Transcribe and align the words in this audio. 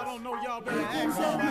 Y'all 0.00 0.14
don't 0.14 0.24
know 0.24 0.34
y'all 0.42 0.62
better 0.62 0.80
ask 0.80 1.14
somebody. 1.14 1.48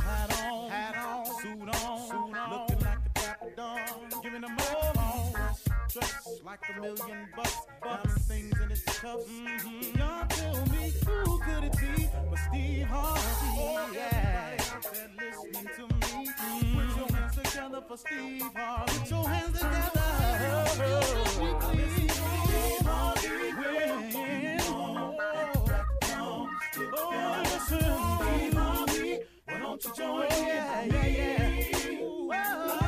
Hat 0.00 0.42
on, 0.42 0.70
hat 0.70 0.96
on, 0.96 1.26
suit 1.42 1.68
on, 1.68 2.08
suit 2.08 2.34
on, 2.34 2.50
looking 2.50 2.78
like 2.80 2.98
a 3.04 3.20
dapper 3.20 3.50
dawn, 3.54 3.78
giving 4.22 4.40
them 4.40 4.56
all 4.58 4.94
dressed 5.92 6.44
like 6.46 6.60
a 6.74 6.80
million 6.80 7.28
bucks, 7.36 7.58
diamond 7.82 8.22
things 8.22 8.58
in 8.58 8.70
its 8.70 8.84
cups. 8.84 9.24
Mm-hmm. 9.28 9.98
Y'all 9.98 10.26
tell 10.28 10.66
me 10.68 10.92
who 11.04 11.38
could 11.40 11.64
it 11.64 11.76
be 11.76 12.08
but 12.30 12.38
Steve 12.48 12.86
Harvey? 12.86 13.20
Oh 13.58 13.90
yeah, 13.92 14.56
there 14.90 15.10
listening 15.18 15.68
to 15.76 15.82
me. 15.94 16.30
Put 16.72 16.96
your 16.96 17.08
hands 17.18 17.36
together 17.36 17.82
for 17.86 17.96
Steve 17.98 18.50
Harvey. 18.56 18.98
Put 18.98 19.10
your 19.10 19.28
hands 19.28 19.58
together. 19.58 19.98
Steve 21.68 22.17
listen, 27.50 27.80
Steve 27.80 28.54
Harvey. 28.54 29.18
Why 29.46 29.58
don't 29.58 29.84
you 29.84 29.92
join 29.96 30.22
in? 30.24 30.46
Yeah, 30.46 30.84
yeah, 30.84 31.06
yeah. 31.06 31.98
Oh, 32.02 32.87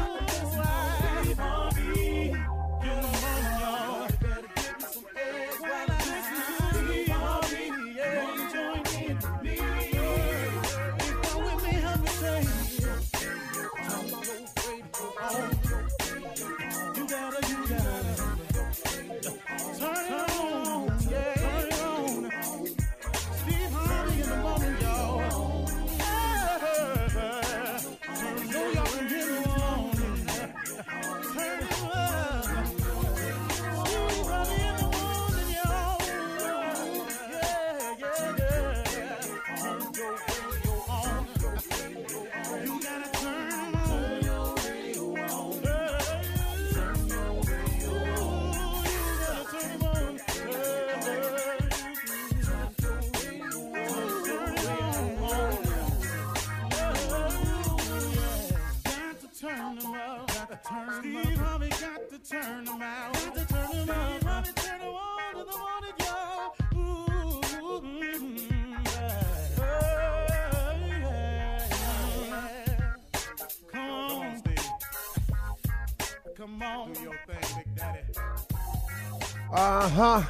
Uh 79.52 79.88
huh. 79.88 80.22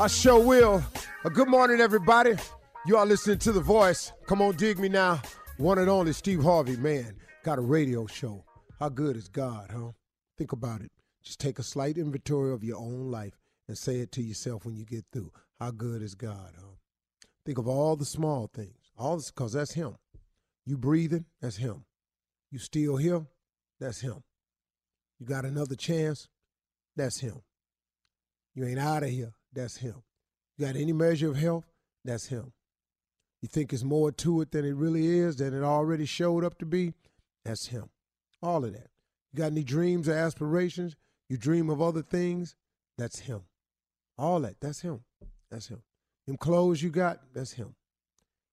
I 0.00 0.06
sure 0.08 0.40
will. 0.40 0.84
Uh, 1.24 1.28
good 1.28 1.48
morning, 1.48 1.80
everybody. 1.80 2.34
You 2.86 2.96
are 2.96 3.06
listening 3.06 3.38
to 3.38 3.52
The 3.52 3.60
Voice. 3.60 4.12
Come 4.26 4.42
on, 4.42 4.56
dig 4.56 4.78
me 4.78 4.88
now. 4.88 5.22
One 5.58 5.78
and 5.78 5.88
only 5.88 6.12
Steve 6.12 6.42
Harvey, 6.42 6.76
man. 6.76 7.16
Got 7.44 7.58
a 7.58 7.62
radio 7.62 8.06
show. 8.06 8.44
How 8.80 8.88
good 8.88 9.16
is 9.16 9.28
God, 9.28 9.70
huh? 9.72 9.92
Think 10.36 10.52
about 10.52 10.80
it. 10.80 10.90
Just 11.22 11.40
take 11.40 11.58
a 11.58 11.62
slight 11.62 11.96
inventory 11.96 12.52
of 12.52 12.64
your 12.64 12.78
own 12.78 13.10
life 13.10 13.38
and 13.68 13.78
say 13.78 13.96
it 14.00 14.12
to 14.12 14.22
yourself 14.22 14.66
when 14.66 14.76
you 14.76 14.84
get 14.84 15.04
through. 15.12 15.30
How 15.60 15.70
good 15.70 16.02
is 16.02 16.14
God, 16.14 16.54
huh? 16.56 16.74
Think 17.46 17.58
of 17.58 17.68
all 17.68 17.96
the 17.96 18.04
small 18.04 18.50
things. 18.52 18.92
All 18.98 19.16
this, 19.16 19.30
because 19.30 19.52
that's 19.52 19.74
Him. 19.74 19.96
You 20.66 20.78
breathing? 20.78 21.26
That's 21.42 21.56
him. 21.56 21.84
You 22.50 22.58
still 22.58 22.96
here? 22.96 23.26
That's 23.80 24.00
him. 24.00 24.22
You 25.18 25.26
got 25.26 25.44
another 25.44 25.74
chance? 25.74 26.28
That's 26.96 27.20
him. 27.20 27.42
You 28.54 28.64
ain't 28.66 28.78
out 28.78 29.02
of 29.02 29.10
here? 29.10 29.34
That's 29.52 29.76
him. 29.76 30.02
You 30.56 30.66
got 30.66 30.76
any 30.76 30.92
measure 30.92 31.30
of 31.30 31.36
health? 31.36 31.64
That's 32.04 32.26
him. 32.26 32.52
You 33.42 33.48
think 33.48 33.72
it's 33.72 33.84
more 33.84 34.10
to 34.12 34.40
it 34.40 34.52
than 34.52 34.64
it 34.64 34.74
really 34.74 35.06
is, 35.06 35.36
than 35.36 35.54
it 35.54 35.62
already 35.62 36.06
showed 36.06 36.44
up 36.44 36.58
to 36.58 36.66
be? 36.66 36.94
That's 37.44 37.66
him. 37.66 37.90
All 38.42 38.64
of 38.64 38.72
that. 38.72 38.88
You 39.32 39.38
got 39.38 39.52
any 39.52 39.64
dreams 39.64 40.08
or 40.08 40.14
aspirations? 40.14 40.96
You 41.28 41.36
dream 41.36 41.68
of 41.68 41.82
other 41.82 42.02
things? 42.02 42.54
That's 42.96 43.20
him. 43.20 43.42
All 44.16 44.40
that. 44.40 44.60
That's 44.60 44.80
him. 44.80 45.00
That's 45.50 45.66
him. 45.66 45.82
Them 46.26 46.36
clothes 46.36 46.82
you 46.82 46.90
got? 46.90 47.20
That's 47.34 47.52
him. 47.52 47.74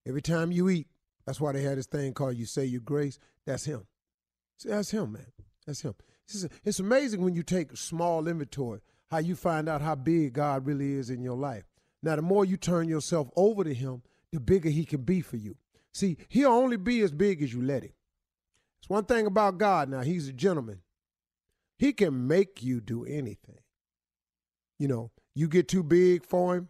Every 0.05 0.21
time 0.21 0.51
you 0.51 0.69
eat, 0.69 0.87
that's 1.25 1.39
why 1.39 1.51
they 1.51 1.61
had 1.61 1.77
this 1.77 1.85
thing 1.85 2.13
called 2.13 2.35
you 2.35 2.45
say 2.45 2.65
your 2.65 2.81
grace. 2.81 3.19
That's 3.45 3.65
him. 3.65 3.85
See, 4.57 4.69
that's 4.69 4.91
him, 4.91 5.13
man. 5.13 5.27
That's 5.65 5.81
him. 5.81 5.93
It's, 6.63 6.79
amazing 6.79 7.21
when 7.21 7.35
you 7.35 7.43
take 7.43 7.75
small 7.75 8.27
inventory, 8.27 8.79
how 9.11 9.19
you 9.19 9.35
find 9.35 9.69
out 9.69 9.81
how 9.81 9.93
big 9.93 10.33
God 10.33 10.65
really 10.65 10.93
is 10.93 11.09
in 11.09 11.21
your 11.21 11.37
life. 11.37 11.65
Now, 12.01 12.15
the 12.15 12.21
more 12.21 12.45
you 12.45 12.57
turn 12.57 12.87
yourself 12.87 13.29
over 13.35 13.63
to 13.63 13.73
him, 13.73 14.01
the 14.31 14.39
bigger 14.39 14.69
he 14.69 14.85
can 14.85 15.01
be 15.01 15.21
for 15.21 15.37
you. 15.37 15.57
See, 15.93 16.17
he'll 16.29 16.51
only 16.51 16.77
be 16.77 17.01
as 17.01 17.11
big 17.11 17.43
as 17.43 17.53
you 17.53 17.61
let 17.61 17.83
him. 17.83 17.91
It's 18.81 18.89
one 18.89 19.05
thing 19.05 19.27
about 19.27 19.57
God 19.57 19.89
now, 19.89 20.01
he's 20.01 20.29
a 20.29 20.33
gentleman. 20.33 20.79
He 21.77 21.93
can 21.93 22.27
make 22.27 22.63
you 22.63 22.79
do 22.79 23.05
anything. 23.05 23.59
You 24.79 24.87
know, 24.87 25.11
you 25.35 25.47
get 25.47 25.67
too 25.67 25.83
big 25.83 26.25
for 26.25 26.55
him, 26.55 26.69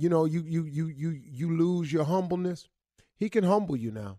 you 0.00 0.08
know, 0.08 0.24
you 0.24 0.42
you 0.46 0.64
you 0.64 0.86
you 0.86 1.10
you 1.10 1.56
lose 1.56 1.92
your 1.92 2.04
humbleness. 2.04 2.68
He 3.18 3.28
can 3.28 3.44
humble 3.44 3.76
you 3.76 3.90
now. 3.90 4.18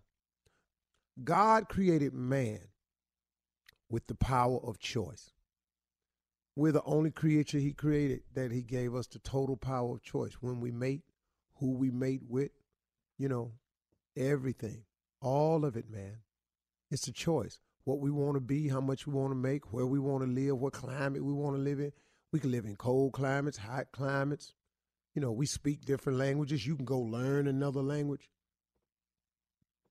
God 1.24 1.68
created 1.68 2.14
man 2.14 2.60
with 3.90 4.06
the 4.06 4.14
power 4.14 4.60
of 4.62 4.78
choice. 4.78 5.32
We're 6.54 6.72
the 6.72 6.82
only 6.84 7.10
creature 7.10 7.58
he 7.58 7.72
created 7.72 8.22
that 8.34 8.52
he 8.52 8.62
gave 8.62 8.94
us 8.94 9.06
the 9.06 9.18
total 9.18 9.56
power 9.56 9.94
of 9.94 10.02
choice. 10.02 10.34
When 10.40 10.60
we 10.60 10.70
mate, 10.70 11.02
who 11.56 11.72
we 11.72 11.90
mate 11.90 12.22
with, 12.28 12.50
you 13.18 13.28
know, 13.28 13.52
everything. 14.16 14.84
All 15.20 15.64
of 15.64 15.76
it, 15.76 15.88
man. 15.90 16.18
It's 16.90 17.08
a 17.08 17.12
choice. 17.12 17.58
What 17.84 18.00
we 18.00 18.10
want 18.10 18.34
to 18.34 18.40
be, 18.40 18.68
how 18.68 18.80
much 18.80 19.06
we 19.06 19.14
want 19.14 19.30
to 19.30 19.36
make, 19.36 19.72
where 19.72 19.86
we 19.86 19.98
want 19.98 20.24
to 20.24 20.30
live, 20.30 20.58
what 20.58 20.74
climate 20.74 21.24
we 21.24 21.32
want 21.32 21.56
to 21.56 21.62
live 21.62 21.80
in. 21.80 21.92
We 22.32 22.40
can 22.40 22.50
live 22.50 22.64
in 22.64 22.76
cold 22.76 23.12
climates, 23.12 23.58
hot 23.58 23.86
climates. 23.92 24.52
You 25.14 25.22
know, 25.22 25.32
we 25.32 25.46
speak 25.46 25.84
different 25.84 26.18
languages. 26.18 26.66
You 26.66 26.76
can 26.76 26.84
go 26.84 26.98
learn 26.98 27.46
another 27.46 27.82
language. 27.82 28.28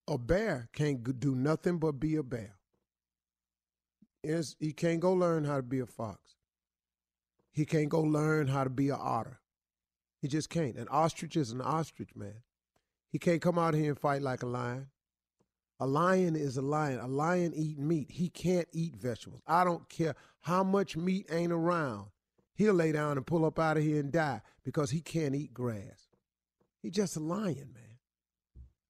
A 0.07 0.17
bear 0.17 0.69
can't 0.73 1.19
do 1.19 1.35
nothing 1.35 1.79
but 1.79 1.99
be 1.99 2.15
a 2.15 2.23
bear. 2.23 2.55
It's, 4.23 4.55
he 4.59 4.73
can't 4.73 4.99
go 4.99 5.13
learn 5.13 5.45
how 5.45 5.57
to 5.57 5.63
be 5.63 5.79
a 5.79 5.85
fox. 5.85 6.19
He 7.51 7.65
can't 7.65 7.89
go 7.89 8.01
learn 8.01 8.47
how 8.47 8.63
to 8.63 8.69
be 8.69 8.89
an 8.89 8.97
otter. 8.99 9.39
He 10.21 10.27
just 10.27 10.49
can't. 10.49 10.77
An 10.77 10.87
ostrich 10.89 11.35
is 11.35 11.51
an 11.51 11.61
ostrich, 11.61 12.15
man. 12.15 12.43
He 13.11 13.19
can't 13.19 13.41
come 13.41 13.59
out 13.59 13.73
here 13.73 13.89
and 13.89 13.99
fight 13.99 14.21
like 14.21 14.43
a 14.43 14.47
lion. 14.47 14.87
A 15.79 15.87
lion 15.87 16.35
is 16.35 16.57
a 16.57 16.61
lion. 16.61 16.99
A 16.99 17.07
lion 17.07 17.53
eat 17.55 17.77
meat. 17.77 18.11
He 18.11 18.29
can't 18.29 18.67
eat 18.71 18.95
vegetables. 18.95 19.41
I 19.47 19.63
don't 19.63 19.89
care 19.89 20.15
how 20.41 20.63
much 20.63 20.95
meat 20.95 21.27
ain't 21.31 21.51
around. 21.51 22.07
He'll 22.53 22.75
lay 22.75 22.91
down 22.91 23.17
and 23.17 23.25
pull 23.25 23.45
up 23.45 23.57
out 23.57 23.77
of 23.77 23.83
here 23.83 23.99
and 23.99 24.11
die 24.11 24.41
because 24.63 24.91
he 24.91 25.01
can't 25.01 25.35
eat 25.35 25.53
grass. 25.53 26.09
He's 26.81 26.91
just 26.91 27.17
a 27.17 27.19
lion, 27.19 27.71
man. 27.73 27.97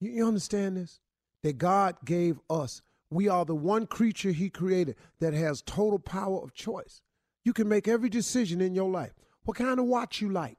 You, 0.02 0.12
you 0.12 0.28
understand 0.28 0.78
this? 0.78 1.00
That 1.44 1.58
God 1.58 1.96
gave 2.04 2.40
us. 2.50 2.82
We 3.10 3.28
are 3.28 3.46
the 3.46 3.56
one 3.56 3.88
creature 3.88 4.32
he 4.32 4.50
created 4.50 4.96
that 5.20 5.34
has 5.34 5.62
total 5.62 6.00
power 6.00 6.42
of 6.44 6.54
choice. 6.54 7.02
You 7.44 7.54
can 7.54 7.68
make 7.68 7.88
every 7.88 8.10
decision 8.10 8.62
in 8.62 8.76
your 8.76 8.90
life. 8.90 9.14
What 9.44 9.58
kind 9.58 9.80
of 9.80 9.86
watch 9.86 10.22
you 10.22 10.30
like? 10.30 10.58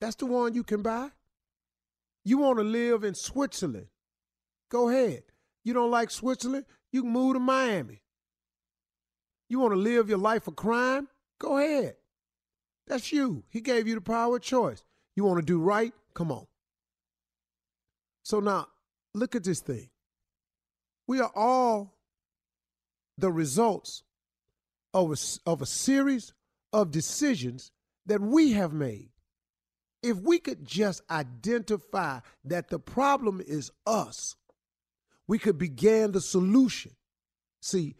That's 0.00 0.16
the 0.16 0.26
one 0.26 0.54
you 0.54 0.62
can 0.62 0.82
buy. 0.82 1.10
You 2.24 2.38
want 2.38 2.58
to 2.58 2.64
live 2.64 3.04
in 3.04 3.14
Switzerland? 3.14 3.88
Go 4.70 4.88
ahead. 4.88 5.22
You 5.64 5.74
don't 5.74 5.90
like 5.90 6.10
Switzerland? 6.10 6.64
You 6.92 7.02
can 7.02 7.12
move 7.12 7.34
to 7.34 7.40
Miami. 7.40 8.02
You 9.48 9.60
want 9.60 9.72
to 9.72 9.78
live 9.78 10.08
your 10.08 10.18
life 10.18 10.46
of 10.46 10.56
crime? 10.56 11.08
Go 11.38 11.58
ahead. 11.58 11.96
That's 12.86 13.12
you. 13.12 13.44
He 13.50 13.60
gave 13.60 13.86
you 13.86 13.94
the 13.94 14.00
power 14.00 14.36
of 14.36 14.42
choice. 14.42 14.82
You 15.14 15.24
want 15.24 15.40
to 15.40 15.44
do 15.44 15.60
right? 15.60 15.92
Come 16.14 16.32
on. 16.32 16.46
So 18.22 18.40
now, 18.40 18.68
look 19.14 19.34
at 19.34 19.44
this 19.44 19.60
thing. 19.60 19.88
We 21.06 21.20
are 21.20 21.32
all 21.34 21.96
the 23.16 23.32
results 23.32 24.02
of 25.06 25.12
a, 25.12 25.50
of 25.50 25.62
a 25.62 25.66
series 25.66 26.32
of 26.72 26.90
decisions 26.90 27.70
that 28.06 28.20
we 28.20 28.52
have 28.52 28.72
made. 28.72 29.10
If 30.02 30.18
we 30.18 30.38
could 30.38 30.64
just 30.64 31.02
identify 31.10 32.20
that 32.44 32.68
the 32.68 32.78
problem 32.78 33.42
is 33.46 33.70
us, 33.86 34.36
we 35.26 35.38
could 35.38 35.58
begin 35.58 36.12
the 36.12 36.20
solution. 36.20 36.92
See, 37.60 37.96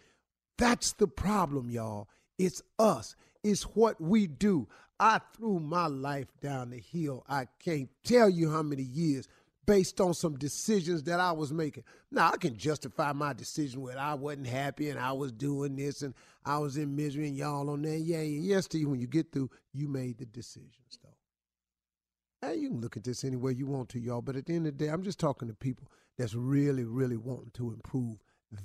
that's 0.56 0.92
the 0.92 1.08
problem, 1.08 1.70
y'all. 1.70 2.08
It's 2.38 2.62
us. 2.78 3.16
It's 3.42 3.62
what 3.62 4.00
we 4.00 4.26
do. 4.26 4.68
I 5.00 5.20
threw 5.36 5.60
my 5.60 5.86
life 5.86 6.28
down 6.40 6.70
the 6.70 6.80
hill. 6.80 7.24
I 7.28 7.46
can't 7.62 7.88
tell 8.04 8.28
you 8.28 8.50
how 8.50 8.62
many 8.62 8.82
years 8.82 9.28
based 9.68 10.00
on 10.00 10.14
some 10.14 10.34
decisions 10.38 11.02
that 11.02 11.20
I 11.20 11.30
was 11.32 11.52
making. 11.52 11.84
Now, 12.10 12.30
I 12.32 12.38
can 12.38 12.56
justify 12.56 13.12
my 13.12 13.34
decision 13.34 13.82
when 13.82 13.98
I 13.98 14.14
wasn't 14.14 14.46
happy 14.46 14.88
and 14.88 14.98
I 14.98 15.12
was 15.12 15.30
doing 15.30 15.76
this 15.76 16.00
and 16.00 16.14
I 16.42 16.56
was 16.56 16.78
in 16.78 16.96
misery 16.96 17.28
and 17.28 17.36
y'all 17.36 17.68
on 17.68 17.82
there. 17.82 17.98
Yeah, 17.98 18.22
yeah, 18.22 18.54
yes, 18.54 18.64
Steve, 18.64 18.88
when 18.88 18.98
you 18.98 19.06
get 19.06 19.30
through, 19.30 19.50
you 19.74 19.86
made 19.86 20.16
the 20.16 20.24
decisions, 20.24 20.98
though. 21.02 22.48
Hey, 22.48 22.56
you 22.56 22.70
can 22.70 22.80
look 22.80 22.96
at 22.96 23.04
this 23.04 23.24
any 23.24 23.36
way 23.36 23.52
you 23.52 23.66
want 23.66 23.90
to, 23.90 24.00
y'all, 24.00 24.22
but 24.22 24.36
at 24.36 24.46
the 24.46 24.54
end 24.54 24.66
of 24.66 24.78
the 24.78 24.86
day, 24.86 24.90
I'm 24.90 25.02
just 25.02 25.20
talking 25.20 25.48
to 25.48 25.54
people 25.54 25.90
that's 26.16 26.34
really, 26.34 26.84
really 26.84 27.18
wanting 27.18 27.50
to 27.54 27.70
improve 27.70 28.16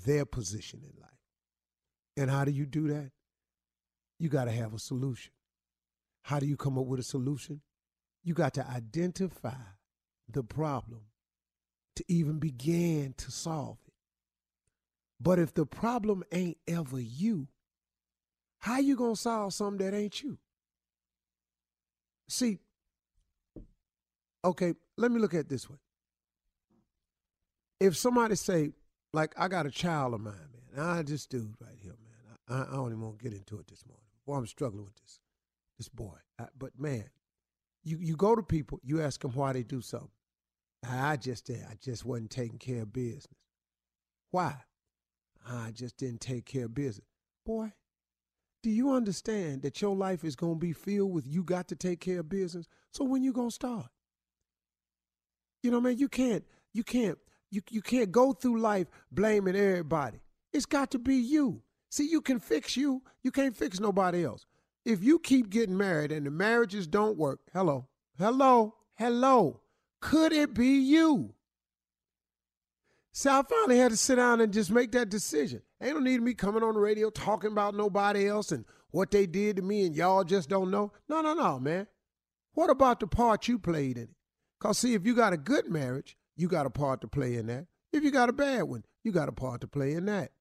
their 0.05 0.23
position 0.23 0.83
in 0.83 1.01
life. 1.01 1.11
And 2.15 2.31
how 2.31 2.45
do 2.45 2.51
you 2.51 2.65
do 2.65 2.88
that? 2.88 3.11
You 4.19 4.29
got 4.29 4.45
to 4.45 4.51
have 4.51 4.73
a 4.73 4.79
solution. 4.79 5.33
How 6.21 6.39
do 6.39 6.45
you 6.45 6.55
come 6.55 6.77
up 6.77 6.85
with 6.85 7.01
a 7.01 7.03
solution? 7.03 7.59
You 8.23 8.33
got 8.33 8.53
to 8.53 8.65
identify 8.65 9.51
the 10.33 10.44
problem 10.44 11.01
to 11.95 12.03
even 12.07 12.39
begin 12.39 13.13
to 13.18 13.31
solve 13.31 13.77
it. 13.88 13.94
But 15.21 15.39
if 15.39 15.53
the 15.53 15.65
problem 15.65 16.24
ain't 16.31 16.58
ever 16.67 17.00
you, 17.00 17.48
how 18.60 18.79
you 18.79 18.96
gonna 18.96 19.15
solve 19.15 19.53
something 19.53 19.86
that 19.86 19.96
ain't 19.96 20.22
you? 20.22 20.38
See, 22.27 22.60
okay, 24.43 24.74
let 24.98 25.12
me 25.12 25.19
look 25.19 25.34
at 25.34 25.50
this 25.50 25.69
way. 25.69 25.77
If 27.79 27.98
somebody 27.98 28.36
say, 28.36 28.72
like, 29.13 29.34
I 29.38 29.48
got 29.48 29.65
a 29.65 29.72
child 29.72 30.13
of 30.13 30.22
mine, 30.22 30.34
man, 30.75 30.86
I 30.86 31.03
just 31.03 31.29
do 31.29 31.53
right 31.60 31.77
here, 31.81 31.93
man. 32.50 32.63
I, 32.67 32.74
I 32.74 32.75
don't 32.75 32.88
even 32.88 33.01
want 33.01 33.19
to 33.19 33.24
get 33.24 33.34
into 33.34 33.60
it 33.60 33.67
this 33.67 33.86
morning. 33.86 34.03
Boy, 34.25 34.36
I'm 34.36 34.48
struggling 34.48 34.86
with 34.86 34.96
this, 34.96 35.19
this 35.77 35.89
boy. 35.89 36.15
I, 36.39 36.46
but 36.58 36.79
man, 36.79 37.05
you 37.84 37.98
you 37.98 38.15
go 38.15 38.36
to 38.36 38.41
people, 38.41 38.79
you 38.84 39.01
ask 39.01 39.22
them 39.22 39.31
why 39.31 39.53
they 39.53 39.63
do 39.63 39.81
something. 39.81 40.10
I 40.88 41.18
just 41.18 41.50
I 41.50 41.75
just 41.82 42.06
wasn't 42.06 42.32
taking 42.32 42.60
care 42.60 42.82
of 42.82 42.94
business. 42.94 43.28
Why? 44.32 44.56
I 45.48 45.72
just 45.72 45.98
didn't 45.98 46.22
take 46.22 46.46
care 46.46 46.66
of 46.66 46.74
business. 46.74 47.06
Boy, 47.46 47.74
do 48.62 48.70
you 48.70 48.92
understand 48.94 49.62
that 49.63 49.82
your 49.82 49.96
life 49.96 50.24
is 50.24 50.36
gonna 50.36 50.56
be 50.56 50.74
filled 50.74 51.12
with 51.12 51.28
you 51.28 51.44
got 51.44 51.68
to 51.70 51.75
take 51.75 52.00
care 52.00 52.20
of 52.20 52.30
business? 52.30 52.68
So 52.92 53.04
when 53.04 53.24
you 53.24 53.34
gonna 53.34 53.52
start? 53.52 53.88
You 55.62 55.72
know, 55.72 55.82
man, 55.82 55.98
you 55.98 56.10
can't 56.10 56.44
you 56.74 56.84
can't 56.84 57.18
you 57.52 57.62
you 57.70 57.82
can't 57.82 58.12
go 58.12 58.34
through 58.34 58.60
life 58.60 58.88
blaming 59.12 59.56
everybody. 59.56 60.20
It's 60.52 60.66
got 60.66 60.92
to 60.92 61.00
be 61.00 61.16
you. 61.16 61.62
See, 61.90 62.10
you 62.10 62.22
can 62.22 62.40
fix 62.40 62.75
you. 62.75 63.04
You 63.24 63.32
can't 63.32 63.56
fix 63.56 63.80
nobody 63.80 64.25
else. 64.25 64.46
If 64.86 65.04
you 65.04 65.20
keep 65.20 65.50
getting 65.50 65.78
married 65.78 66.12
and 66.12 66.25
the 66.25 66.32
marriages 66.32 66.88
don't 66.88 67.18
work, 67.18 67.40
hello, 67.54 67.88
hello, 68.18 68.75
hello. 68.96 69.62
Could 70.03 70.33
it 70.33 70.53
be 70.53 70.79
you? 70.79 71.33
So 73.13 73.31
I 73.31 73.41
finally 73.41 73.77
had 73.77 73.91
to 73.91 73.98
sit 73.98 74.15
down 74.15 74.41
and 74.41 74.51
just 74.51 74.69
make 74.69 74.91
that 74.91 75.07
decision. 75.07 75.62
Ain't 75.81 75.95
no 75.95 76.01
need 76.01 76.22
me 76.22 76.33
coming 76.33 76.62
on 76.62 76.74
the 76.74 76.79
radio 76.81 77.10
talking 77.10 77.53
about 77.53 77.74
nobody 77.74 78.27
else 78.27 78.51
and 78.51 78.65
what 78.91 79.12
they 79.12 79.25
did 79.25 79.55
to 79.55 79.62
me 79.62 79.86
and 79.86 79.95
y'all 79.95 80.25
just 80.25 80.50
don't 80.50 80.69
know. 80.69 80.91
No, 81.07 81.22
no, 81.22 81.33
no, 81.33 81.57
man. 81.57 81.88
What 82.53 82.69
about 82.69 83.00
the 83.00 83.07
part 83.07 83.48
you 83.48 83.57
played 83.57 83.95
in 83.98 84.03
it? 84.03 84.10
Because, 84.60 84.77
see, 84.77 84.93
if 84.93 85.05
you 85.05 85.15
got 85.15 85.31
a 85.31 85.38
good 85.38 85.69
marriage, 85.69 86.17
you 86.36 86.50
got 86.50 86.65
a 86.65 86.69
part 86.69 87.00
to 87.01 87.07
play 87.07 87.36
in 87.36 87.48
that. 87.48 87.67
If 87.93 88.03
you 88.03 88.12
got 88.12 88.27
a 88.27 88.33
bad 88.33 88.63
one, 88.63 88.83
you 89.05 89.13
got 89.13 89.29
a 89.29 89.33
part 89.33 89.62
to 89.62 89.67
play 89.67 89.93
in 89.93 90.05
that. 90.07 90.31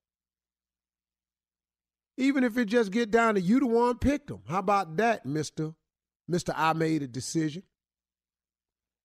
Even 2.17 2.43
if 2.43 2.59
it 2.59 2.65
just 2.65 2.91
get 2.91 3.13
down 3.13 3.37
to 3.37 3.41
you 3.41 3.61
the 3.61 3.67
one 3.67 3.99
picked 3.99 4.27
them. 4.27 4.43
How 4.49 4.59
about 4.59 4.97
that, 4.97 5.25
mister? 5.25 5.75
Mister, 6.27 6.53
I 6.57 6.73
made 6.73 7.03
a 7.03 7.09
decision. 7.09 7.63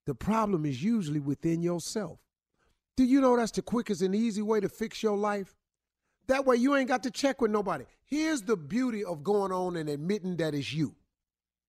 The 0.07 0.15
problem 0.15 0.65
is 0.65 0.81
usually 0.81 1.19
within 1.19 1.61
yourself. 1.61 2.19
Do 2.95 3.03
you 3.03 3.19
know 3.19 3.35
that's 3.35 3.51
the 3.51 3.61
quickest 3.61 4.01
and 4.01 4.15
easy 4.15 4.41
way 4.41 4.61
to 4.61 4.69
fix 4.69 5.03
your 5.03 5.17
life? 5.17 5.53
That 6.27 6.45
way 6.45 6.55
you 6.55 6.77
ain't 6.77 6.87
got 6.87 7.03
to 7.03 7.11
check 7.11 7.41
with 7.41 7.51
nobody. 7.51 7.83
Here's 8.05 8.41
the 8.41 8.55
beauty 8.55 9.03
of 9.03 9.21
going 9.21 9.51
on 9.51 9.75
and 9.75 9.89
admitting 9.89 10.37
that 10.37 10.55
it's 10.55 10.71
you. 10.71 10.95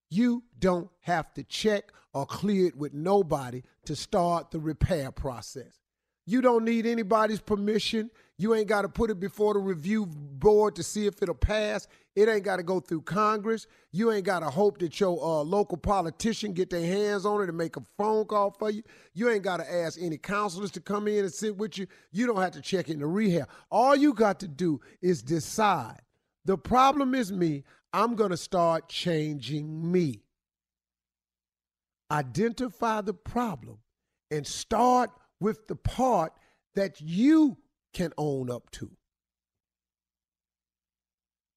You 0.09 0.45
don't 0.57 0.89
have 1.01 1.35
to 1.35 1.43
check 1.43 1.93
or 2.15 2.27
clear 2.27 2.69
it 2.69 2.77
with 2.77 2.95
nobody 2.95 3.63
to 3.87 3.97
start 3.97 4.53
the 4.53 4.61
repair 4.61 5.11
process. 5.11 5.81
You 6.29 6.43
don't 6.43 6.63
need 6.63 6.85
anybody's 6.85 7.41
permission. 7.41 8.11
You 8.37 8.55
ain't 8.55 8.69
got 8.69 8.83
to 8.83 8.89
put 8.91 9.11
it 9.11 9.19
before 9.19 9.55
the 9.55 9.61
review 9.61 10.05
board 10.05 10.77
to 10.77 10.83
see 10.83 11.07
if 11.07 11.23
it'll 11.23 11.35
pass. 11.35 11.89
It 12.15 12.29
ain't 12.29 12.45
got 12.45 12.57
to 12.57 12.63
go 12.63 12.81
through 12.81 13.01
Congress. 13.03 13.67
You 13.93 14.13
ain't 14.13 14.27
got 14.27 14.41
to 14.41 14.51
hope 14.51 14.77
that 14.81 15.01
your 15.01 15.19
uh, 15.23 15.43
local 15.43 15.79
politician 15.79 16.53
get 16.53 16.69
their 16.69 16.87
hands 16.87 17.25
on 17.25 17.41
it 17.41 17.49
and 17.49 17.57
make 17.57 17.79
a 17.79 17.83
phone 17.97 18.27
call 18.27 18.51
for 18.51 18.69
you. 18.69 18.83
You 19.15 19.31
ain't 19.31 19.43
got 19.43 19.57
to 19.57 19.75
ask 19.75 19.99
any 19.99 20.19
counselors 20.19 20.71
to 20.73 20.83
come 20.83 21.09
in 21.09 21.25
and 21.25 21.33
sit 21.33 21.57
with 21.57 21.79
you. 21.79 21.87
You 22.13 22.27
don't 22.27 22.43
have 22.43 22.53
to 22.53 22.61
check 22.61 22.91
into 22.91 23.07
rehab. 23.07 23.49
All 23.71 23.97
you 23.97 24.13
got 24.13 24.39
to 24.41 24.49
do 24.49 24.83
is 25.01 25.23
decide. 25.23 26.03
The 26.45 26.59
problem 26.59 27.15
is 27.15 27.33
me. 27.33 27.65
I'm 27.95 28.17
going 28.17 28.33
to 28.33 28.37
start 28.37 28.91
changing 28.91 29.91
me. 29.91 30.21
Identify 32.11 33.01
the 33.01 33.15
problem 33.15 33.79
and 34.31 34.47
start 34.47 35.11
with 35.41 35.67
the 35.69 35.77
part 35.77 36.33
that 36.75 37.01
you 37.01 37.59
can 37.93 38.13
own 38.19 38.51
up 38.51 38.71
to. 38.71 38.91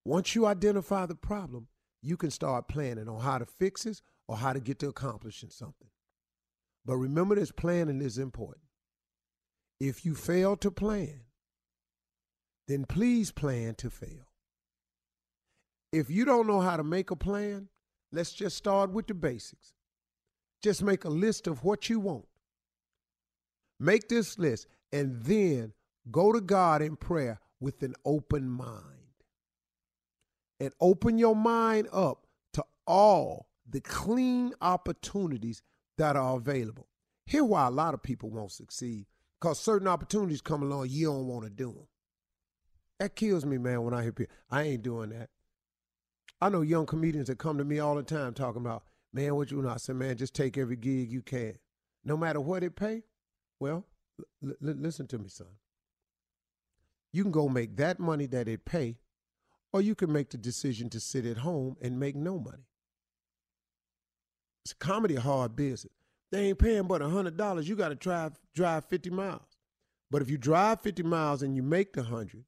Once 0.05 0.33
you 0.33 0.45
identify 0.45 1.05
the 1.05 1.15
problem, 1.15 1.67
you 2.01 2.17
can 2.17 2.31
start 2.31 2.67
planning 2.67 3.07
on 3.07 3.21
how 3.21 3.38
to 3.38 3.45
fix 3.45 3.85
it 3.85 4.01
or 4.27 4.38
how 4.38 4.53
to 4.53 4.59
get 4.59 4.79
to 4.79 4.88
accomplishing 4.88 5.50
something. 5.50 5.89
But 6.85 6.97
remember 6.97 7.35
this 7.35 7.51
planning 7.51 8.01
is 8.01 8.17
important. 8.17 8.65
If 9.79 10.05
you 10.05 10.15
fail 10.15 10.57
to 10.57 10.71
plan, 10.71 11.21
then 12.67 12.85
please 12.85 13.31
plan 13.31 13.75
to 13.75 13.89
fail. 13.89 14.31
If 15.91 16.09
you 16.09 16.25
don't 16.25 16.47
know 16.47 16.61
how 16.61 16.77
to 16.77 16.83
make 16.83 17.11
a 17.11 17.15
plan, 17.15 17.67
let's 18.11 18.31
just 18.31 18.55
start 18.57 18.91
with 18.91 19.07
the 19.07 19.13
basics. 19.13 19.73
Just 20.63 20.81
make 20.81 21.03
a 21.03 21.09
list 21.09 21.47
of 21.47 21.63
what 21.63 21.89
you 21.89 22.00
want. 22.00 22.25
Make 23.81 24.09
this 24.09 24.38
list 24.38 24.67
and 24.93 25.23
then 25.23 25.73
go 26.11 26.31
to 26.31 26.39
God 26.39 26.83
in 26.83 26.95
prayer 26.95 27.39
with 27.59 27.81
an 27.81 27.95
open 28.05 28.47
mind. 28.47 28.85
And 30.59 30.71
open 30.79 31.17
your 31.17 31.35
mind 31.35 31.88
up 31.91 32.27
to 32.53 32.63
all 32.85 33.47
the 33.67 33.81
clean 33.81 34.53
opportunities 34.61 35.63
that 35.97 36.15
are 36.15 36.38
available. 36.38 36.89
Here 37.25 37.43
why 37.43 37.65
a 37.65 37.71
lot 37.71 37.95
of 37.95 38.03
people 38.03 38.29
won't 38.29 38.51
succeed 38.51 39.07
because 39.39 39.59
certain 39.59 39.88
opportunities 39.88 40.41
come 40.41 40.61
along, 40.61 40.89
you 40.89 41.07
don't 41.07 41.25
want 41.25 41.45
to 41.45 41.50
do 41.50 41.71
them. 41.71 41.88
That 43.00 43.15
kills 43.15 43.47
me, 43.47 43.57
man, 43.57 43.81
when 43.81 43.95
I 43.95 44.03
hear 44.03 44.11
people, 44.11 44.35
I 44.51 44.61
ain't 44.61 44.83
doing 44.83 45.09
that. 45.09 45.31
I 46.39 46.50
know 46.50 46.61
young 46.61 46.85
comedians 46.85 47.29
that 47.29 47.39
come 47.39 47.57
to 47.57 47.65
me 47.65 47.79
all 47.79 47.95
the 47.95 48.03
time 48.03 48.35
talking 48.35 48.61
about, 48.61 48.83
man, 49.11 49.33
what 49.33 49.50
you 49.50 49.59
know? 49.59 49.69
I 49.69 49.77
said, 49.77 49.95
man, 49.95 50.17
just 50.17 50.35
take 50.35 50.55
every 50.55 50.75
gig 50.75 51.11
you 51.11 51.23
can. 51.23 51.57
No 52.05 52.15
matter 52.15 52.39
what 52.39 52.63
it 52.63 52.75
pay, 52.75 53.01
well, 53.62 53.86
l- 54.44 54.56
l- 54.68 54.75
listen 54.77 55.08
to 55.08 55.20
me, 55.20 55.30
son. 55.30 55.48
You 57.13 57.24
can 57.24 57.32
go 57.32 57.48
make 57.48 57.77
that 57.77 58.00
money 58.00 58.25
that 58.27 58.48
it 58.48 58.65
pay, 58.65 58.98
or 59.72 59.82
you 59.82 59.96
can 59.96 60.12
make 60.12 60.32
the 60.32 60.38
decision 60.38 60.89
to 60.89 61.00
sit 61.00 61.25
at 61.25 61.38
home 61.38 61.77
and 61.82 62.00
make 62.00 62.15
no 62.15 62.39
money. 62.39 62.65
It's 64.65 64.72
a 64.74 64.75
comedy 64.75 65.15
hard 65.15 65.56
business. 65.56 65.94
They 66.32 66.48
ain't 66.48 66.60
paying 66.60 66.84
but 66.88 67.01
hundred 67.01 67.38
dollars. 67.38 67.70
You 67.70 67.75
got 67.75 67.89
to 67.89 67.96
drive 67.96 68.34
drive 68.56 68.86
fifty 68.86 69.10
miles. 69.10 69.58
But 70.10 70.22
if 70.22 70.30
you 70.30 70.38
drive 70.38 70.82
fifty 70.82 71.03
miles 71.03 71.44
and 71.44 71.56
you 71.56 71.63
make 71.63 71.94
the 71.94 72.03
hundred, 72.03 72.46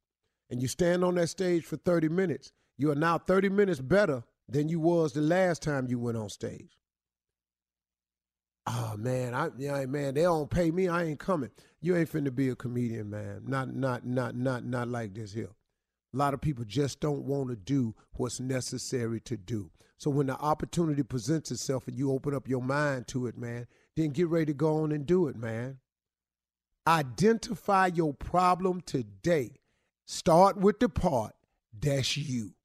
and 0.50 0.62
you 0.62 0.68
stand 0.68 1.04
on 1.04 1.16
that 1.16 1.28
stage 1.30 1.66
for 1.66 1.78
thirty 1.78 2.10
minutes, 2.10 2.52
you 2.78 2.92
are 2.92 2.96
now 2.96 3.18
thirty 3.18 3.50
minutes 3.50 3.80
better 3.80 4.24
than 4.50 4.68
you 4.70 4.80
was 4.80 5.14
the 5.14 5.22
last 5.22 5.62
time 5.62 5.88
you 5.88 6.00
went 6.00 6.18
on 6.18 6.30
stage. 6.30 6.78
Oh 8.66 8.96
man, 8.98 9.34
I 9.34 9.50
yeah, 9.58 9.86
man, 9.86 10.14
they 10.14 10.22
don't 10.22 10.50
pay 10.50 10.72
me. 10.72 10.88
I 10.88 11.04
ain't 11.04 11.20
coming. 11.20 11.52
You 11.82 11.98
ain't 11.98 12.12
finna 12.12 12.34
be 12.34 12.50
a 12.50 12.56
comedian, 12.56 13.10
man. 13.10 13.44
Not 13.46 13.76
not 13.76 14.06
not 14.06 14.36
not 14.36 14.66
not 14.66 14.88
like 14.88 15.14
this 15.14 15.34
here. 15.34 15.50
A 16.14 16.18
lot 16.18 16.34
of 16.34 16.42
people 16.42 16.64
just 16.64 17.00
don't 17.00 17.24
want 17.26 17.50
to 17.50 17.56
do 17.56 17.96
what's 18.14 18.40
necessary 18.40 19.20
to 19.22 19.36
do. 19.36 19.72
So 19.98 20.12
when 20.12 20.28
the 20.28 20.38
opportunity 20.38 21.04
presents 21.04 21.52
itself 21.52 21.88
and 21.88 21.98
you 21.98 22.12
open 22.12 22.36
up 22.36 22.48
your 22.48 22.62
mind 22.62 23.08
to 23.08 23.28
it, 23.28 23.38
man, 23.38 23.68
then 23.96 24.10
get 24.10 24.28
ready 24.28 24.48
to 24.48 24.54
go 24.54 24.84
on 24.84 24.92
and 24.92 25.06
do 25.06 25.28
it, 25.28 25.36
man. 25.36 25.80
Identify 26.88 27.88
your 27.88 28.14
problem 28.14 28.82
today. 28.82 29.52
Start 30.06 30.58
with 30.58 30.80
the 30.80 30.90
part 30.90 31.34
that's 31.78 32.18
you. 32.18 32.54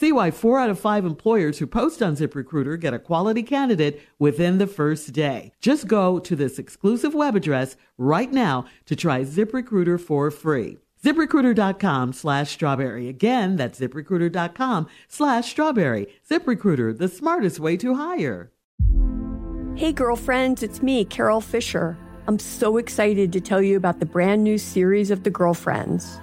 See 0.00 0.12
why 0.12 0.30
four 0.30 0.58
out 0.58 0.70
of 0.70 0.80
five 0.80 1.04
employers 1.04 1.58
who 1.58 1.66
post 1.66 2.02
on 2.02 2.16
ZipRecruiter 2.16 2.80
get 2.80 2.94
a 2.94 2.98
quality 2.98 3.42
candidate 3.42 4.00
within 4.18 4.56
the 4.56 4.66
first 4.66 5.12
day. 5.12 5.52
Just 5.60 5.88
go 5.88 6.18
to 6.20 6.34
this 6.34 6.58
exclusive 6.58 7.12
web 7.12 7.36
address 7.36 7.76
right 7.98 8.32
now 8.32 8.64
to 8.86 8.96
try 8.96 9.20
ZipRecruiter 9.20 10.00
for 10.00 10.30
free. 10.30 10.78
ZipRecruiter.com 11.04 12.14
slash 12.14 12.50
strawberry. 12.50 13.08
Again, 13.08 13.56
that's 13.56 13.78
ZipRecruiter.com 13.78 14.86
slash 15.06 15.50
strawberry. 15.50 16.06
ZipRecruiter, 16.30 16.96
the 16.96 17.08
smartest 17.08 17.60
way 17.60 17.76
to 17.76 17.96
hire. 17.96 18.50
Hey, 19.74 19.92
girlfriends, 19.92 20.62
it's 20.62 20.80
me, 20.80 21.04
Carol 21.04 21.42
Fisher. 21.42 21.98
I'm 22.26 22.38
so 22.38 22.78
excited 22.78 23.34
to 23.34 23.40
tell 23.42 23.60
you 23.60 23.76
about 23.76 24.00
the 24.00 24.06
brand 24.06 24.44
new 24.44 24.56
series 24.56 25.10
of 25.10 25.24
The 25.24 25.30
Girlfriends. 25.30 26.22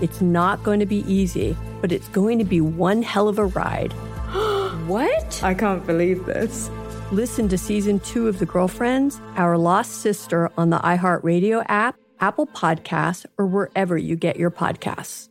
It's 0.00 0.20
not 0.20 0.62
going 0.62 0.80
to 0.80 0.86
be 0.86 1.04
easy, 1.12 1.56
but 1.80 1.92
it's 1.92 2.08
going 2.08 2.38
to 2.38 2.44
be 2.44 2.60
one 2.60 3.02
hell 3.02 3.28
of 3.28 3.38
a 3.38 3.46
ride. 3.46 3.92
what? 4.86 5.42
I 5.42 5.54
can't 5.54 5.86
believe 5.86 6.24
this. 6.26 6.70
Listen 7.12 7.48
to 7.50 7.58
season 7.58 8.00
two 8.00 8.26
of 8.26 8.38
The 8.38 8.46
Girlfriends, 8.46 9.20
Our 9.36 9.58
Lost 9.58 10.00
Sister 10.00 10.50
on 10.56 10.70
the 10.70 10.78
iHeartRadio 10.78 11.64
app, 11.68 11.96
Apple 12.20 12.46
Podcasts, 12.46 13.26
or 13.36 13.46
wherever 13.46 13.98
you 13.98 14.16
get 14.16 14.36
your 14.36 14.50
podcasts. 14.50 15.28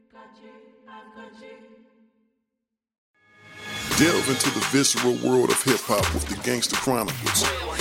Delve 3.97 4.29
into 4.29 4.49
the 4.49 4.65
visceral 4.71 5.13
world 5.23 5.51
of 5.51 5.61
hip 5.63 5.79
hop 5.81 6.13
with 6.13 6.27
the 6.27 6.35
Gangster 6.43 6.75
Chronicles, 6.75 7.43
a 7.43 7.80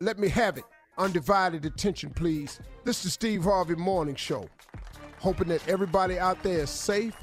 let 0.00 0.18
me 0.18 0.28
have 0.28 0.58
it. 0.58 0.64
Undivided 0.98 1.64
attention, 1.64 2.10
please. 2.10 2.60
This 2.84 3.04
is 3.04 3.12
Steve 3.12 3.44
Harvey 3.44 3.74
Morning 3.74 4.14
Show. 4.14 4.48
Hoping 5.18 5.48
that 5.48 5.66
everybody 5.68 6.18
out 6.18 6.42
there 6.42 6.60
is 6.60 6.70
safe. 6.70 7.14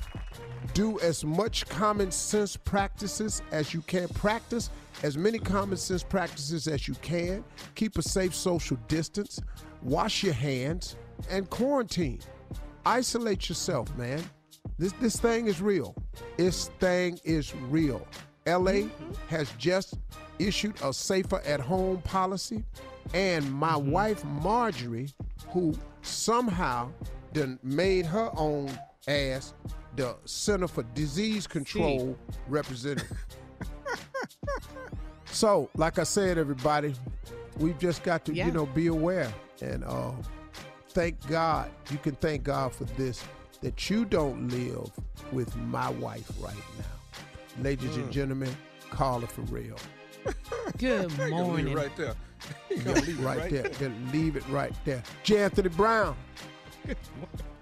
Do 0.73 0.99
as 0.99 1.23
much 1.23 1.67
common 1.67 2.11
sense 2.11 2.57
practices 2.57 3.41
as 3.51 3.73
you 3.73 3.81
can. 3.81 4.07
Practice 4.09 4.69
as 5.03 5.17
many 5.17 5.39
common 5.39 5.77
sense 5.77 6.03
practices 6.03 6.67
as 6.67 6.87
you 6.87 6.95
can. 6.95 7.43
Keep 7.75 7.97
a 7.97 8.01
safe 8.01 8.35
social 8.35 8.77
distance. 8.87 9.39
Wash 9.81 10.23
your 10.23 10.33
hands 10.33 10.95
and 11.29 11.49
quarantine. 11.49 12.19
Isolate 12.85 13.49
yourself, 13.49 13.95
man. 13.97 14.21
This 14.77 14.93
this 14.93 15.19
thing 15.19 15.47
is 15.47 15.61
real. 15.61 15.95
This 16.37 16.69
thing 16.79 17.19
is 17.23 17.55
real. 17.55 18.07
LA 18.47 18.71
mm-hmm. 18.71 19.13
has 19.27 19.51
just 19.57 19.95
issued 20.47 20.75
a 20.83 20.93
safer 20.93 21.39
at 21.41 21.59
home 21.59 22.01
policy. 22.01 22.63
And 23.13 23.51
my 23.51 23.75
wife, 23.75 24.23
Marjorie, 24.23 25.09
who 25.49 25.73
somehow 26.01 26.91
done 27.33 27.59
made 27.63 28.05
her 28.05 28.29
own 28.35 28.69
ass 29.07 29.53
the 29.95 30.15
Center 30.25 30.67
for 30.67 30.83
Disease 30.93 31.47
Control 31.47 32.17
representative. 32.47 33.11
so, 35.25 35.69
like 35.75 35.99
I 35.99 36.03
said, 36.03 36.37
everybody, 36.37 36.93
we've 37.57 37.77
just 37.79 38.03
got 38.03 38.23
to, 38.25 38.33
Yeah. 38.33 38.45
you 38.45 38.51
know, 38.53 38.65
be 38.67 38.87
aware. 38.87 39.31
And 39.61 39.83
uh, 39.83 40.11
thank 40.89 41.25
God, 41.27 41.69
you 41.89 41.97
can 41.97 42.15
thank 42.15 42.43
God 42.43 42.73
for 42.73 42.85
this, 42.85 43.23
that 43.61 43.89
you 43.89 44.05
don't 44.05 44.47
live 44.49 44.89
with 45.31 45.55
my 45.57 45.89
wife 45.89 46.29
right 46.39 46.55
now. 46.77 47.63
Ladies 47.63 47.95
and 47.97 48.09
gentlemen, 48.11 48.55
Carla 48.89 49.27
Ferrell 49.27 49.77
real. 50.25 50.33
Good 50.77 51.11
Leave 51.11 51.19
it 51.19 51.29
morning. 51.29 51.73
right 51.73 51.95
there. 51.97 52.15
Yeah, 52.71 52.93
leave 52.93 53.19
it 53.19 53.23
right, 53.23 53.37
right 53.37 53.51
there. 53.51 53.61
there. 53.63 53.71
Then 53.73 54.09
leave 54.11 54.35
it 54.35 54.47
right 54.49 54.73
there. 54.83 55.03
J. 55.23 55.43
Anthony 55.43 55.69
Brown 55.69 56.15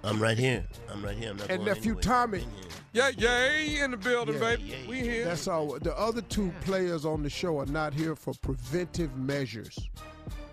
I'm 0.06 0.22
right 0.22 0.38
here. 0.38 0.66
I'm 0.90 1.04
right 1.04 1.18
here. 1.18 1.32
I'm 1.32 1.38
not 1.38 1.50
and 1.50 1.58
going 1.66 1.68
nephew 1.76 1.92
anywhere. 1.92 2.02
Tommy. 2.04 2.46
Yeah, 2.94 3.10
yeah, 3.18 3.84
in 3.84 3.92
the 3.92 3.98
building, 3.98 4.36
Yeah, 4.36 4.40
baby. 4.56 4.76
we 4.88 4.98
yeah. 5.00 5.04
here. 5.04 5.26
That's 5.26 5.48
all. 5.50 5.78
The 5.80 5.98
other 6.00 6.22
two 6.22 6.54
players 6.62 7.04
on 7.06 7.22
the 7.24 7.30
show 7.30 7.60
are 7.60 7.66
not 7.66 7.94
here 7.94 8.16
for 8.16 8.34
preventive 8.42 9.14
measures. 9.18 9.78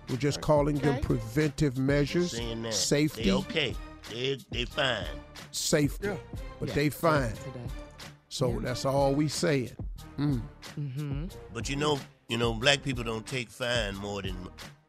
We're 0.08 0.16
just 0.16 0.40
calling 0.40 0.78
them 0.78 1.00
preventive 1.00 1.78
measures, 1.78 2.32
Saying 2.32 2.62
that. 2.62 2.74
safety, 2.74 3.24
They 3.24 3.32
okay. 3.32 3.74
They 4.10 4.38
they 4.50 4.64
fine. 4.64 5.04
safety, 5.52 6.10
but 6.58 6.70
they 6.70 6.88
fine. 6.90 7.32
So 8.36 8.60
that's 8.62 8.84
all 8.84 9.14
we 9.14 9.28
saying. 9.28 9.70
Mm. 10.18 10.42
Mm-hmm. 10.78 11.24
But 11.54 11.70
you 11.70 11.76
know, 11.76 11.98
you 12.28 12.36
know, 12.36 12.52
black 12.52 12.82
people 12.82 13.02
don't 13.02 13.26
take 13.26 13.48
fine 13.48 13.96
more 13.96 14.20
than 14.20 14.36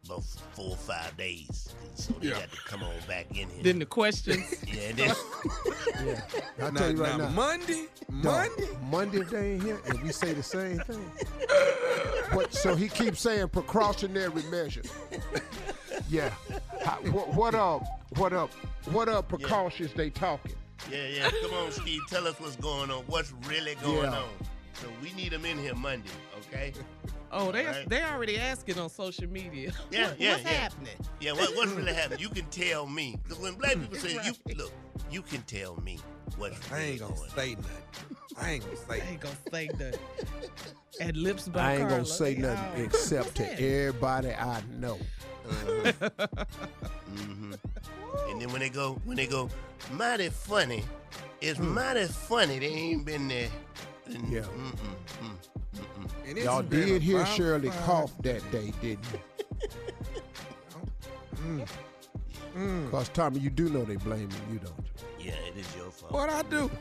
about 0.05 0.25
four 0.51 0.71
or 0.71 0.75
five 0.75 1.15
days. 1.15 1.73
So 1.95 2.12
they 2.19 2.31
got 2.31 2.51
to 2.51 2.57
come 2.65 2.83
on 2.83 2.91
back 3.07 3.29
in 3.31 3.47
here. 3.47 3.63
Then 3.63 3.79
the 3.79 3.86
questions. 3.86 4.53
yeah, 4.67 4.91
then, 4.91 5.15
Yeah, 6.05 6.21
I 6.60 6.71
Now- 6.71 6.79
tell 6.79 6.91
you 6.91 7.01
right 7.01 7.17
now, 7.17 7.29
now. 7.29 7.29
Monday, 7.29 7.86
Dog, 8.21 8.49
Monday. 8.49 8.67
Monday 8.91 9.17
if 9.19 9.29
they 9.29 9.51
ain't 9.53 9.63
here, 9.63 9.79
and 9.86 10.01
we 10.03 10.12
say 10.12 10.33
the 10.33 10.43
same 10.43 10.79
thing. 10.79 11.10
What, 12.33 12.53
so 12.53 12.75
he 12.75 12.89
keeps 12.89 13.21
saying 13.21 13.47
precautionary 13.47 14.43
measures. 14.51 14.91
Yeah. 16.10 16.31
How- 16.83 16.97
what, 17.12 17.33
what 17.33 17.55
up? 17.55 17.81
What 18.17 18.33
up? 18.33 18.51
What 18.91 19.07
up? 19.07 19.29
Precautions 19.29 19.93
they 19.93 20.10
talking? 20.10 20.51
Yeah, 20.91 21.07
yeah. 21.07 21.29
Come 21.41 21.53
on, 21.53 21.71
Steve. 21.71 22.01
Tell 22.09 22.27
us 22.27 22.39
what's 22.39 22.55
going 22.57 22.91
on. 22.91 23.03
What's 23.07 23.33
really 23.47 23.75
going 23.75 24.11
Yeah. 24.11 24.19
on? 24.19 24.29
So 24.73 24.87
we 25.01 25.11
need 25.13 25.31
them 25.31 25.43
in 25.43 25.57
here 25.57 25.73
Monday, 25.73 26.09
okay? 26.37 26.71
Oh, 27.31 27.51
they 27.51 27.65
Right. 27.65 27.89
they 27.89 28.03
already 28.03 28.37
asking 28.37 28.77
on 28.79 28.89
social 28.89 29.27
media. 29.27 29.71
Yeah, 29.89 30.09
What- 30.09 30.19
yeah, 30.21 30.31
What's 30.33 30.43
yeah. 30.43 30.49
happening? 30.51 30.93
Yeah, 31.19 31.31
what, 31.31 31.55
what's 31.55 31.71
really 31.71 31.93
happening? 31.93 32.19
You 32.19 32.29
can 32.29 32.45
tell 32.51 32.85
me. 32.85 33.17
Because 33.23 33.39
when 33.39 33.55
black 33.55 33.73
people 33.73 33.97
say, 33.97 34.13
you 34.23 34.55
look, 34.55 34.71
you 35.09 35.21
can 35.23 35.41
tell 35.43 35.77
me 35.77 35.99
what's 36.37 36.55
I 36.71 36.75
really 36.77 36.89
ain't 36.91 36.99
gonna 36.99 37.15
going 37.15 37.29
say 37.31 37.55
nothing. 37.55 37.83
I 38.39 38.51
ain't 38.51 38.63
gonna 38.63 38.77
say. 38.77 39.01
I 39.01 39.09
ain't 39.11 39.19
gonna 39.21 39.35
say 39.51 39.67
nothing. 39.67 39.99
At 41.01 41.15
lips 41.15 41.47
by 41.47 41.59
I 41.61 41.75
ain't 41.77 41.89
gonna 41.89 42.05
say 42.05 42.35
nothing 42.35 42.85
except 42.85 43.35
to 43.37 43.51
everybody 43.59 44.31
I 44.31 44.61
know. 44.77 44.99
Hmm 45.47 47.53
And 48.29 48.41
then 48.41 48.51
when 48.51 48.60
they 48.60 48.69
go, 48.69 48.99
when 49.05 49.17
they 49.17 49.27
go, 49.27 49.49
mighty 49.91 50.29
funny, 50.29 50.83
it's 51.41 51.57
Hmm. 51.60 51.73
mighty 51.73 52.05
funny. 52.05 52.60
They 52.60 52.65
ain't 52.67 53.05
been 53.05 53.27
there. 53.27 53.49
And, 54.05 54.29
Yeah. 54.31 54.41
Mm-mm, 54.41 54.75
mm, 55.21 55.38
mm-mm. 55.75 56.10
And 56.29 56.38
Y'all 56.38 56.62
been 56.63 56.88
did 56.88 57.01
hear 57.01 57.21
about 57.21 57.36
Shirley 57.36 57.69
five- 57.69 57.86
cough 57.86 58.12
that 58.23 58.51
day, 58.51 58.73
didn't 58.81 59.05
you? 59.13 59.19
Mm. 62.55 62.89
Cause 62.89 63.10
Tommy, 63.10 63.39
you 63.39 63.51
do 63.51 63.69
know 63.69 63.83
they 63.86 63.97
blaming 63.97 64.31
you, 64.49 64.53
you 64.53 64.60
don't 64.60 64.73
you? 65.19 65.25
Yeah, 65.27 65.33
it 65.47 65.55
is 65.57 65.75
your 65.75 65.91
fault. 65.91 66.12
What 66.12 66.27
I 66.29 66.41
do? 66.41 66.71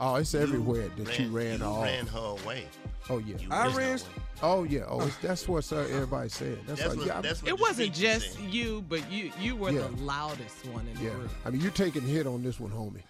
Oh, 0.00 0.14
it's 0.14 0.34
everywhere 0.34 0.88
that 0.96 1.18
you 1.18 1.28
ran 1.28 1.58
you 1.58 1.64
off. 1.66 1.84
ran 1.84 2.06
her 2.06 2.36
away. 2.42 2.66
Oh 3.08 3.18
yeah. 3.18 3.36
You 3.38 3.48
I 3.50 3.68
ran 3.68 3.98
her. 3.98 4.04
Oh 4.42 4.64
yeah. 4.64 4.84
Oh, 4.88 5.00
it's, 5.06 5.16
that's 5.18 5.48
what 5.48 5.70
uh, 5.72 5.76
everybody 5.76 6.28
said. 6.28 6.58
That's, 6.66 6.80
That's 6.80 6.90
like, 6.90 6.98
what, 6.98 7.06
yeah, 7.06 7.18
I- 7.18 7.20
that's 7.22 7.42
what 7.42 7.48
It 7.50 7.60
wasn't 7.60 7.94
just 7.94 8.34
saying. 8.34 8.50
you, 8.50 8.84
but 8.88 9.10
you 9.10 9.30
you 9.40 9.56
were 9.56 9.70
Yeah. 9.70 9.82
the 9.88 10.02
loudest 10.02 10.66
one 10.66 10.86
in 10.88 10.94
the 10.96 11.04
yeah. 11.04 11.10
group. 11.10 11.30
I 11.44 11.50
mean, 11.50 11.60
you're 11.60 11.70
taking 11.70 12.02
hit 12.02 12.26
on 12.26 12.42
this 12.42 12.58
one, 12.60 12.70
homie. 12.70 13.02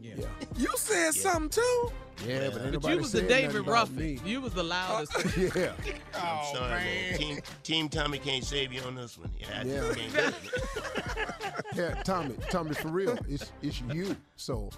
Yeah. 0.00 0.14
Yeah. 0.18 0.26
You 0.56 0.68
said 0.76 1.12
something 1.14 1.48
too. 1.50 1.92
Yeah, 2.26 2.38
but 2.38 2.42
ain't 2.44 2.54
But 2.54 2.72
nobody 2.72 2.94
you 2.96 3.00
was 3.00 3.12
the 3.12 3.22
David 3.22 3.56
about 3.56 3.70
Ruffin. 3.72 4.20
You 4.24 4.40
was 4.40 4.52
the 4.52 4.62
loudest. 4.62 5.14
yeah. 5.36 5.72
I'm 6.14 6.54
sorry, 6.54 6.70
man. 6.70 7.18
Team, 7.18 7.38
Team 7.62 7.88
Tommy 7.88 8.18
can't 8.18 8.44
save 8.44 8.72
you 8.72 8.80
on 8.82 8.94
this 8.96 9.16
one. 9.18 9.30
Yeah, 9.38 9.62
Yeah. 9.64 9.94
can't 9.94 10.12
do 10.12 10.18
it. 10.18 10.34
Yeah, 11.74 11.94
Tommy, 12.02 12.34
Tommy, 12.50 12.74
for 12.74 12.88
real, 12.88 13.16
it's 13.28 13.50
it's 13.62 13.80
you. 13.92 14.14
So, 14.36 14.68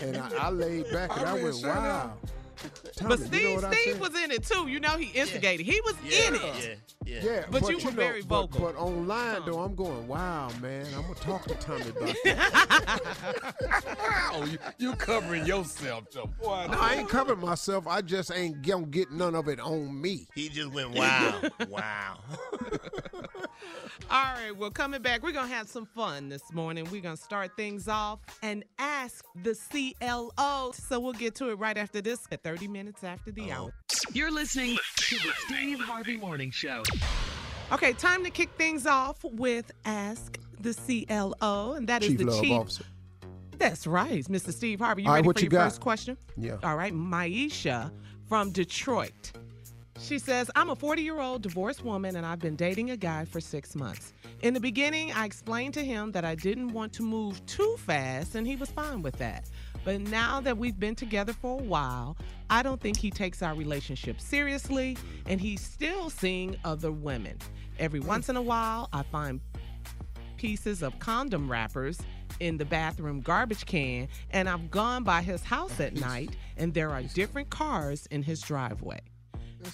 and 0.00 0.16
I, 0.16 0.30
I 0.46 0.50
laid 0.50 0.88
back 0.92 1.10
and 1.16 1.26
I 1.26 1.30
I, 1.36 1.42
went, 1.42 1.56
Shirley. 1.56 1.72
wow. 1.74 2.12
Tommy, 2.96 3.16
but 3.16 3.32
you 3.40 3.60
know 3.60 3.70
Steve, 3.70 3.80
Steve 3.80 4.00
was 4.00 4.14
in 4.22 4.30
it 4.30 4.44
too. 4.44 4.68
You 4.68 4.80
know 4.80 4.96
he 4.96 5.06
instigated. 5.18 5.64
He 5.66 5.80
was 5.82 5.94
Yeah, 6.04 6.28
in 6.28 6.34
it. 6.34 6.40
yeah, 6.42 6.74
yeah. 7.04 7.20
Yeah, 7.24 7.44
But 7.50 7.68
you 7.68 7.78
were 7.78 7.84
know, 7.84 7.90
very 7.90 8.22
but- 8.22 8.46
vocal. 8.48 8.60
But, 8.60 8.76
online 8.76 9.42
though, 9.46 9.60
I'm 9.60 9.74
going, 9.74 10.06
wow, 10.06 10.50
man. 10.60 10.86
I'm 10.94 11.02
gonna 11.02 11.14
talk 11.16 11.44
to 11.46 11.54
Tommy 11.54 11.88
about 11.88 12.14
that. 12.24 13.00
oh, 14.32 14.44
you, 14.44 14.58
you 14.78 14.92
covering 14.94 15.46
yourself, 15.46 16.04
though. 16.12 16.30
Boy, 16.42 16.66
no, 16.70 16.78
I 16.78 16.96
ain't 16.96 17.08
covering 17.08 17.40
myself. 17.40 17.86
I 17.86 18.00
just 18.02 18.30
ain't 18.32 18.62
gonna 18.62 18.86
get 18.86 19.10
none 19.10 19.34
of 19.34 19.48
it 19.48 19.60
on 19.60 20.00
me. 20.00 20.28
He 20.34 20.48
just 20.48 20.72
went, 20.72 20.90
wow, 20.96 21.40
wow. 21.68 22.18
All 24.10 24.24
right, 24.34 24.50
well, 24.56 24.70
coming 24.70 25.02
back, 25.02 25.22
we're 25.22 25.30
going 25.30 25.48
to 25.48 25.54
have 25.54 25.68
some 25.68 25.86
fun 25.86 26.28
this 26.28 26.52
morning. 26.52 26.84
We're 26.90 27.00
going 27.02 27.16
to 27.16 27.22
start 27.22 27.52
things 27.56 27.86
off 27.86 28.18
and 28.42 28.64
ask 28.78 29.24
the 29.44 29.54
CLO. 29.54 30.72
So 30.72 30.98
we'll 30.98 31.12
get 31.12 31.36
to 31.36 31.50
it 31.50 31.54
right 31.60 31.76
after 31.78 32.00
this 32.00 32.26
at 32.32 32.42
30 32.42 32.49
minutes 32.58 33.04
after 33.04 33.30
the 33.30 33.52
hour. 33.52 33.72
You're 34.12 34.30
listening 34.32 34.76
to 34.96 35.14
the 35.16 35.32
Steve 35.46 35.80
Harvey 35.80 36.16
Morning 36.16 36.50
Show. 36.50 36.82
Okay, 37.72 37.92
time 37.92 38.24
to 38.24 38.30
kick 38.30 38.50
things 38.58 38.86
off 38.86 39.22
with 39.22 39.70
Ask 39.84 40.38
the 40.58 40.74
CLO, 40.74 41.74
and 41.74 41.88
that 41.88 42.02
is 42.02 42.08
Chief 42.10 42.18
the 42.18 42.24
Love 42.24 42.42
chief. 42.42 42.52
Officer. 42.52 42.84
That's 43.58 43.86
right, 43.86 44.24
Mr. 44.24 44.52
Steve 44.52 44.80
Harvey. 44.80 45.02
You 45.02 45.08
All 45.08 45.14
right, 45.14 45.18
ready 45.18 45.26
what 45.28 45.36
for 45.38 45.44
you 45.44 45.50
your 45.50 45.50
got? 45.60 45.64
first 45.66 45.80
question? 45.80 46.16
Yeah. 46.36 46.56
All 46.64 46.76
right, 46.76 46.92
Maisha 46.92 47.92
from 48.28 48.50
Detroit. 48.50 49.32
She 50.00 50.18
says, 50.18 50.50
I'm 50.56 50.70
a 50.70 50.76
40 50.76 51.02
year 51.02 51.20
old 51.20 51.42
divorced 51.42 51.84
woman 51.84 52.16
and 52.16 52.24
I've 52.24 52.38
been 52.38 52.56
dating 52.56 52.90
a 52.90 52.96
guy 52.96 53.26
for 53.26 53.38
six 53.40 53.74
months. 53.76 54.14
In 54.40 54.54
the 54.54 54.60
beginning, 54.60 55.12
I 55.12 55.26
explained 55.26 55.74
to 55.74 55.84
him 55.84 56.12
that 56.12 56.24
I 56.24 56.34
didn't 56.34 56.72
want 56.72 56.94
to 56.94 57.02
move 57.02 57.44
too 57.44 57.76
fast 57.78 58.34
and 58.34 58.46
he 58.46 58.56
was 58.56 58.70
fine 58.70 59.02
with 59.02 59.16
that. 59.18 59.44
But 59.84 60.00
now 60.00 60.40
that 60.40 60.58
we've 60.58 60.78
been 60.78 60.94
together 60.94 61.32
for 61.32 61.58
a 61.58 61.62
while, 61.62 62.16
I 62.50 62.62
don't 62.62 62.80
think 62.80 62.96
he 62.96 63.10
takes 63.10 63.42
our 63.42 63.54
relationship 63.54 64.20
seriously 64.20 64.96
and 65.26 65.40
he's 65.40 65.60
still 65.60 66.10
seeing 66.10 66.56
other 66.64 66.92
women. 66.92 67.38
Every 67.78 68.00
once 68.00 68.28
in 68.28 68.36
a 68.36 68.42
while, 68.42 68.88
I 68.92 69.02
find 69.04 69.40
pieces 70.36 70.82
of 70.82 70.98
condom 70.98 71.50
wrappers 71.50 71.98
in 72.40 72.56
the 72.56 72.64
bathroom 72.64 73.20
garbage 73.20 73.66
can, 73.66 74.08
and 74.30 74.48
I've 74.48 74.70
gone 74.70 75.04
by 75.04 75.22
his 75.22 75.42
house 75.42 75.78
at 75.80 75.94
night, 75.94 76.36
and 76.56 76.72
there 76.72 76.90
are 76.90 77.02
different 77.02 77.50
cars 77.50 78.06
in 78.06 78.22
his 78.22 78.40
driveway. 78.40 79.00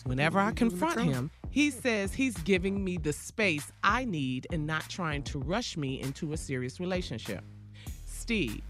Whenever 0.05 0.41
I 0.41 0.51
confront 0.51 1.01
him, 1.01 1.31
he 1.51 1.71
says 1.71 2.13
he's 2.13 2.37
giving 2.39 2.83
me 2.85 2.97
the 2.97 3.13
space 3.13 3.71
I 3.85 4.05
need 4.05 4.49
and 4.51 4.67
not 4.67 4.89
trying 4.89 5.23
to 5.25 5.39
rush 5.39 5.77
me 5.77 6.01
into 6.01 6.33
a 6.33 6.37
serious 6.37 6.81
relationship. 6.81 7.45
Steve, 8.05 8.63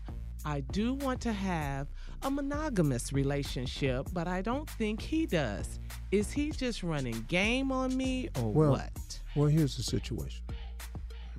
I 0.46 0.60
do 0.60 0.94
want 0.94 1.20
to 1.22 1.32
have 1.32 1.88
a 2.22 2.30
monogamous 2.30 3.12
relationship, 3.12 4.06
but 4.12 4.28
I 4.28 4.42
don't 4.42 4.70
think 4.70 5.02
he 5.02 5.26
does. 5.26 5.80
Is 6.12 6.30
he 6.30 6.52
just 6.52 6.84
running 6.84 7.24
game 7.26 7.72
on 7.72 7.96
me 7.96 8.28
or 8.38 8.52
Well, 8.52 8.70
what? 8.70 9.20
well, 9.34 9.48
here's 9.48 9.76
the 9.76 9.82
situation. 9.82 10.44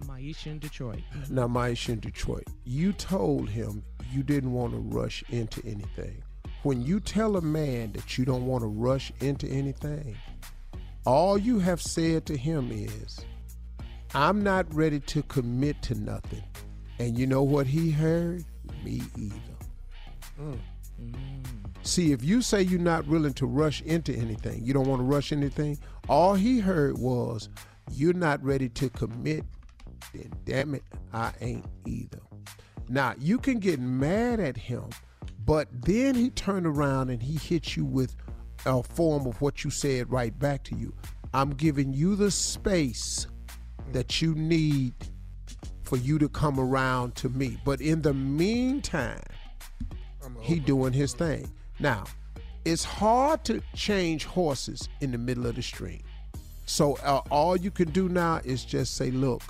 Maisha 0.02 0.48
in 0.48 0.60
Detroit. 0.60 1.00
Now, 1.30 1.48
Maisha 1.48 1.90
in 1.94 2.02
Detroit, 2.02 2.44
you 2.66 2.92
told 2.92 3.48
him 3.48 3.82
you 4.12 4.24
didn't 4.24 4.52
want 4.52 4.74
to 4.74 4.80
rush 4.80 5.24
into 5.30 5.66
anything. 5.66 6.22
When 6.64 6.82
you 6.82 7.00
tell 7.00 7.38
a 7.38 7.42
man 7.42 7.94
that 7.94 8.18
you 8.18 8.26
don't 8.26 8.46
want 8.46 8.64
to 8.64 8.68
rush 8.68 9.14
into 9.22 9.48
anything, 9.48 10.18
all 11.06 11.38
you 11.38 11.60
have 11.60 11.82
said 11.82 12.26
to 12.26 12.36
him 12.36 12.72
is, 12.74 13.22
I'm 14.14 14.44
not 14.44 14.72
ready 14.76 15.00
to 15.00 15.24
commit 15.24 15.82
to 15.84 15.96
nothing. 15.96 16.44
And 17.00 17.18
you 17.18 17.26
know 17.26 17.44
what 17.44 17.68
he 17.68 17.90
heard? 17.92 18.44
Me 18.84 19.02
either. 19.18 19.38
Mm. 20.42 20.60
See, 21.84 22.12
if 22.12 22.24
you 22.24 22.42
say 22.42 22.62
you're 22.62 22.80
not 22.80 23.08
willing 23.08 23.34
to 23.34 23.46
rush 23.46 23.82
into 23.82 24.14
anything, 24.14 24.64
you 24.66 24.74
don't 24.74 24.88
want 24.88 25.00
to 25.00 25.06
rush 25.06 25.32
anything, 25.32 25.78
all 26.10 26.34
he 26.34 26.60
heard 26.60 26.98
was, 26.98 27.50
you're 27.92 28.14
not 28.14 28.44
ready 28.44 28.70
to 28.70 28.90
commit, 28.90 29.46
then 30.14 30.32
damn 30.46 30.76
it, 30.76 30.84
I 31.14 31.32
ain't 31.40 31.66
either. 31.86 32.20
Now, 32.90 33.16
you 33.20 33.38
can 33.38 33.60
get 33.60 33.80
mad 33.80 34.40
at 34.40 34.58
him, 34.58 34.90
but 35.46 35.68
then 35.72 36.16
he 36.16 36.30
turned 36.30 36.66
around 36.66 37.10
and 37.10 37.22
he 37.22 37.38
hit 37.38 37.76
you 37.76 37.86
with 37.86 38.16
a 38.66 38.84
form 38.84 39.26
of 39.26 39.40
what 39.42 39.64
you 39.64 39.70
said 39.70 40.12
right 40.12 40.38
back 40.38 40.64
to 40.66 40.76
you. 40.76 40.94
I'm 41.34 41.52
giving 41.52 41.94
you 41.94 42.16
the 42.16 42.32
space 42.32 43.28
that 43.92 44.22
you 44.22 44.36
need 44.36 44.94
for 45.88 45.98
you 45.98 46.20
to 46.20 46.28
come 46.28 46.60
around 46.60 47.16
to 47.16 47.30
me. 47.30 47.58
But 47.64 47.80
in 47.80 48.02
the 48.02 48.14
meantime, 48.14 49.24
he 50.42 50.60
doing 50.60 50.92
his 50.92 51.14
thing. 51.14 51.50
Now, 51.80 52.04
it's 52.66 52.84
hard 52.84 53.46
to 53.46 53.62
change 53.74 54.26
horses 54.26 54.90
in 55.00 55.12
the 55.12 55.18
middle 55.18 55.48
of 55.48 55.56
the 55.56 55.62
stream. 55.62 56.02
So 56.66 56.98
uh, 57.04 57.22
all 57.32 57.56
you 57.56 57.72
can 57.72 57.90
do 57.92 58.10
now 58.10 58.42
is 58.44 58.66
just 58.66 58.96
say, 58.96 59.12
look, 59.12 59.42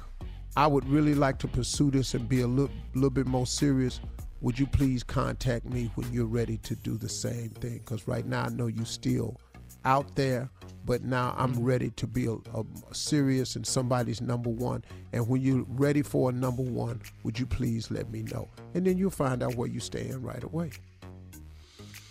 I 0.56 0.68
would 0.68 0.88
really 0.88 1.16
like 1.16 1.40
to 1.40 1.48
pursue 1.48 1.90
this 1.90 2.14
and 2.14 2.30
be 2.30 2.42
a 2.42 2.48
little, 2.48 2.76
little 2.94 3.10
bit 3.10 3.26
more 3.26 3.48
serious. 3.48 4.00
Would 4.42 4.60
you 4.60 4.68
please 4.68 5.02
contact 5.02 5.66
me 5.66 5.90
when 5.96 6.14
you're 6.14 6.26
ready 6.26 6.58
to 6.58 6.76
do 6.76 6.98
the 6.98 7.10
same 7.10 7.50
thing? 7.50 7.80
Because 7.80 8.08
right 8.08 8.26
now 8.28 8.44
I 8.44 8.50
know 8.50 8.68
you 8.68 8.86
still 8.86 9.40
out 9.86 10.16
there, 10.16 10.50
but 10.86 11.04
now 11.04 11.34
I'm 11.38 11.64
ready 11.64 11.90
to 11.92 12.08
be 12.08 12.26
a, 12.28 12.34
a 12.58 12.64
serious 12.94 13.56
and 13.56 13.66
somebody's 13.66 14.22
number 14.22 14.50
one. 14.50 14.84
And 15.14 15.28
when 15.28 15.42
you're 15.42 15.66
ready 15.70 16.02
for 16.02 16.30
a 16.30 16.34
number 16.34 16.62
one, 16.64 17.02
would 17.24 17.38
you 17.40 17.46
please 17.46 17.92
let 17.92 18.10
me 18.10 18.24
know? 18.24 18.50
And 18.74 18.86
then 18.86 18.98
you'll 18.98 19.10
find 19.12 19.42
out 19.44 19.56
where 19.56 19.68
you 19.68 19.80
stand 19.80 20.24
right 20.24 20.44
away. 20.44 20.72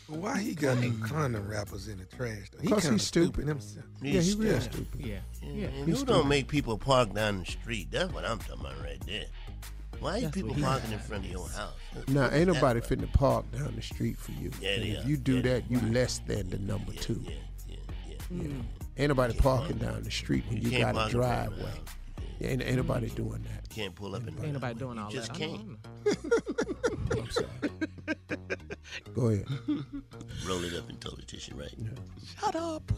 Why 0.08 0.38
he 0.40 0.54
got 0.54 0.80
them 0.80 1.02
condom 1.02 1.48
wrappers 1.48 1.88
in 1.88 1.98
the 1.98 2.04
trash? 2.04 2.50
Though? 2.52 2.62
He 2.62 2.68
'Cause 2.68 2.82
kinda 2.82 2.92
he's 2.94 3.02
stupid. 3.02 3.48
himself. 3.48 3.86
Yeah, 4.00 4.20
he 4.20 4.34
real 4.34 4.60
stupid. 4.60 5.00
Yeah. 5.04 5.18
Yeah. 5.42 5.52
Yeah. 5.52 5.66
And 5.66 5.88
He's 5.88 5.98
who 5.98 6.06
don't 6.06 6.28
make 6.28 6.46
people 6.46 6.78
park 6.78 7.12
down 7.12 7.40
the 7.40 7.44
street? 7.46 7.88
That's 7.90 8.12
what 8.12 8.24
I'm 8.24 8.38
talking 8.38 8.60
about 8.60 8.80
right 8.84 9.00
there. 9.04 9.24
Why 9.98 10.18
are 10.18 10.20
That's 10.20 10.34
people 10.34 10.54
parking 10.54 10.92
in 10.92 10.98
front 11.00 11.24
of 11.24 11.30
your 11.32 11.48
house? 11.48 11.72
Now, 12.06 12.30
ain't 12.30 12.46
nobody 12.46 12.78
right. 12.80 12.88
finna 12.88 13.12
park 13.12 13.50
down 13.50 13.72
the 13.74 13.82
street 13.82 14.16
for 14.16 14.30
you. 14.32 14.52
Yeah, 14.60 14.68
And 14.74 14.84
if 14.84 15.06
you 15.06 15.16
do 15.16 15.36
Yeah, 15.36 15.42
that, 15.42 15.70
you 15.70 15.80
less 15.80 16.20
than 16.20 16.50
the 16.50 16.58
number 16.58 16.92
two. 16.92 17.24
Yeah. 17.26 17.32
Ain't 18.30 19.08
nobody 19.08 19.34
parking 19.34 19.78
down 19.78 20.02
the 20.02 20.10
street 20.10 20.44
when 20.48 20.60
you, 20.60 20.70
can't 20.70 20.82
got 20.82 20.90
a 20.90 20.94
park 20.94 21.12
in 21.12 21.20
front 21.20 21.48
of 21.48 21.56
driveway. 21.56 21.80
Yeah, 22.38 22.48
ain't, 22.48 22.62
ain't 22.62 22.76
nobody 22.76 23.08
doing 23.10 23.44
that. 23.44 23.68
Can't 23.70 23.94
pull 23.94 24.14
up 24.14 24.26
and 24.26 24.38
Ain't 24.42 24.52
nobody 24.52 24.78
doing 24.78 24.98
all 24.98 25.10
you 25.10 25.16
just 25.18 25.32
that. 25.34 25.42
I 25.42 25.46
can't. 25.46 25.78
I'm 27.18 27.30
sorry. 27.30 27.48
Go 29.14 29.28
ahead. 29.28 29.46
Roll 30.46 30.64
it 30.64 30.74
up 30.74 30.88
and 30.88 31.00
told 31.00 31.18
the 31.18 31.22
tissue 31.22 31.54
right. 31.56 31.74
Now. 31.78 31.90
Shut 32.40 32.56
up. 32.56 32.92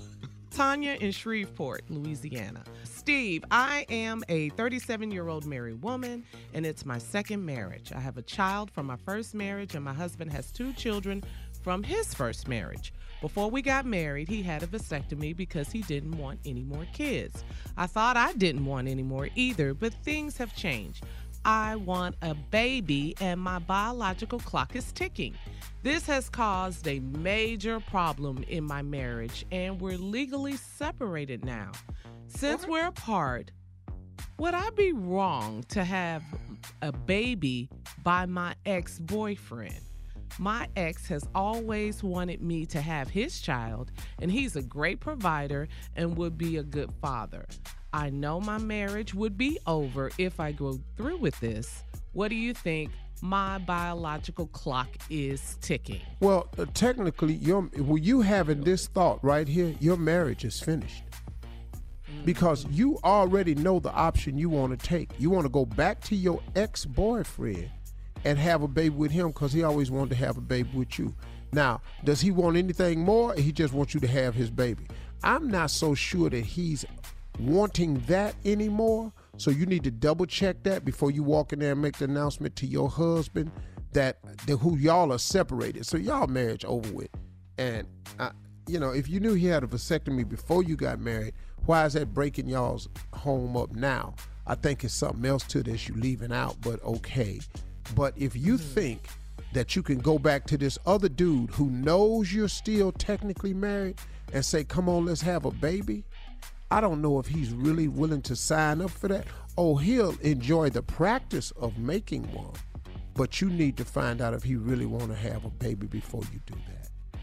Tanya 0.50 0.96
in 1.00 1.12
Shreveport, 1.12 1.84
Louisiana. 1.88 2.64
Steve, 2.82 3.44
I 3.50 3.86
am 3.90 4.24
a 4.28 4.48
37 4.50 5.10
year 5.10 5.28
old 5.28 5.46
married 5.46 5.82
woman, 5.82 6.24
and 6.52 6.66
it's 6.66 6.84
my 6.84 6.98
second 6.98 7.44
marriage. 7.44 7.92
I 7.94 8.00
have 8.00 8.16
a 8.16 8.22
child 8.22 8.70
from 8.70 8.86
my 8.86 8.96
first 8.96 9.34
marriage, 9.34 9.74
and 9.74 9.84
my 9.84 9.92
husband 9.94 10.32
has 10.32 10.50
two 10.50 10.72
children 10.72 11.22
from 11.62 11.82
his 11.82 12.12
first 12.12 12.48
marriage. 12.48 12.92
Before 13.20 13.50
we 13.50 13.62
got 13.62 13.85
married, 13.85 14.28
he 14.28 14.42
had 14.42 14.62
a 14.62 14.66
vasectomy 14.66 15.37
because 15.37 15.72
he 15.72 15.83
didn't 15.83 16.16
want 16.16 16.38
any 16.44 16.62
more 16.62 16.87
kids. 16.92 17.44
I 17.76 17.87
thought 17.87 18.16
I 18.16 18.33
didn't 18.35 18.64
want 18.64 18.87
any 18.87 19.02
more 19.02 19.28
either, 19.35 19.74
but 19.74 19.92
things 19.92 20.37
have 20.37 20.54
changed. 20.54 21.04
I 21.44 21.76
want 21.76 22.14
a 22.22 22.35
baby, 22.35 23.16
and 23.20 23.40
my 23.40 23.59
biological 23.59 24.38
clock 24.38 24.76
is 24.76 24.92
ticking. 24.92 25.35
This 25.83 26.07
has 26.07 26.28
caused 26.28 26.87
a 26.87 27.00
major 27.00 27.81
problem 27.81 28.44
in 28.48 28.64
my 28.64 28.83
marriage, 28.83 29.44
and 29.50 29.81
we're 29.81 29.98
legally 29.98 30.57
separated 30.57 31.44
now. 31.44 31.72
Since 32.28 32.66
we're 32.66 32.87
apart, 32.87 33.50
would 34.38 34.54
I 34.54 34.70
be 34.70 34.92
wrong 34.92 35.64
to 35.70 35.83
have 35.83 36.22
a 36.83 36.92
baby 36.92 37.68
by 38.04 38.26
my 38.26 38.54
ex 38.66 38.98
boyfriend? 38.98 39.81
My 40.38 40.68
ex 40.77 41.09
has 41.09 41.27
always 41.35 42.05
wanted 42.05 42.40
me 42.40 42.64
to 42.66 42.81
have 42.81 43.11
his 43.11 43.40
child, 43.40 43.90
and 44.22 44.31
he's 44.31 44.55
a 44.55 44.62
great 44.62 45.01
provider 45.01 45.66
and 45.96 46.16
would 46.16 46.38
be 46.38 46.59
a 46.59 46.62
good 46.62 46.92
father. 47.03 47.46
I 47.92 48.11
know 48.11 48.40
my 48.40 48.59
marriage 48.59 49.14
would 49.14 49.37
be 49.37 49.59
over 49.66 50.11
if 50.16 50.38
I 50.38 50.53
go 50.53 50.79
through 50.96 51.16
with 51.16 51.38
this. 51.40 51.83
What 52.12 52.29
do 52.29 52.37
you 52.37 52.55
think? 52.55 52.92
My 53.20 53.59
biological 53.59 54.46
clock 54.46 54.88
is 55.11 55.57
ticking. 55.61 56.03
Well, 56.20 56.48
uh, 56.57 56.66
technically, 56.72 57.35
your 57.35 57.62
when 57.62 58.05
you 58.05 58.20
having 58.20 58.61
this 58.61 58.87
thought 58.87 59.18
right 59.24 59.48
here, 59.48 59.74
your 59.81 59.96
marriage 59.96 60.44
is 60.44 60.61
finished. 60.61 61.03
Because 62.24 62.64
you 62.70 62.98
already 63.03 63.55
know 63.57 63.81
the 63.81 63.92
option 63.92 64.38
you 64.38 64.51
want 64.51 64.79
to 64.79 64.87
take. 64.87 65.11
You 65.18 65.31
want 65.31 65.46
to 65.46 65.51
go 65.51 65.66
back 65.66 66.01
to 66.05 66.16
your 66.16 66.40
ex 66.55 66.85
boyfriend 66.85 67.70
and 68.28 68.38
have 68.38 68.62
a 68.62 68.68
baby 68.68 68.90
with 68.90 69.10
him 69.10 69.28
because 69.28 69.54
he 69.54 69.62
always 69.62 69.90
wanted 69.90 70.10
to 70.10 70.16
have 70.16 70.36
a 70.36 70.42
baby 70.42 70.68
with 70.74 70.98
you. 70.98 71.14
Now, 71.50 71.80
does 72.04 72.20
he 72.20 72.30
want 72.30 72.58
anything 72.58 73.00
more? 73.00 73.32
Or 73.32 73.40
he 73.40 73.52
just 73.52 73.72
wants 73.72 73.94
you 73.94 74.00
to 74.00 74.06
have 74.06 74.34
his 74.34 74.50
baby. 74.50 74.86
I'm 75.24 75.48
not 75.48 75.70
so 75.70 75.94
sure 75.94 76.28
that 76.28 76.44
he's 76.44 76.84
wanting 77.40 78.00
that 78.00 78.34
anymore. 78.44 79.14
So 79.38 79.50
you 79.50 79.64
need 79.64 79.82
to 79.84 79.90
double 79.90 80.26
check 80.26 80.62
that 80.64 80.84
before 80.84 81.10
you 81.10 81.22
walk 81.22 81.54
in 81.54 81.60
there 81.60 81.72
and 81.72 81.80
make 81.80 81.96
the 81.96 82.04
announcement 82.04 82.54
to 82.56 82.66
your 82.66 82.90
husband 82.90 83.50
that, 83.92 84.18
that 84.46 84.58
who 84.58 84.76
y'all 84.76 85.10
are 85.10 85.18
separated. 85.18 85.86
So 85.86 85.96
y'all 85.96 86.26
marriage 86.26 86.66
over 86.66 86.92
with. 86.92 87.08
And 87.56 87.88
I, 88.20 88.32
you 88.66 88.78
know, 88.78 88.90
if 88.90 89.08
you 89.08 89.20
knew 89.20 89.32
he 89.32 89.46
had 89.46 89.64
a 89.64 89.66
vasectomy 89.66 90.28
before 90.28 90.62
you 90.62 90.76
got 90.76 91.00
married, 91.00 91.32
why 91.64 91.86
is 91.86 91.94
that 91.94 92.12
breaking 92.12 92.46
y'all's 92.46 92.90
home 93.14 93.56
up 93.56 93.72
now? 93.72 94.16
I 94.46 94.54
think 94.54 94.84
it's 94.84 94.92
something 94.92 95.24
else 95.24 95.44
to 95.44 95.62
this 95.62 95.88
you 95.88 95.94
leaving 95.94 96.32
out, 96.32 96.60
but 96.60 96.82
okay. 96.84 97.40
But 97.94 98.14
if 98.16 98.37
you 98.37 98.55
mm-hmm. 98.55 98.74
think 98.74 99.09
that 99.53 99.74
you 99.74 99.83
can 99.83 99.98
go 99.98 100.18
back 100.18 100.46
to 100.46 100.59
this 100.59 100.79
other 100.87 101.09
dude 101.09 101.51
who 101.51 101.70
knows 101.70 102.33
you're 102.33 102.48
still 102.48 102.92
technically 102.92 103.55
married 103.55 103.96
and 104.33 104.44
say, 104.44 104.64
come 104.64 104.88
on, 104.88 105.07
let's 105.07 105.22
have 105.22 105.44
a 105.44 105.51
baby, 105.51 106.05
I 106.70 106.81
don't 106.81 107.01
know 107.01 107.18
if 107.18 107.27
he's 107.27 107.51
really 107.53 107.88
willing 107.88 108.22
to 108.22 108.37
sign 108.37 108.83
up 108.83 108.90
for 108.90 109.09
that. 109.09 109.27
Oh, 109.57 109.77
he'll 109.77 110.18
enjoy 110.20 110.70
the 110.70 110.83
practice 110.83 111.51
of 111.53 111.79
making 111.79 112.24
one, 112.33 112.53
but 113.14 113.40
you 113.40 113.48
need 113.48 113.77
to 113.79 113.85
find 113.85 114.20
out 114.20 114.35
if 114.35 114.42
he 114.42 114.57
really 114.57 114.87
want 114.87 115.09
to 115.09 115.16
have 115.16 115.44
a 115.44 115.51
baby 115.51 115.87
before 115.87 116.22
you 116.33 116.40
do 116.46 116.55
that. 116.68 117.20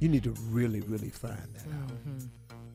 You 0.00 0.08
need 0.08 0.24
to 0.24 0.34
really, 0.50 0.80
really 0.82 1.10
find 1.10 1.38
that 1.54 1.66
out. 1.66 1.88
Mm-hmm. 1.88 2.26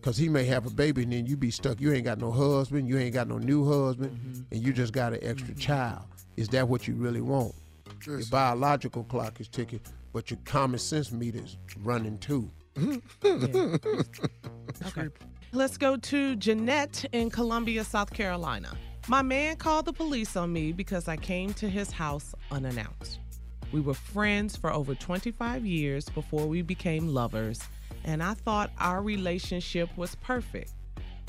Cause 0.04 0.18
he 0.18 0.28
may 0.28 0.44
have 0.44 0.66
a 0.66 0.70
baby 0.70 1.04
and 1.04 1.14
then 1.14 1.26
you 1.26 1.38
be 1.38 1.50
stuck. 1.50 1.80
You 1.80 1.94
ain't 1.94 2.04
got 2.04 2.20
no 2.20 2.30
husband, 2.30 2.90
you 2.90 2.98
ain't 3.00 3.14
got 3.14 3.30
no 3.30 3.38
new 3.38 3.66
husband, 3.66 4.12
mm-hmm. 4.12 4.42
and 4.52 4.62
you 4.62 4.74
just 4.74 4.92
got 4.92 5.14
an 5.14 5.20
extra 5.22 5.54
mm-hmm. 5.54 5.60
child. 5.60 6.04
Is 6.36 6.50
that 6.50 6.68
what 6.68 6.88
you 6.88 6.96
really 6.96 7.22
want? 7.22 7.56
Your 8.06 8.20
biological 8.30 9.06
clock 9.06 9.40
is 9.40 9.48
ticking, 9.48 9.80
but 10.12 10.30
your 10.30 10.40
common 10.44 10.80
sense 10.80 11.14
meter 11.14 11.40
is 11.40 11.58
running 11.84 12.18
too. 12.20 12.50
Okay. 14.88 15.08
Let's 15.52 15.78
go 15.78 15.96
to 15.98 16.36
Jeanette 16.36 17.06
in 17.12 17.30
Columbia, 17.30 17.84
South 17.84 18.12
Carolina. 18.12 18.76
My 19.08 19.22
man 19.22 19.56
called 19.58 19.86
the 19.86 19.94
police 19.94 20.36
on 20.36 20.52
me 20.52 20.72
because 20.72 21.08
I 21.08 21.16
came 21.16 21.54
to 21.56 21.70
his 21.70 21.92
house 21.92 22.34
unannounced. 22.52 23.20
We 23.72 23.80
were 23.80 23.94
friends 23.94 24.56
for 24.56 24.74
over 24.74 24.96
25 24.96 25.66
years 25.66 26.10
before 26.10 26.48
we 26.48 26.62
became 26.64 27.08
lovers, 27.08 27.62
and 28.04 28.22
I 28.22 28.34
thought 28.34 28.72
our 28.80 29.02
relationship 29.02 29.90
was 29.98 30.16
perfect. 30.16 30.74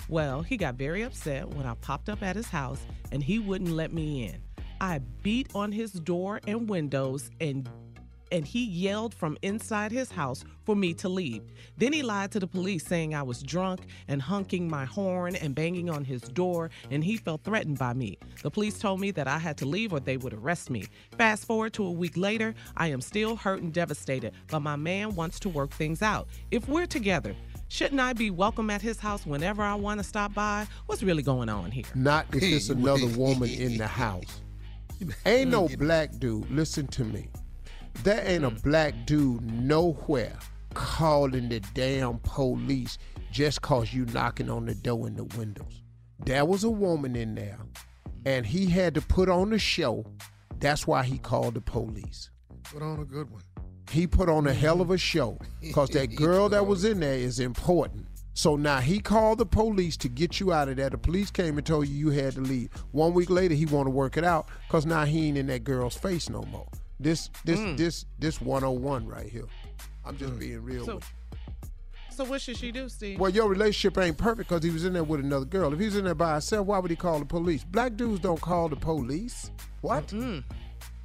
Well, 0.08 0.42
he 0.42 0.56
got 0.56 0.74
very 0.74 1.02
upset 1.02 1.48
when 1.48 1.66
I 1.66 1.74
popped 1.74 2.08
up 2.08 2.22
at 2.22 2.36
his 2.36 2.48
house 2.48 2.84
and 3.10 3.22
he 3.22 3.38
wouldn't 3.38 3.70
let 3.70 3.92
me 3.92 4.26
in. 4.26 4.42
I 4.80 4.98
beat 5.22 5.50
on 5.54 5.72
his 5.72 5.92
door 5.92 6.40
and 6.46 6.68
windows 6.68 7.30
and 7.40 7.68
and 8.34 8.44
he 8.44 8.64
yelled 8.64 9.14
from 9.14 9.38
inside 9.42 9.92
his 9.92 10.10
house 10.10 10.44
for 10.64 10.74
me 10.74 10.92
to 10.92 11.08
leave. 11.08 11.44
Then 11.78 11.92
he 11.92 12.02
lied 12.02 12.32
to 12.32 12.40
the 12.40 12.48
police 12.48 12.84
saying 12.84 13.14
I 13.14 13.22
was 13.22 13.40
drunk 13.40 13.82
and 14.08 14.20
honking 14.20 14.68
my 14.68 14.84
horn 14.84 15.36
and 15.36 15.54
banging 15.54 15.88
on 15.88 16.04
his 16.04 16.22
door, 16.22 16.70
and 16.90 17.04
he 17.04 17.16
felt 17.16 17.44
threatened 17.44 17.78
by 17.78 17.92
me. 17.92 18.18
The 18.42 18.50
police 18.50 18.76
told 18.80 18.98
me 18.98 19.12
that 19.12 19.28
I 19.28 19.38
had 19.38 19.56
to 19.58 19.66
leave 19.66 19.92
or 19.92 20.00
they 20.00 20.16
would 20.16 20.34
arrest 20.34 20.68
me. 20.68 20.86
Fast 21.16 21.46
forward 21.46 21.74
to 21.74 21.86
a 21.86 21.90
week 21.92 22.16
later, 22.16 22.56
I 22.76 22.88
am 22.88 23.00
still 23.00 23.36
hurt 23.36 23.62
and 23.62 23.72
devastated, 23.72 24.32
but 24.48 24.60
my 24.60 24.74
man 24.74 25.14
wants 25.14 25.38
to 25.40 25.48
work 25.48 25.70
things 25.70 26.02
out. 26.02 26.26
If 26.50 26.68
we're 26.68 26.86
together, 26.86 27.36
shouldn't 27.68 28.00
I 28.00 28.14
be 28.14 28.32
welcome 28.32 28.68
at 28.68 28.82
his 28.82 28.98
house 28.98 29.24
whenever 29.24 29.62
I 29.62 29.76
want 29.76 30.00
to 30.00 30.04
stop 30.04 30.34
by? 30.34 30.66
What's 30.86 31.04
really 31.04 31.22
going 31.22 31.48
on 31.48 31.70
here? 31.70 31.84
Not 31.94 32.26
if 32.34 32.42
it's 32.42 32.68
another 32.68 33.06
woman 33.16 33.48
in 33.48 33.78
the 33.78 33.86
house. 33.86 34.40
Ain't 35.24 35.50
no 35.50 35.68
black 35.78 36.18
dude, 36.18 36.50
listen 36.50 36.88
to 36.88 37.04
me. 37.04 37.28
There 38.02 38.22
ain't 38.26 38.44
a 38.44 38.50
mm. 38.50 38.62
black 38.62 39.06
dude 39.06 39.42
nowhere 39.50 40.36
calling 40.74 41.48
the 41.48 41.60
damn 41.72 42.18
police 42.18 42.98
just 43.30 43.62
cause 43.62 43.92
you 43.92 44.04
knocking 44.06 44.50
on 44.50 44.66
the 44.66 44.74
door 44.74 45.06
and 45.06 45.16
the 45.16 45.24
windows. 45.36 45.82
There 46.24 46.44
was 46.44 46.64
a 46.64 46.70
woman 46.70 47.16
in 47.16 47.34
there 47.34 47.58
and 48.26 48.46
he 48.46 48.66
had 48.66 48.94
to 48.94 49.00
put 49.00 49.28
on 49.28 49.52
a 49.52 49.58
show. 49.58 50.04
That's 50.58 50.86
why 50.86 51.04
he 51.04 51.18
called 51.18 51.54
the 51.54 51.60
police. 51.60 52.30
Put 52.64 52.82
on 52.82 53.00
a 53.00 53.04
good 53.04 53.30
one. 53.30 53.42
He 53.90 54.06
put 54.06 54.28
on 54.28 54.46
a 54.46 54.52
hell 54.52 54.80
of 54.80 54.90
a 54.90 54.98
show 54.98 55.38
because 55.60 55.90
that 55.90 56.06
girl 56.16 56.48
that 56.48 56.66
was 56.66 56.84
in 56.84 57.00
there 57.00 57.14
is 57.18 57.40
important. 57.40 58.06
So 58.36 58.56
now 58.56 58.80
he 58.80 58.98
called 58.98 59.38
the 59.38 59.46
police 59.46 59.96
to 59.98 60.08
get 60.08 60.40
you 60.40 60.52
out 60.52 60.68
of 60.68 60.76
there. 60.76 60.90
The 60.90 60.98
police 60.98 61.30
came 61.30 61.56
and 61.56 61.66
told 61.66 61.86
you 61.86 61.94
you 61.94 62.10
had 62.10 62.34
to 62.34 62.40
leave. 62.40 62.70
One 62.90 63.14
week 63.14 63.30
later, 63.30 63.54
he 63.54 63.64
want 63.66 63.86
to 63.86 63.90
work 63.90 64.16
it 64.16 64.24
out 64.24 64.48
because 64.66 64.84
now 64.84 65.04
he 65.04 65.28
ain't 65.28 65.38
in 65.38 65.46
that 65.46 65.62
girl's 65.62 65.96
face 65.96 66.28
no 66.28 66.42
more. 66.42 66.66
This 67.00 67.30
this 67.44 67.58
mm. 67.58 67.76
this 67.76 68.06
this 68.18 68.40
101 68.40 69.06
right 69.06 69.28
here. 69.28 69.46
I'm 70.04 70.16
just 70.16 70.34
mm. 70.34 70.38
being 70.38 70.62
real 70.62 70.84
So, 70.84 70.94
with 70.96 71.12
so 72.10 72.24
what 72.24 72.40
should 72.40 72.56
she 72.56 72.70
do, 72.70 72.88
Steve? 72.88 73.18
Well, 73.18 73.30
your 73.30 73.48
relationship 73.48 73.98
ain't 73.98 74.16
perfect 74.16 74.48
because 74.48 74.62
he 74.62 74.70
was 74.70 74.84
in 74.84 74.92
there 74.92 75.02
with 75.02 75.20
another 75.20 75.46
girl. 75.46 75.72
If 75.72 75.80
he 75.80 75.86
was 75.86 75.96
in 75.96 76.04
there 76.04 76.14
by 76.14 76.34
himself, 76.34 76.68
why 76.68 76.78
would 76.78 76.90
he 76.90 76.96
call 76.96 77.18
the 77.18 77.24
police? 77.24 77.64
Black 77.64 77.96
dudes 77.96 78.20
don't 78.20 78.40
call 78.40 78.68
the 78.68 78.76
police. 78.76 79.50
What? 79.80 80.14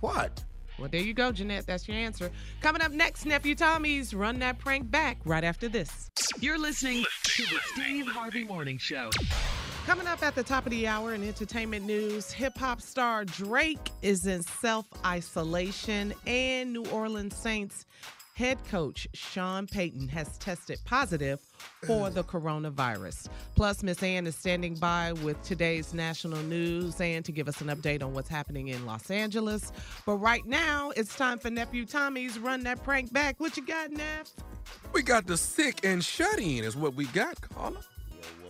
What? 0.02 0.44
Well, 0.80 0.90
there 0.90 1.02
you 1.02 1.14
go, 1.14 1.32
Jeanette. 1.32 1.68
That's 1.68 1.88
your 1.88 1.98
answer. 1.98 2.32
Coming 2.62 2.82
up 2.82 2.92
next, 2.94 3.26
Nephew 3.26 3.54
Tommy's 3.54 4.14
Run 4.14 4.40
That 4.40 4.60
Prank 4.60 4.90
Back 4.90 5.18
right 5.26 5.44
after 5.44 5.68
this. 5.68 6.10
You're 6.40 6.58
listening 6.58 7.04
to 7.24 7.44
the 7.44 7.60
Steve 7.74 8.08
Harvey 8.08 8.46
Morning 8.46 8.78
Show. 8.78 9.10
Coming 9.86 10.08
up 10.08 10.24
at 10.24 10.36
the 10.36 10.44
top 10.44 10.66
of 10.66 10.72
the 10.72 10.88
hour 10.88 11.14
in 11.14 11.24
entertainment 11.24 11.86
news, 11.86 12.32
hip 12.32 12.58
hop 12.58 12.80
star 12.80 13.26
Drake 13.26 13.90
is 14.02 14.26
in 14.26 14.42
self 14.44 14.86
isolation, 15.06 16.14
and 16.26 16.72
New 16.72 16.86
Orleans 16.86 17.36
Saints 17.36 17.86
head 18.40 18.58
coach 18.72 19.06
Sean 19.14 19.68
Payton 19.68 20.08
has 20.08 20.38
tested 20.38 20.80
positive 20.86 21.42
for 21.86 22.10
the 22.10 22.24
coronavirus. 22.24 23.28
Plus, 23.56 23.84
Miss 23.84 24.02
Ann 24.02 24.26
is 24.28 24.36
standing 24.36 24.76
by 24.76 25.12
with 25.12 25.42
today's 25.44 25.94
national 25.94 26.42
news 26.44 27.02
and 27.02 27.26
to 27.26 27.34
give 27.34 27.50
us 27.50 27.60
an 27.60 27.68
update 27.68 28.02
on 28.02 28.14
what's 28.14 28.30
happening 28.30 28.70
in 28.70 28.86
Los 28.86 29.12
Angeles. 29.12 29.74
But 30.06 30.14
right 30.16 30.46
now, 30.46 30.92
it's 30.96 31.18
time 31.18 31.38
for 31.38 31.50
Nephew 31.50 31.86
Tommy's 31.86 32.40
Run 32.40 32.64
That 32.64 32.82
Prank 32.82 33.12
Back. 33.12 33.42
What 33.42 33.58
you 33.58 33.66
got, 33.66 33.92
Neff? 33.92 34.32
We 34.94 35.02
got 35.02 35.28
the 35.28 35.36
sick 35.36 35.82
and 35.84 36.02
shut 36.02 36.40
in, 36.40 36.64
is 36.64 36.78
what 36.78 36.94
we 36.96 37.08
got, 37.08 37.42
Carla. 37.42 37.82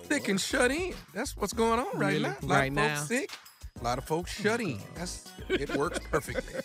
Sick 0.07 0.27
and 0.27 0.39
shut 0.39 0.69
in. 0.69 0.93
That's 1.15 1.35
what's 1.35 1.53
going 1.53 1.79
on 1.79 1.87
right 1.99 2.13
Really? 2.13 2.19
now. 2.21 2.35
A 2.43 2.45
lot 2.45 2.55
Right 2.59 2.67
of 2.67 2.73
now. 2.75 2.95
sick. 3.03 3.31
A 3.79 3.83
lot 3.83 3.97
of 3.97 4.03
folks 4.03 4.31
shut 4.31 4.59
in. 4.59 4.79
That's 4.95 5.31
it 5.47 5.73
works 5.75 5.99
perfectly. 6.11 6.61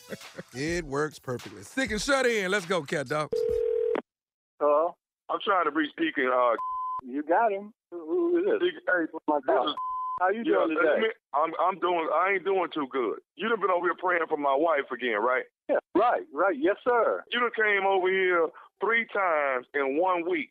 it 0.54 0.84
works 0.84 1.18
perfectly. 1.18 1.62
Sick 1.62 1.90
and 1.92 2.00
shut 2.00 2.26
in. 2.26 2.50
Let's 2.50 2.66
go, 2.66 2.82
cat 2.82 3.06
dog. 3.08 3.30
Hello? 4.60 4.96
I'm 5.30 5.38
trying 5.44 5.64
to 5.64 5.70
reach 5.70 5.90
Deacon. 5.96 6.30
Uh, 6.32 6.54
You 7.06 7.22
got 7.22 7.52
him. 7.52 7.72
Who, 7.90 7.98
who 7.98 8.38
is 8.38 8.60
this? 8.60 8.70
Hey, 8.86 9.04
my 9.28 9.36
this 9.38 9.44
God. 9.46 9.68
is- 9.68 9.74
How 10.20 10.28
you 10.30 10.44
doing 10.44 10.74
let 10.74 10.82
today? 10.82 11.00
me- 11.02 11.12
I'm 11.34 11.52
I'm 11.60 11.78
doing. 11.78 12.08
I 12.12 12.32
ain't 12.34 12.44
doing 12.44 12.68
too 12.74 12.86
good. 12.90 13.18
You 13.36 13.48
done 13.48 13.60
been 13.60 13.70
over 13.70 13.86
here 13.86 13.96
praying 13.98 14.22
for 14.28 14.36
my 14.36 14.54
wife 14.54 14.90
again, 14.92 15.20
right? 15.22 15.44
Yeah, 15.68 15.76
right, 15.94 16.22
right. 16.32 16.56
Yes, 16.58 16.76
sir. 16.86 17.22
You 17.32 17.40
done 17.40 17.50
came 17.56 17.86
over 17.86 18.08
here 18.08 18.48
three 18.80 19.06
times 19.14 19.66
in 19.74 19.98
one 19.98 20.28
week. 20.28 20.50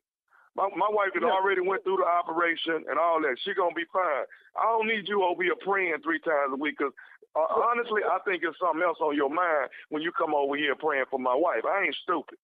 My 0.56 0.70
my 0.76 0.90
wife 0.90 1.14
had 1.14 1.24
Yeah. 1.24 1.32
already 1.32 1.62
went 1.62 1.84
through 1.84 1.98
the 1.98 2.06
operation 2.06 2.86
and 2.88 3.00
all 3.00 3.20
that. 3.22 3.38
She 3.44 3.54
gonna 3.54 3.74
be 3.74 3.86
fine. 3.92 4.26
I 4.56 4.64
don't 4.70 4.88
need 4.88 5.08
you 5.08 5.24
over 5.24 5.42
here 5.44 5.56
praying 5.62 5.98
three 6.04 6.20
times 6.20 6.54
a 6.54 6.56
week 6.56 6.78
'cause 6.78 6.94
uh, 7.36 7.48
honestly, 7.50 8.04
I 8.04 8.20
think 8.26 8.44
it's 8.44 8.58
something 8.60 8.84
else 8.84 9.00
on 9.02 9.16
your 9.16 9.30
mind 9.30 9.70
when 9.90 10.04
you 10.04 10.12
come 10.12 10.36
over 10.36 10.56
here 10.56 10.76
praying 10.76 11.06
for 11.10 11.18
my 11.18 11.34
wife. 11.34 11.66
I 11.66 11.84
ain't 11.84 11.96
stupid. 11.96 12.38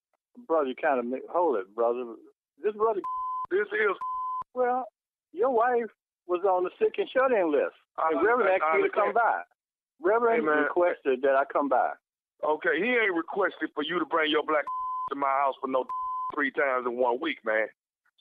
Brother, 0.48 0.66
you 0.68 0.74
kind 0.74 0.98
of 0.98 1.20
hold 1.30 1.56
it, 1.58 1.72
brother. 1.74 2.16
This 2.62 2.74
brother. 2.74 3.00
This 3.50 3.66
is. 3.72 3.96
Well, 4.54 4.84
your 5.32 5.50
wife 5.50 5.90
was 6.26 6.42
on 6.44 6.64
the 6.64 6.70
sick 6.78 6.98
and 6.98 7.08
shut 7.10 7.30
in 7.30 7.52
list. 7.52 7.74
I- 7.98 8.10
And 8.10 8.22
Reverend 8.26 8.50
I- 8.50 8.54
asked 8.54 8.64
I 8.64 8.76
me 8.78 8.82
to 8.82 8.88
come 8.90 9.12
by. 9.12 9.42
Reverend 10.02 10.42
Hey, 10.42 10.48
requested 10.66 11.22
that 11.22 11.36
I 11.36 11.44
come 11.52 11.68
by. 11.68 11.92
Okay, 12.42 12.78
he 12.80 12.96
ain't 12.96 13.14
requested 13.14 13.70
for 13.74 13.84
you 13.84 13.98
to 14.00 14.04
bring 14.06 14.30
your 14.30 14.42
black 14.42 14.64
to 15.10 15.14
my 15.14 15.28
house 15.28 15.54
for 15.60 15.68
no 15.68 15.84
three 16.34 16.50
times 16.50 16.86
in 16.86 16.96
one 16.96 17.20
week, 17.20 17.38
man. 17.44 17.68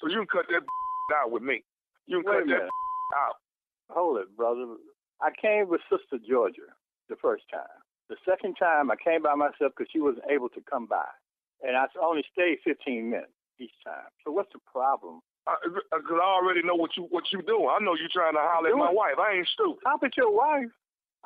So 0.02 0.10
you 0.10 0.18
can 0.18 0.28
cut 0.28 0.46
that 0.50 0.64
out 1.16 1.32
with 1.32 1.44
me. 1.44 1.64
You 2.08 2.24
can 2.24 2.32
Wait 2.32 2.48
cut 2.48 2.48
that 2.48 2.70
out. 3.18 3.36
Hold 3.90 4.20
it, 4.20 4.36
brother. 4.36 4.66
I 5.22 5.30
came 5.36 5.68
with 5.68 5.82
Sister 5.90 6.24
Georgia 6.28 6.72
the 7.10 7.16
first 7.22 7.44
time. 7.52 7.80
The 8.10 8.16
second 8.28 8.56
time, 8.56 8.90
I 8.90 8.96
came 8.96 9.22
by 9.22 9.36
myself 9.36 9.74
because 9.76 9.90
she 9.92 10.00
wasn't 10.00 10.26
able 10.30 10.50
to 10.50 10.62
come 10.70 10.86
by. 10.86 11.06
And 11.62 11.76
I 11.76 11.86
only 12.02 12.24
stayed 12.32 12.58
15 12.64 13.10
minutes 13.10 13.34
each 13.60 13.76
time. 13.86 14.08
So 14.24 14.32
what's 14.32 14.52
the 14.54 14.60
problem? 14.72 15.20
Uh, 15.46 15.56
because 15.66 16.18
uh, 16.18 16.24
I, 16.24 16.26
I 16.26 16.36
already 16.42 16.64
know 16.64 16.76
what 16.76 16.92
you 16.96 17.08
what 17.10 17.26
you 17.32 17.42
doing. 17.42 17.68
I 17.70 17.84
know 17.84 17.96
you're 17.96 18.12
trying 18.12 18.34
to 18.34 18.42
holler 18.42 18.70
at 18.70 18.76
my 18.76 18.92
wife. 18.92 19.20
I 19.20 19.38
ain't 19.38 19.48
stupid. 19.54 19.82
Help 19.86 20.04
at 20.04 20.16
your 20.16 20.32
wife. 20.32 20.72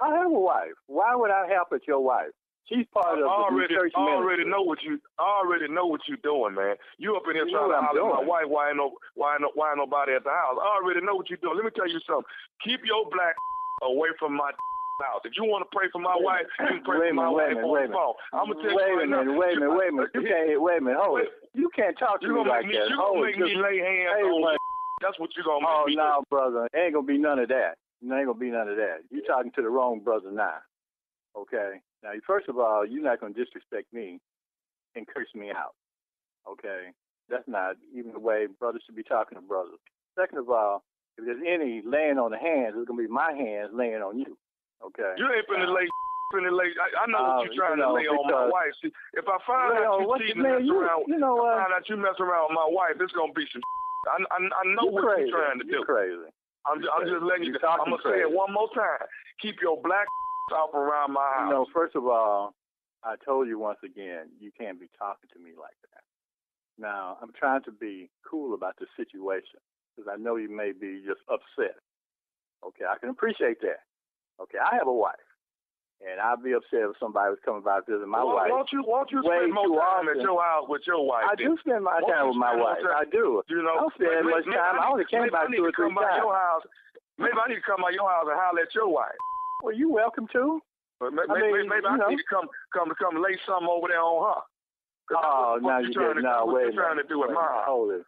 I 0.01 0.09
have 0.15 0.31
a 0.31 0.39
wife. 0.39 0.73
Why 0.87 1.15
would 1.15 1.31
I 1.31 1.47
help 1.47 1.69
at 1.73 1.87
your 1.87 1.99
wife? 1.99 2.33
She's 2.71 2.87
part 2.95 3.19
I 3.19 3.19
of 3.19 3.19
the 3.19 3.27
already, 3.27 3.73
church 3.75 3.91
I 3.95 3.99
already 3.99 4.47
ministry. 4.47 4.51
know 4.51 4.63
what 4.63 4.79
you. 4.83 4.95
I 5.19 5.27
already 5.43 5.67
know 5.67 5.85
what 5.85 6.01
you're 6.07 6.21
doing, 6.23 6.55
man. 6.55 6.75
You 6.97 7.15
up 7.19 7.27
in 7.27 7.35
here 7.35 7.43
You 7.45 7.51
trying 7.51 7.69
to 7.69 7.79
holler 7.83 8.15
at 8.15 8.23
my 8.23 8.23
wife. 8.23 8.47
Why 8.47 8.69
ain't 8.71 8.77
no, 8.79 8.95
why 9.19 9.35
ain't 9.35 9.43
no, 9.43 9.51
why 9.55 9.75
ain't 9.75 9.83
nobody 9.83 10.15
at 10.15 10.23
the 10.23 10.31
house? 10.31 10.55
I 10.61 10.79
already 10.79 11.03
know 11.03 11.15
what 11.15 11.27
you 11.29 11.35
doing. 11.43 11.59
Let 11.59 11.65
me 11.67 11.75
tell 11.75 11.89
you 11.91 11.99
something. 12.07 12.23
Keep 12.63 12.87
your 12.87 13.03
black 13.11 13.35
away 13.83 14.15
from 14.17 14.33
my 14.39 14.51
house. 15.03 15.21
If 15.27 15.35
you 15.35 15.43
want 15.43 15.67
to 15.67 15.69
pray 15.75 15.91
for 15.91 15.99
my 15.99 16.15
wife, 16.15 16.47
you 16.63 16.79
can 16.79 16.83
pray 16.87 16.99
Wait 17.03 17.11
for 17.11 17.19
my 17.19 17.27
wait 17.27 17.51
wife 17.51 17.55
minute, 17.59 17.67
on 17.67 17.73
wait 17.75 17.87
the 17.91 17.97
phone. 17.99 18.15
I'm 18.31 18.47
gonna 18.47 18.63
tell 18.63 18.71
you 18.71 18.77
wait 18.79 18.91
a 18.91 18.95
right 18.95 19.09
now. 19.11 19.19
minute, 19.27 19.35
wait 19.35 19.53
a 19.53 19.59
minute, 19.59 19.75
wait 19.75 19.89
a 19.89 19.93
minute. 19.99 20.11
You 20.15 20.23
can't, 20.23 20.61
wait 20.63 20.77
a 20.79 20.83
minute, 20.87 21.01
hold 21.03 21.19
it. 21.27 21.29
You 21.53 21.67
can't 21.75 21.97
talk 21.99 22.21
to 22.23 22.27
You 22.31 22.39
me 22.39 22.47
like 22.47 22.63
me, 22.63 22.79
that. 22.79 22.87
you 22.87 22.95
gonna 22.95 23.19
make 23.27 23.35
me 23.43 23.53
lay 23.59 23.77
hands 23.83 24.15
Hey, 24.15 24.23
on 24.23 24.39
you. 24.39 24.57
That's 25.03 25.19
what 25.19 25.35
you 25.35 25.43
gonna 25.43 25.59
make 25.59 25.67
Oh 25.67 25.83
me 25.91 25.95
no, 25.99 26.23
brother, 26.31 26.63
ain't 26.71 26.95
gonna 26.95 27.03
be 27.05 27.19
none 27.19 27.39
of 27.43 27.49
that. 27.51 27.75
Ain't 28.07 28.23
gonna 28.31 28.33
be 28.39 28.49
none 28.55 28.71
of 28.71 28.77
that. 28.79 29.03
You 29.11 29.19
talking 29.27 29.51
to 29.57 29.61
the 29.61 29.67
wrong 29.69 29.99
brother 29.99 30.31
now. 30.31 30.63
Okay. 31.37 31.81
Now, 32.03 32.11
first 32.27 32.47
of 32.49 32.57
all, 32.57 32.85
you're 32.85 33.03
not 33.03 33.19
gonna 33.21 33.33
disrespect 33.33 33.91
me 33.93 34.19
and 34.95 35.07
curse 35.07 35.29
me 35.35 35.49
out. 35.49 35.73
Okay. 36.49 36.91
That's 37.29 37.47
not 37.47 37.75
even 37.95 38.11
the 38.13 38.19
way 38.19 38.47
brothers 38.59 38.83
should 38.85 38.95
be 38.95 39.03
talking 39.03 39.37
to 39.37 39.41
brothers. 39.41 39.79
Second 40.19 40.39
of 40.39 40.49
all, 40.49 40.83
if 41.17 41.25
there's 41.25 41.41
any 41.47 41.81
laying 41.85 42.17
on 42.19 42.31
the 42.31 42.37
hands, 42.37 42.75
it's 42.77 42.87
gonna 42.87 43.01
be 43.01 43.07
my 43.07 43.31
hands 43.33 43.71
laying 43.73 44.01
on 44.01 44.19
you. 44.19 44.37
Okay. 44.85 45.13
You 45.17 45.25
ain't 45.31 45.47
finna 45.47 45.73
lay, 45.73 45.87
finna 46.35 46.51
lay. 46.51 46.69
I, 46.75 47.03
I 47.03 47.05
know 47.07 47.23
what 47.23 47.39
oh, 47.39 47.43
you're 47.47 47.55
trying 47.55 47.77
you 47.79 47.85
know, 47.87 47.95
to 47.95 48.01
lay 48.01 48.07
on 48.11 48.27
my 48.29 48.45
wife. 48.51 48.73
See, 48.83 48.91
if 49.13 49.25
I 49.25 49.37
find 49.47 49.77
out 49.85 50.01
you 50.01 50.07
what- 50.07 50.19
cheating 50.21 50.43
and 50.43 50.59
mess 50.59 50.61
you- 50.65 50.77
around, 50.77 51.05
you 51.07 51.17
know 51.17 51.39
I 51.45 51.63
find 51.63 51.73
out 51.73 51.87
you 51.89 51.97
mess 51.97 52.19
around 52.19 52.51
with 52.51 52.57
my 52.59 52.67
wife, 52.69 52.99
it's 52.99 53.13
gonna 53.13 53.33
be 53.33 53.47
some. 53.53 53.61
I, 54.11 54.19
I, 54.35 54.37
I 54.43 54.63
know 54.75 54.91
You 54.91 54.99
what 54.99 55.03
crazy. 55.07 55.29
you're 55.31 55.39
trying 55.39 55.59
to 55.63 55.65
You 55.65 55.79
do. 55.79 55.85
crazy. 55.87 56.27
I'm, 56.67 56.79
You 56.83 56.87
just, 56.87 56.91
I'm 56.91 57.03
just 57.07 57.23
letting 57.23 57.47
you. 57.47 57.55
I'm 57.63 57.87
gonna 57.87 58.03
say 58.03 58.19
it 58.19 58.29
one 58.31 58.51
more 58.51 58.67
time. 58.75 59.07
Keep 59.39 59.63
your 59.63 59.79
black 59.81 60.05
off 60.51 60.73
around 60.73 61.13
my 61.13 61.21
house. 61.37 61.47
You 61.47 61.53
know, 61.53 61.65
first 61.73 61.95
of 61.95 62.05
all, 62.05 62.53
I 63.03 63.15
told 63.23 63.47
you 63.47 63.59
once 63.59 63.79
again, 63.83 64.27
you 64.39 64.51
can't 64.57 64.79
be 64.79 64.89
talking 64.97 65.29
to 65.33 65.39
me 65.39 65.51
like 65.59 65.77
that. 65.93 66.03
Now, 66.77 67.17
I'm 67.21 67.31
trying 67.37 67.61
to 67.63 67.71
be 67.71 68.09
cool 68.27 68.53
about 68.53 68.75
the 68.79 68.87
situation 68.97 69.61
because 69.95 70.09
I 70.11 70.17
know 70.17 70.35
you 70.37 70.49
may 70.49 70.71
be 70.71 71.03
just 71.05 71.21
upset. 71.29 71.77
Okay, 72.65 72.85
I 72.89 72.97
can 72.97 73.09
appreciate 73.09 73.61
that. 73.61 73.83
Okay, 74.41 74.57
I 74.57 74.75
have 74.75 74.87
a 74.87 74.93
wife, 74.93 75.21
and 76.01 76.17
I'd 76.19 76.41
be 76.41 76.53
upset 76.57 76.89
if 76.89 76.97
somebody 76.99 77.29
was 77.29 77.37
coming 77.45 77.61
by 77.61 77.79
visiting 77.85 78.09
my 78.09 78.23
Why- 78.23 78.47
wife. 78.47 78.51
Won't 78.51 78.71
you? 78.71 78.81
Won't 78.87 79.11
you 79.11 79.21
spend 79.21 79.53
more 79.53 79.67
time 79.77 80.07
at 80.09 80.17
often. 80.17 80.21
your 80.23 80.41
house 80.41 80.65
with 80.67 80.81
your 80.87 81.05
wife? 81.05 81.27
I 81.29 81.35
do 81.35 81.55
spend 81.59 81.83
my 81.83 81.99
time 82.01 82.27
with 82.33 82.37
my 82.39 82.55
wife. 82.55 82.81
I 82.87 83.05
do. 83.05 83.43
You 83.49 83.61
know, 83.61 83.75
I 83.77 83.79
don't 83.85 83.93
spend 83.93 84.09
maybe- 84.25 84.31
much 84.33 84.45
maybe 84.47 84.57
time. 84.57 84.79
I 84.79 84.87
only 84.89 85.05
came 85.05 85.21
maybe 85.27 85.31
by 85.37 85.45
two 85.45 85.61
or 85.65 85.71
three 85.75 85.93
times. 85.93 86.17
your 86.23 86.33
house. 86.33 86.63
Maybe 87.19 87.37
I 87.37 87.47
need 87.49 87.61
to 87.61 87.67
come 87.67 87.81
by 87.83 87.91
your 87.91 88.09
house 88.09 88.25
and 88.25 88.39
holler 88.39 88.61
at 88.65 88.73
your 88.73 88.87
wife. 88.89 89.13
Well, 89.63 89.73
you 89.73 89.89
welcome 89.89 90.27
to. 90.33 90.59
But 90.99 91.15
maybe, 91.15 91.31
I 91.31 91.39
mean, 91.39 91.51
maybe, 91.55 91.67
maybe 91.71 91.87
I 91.87 91.95
know. 91.95 92.11
need 92.11 92.19
to 92.19 92.29
come 92.29 92.51
come 92.75 92.91
to 92.91 92.95
come 92.99 93.15
lay 93.23 93.39
something 93.47 93.71
over 93.71 93.87
there 93.87 94.03
on 94.03 94.19
her. 94.27 94.41
Oh, 95.15 95.59
now 95.63 95.79
you 95.79 95.87
get 95.87 96.19
to, 96.19 96.21
no. 96.21 96.45
what 96.45 96.67
Wait 96.67 96.75
you 96.75 96.79
trying 96.79 96.99
to 96.99 97.07
do 97.07 97.23
at 97.23 97.31
Wait 97.31 97.35
a 97.35 97.39
my 97.39 97.47
house. 97.47 97.63
Hold 97.67 97.91
it. 97.95 98.03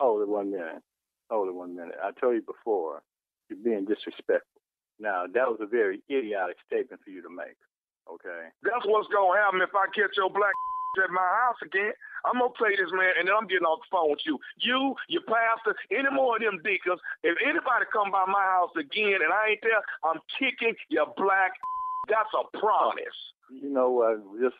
Hold 0.00 0.22
it 0.24 0.28
one 0.28 0.50
minute. 0.50 0.80
Hold 1.28 1.48
it 1.48 1.54
one 1.54 1.76
minute. 1.76 1.96
I 2.02 2.12
told 2.16 2.34
you 2.34 2.42
before, 2.42 3.04
you're 3.48 3.60
being 3.60 3.84
disrespectful. 3.84 4.60
Now 4.98 5.24
that 5.28 5.46
was 5.48 5.60
a 5.60 5.68
very 5.68 6.00
idiotic 6.10 6.56
statement 6.64 7.04
for 7.04 7.12
you 7.12 7.20
to 7.22 7.30
make. 7.30 7.60
Okay. 8.08 8.48
That's 8.64 8.84
what's 8.88 9.08
gonna 9.12 9.36
happen 9.36 9.60
if 9.60 9.72
I 9.76 9.84
catch 9.92 10.16
your 10.16 10.32
black 10.32 10.56
at 11.04 11.12
my 11.12 11.28
house 11.44 11.60
again. 11.60 11.92
I'm 12.24 12.38
gonna 12.38 12.54
play 12.56 12.76
this 12.76 12.92
man, 12.92 13.16
and 13.18 13.28
then 13.28 13.34
I'm 13.34 13.46
getting 13.46 13.66
off 13.66 13.80
the 13.84 13.90
phone 13.90 14.10
with 14.10 14.24
you. 14.24 14.38
You, 14.60 14.94
your 15.08 15.22
pastor, 15.24 15.76
any 15.90 16.10
more 16.12 16.36
of 16.36 16.42
them 16.42 16.60
deacons. 16.64 17.00
If 17.22 17.36
anybody 17.42 17.86
come 17.92 18.10
by 18.10 18.24
my 18.26 18.42
house 18.42 18.72
again 18.76 19.20
and 19.24 19.32
I 19.32 19.56
ain't 19.56 19.62
there, 19.62 19.82
I'm 20.04 20.20
kicking 20.38 20.74
your 20.88 21.06
black. 21.16 21.52
That's 22.08 22.32
a 22.34 22.44
promise. 22.58 23.18
You 23.50 23.70
know 23.70 23.90
what? 23.90 24.18
just 24.40 24.56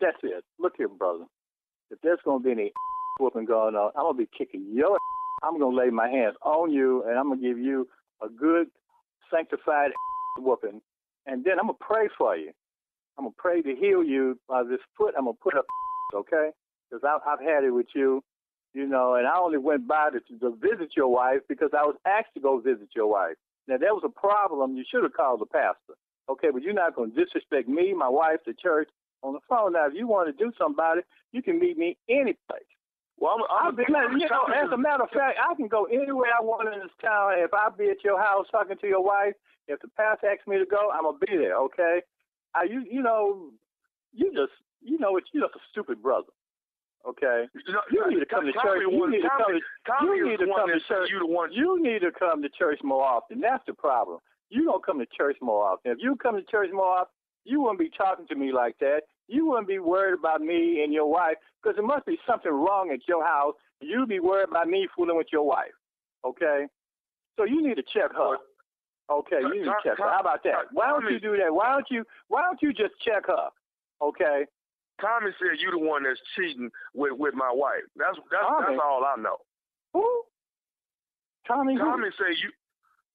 that's 0.00 0.16
it. 0.22 0.44
Look 0.58 0.74
here, 0.78 0.88
brother. 0.88 1.24
If 1.90 1.98
there's 2.02 2.18
gonna 2.24 2.40
be 2.42 2.52
any 2.52 2.72
whooping 3.20 3.44
going 3.44 3.74
on, 3.74 3.92
I'm 3.96 4.04
gonna 4.04 4.18
be 4.18 4.28
kicking 4.36 4.66
your. 4.72 4.98
I'm 5.42 5.58
gonna 5.58 5.76
lay 5.76 5.90
my 5.90 6.08
hands 6.08 6.36
on 6.42 6.72
you, 6.72 7.04
and 7.06 7.18
I'm 7.18 7.28
gonna 7.28 7.40
give 7.40 7.58
you 7.58 7.88
a 8.22 8.28
good, 8.28 8.68
sanctified 9.30 9.90
whooping, 10.38 10.80
and 11.26 11.44
then 11.44 11.58
I'm 11.58 11.66
gonna 11.66 11.78
pray 11.80 12.08
for 12.16 12.36
you. 12.36 12.52
I'm 13.18 13.24
gonna 13.24 13.34
pray 13.36 13.62
to 13.62 13.74
heal 13.74 14.02
you 14.02 14.38
by 14.48 14.62
this 14.62 14.80
foot. 14.96 15.14
I'm 15.16 15.24
gonna 15.24 15.36
put 15.42 15.56
up, 15.56 15.66
okay? 16.14 16.50
Because 16.90 17.04
I've 17.26 17.40
had 17.40 17.64
it 17.64 17.70
with 17.70 17.86
you, 17.94 18.22
you 18.74 18.86
know, 18.86 19.14
and 19.14 19.26
I 19.26 19.38
only 19.38 19.58
went 19.58 19.86
by 19.86 20.10
to, 20.10 20.20
to 20.38 20.56
visit 20.56 20.90
your 20.96 21.08
wife 21.08 21.40
because 21.48 21.70
I 21.72 21.84
was 21.84 21.96
asked 22.06 22.34
to 22.34 22.40
go 22.40 22.58
visit 22.60 22.88
your 22.94 23.06
wife. 23.06 23.36
Now 23.68 23.76
there 23.78 23.94
was 23.94 24.02
a 24.04 24.08
problem. 24.08 24.76
You 24.76 24.84
should 24.90 25.02
have 25.02 25.12
called 25.12 25.40
the 25.40 25.46
pastor, 25.46 25.94
okay? 26.28 26.48
But 26.52 26.62
you're 26.62 26.74
not 26.74 26.96
gonna 26.96 27.12
disrespect 27.12 27.68
me, 27.68 27.94
my 27.94 28.08
wife, 28.08 28.40
the 28.46 28.54
church 28.54 28.88
on 29.22 29.34
the 29.34 29.40
phone. 29.48 29.74
Now, 29.74 29.86
if 29.86 29.94
you 29.94 30.06
want 30.06 30.28
to 30.28 30.32
do 30.32 30.50
it, 30.50 31.04
you 31.32 31.42
can 31.42 31.58
meet 31.58 31.78
me 31.78 31.96
any 32.08 32.36
place. 32.48 32.62
Well, 33.18 33.36
I'm, 33.36 33.42
I'll 33.50 33.68
I'm, 33.68 33.76
be, 33.76 33.84
I'm, 33.84 34.18
you 34.18 34.28
know, 34.30 34.48
as 34.54 34.72
a 34.72 34.78
matter 34.78 35.04
of 35.04 35.10
fact, 35.10 35.38
I 35.38 35.54
can 35.54 35.68
go 35.68 35.84
anywhere 35.84 36.30
I 36.36 36.42
want 36.42 36.72
in 36.72 36.80
this 36.80 36.90
town. 37.02 37.34
If 37.36 37.52
I 37.52 37.68
be 37.76 37.90
at 37.90 38.02
your 38.02 38.20
house 38.20 38.46
talking 38.50 38.78
to 38.80 38.86
your 38.86 39.04
wife, 39.04 39.34
if 39.68 39.78
the 39.80 39.88
pastor 39.88 40.30
asks 40.30 40.46
me 40.46 40.58
to 40.58 40.64
go, 40.64 40.90
I'm 40.90 41.04
gonna 41.04 41.18
be 41.18 41.36
there. 41.36 41.56
Okay? 41.68 42.00
I, 42.54 42.64
you, 42.64 42.82
you 42.90 43.02
know, 43.02 43.50
you 44.12 44.32
just, 44.32 44.56
you 44.80 44.98
know, 44.98 45.16
it's 45.18 45.28
you're 45.32 45.44
just 45.44 45.54
a 45.54 45.60
stupid 45.70 46.02
brother. 46.02 46.32
Okay? 47.08 47.46
You, 47.54 47.80
You 47.92 48.10
need 48.10 48.20
to 48.20 48.26
come 48.26 48.44
to 48.46 48.52
church. 48.52 48.82
You 48.82 49.10
need 49.10 49.22
to 49.22 49.28
come 49.28 49.38
Tommy- 49.46 49.60
to, 49.60 49.66
Tommy 49.86 50.16
you 50.16 50.28
need 50.28 50.38
to 50.38 50.46
come 50.46 50.68
to 50.68 50.80
church. 50.80 51.10
You 51.52 51.82
need 51.82 52.00
to 52.00 52.12
come 52.12 52.42
to 52.42 52.48
church 52.50 52.80
more 52.82 53.04
often. 53.04 53.40
That's 53.40 53.64
the 53.66 53.74
problem. 53.74 54.18
You 54.50 54.64
don't 54.64 54.84
come 54.84 54.98
to 54.98 55.06
church 55.16 55.36
more 55.40 55.64
often. 55.64 55.92
If 55.92 55.98
you 56.00 56.16
come 56.16 56.36
to 56.36 56.42
church 56.42 56.70
more 56.72 56.98
often, 56.98 57.12
you 57.44 57.60
wouldn't 57.62 57.78
be 57.78 57.90
talking 57.96 58.26
to 58.26 58.34
me 58.34 58.52
like 58.52 58.76
that. 58.80 59.02
You 59.28 59.46
wouldn't 59.46 59.68
be 59.68 59.78
worried 59.78 60.18
about 60.18 60.42
me 60.42 60.82
and 60.82 60.92
your 60.92 61.10
wife 61.10 61.36
because 61.62 61.76
there 61.76 61.86
must 61.86 62.04
be 62.04 62.18
something 62.26 62.50
wrong 62.52 62.90
at 62.92 63.06
your 63.08 63.24
house. 63.24 63.54
You'd 63.80 64.08
be 64.08 64.20
worried 64.20 64.48
about 64.50 64.68
me 64.68 64.88
fooling 64.94 65.16
with 65.16 65.28
your 65.32 65.46
wife. 65.46 65.72
Okay? 66.24 66.66
So 67.38 67.44
you 67.44 67.66
need 67.66 67.76
to 67.76 67.82
check 67.94 68.12
her. 68.14 68.36
Okay, 69.10 69.38
you 69.40 69.54
need 69.54 69.64
to 69.64 69.74
check 69.82 69.98
her. 69.98 70.08
How 70.08 70.20
about 70.20 70.42
that? 70.44 70.70
Why 70.72 70.88
don't 70.88 71.10
you 71.10 71.18
do 71.18 71.36
that? 71.36 71.52
Why 71.52 71.72
don't 71.72 71.86
you 71.90 72.04
why 72.28 72.42
don't 72.42 72.60
you 72.62 72.72
just 72.72 72.94
check 73.04 73.26
her? 73.26 73.48
Okay? 74.00 74.46
Tommy 75.00 75.30
said 75.38 75.58
you 75.60 75.70
the 75.70 75.78
one 75.78 76.04
that's 76.04 76.20
cheating 76.36 76.70
with 76.94 77.12
with 77.16 77.34
my 77.34 77.50
wife. 77.52 77.84
That's 77.96 78.16
that's 78.30 78.44
Tommy? 78.44 78.76
that's 78.76 78.82
all 78.82 79.04
I 79.04 79.16
know. 79.20 79.36
Who? 79.94 80.06
Tommy 81.46 81.74
who? 81.74 81.84
Tommy 81.84 82.08
said 82.16 82.36
you. 82.42 82.50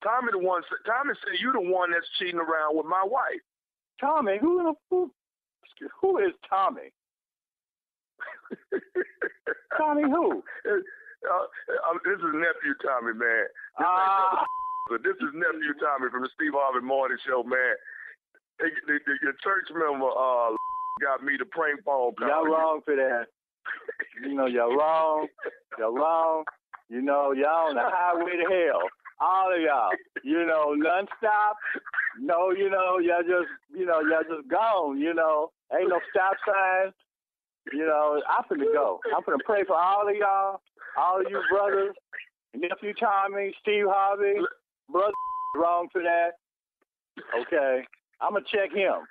Tommy 0.04 0.30
the 0.32 0.40
one. 0.40 0.62
Tommy 0.86 1.14
said 1.24 1.40
you 1.40 1.54
the 1.54 1.62
one 1.62 1.92
that's 1.92 2.08
cheating 2.20 2.40
around 2.40 2.76
with 2.78 2.86
my 2.86 3.04
wife. 3.06 3.42
Tommy, 4.00 4.38
who 4.40 4.64
the 4.64 4.74
who, 4.90 5.12
who 6.02 6.18
is 6.20 6.34
Tommy? 6.50 6.92
Tommy 9.78 10.04
who? 10.04 10.44
Uh, 10.68 10.82
uh, 11.26 11.98
this 12.04 12.20
is 12.20 12.34
nephew 12.34 12.76
Tommy, 12.84 13.14
man. 13.14 13.48
This 13.80 13.88
Ah, 13.88 14.46
So 14.90 14.98
this 14.98 15.16
is 15.18 15.32
nephew 15.34 15.74
Tommy 15.80 16.12
from 16.12 16.24
the 16.24 16.30
Steve 16.36 16.54
Harvey 16.54 16.86
Morning 16.86 17.18
Show, 17.26 17.44
man. 17.44 17.76
Hey, 18.60 18.72
the, 18.88 19.00
the, 19.06 19.14
your 19.24 19.34
church 19.44 19.68
member 19.74 20.12
uh 20.12 20.56
got 21.02 21.24
me 21.24 21.38
to 21.38 21.46
prank 21.46 21.84
phone 21.84 22.14
call. 22.16 22.28
Y'all 22.28 22.46
you. 22.46 22.54
wrong 22.54 22.82
for 22.84 22.96
that. 22.96 23.28
You 24.24 24.34
know, 24.34 24.46
y'all 24.46 24.76
wrong. 24.76 25.28
Y'all 25.78 25.94
wrong. 25.94 26.44
You 26.90 27.02
know, 27.02 27.32
y'all 27.32 27.70
on 27.70 27.76
the 27.76 27.82
highway 27.84 28.38
to 28.38 28.48
hell. 28.48 28.82
All 29.20 29.54
of 29.54 29.62
y'all. 29.62 29.90
You 30.24 30.46
know, 30.46 30.74
non-stop. 30.76 31.58
No, 32.20 32.52
you 32.52 32.70
know, 32.70 33.00
y'all 33.00 33.24
just, 33.24 33.52
you 33.74 33.86
know, 33.86 34.00
y'all 34.02 34.24
just 34.24 34.48
gone. 34.50 35.00
You 35.00 35.14
know, 35.14 35.52
ain't 35.74 35.90
no 35.90 36.00
stop 36.12 36.36
signs. 36.46 36.94
You 37.74 37.86
know, 37.86 38.22
I'm 38.30 38.44
finna 38.46 38.72
go. 38.72 39.00
I'm 39.16 39.24
finna 39.24 39.44
pray 39.44 39.64
for 39.66 39.76
all 39.76 40.08
of 40.08 40.16
y'all, 40.16 40.62
all 40.98 41.20
of 41.20 41.26
you 41.30 41.42
brothers, 41.50 41.96
nephew 42.54 42.94
Tommy, 42.94 43.54
Steve 43.60 43.86
Harvey, 43.88 44.40
brother 44.92 45.14
wrong 45.56 45.88
for 45.92 46.04
that. 46.04 46.34
Okay, 47.42 47.84
I'm 48.22 48.34
gonna 48.34 48.46
check 48.52 48.72
him. 48.72 49.02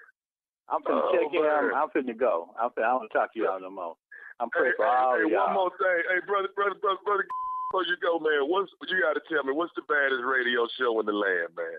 I'm 0.68 0.82
finna 0.82 1.02
Oh, 1.04 1.12
check 1.12 1.32
him. 1.32 1.42
man. 1.42 1.74
I'm 1.74 1.88
finna 1.90 2.16
go. 2.18 2.50
I'm 2.60 2.70
finna, 2.70 2.84
I 2.84 2.98
don't 2.98 3.08
talk 3.10 3.32
to 3.34 3.38
y'all 3.40 3.60
no 3.60 3.70
more. 3.70 3.96
I'm 4.40 4.48
Hey, 4.54 4.70
for 4.76 4.84
hey, 4.84 4.90
all 4.90 5.16
hey, 5.16 5.22
of 5.24 5.30
y'all. 5.30 5.44
one 5.46 5.54
more 5.54 5.70
thing. 5.78 6.02
Hey, 6.08 6.20
brother, 6.26 6.48
brother, 6.54 6.74
brother, 6.80 6.98
brother, 7.04 7.24
before 7.70 7.84
you 7.84 7.96
go, 8.02 8.18
man, 8.18 8.48
what's 8.48 8.70
you 8.88 9.00
got 9.00 9.14
to 9.14 9.20
tell 9.32 9.44
me? 9.44 9.52
What's 9.52 9.72
the 9.76 9.82
baddest 9.88 10.22
radio 10.24 10.66
show 10.78 10.98
in 11.00 11.06
the 11.06 11.12
land, 11.12 11.48
man? 11.56 11.78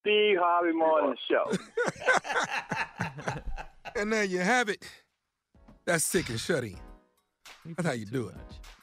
Steve 0.00 0.38
Harvey 0.40 0.72
Morning 0.72 1.16
Show. 1.28 1.50
And 3.96 4.12
there 4.12 4.24
you 4.24 4.38
have 4.38 4.68
it. 4.68 4.84
That's 5.84 6.04
sick 6.04 6.28
and 6.30 6.38
shut. 6.38 6.64
That's 7.66 7.86
how 7.88 7.92
you 7.92 8.06
do 8.06 8.28
it. 8.28 8.36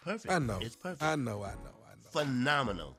Perfect. 0.03 0.34
I 0.34 0.39
know. 0.39 0.59
It's 0.61 0.75
perfect. 0.75 1.01
I 1.01 1.15
know. 1.15 1.43
I 1.43 1.51
know. 1.63 1.71
Phenomenal. 2.11 2.97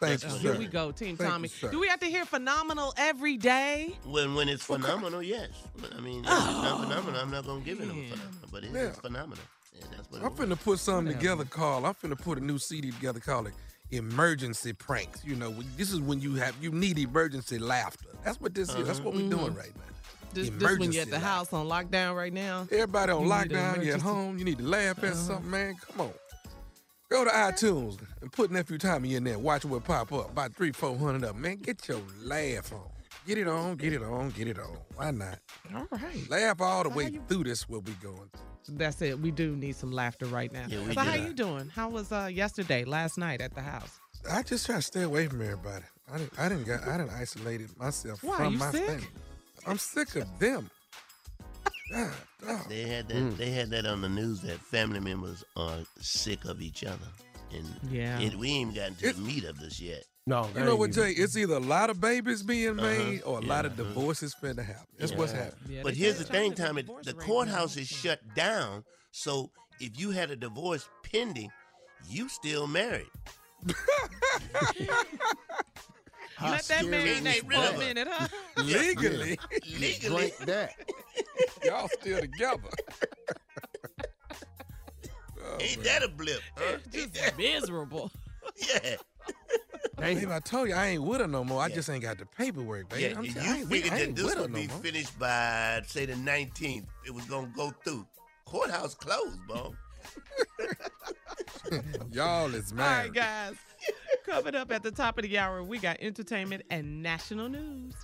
Thank 0.00 0.20
That's 0.20 0.24
you, 0.24 0.28
what 0.30 0.40
sir. 0.42 0.50
Here 0.52 0.58
we 0.58 0.66
go, 0.66 0.90
Team 0.92 1.16
Thank 1.16 1.20
you, 1.20 1.26
Tommy. 1.34 1.48
sir. 1.48 1.70
Do 1.70 1.78
we 1.80 1.88
have 1.88 2.00
to 2.00 2.06
hear 2.06 2.24
phenomenal 2.24 2.92
every 2.96 3.36
day? 3.36 3.96
When 4.04 4.34
when 4.34 4.48
it's 4.48 4.62
phenomenal, 4.64 5.22
yes. 5.22 5.48
But, 5.80 5.94
I 5.94 6.00
mean, 6.00 6.20
if 6.24 6.30
it's 6.30 6.30
not 6.30 6.80
phenomenal, 6.82 7.20
I'm 7.20 7.30
not 7.30 7.46
gonna 7.46 7.60
give 7.60 7.80
it 7.80 7.84
a 7.84 7.86
phenomenal. 7.88 8.18
But 8.50 8.64
it 8.64 8.68
is 8.68 8.74
Yeah. 8.74 8.90
phenomenal. 8.92 9.44
Yeah, 9.74 9.86
that's 9.96 10.10
what 10.10 10.20
I'm 10.22 10.26
it 10.28 10.38
was. 10.38 10.48
finna 10.48 10.62
put 10.64 10.78
something 10.78 11.06
Whatever. 11.16 11.20
together 11.20 11.44
Carl. 11.44 11.86
I'm 11.86 11.94
finna 11.94 12.20
put 12.20 12.38
a 12.38 12.40
new 12.44 12.58
CD 12.58 12.90
together 12.90 13.20
called 13.20 13.48
it 13.48 13.54
Emergency 13.90 14.72
Pranks. 14.72 15.24
You 15.24 15.36
know, 15.36 15.50
when- 15.50 15.70
this 15.76 15.92
is 15.92 16.00
when 16.00 16.20
you 16.20 16.34
have 16.36 16.54
you 16.62 16.70
need 16.72 16.98
emergency 16.98 17.58
laughter. 17.58 18.06
That's 18.24 18.40
what 18.40 18.54
this 18.54 18.70
is. 18.74 18.86
That's 18.86 19.00
what 19.00 19.14
we're 19.14 19.28
doing 19.28 19.52
Mhm. 19.52 19.58
right 19.58 19.74
now. 19.76 19.82
This, 20.32 20.50
this 20.50 20.78
when 20.78 20.90
you're 20.90 21.02
at 21.02 21.08
the 21.10 21.12
laughter. 21.14 21.26
house 21.28 21.52
on 21.52 21.66
lockdown 21.66 22.16
right 22.16 22.32
now. 22.32 22.66
Everybody 22.72 23.12
on 23.12 23.18
You 23.22 23.24
need 23.26 23.30
lockdown, 23.32 23.50
you 23.50 23.56
at 23.58 23.76
emergency- 23.76 24.00
home, 24.00 24.38
you 24.38 24.44
need 24.44 24.58
to 24.58 24.64
laugh 24.64 24.98
at 24.98 25.12
Uh-huh. 25.12 25.14
something, 25.14 25.50
man. 25.50 25.76
Come 25.76 26.00
on. 26.00 26.12
Go 27.14 27.24
to 27.24 27.30
iTunes 27.30 27.96
and 28.22 28.32
put 28.32 28.50
Nephew 28.50 28.76
Tommy 28.76 29.14
in 29.14 29.22
there. 29.22 29.38
Watch 29.38 29.64
what 29.64 29.84
pop 29.84 30.12
up. 30.12 30.30
About 30.32 30.52
three, 30.52 30.72
four 30.72 30.98
hundred 30.98 31.22
of 31.22 31.34
them. 31.34 31.42
Man, 31.42 31.58
get 31.58 31.86
your 31.86 32.00
laugh 32.24 32.72
on. 32.72 32.80
Get 33.24 33.38
it 33.38 33.46
on, 33.46 33.76
get 33.76 33.92
it 33.92 34.02
on, 34.02 34.30
get 34.30 34.48
it 34.48 34.58
on. 34.58 34.76
Why 34.96 35.12
not? 35.12 35.38
All 35.72 35.86
right. 35.92 36.28
Laugh 36.28 36.60
all 36.60 36.82
the 36.82 36.88
way 36.88 37.20
through 37.28 37.44
this 37.44 37.68
what 37.68 37.84
we 37.84 37.92
going 38.02 38.28
through. 38.64 38.78
That's 38.78 39.00
it. 39.00 39.20
We 39.20 39.30
do 39.30 39.54
need 39.54 39.76
some 39.76 39.92
laughter 39.92 40.26
right 40.26 40.52
now. 40.52 40.64
Yeah, 40.68 40.84
we 40.88 40.92
so 40.92 41.02
how 41.02 41.14
do. 41.14 41.22
you 41.22 41.32
doing? 41.34 41.68
How 41.68 41.88
was 41.88 42.10
uh, 42.10 42.28
yesterday, 42.32 42.84
last 42.84 43.16
night 43.16 43.40
at 43.40 43.54
the 43.54 43.62
house? 43.62 44.00
I 44.28 44.42
just 44.42 44.66
try 44.66 44.74
to 44.74 44.82
stay 44.82 45.02
away 45.02 45.28
from 45.28 45.40
everybody. 45.40 45.84
I 46.12 46.18
didn't 46.18 46.32
I 46.36 46.48
didn't 46.48 46.64
got 46.64 46.82
I 46.88 46.96
didn't 46.96 47.12
isolated 47.12 47.78
myself 47.78 48.24
Why, 48.24 48.38
from 48.38 48.54
you 48.54 48.58
my 48.58 48.72
sick? 48.72 48.86
family. 48.86 49.06
I'm 49.68 49.78
sick 49.78 50.16
of 50.16 50.38
them. 50.40 50.68
God, 51.94 52.12
dog. 52.46 52.68
They 52.68 52.82
had 52.82 53.08
that. 53.08 53.14
Mm. 53.16 53.36
They 53.36 53.50
had 53.50 53.70
that 53.70 53.86
on 53.86 54.00
the 54.02 54.08
news 54.08 54.40
that 54.42 54.58
family 54.58 55.00
members 55.00 55.44
are 55.56 55.78
sick 56.00 56.44
of 56.44 56.60
each 56.60 56.82
other, 56.84 57.06
and 57.52 57.64
Yeah. 57.90 58.18
it, 58.20 58.34
we 58.36 58.50
ain't 58.50 58.74
gotten 58.74 58.94
to 58.96 59.12
the 59.12 59.20
meat 59.20 59.44
of 59.44 59.58
this 59.60 59.80
yet. 59.80 60.04
No, 60.26 60.48
You 60.56 60.64
know 60.64 60.74
what, 60.76 60.92
Jay? 60.92 61.10
It's 61.10 61.36
either 61.36 61.54
a 61.56 61.60
lot 61.60 61.90
of 61.90 62.00
babies 62.00 62.42
being 62.42 62.76
made 62.76 63.20
or 63.24 63.38
a 63.38 63.42
lot 63.42 63.66
Uh-huh. 63.66 63.72
of 63.72 63.76
divorces 63.76 64.34
finna 64.42 64.64
happen. 64.64 64.86
That's 64.98 65.12
what's 65.12 65.32
happening. 65.32 65.82
but 65.82 65.94
here's 65.94 66.16
the 66.18 66.24
thing, 66.24 66.54
Tommy. 66.54 66.82
The 67.02 67.12
courthouse 67.14 67.76
is 67.76 67.88
shut 67.88 68.20
down, 68.34 68.84
so 69.12 69.50
if 69.80 70.00
you 70.00 70.10
had 70.12 70.30
a 70.30 70.36
divorce 70.36 70.88
pending, 71.02 71.50
you 72.08 72.28
still 72.30 72.66
married. 72.66 73.06
Let 76.42 76.64
that 76.64 76.84
marinate 76.84 77.40
for 77.50 77.74
a 77.74 77.78
minute, 77.78 78.08
huh? 78.10 78.28
Legally. 78.64 79.38
Legally. 79.78 80.16
Drink 80.16 80.36
that. 80.46 80.72
Y'all 81.64 81.88
still 82.00 82.20
together. 82.20 82.60
Oh, 85.46 85.58
ain't 85.60 85.84
that 85.84 86.02
a 86.02 86.08
blip? 86.08 86.40
Huh? 86.56 86.78
Just 86.90 87.36
miserable. 87.36 88.10
yeah. 88.56 88.96
Babe, 89.98 90.30
I 90.30 90.40
told 90.40 90.68
you 90.70 90.74
I 90.74 90.86
ain't 90.86 91.02
with 91.02 91.20
her 91.20 91.28
no 91.28 91.44
more. 91.44 91.60
I 91.62 91.68
just 91.68 91.90
ain't 91.90 92.02
got 92.02 92.16
the 92.16 92.24
paperwork, 92.24 92.88
baby. 92.88 93.02
Yeah, 93.02 93.18
I'm 93.18 93.24
you 93.26 93.32
t- 93.34 93.40
I 93.40 93.62
figured 93.64 93.92
I 93.92 93.96
that 93.98 94.04
ain't 94.06 94.16
this 94.16 94.24
would 94.24 94.38
no 94.38 94.48
be 94.60 94.66
more. 94.68 94.78
finished 94.78 95.18
by 95.18 95.82
say 95.86 96.06
the 96.06 96.14
19th. 96.14 96.86
It 97.06 97.12
was 97.12 97.26
gonna 97.26 97.52
go 97.54 97.70
through. 97.84 98.06
Courthouse 98.46 98.94
closed, 98.94 99.38
bro. 99.46 99.74
Y'all 102.10 102.54
is 102.54 102.72
mad. 102.72 103.02
right, 103.04 103.12
guys. 103.12 103.54
Coming 104.26 104.54
up 104.54 104.72
at 104.72 104.82
the 104.82 104.90
top 104.90 105.18
of 105.18 105.24
the 105.24 105.38
hour, 105.38 105.62
we 105.62 105.78
got 105.78 105.98
entertainment 106.00 106.62
and 106.70 107.02
national 107.02 107.48
news. 107.48 107.94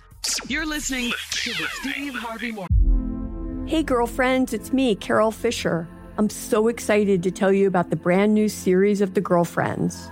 You're 0.47 0.65
listening 0.65 1.11
to 1.31 1.49
the 1.51 1.67
Steve 1.81 2.15
Harvey 2.15 2.51
Morning. 2.51 3.65
Hey, 3.67 3.83
girlfriends, 3.83 4.53
it's 4.53 4.71
me, 4.73 4.95
Carol 4.95 5.31
Fisher. 5.31 5.87
I'm 6.17 6.29
so 6.29 6.67
excited 6.67 7.23
to 7.23 7.31
tell 7.31 7.53
you 7.53 7.67
about 7.67 7.89
the 7.89 7.95
brand 7.95 8.33
new 8.33 8.49
series 8.49 9.01
of 9.01 9.13
The 9.13 9.21
Girlfriends. 9.21 10.11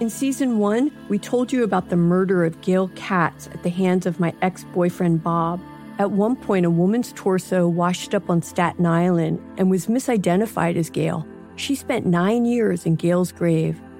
In 0.00 0.10
season 0.10 0.58
one, 0.58 0.90
we 1.08 1.18
told 1.18 1.52
you 1.52 1.64
about 1.64 1.88
the 1.88 1.96
murder 1.96 2.44
of 2.44 2.60
Gail 2.60 2.88
Katz 2.94 3.48
at 3.48 3.62
the 3.62 3.70
hands 3.70 4.06
of 4.06 4.20
my 4.20 4.34
ex 4.42 4.64
boyfriend 4.74 5.22
Bob. 5.22 5.60
At 5.98 6.12
one 6.12 6.36
point, 6.36 6.66
a 6.66 6.70
woman's 6.70 7.12
torso 7.14 7.66
washed 7.66 8.14
up 8.14 8.30
on 8.30 8.42
Staten 8.42 8.86
Island 8.86 9.40
and 9.58 9.70
was 9.70 9.86
misidentified 9.86 10.76
as 10.76 10.90
Gail. 10.90 11.26
She 11.56 11.74
spent 11.74 12.06
nine 12.06 12.44
years 12.44 12.86
in 12.86 12.94
Gail's 12.94 13.32
grave, 13.32 13.80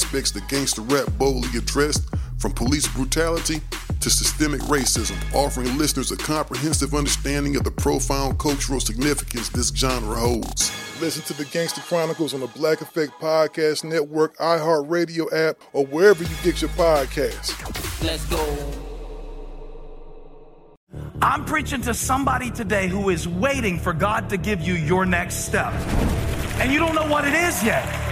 that 0.00 0.48
gangster 0.48 0.80
rap 0.82 1.06
boldly 1.18 1.58
addressed, 1.58 2.08
from 2.38 2.50
police 2.52 2.88
brutality 2.88 3.60
to 4.00 4.08
systemic 4.08 4.60
racism, 4.62 5.16
offering 5.34 5.76
listeners 5.76 6.10
a 6.10 6.16
comprehensive 6.16 6.94
understanding 6.94 7.56
of 7.56 7.64
the 7.64 7.70
profound 7.70 8.38
cultural 8.38 8.80
significance 8.80 9.50
this 9.50 9.68
genre 9.68 10.16
holds. 10.16 10.72
Listen 11.00 11.22
to 11.24 11.34
the 11.34 11.44
Gangster 11.44 11.82
Chronicles 11.82 12.32
on 12.32 12.40
the 12.40 12.46
Black 12.46 12.80
Effect 12.80 13.12
Podcast 13.20 13.84
Network, 13.84 14.34
iHeartRadio 14.38 15.30
app, 15.32 15.58
or 15.74 15.84
wherever 15.84 16.24
you 16.24 16.36
get 16.42 16.62
your 16.62 16.70
podcasts. 16.70 17.52
Let's 18.02 18.24
go. 18.26 18.72
I'm 21.20 21.44
preaching 21.44 21.82
to 21.82 21.92
somebody 21.92 22.50
today 22.50 22.88
who 22.88 23.10
is 23.10 23.28
waiting 23.28 23.78
for 23.78 23.92
God 23.92 24.30
to 24.30 24.38
give 24.38 24.62
you 24.62 24.74
your 24.74 25.04
next 25.04 25.44
step. 25.44 25.72
And 26.58 26.72
you 26.72 26.78
don't 26.78 26.94
know 26.94 27.06
what 27.06 27.26
it 27.26 27.34
is 27.34 27.62
yet. 27.62 28.11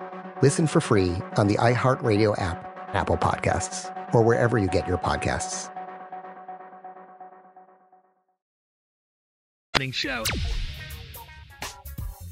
Listen 0.41 0.65
for 0.65 0.81
free 0.81 1.15
on 1.37 1.47
the 1.47 1.55
iHeartRadio 1.55 2.39
app, 2.41 2.89
Apple 2.95 3.17
Podcasts, 3.17 3.93
or 4.13 4.23
wherever 4.23 4.57
you 4.57 4.67
get 4.67 4.87
your 4.87 4.97
podcasts. 4.97 5.71
Morning 9.77 9.91
show. 9.91 10.23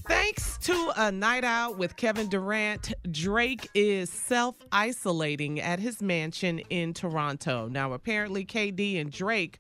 Thanks 0.08 0.58
to 0.60 0.92
a 0.98 1.12
night 1.12 1.44
out 1.44 1.78
with 1.78 1.96
Kevin 1.96 2.30
Durant, 2.30 2.94
Drake 3.12 3.70
is 3.76 4.10
self 4.10 4.56
isolating 4.72 5.60
at 5.60 5.80
his 5.80 6.02
mansion 6.02 6.60
in 6.72 6.96
Toronto. 6.96 7.68
Now, 7.68 7.94
apparently, 7.94 8.44
KD 8.44 9.00
and 9.00 9.12
Drake 9.12 9.60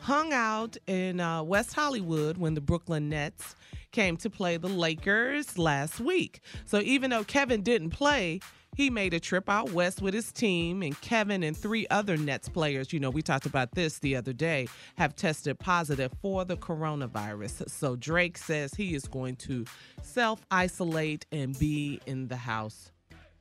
hung 0.00 0.32
out 0.32 0.78
in 0.86 1.20
uh, 1.20 1.42
West 1.42 1.74
Hollywood 1.74 2.38
when 2.38 2.54
the 2.54 2.62
Brooklyn 2.62 3.10
Nets 3.10 3.54
came 3.92 4.16
to 4.18 4.30
play 4.30 4.56
the 4.56 4.68
Lakers 4.68 5.58
last 5.58 6.00
week. 6.00 6.40
So, 6.66 6.80
even 6.80 7.10
though 7.10 7.24
Kevin 7.24 7.62
didn't 7.62 7.90
play, 7.90 8.40
he 8.76 8.88
made 8.88 9.12
a 9.14 9.20
trip 9.20 9.48
out 9.48 9.72
west 9.72 10.00
with 10.00 10.14
his 10.14 10.30
team, 10.32 10.82
and 10.82 10.98
Kevin 11.00 11.42
and 11.42 11.56
three 11.56 11.86
other 11.90 12.16
Nets 12.16 12.48
players, 12.48 12.92
you 12.92 13.00
know, 13.00 13.10
we 13.10 13.20
talked 13.20 13.44
about 13.46 13.72
this 13.72 13.98
the 13.98 14.14
other 14.16 14.32
day, 14.32 14.68
have 14.96 15.16
tested 15.16 15.58
positive 15.58 16.12
for 16.22 16.44
the 16.44 16.56
coronavirus. 16.56 17.68
So 17.68 17.96
Drake 17.96 18.38
says 18.38 18.72
he 18.74 18.94
is 18.94 19.04
going 19.06 19.36
to 19.36 19.64
self 20.02 20.44
isolate 20.50 21.26
and 21.32 21.58
be 21.58 22.00
in 22.06 22.28
the 22.28 22.36
house 22.36 22.92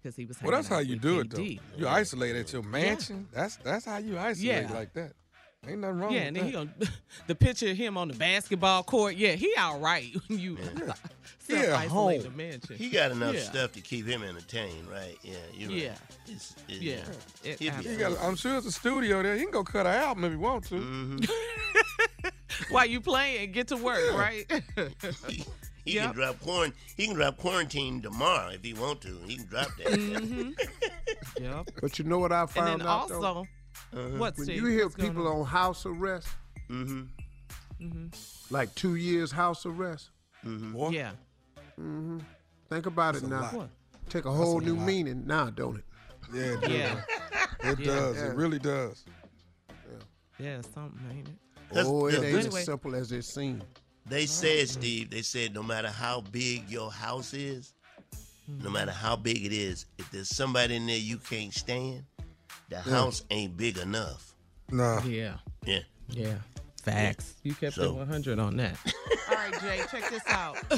because 0.01 0.15
he 0.15 0.25
was. 0.25 0.41
Well, 0.41 0.51
that's 0.51 0.67
how 0.67 0.79
you 0.79 0.95
do 0.95 1.19
it, 1.19 1.29
though. 1.29 1.41
You 1.77 1.87
isolate 1.87 2.35
at 2.35 2.51
your 2.51 2.63
mansion. 2.63 3.27
That's 3.31 3.57
that's 3.57 3.85
how 3.85 3.97
you 3.97 4.17
isolate 4.17 4.63
Yeah. 4.63 4.73
like 4.73 4.93
that. 4.93 5.13
Ain't 5.67 5.79
nothing 5.79 5.99
wrong 5.99 6.11
Yeah, 6.13 6.19
with 6.19 6.27
and 6.27 6.35
then 6.37 6.43
that. 6.45 6.49
he 6.51 6.55
on 6.55 6.73
the 7.27 7.35
picture 7.35 7.69
of 7.71 7.75
him 7.77 7.97
on 7.97 8.07
the 8.07 8.13
basketball 8.13 8.81
court. 8.83 9.15
Yeah, 9.15 9.33
he 9.33 9.53
all 9.57 9.79
right 9.79 10.15
when 10.27 10.39
you 10.39 10.57
self 11.39 11.67
isolate 11.75 12.23
the 12.23 12.29
mansion. 12.29 12.77
He 12.77 12.89
got 12.89 13.11
enough 13.11 13.35
Yeah. 13.35 13.41
stuff 13.41 13.71
to 13.73 13.81
keep 13.81 14.05
him 14.05 14.23
entertained, 14.23 14.89
right? 14.89 15.17
Yeah, 15.21 15.33
you're 15.53 15.71
Yeah. 15.71 15.89
right. 15.89 15.97
It's, 16.27 16.55
it, 16.69 16.81
Yeah. 16.81 16.95
He'll 17.43 17.73
It 17.79 17.85
He 17.85 17.95
got, 17.97 18.17
I'm 18.23 18.37
sure 18.37 18.55
it's 18.57 18.67
a 18.67 18.71
studio 18.71 19.21
there. 19.21 19.35
He 19.35 19.43
can 19.43 19.51
go 19.51 19.63
cut 19.65 19.85
an 19.85 19.93
album 19.95 20.23
if 20.23 20.31
he 20.31 20.37
want 20.37 20.63
to. 20.65 20.75
Mm-hmm. 20.75 21.25
While 22.73 22.85
you 22.85 23.01
playing, 23.01 23.51
get 23.51 23.67
to 23.69 23.77
work, 23.77 24.13
right? 24.13 24.45
He 25.85 25.95
Yep. 25.95 26.05
can 26.07 26.15
drop 26.15 26.39
quarant. 26.41 26.73
He 26.95 27.05
can 27.07 27.15
drop 27.15 27.37
quarantine 27.37 28.01
tomorrow 28.01 28.49
if 28.51 28.63
he 28.63 28.73
want 28.73 29.01
to. 29.01 29.17
He 29.27 29.37
can 29.37 29.45
drop 29.47 29.67
that. 29.77 29.87
Mhm. 29.87 30.53
Yep. 31.41 31.69
But 31.81 31.97
you 31.99 32.05
know 32.05 32.19
what 32.19 32.31
I 32.31 32.41
And 32.41 32.49
found 32.51 32.81
then 32.81 32.87
out 32.87 33.07
though? 33.09 33.45
Also, 33.93 34.17
what 34.17 34.37
when 34.37 34.45
Steve? 34.45 34.55
you 34.57 34.65
hear 34.67 34.85
What's 34.85 34.95
people 34.95 35.27
on? 35.27 35.45
house 35.45 35.85
arrest, 35.85 36.27
mm-hmm. 36.69 37.01
Mm-hmm. 37.81 38.07
like 38.53 38.73
two 38.75 38.95
years 38.95 39.31
house 39.31 39.65
arrest, 39.65 40.09
Mm-hmm. 40.45 40.93
Yeah. 40.93 41.11
hmm 41.75 42.19
think 42.69 42.85
about 42.85 43.13
That's 43.15 43.25
it 43.25 43.29
now. 43.29 43.51
lot. 43.53 43.69
Take 44.09 44.25
a 44.25 44.31
whole 44.31 44.59
a 44.59 44.63
new 44.63 44.75
lot. 44.75 44.85
meaning 44.85 45.23
now, 45.25 45.49
don't 45.49 45.77
it? 45.77 45.83
Yeah, 46.33 46.41
it 46.43 46.61
does. 46.61 46.71
Yeah. 46.71 47.01
It 47.71 47.79
Yeah. 47.79 47.85
does. 47.85 48.15
Yeah. 48.17 48.25
It 48.27 48.35
really 48.35 48.59
does. 48.59 49.03
Yeah, 50.39 50.61
something 50.61 50.99
ain't 51.11 51.27
it? 51.27 51.33
That's- 51.69 51.85
oh, 51.87 52.05
it 52.07 52.13
yeah, 52.13 52.19
ain't 52.27 52.37
anyway. 52.37 52.59
as 52.59 52.65
simple 52.65 52.95
as 52.95 53.11
it 53.11 53.23
seems. 53.23 53.63
They 54.05 54.25
said, 54.25 54.69
Steve, 54.69 55.09
they 55.11 55.21
said 55.21 55.53
no 55.53 55.61
matter 55.61 55.89
how 55.89 56.21
big 56.21 56.69
your 56.69 56.91
house 56.91 57.33
is, 57.33 57.73
no 58.47 58.69
matter 58.69 58.91
how 58.91 59.15
big 59.15 59.45
it 59.45 59.51
is, 59.53 59.85
if 59.99 60.09
there's 60.11 60.29
somebody 60.29 60.75
in 60.77 60.87
there 60.87 60.97
you 60.97 61.17
can't 61.17 61.53
stand, 61.53 62.03
the 62.69 62.79
house 62.81 63.23
ain't 63.29 63.57
big 63.57 63.77
enough. 63.77 64.33
Nah. 64.71 65.01
Yeah. 65.03 65.35
Yeah. 65.65 65.79
Yeah. 66.09 66.35
Facts. 66.83 67.35
You 67.43 67.53
kept 67.53 67.75
So- 67.75 67.83
it 67.83 67.93
100 67.93 68.39
on 68.39 68.55
that. 68.57 68.77
All 69.29 69.35
right, 69.35 69.61
Jay, 69.61 69.81
check 69.91 70.09
this 70.09 70.23
out. 70.27 70.55
no, 70.71 70.77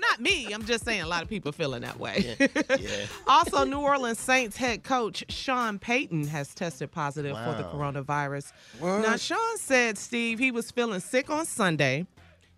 not 0.00 0.20
me. 0.20 0.52
I'm 0.52 0.64
just 0.64 0.84
saying 0.84 1.02
a 1.02 1.06
lot 1.06 1.22
of 1.22 1.28
people 1.28 1.52
feeling 1.52 1.82
that 1.82 1.98
way. 1.98 2.36
Yeah. 2.80 3.06
also, 3.26 3.64
New 3.64 3.80
Orleans 3.80 4.18
Saints 4.18 4.56
head 4.56 4.82
coach 4.82 5.24
Sean 5.28 5.78
Payton 5.78 6.26
has 6.26 6.54
tested 6.54 6.90
positive 6.90 7.36
for 7.36 7.54
the 7.54 7.64
coronavirus. 7.64 8.52
What? 8.78 9.00
Now, 9.00 9.16
Sean 9.16 9.56
said, 9.58 9.96
Steve, 9.96 10.38
he 10.38 10.50
was 10.50 10.70
feeling 10.70 11.00
sick 11.00 11.30
on 11.30 11.46
Sunday. 11.46 12.06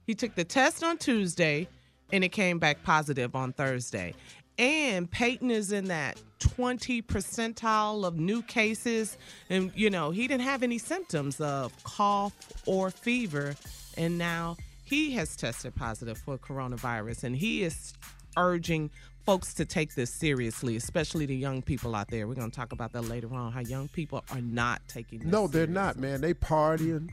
He 0.07 0.15
took 0.15 0.35
the 0.35 0.45
test 0.45 0.83
on 0.83 0.99
Tuesday, 0.99 1.69
and 2.13 2.25
it 2.25 2.31
came 2.31 2.59
back 2.59 2.83
positive 2.83 3.37
on 3.37 3.53
Thursday. 3.53 4.15
And 4.63 5.11
Payton 5.11 5.51
is 5.51 5.73
in 5.73 5.87
that 5.87 6.21
20 6.39 7.03
percentile 7.03 8.05
of 8.07 8.17
new 8.17 8.43
cases. 8.43 9.19
And, 9.51 9.73
you 9.75 9.91
know, 9.91 10.13
he 10.13 10.29
didn't 10.29 10.45
have 10.45 10.63
any 10.63 10.79
symptoms 10.79 11.41
of 11.41 11.73
cough 11.83 12.33
or 12.65 12.91
fever. 12.93 13.57
And 13.97 14.19
now 14.19 14.57
he 14.85 15.11
has 15.15 15.35
tested 15.37 15.75
positive 15.75 16.17
for 16.17 16.39
coronavirus. 16.39 17.25
And 17.25 17.35
he 17.35 17.65
is 17.65 17.93
urging 18.37 18.91
folks 19.27 19.53
to 19.55 19.65
take 19.65 19.97
this 19.97 20.15
seriously, 20.15 20.77
especially 20.77 21.27
the 21.27 21.35
young 21.35 21.63
people 21.63 21.97
out 21.97 22.09
there. 22.09 22.29
We're 22.29 22.35
going 22.35 22.51
to 22.51 22.57
talk 22.57 22.71
about 22.71 22.93
that 22.93 23.03
later 23.03 23.35
on, 23.35 23.51
how 23.51 23.61
young 23.61 23.89
people 23.89 24.23
are 24.31 24.41
not 24.41 24.81
taking 24.87 25.19
this 25.21 25.29
No, 25.29 25.49
they're 25.49 25.67
not, 25.67 25.99
man. 25.99 26.21
They 26.21 26.35
partying. 26.35 27.11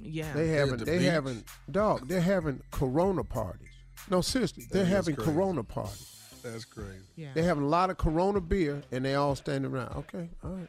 Yeah. 0.00 0.32
They 0.32 0.50
At 0.50 0.58
having 0.58 0.76
the 0.78 0.84
they 0.84 0.98
beach. 0.98 1.06
having 1.06 1.44
dog. 1.70 2.08
They're 2.08 2.20
having 2.20 2.60
Corona 2.72 3.22
parties. 3.22 3.68
No, 4.10 4.20
seriously, 4.20 4.64
they're 4.68 4.82
That 4.82 4.88
is 4.88 4.94
having. 4.96 5.14
Corona 5.14 5.62
parties. 5.62 6.08
That's 6.42 6.64
crazy. 6.64 6.98
Yeah. 7.16 7.30
They're 7.34 7.44
having 7.44 7.64
a 7.64 7.68
lot 7.68 7.90
of 7.90 7.98
Corona 7.98 8.40
beer, 8.40 8.82
and 8.90 9.04
they 9.04 9.14
all 9.14 9.34
standing 9.36 9.70
around. 9.72 9.94
Okay, 9.96 10.28
all 10.44 10.50
right. 10.50 10.68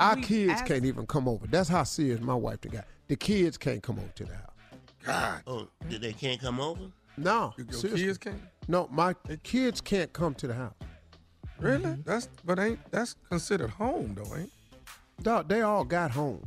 Our 0.00 0.16
We 0.16 0.22
kids 0.22 0.52
asked- 0.52 0.66
can't 0.66 0.84
even 0.84 1.06
come 1.06 1.28
over. 1.28 1.46
That's 1.46 1.68
how 1.68 1.84
serious 1.84 2.20
my 2.20 2.34
wife 2.34 2.60
done 2.62 2.72
got. 2.72 2.84
The 3.08 3.16
kids 3.16 3.56
can't 3.56 3.82
come 3.82 3.98
over 3.98 4.08
to 4.16 4.24
the 4.24 4.34
house. 4.34 4.48
God. 5.04 5.42
Oh, 5.46 5.68
did 5.88 6.00
they 6.00 6.12
can't 6.12 6.40
come 6.40 6.60
over? 6.60 6.80
No, 7.16 7.52
Your 7.58 7.66
seriously. 7.72 8.04
kids 8.06 8.18
can't? 8.18 8.40
No, 8.68 8.88
my 8.90 9.14
kids 9.42 9.80
can't 9.80 10.12
come 10.12 10.34
to 10.36 10.46
the 10.46 10.54
house. 10.54 10.74
Really? 11.58 11.84
Mm-hmm. 11.84 12.02
That's 12.04 12.28
but 12.44 12.58
ain't 12.58 12.78
that's 12.90 13.14
considered 13.28 13.70
home 13.70 14.14
though, 14.16 14.34
ain't? 14.36 14.50
Dog, 15.22 15.48
they 15.48 15.60
all 15.62 15.84
got 15.84 16.10
homes. 16.10 16.46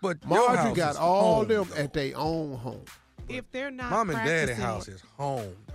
But 0.00 0.18
your 0.28 0.38
Margie 0.48 0.56
house 0.56 0.76
got 0.76 0.90
is 0.92 0.96
all 0.98 1.34
home, 1.36 1.48
them 1.48 1.68
though. 1.70 1.76
at 1.82 1.92
their 1.92 2.12
own 2.16 2.56
home. 2.58 2.84
If 3.28 3.50
they're 3.50 3.70
not 3.70 3.90
Mom 3.90 4.10
and 4.10 4.18
daddy 4.18 4.46
practicing- 4.54 4.62
house 4.64 4.88
is 4.88 5.02
home 5.16 5.56
though. 5.66 5.71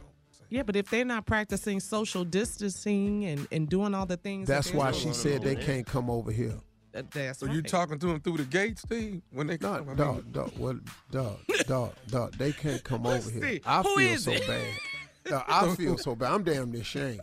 Yeah, 0.49 0.63
but 0.63 0.75
if 0.75 0.89
they're 0.89 1.03
not 1.05 1.25
practicing 1.25 1.79
social 1.79 2.23
distancing 2.23 3.25
and, 3.25 3.47
and 3.51 3.67
doing 3.67 3.93
all 3.93 4.05
the 4.05 4.17
things, 4.17 4.47
That's 4.47 4.69
they're 4.71 4.79
why 4.79 4.91
she 4.91 5.11
said 5.13 5.41
they 5.43 5.55
can't 5.55 5.85
come 5.85 6.09
over 6.09 6.31
here. 6.31 6.53
that- 6.93 7.11
That's 7.11 7.39
So 7.39 7.47
right. 7.47 7.55
you 7.55 7.61
talking 7.61 7.99
to 7.99 8.07
them 8.07 8.21
through 8.21 8.37
the 8.37 8.43
gate, 8.45 8.79
Steve? 8.79 9.21
When 9.31 9.47
they 9.47 9.57
No, 9.59 9.75
come, 9.77 9.83
I 9.83 9.85
mean, 9.87 9.95
dog, 9.97 10.31
dog, 10.31 10.51
well, 10.57 10.79
dog, 11.11 11.37
dog, 11.67 11.93
dog. 12.09 12.33
They 12.37 12.53
can't 12.53 12.83
come 12.83 13.05
over 13.05 13.29
here. 13.29 13.59
I 13.65 13.81
who 13.81 13.97
feel 13.97 14.13
is 14.13 14.23
so 14.23 14.31
it? 14.31 14.47
bad. 14.47 14.67
Dog, 15.25 15.43
I 15.49 15.75
feel 15.75 15.97
so 15.97 16.15
bad. 16.15 16.31
I'm 16.31 16.43
damn 16.43 16.71
near 16.71 16.79
ashamed. 16.81 17.19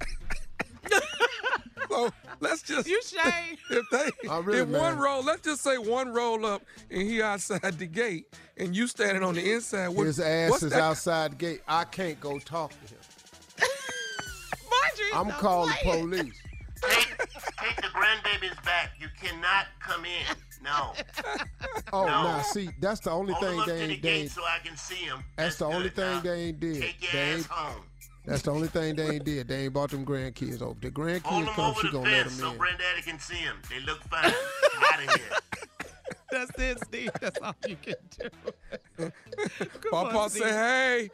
So 1.88 2.10
let's 2.40 2.60
just 2.62 2.86
you 2.86 3.00
shame. 3.02 3.56
if 3.70 3.86
they 3.90 4.28
I'm 4.28 4.44
really 4.44 4.58
if 4.60 4.68
one 4.68 4.98
roll, 4.98 5.22
let's 5.24 5.40
just 5.40 5.62
say 5.62 5.78
one 5.78 6.12
roll 6.12 6.44
up 6.44 6.62
and 6.90 7.00
he 7.02 7.22
outside 7.22 7.78
the 7.78 7.86
gate 7.86 8.26
and 8.58 8.76
you 8.76 8.86
standing 8.88 9.22
on 9.22 9.34
the 9.34 9.52
inside. 9.54 9.88
What, 9.88 10.06
His 10.06 10.20
ass 10.20 10.62
is 10.62 10.72
that? 10.72 10.82
outside 10.82 11.32
the 11.32 11.36
gate. 11.36 11.60
I 11.66 11.84
can't 11.84 12.20
go 12.20 12.38
talk 12.38 12.72
to 12.72 12.76
him. 12.94 12.98
Marjorie, 14.70 15.12
I'm 15.14 15.30
calling 15.40 15.72
playing. 15.82 16.09
police. 16.11 16.40
Take, 16.82 17.18
take 17.18 17.76
the 17.76 17.88
grandbabies 17.88 18.62
back. 18.64 18.92
You 19.00 19.09
cannot 19.20 19.66
come 19.80 20.05
in. 20.05 20.36
No. 20.62 20.92
Oh, 21.92 22.05
No. 22.07 22.22
now 22.22 22.42
see, 22.42 22.70
that's 22.80 23.00
the 23.00 23.11
only 23.11 23.32
Hold 23.34 23.44
thing 23.46 23.61
up 23.61 23.66
they 23.66 23.72
to 23.80 23.86
the 23.86 23.92
ain't. 23.92 24.02
They 24.02 24.09
gate 24.09 24.20
ain't 24.22 24.30
so 24.30 24.42
I 24.44 24.59
can 24.64 24.76
see 24.76 25.07
them. 25.07 25.24
that's 25.36 25.57
the 25.57 25.66
only 25.66 25.88
thing 25.90 26.22
they 26.22 26.40
ain't 26.44 26.61
did. 26.61 26.80
Take 26.82 27.02
your 27.02 27.12
They 27.12 27.18
ass 27.32 27.36
ain't, 27.38 27.46
home. 27.46 27.82
that's 28.26 28.42
the 28.42 28.50
only 28.50 28.68
thing 28.68 28.96
they 28.96 29.11
ain't 29.11 29.24
did. 29.24 29.48
They 29.48 29.64
ain't 29.64 29.72
brought 29.72 29.90
them 29.90 30.05
grandkids 30.07 30.62
over. 30.62 30.78
The 30.80 30.90
Hold 30.94 30.94
grandkids 30.94 31.44
them 31.44 31.55
come, 31.55 31.64
over 31.70 31.80
she 31.80 31.86
the 31.88 31.92
gonna 31.92 32.11
let 32.11 32.22
fence 32.24 32.36
them 32.38 32.46
so 32.46 32.52
in. 32.52 32.59
granddaddy 32.59 33.02
can 33.02 33.18
see 33.18 33.44
them. 33.44 33.57
They 33.70 33.80
look 33.80 34.02
fine. 34.05 34.24
Out 34.24 35.05
of 35.05 35.14
here. 35.14 35.28
That's 36.30 36.50
it, 36.59 36.84
Steve. 36.84 37.11
That's 37.20 37.38
all 37.40 37.55
you 37.66 37.76
can 37.76 37.94
do. 38.18 38.30
Papa 39.90 40.18
on, 40.18 40.30
say, 40.30 40.48
hey. 40.48 41.11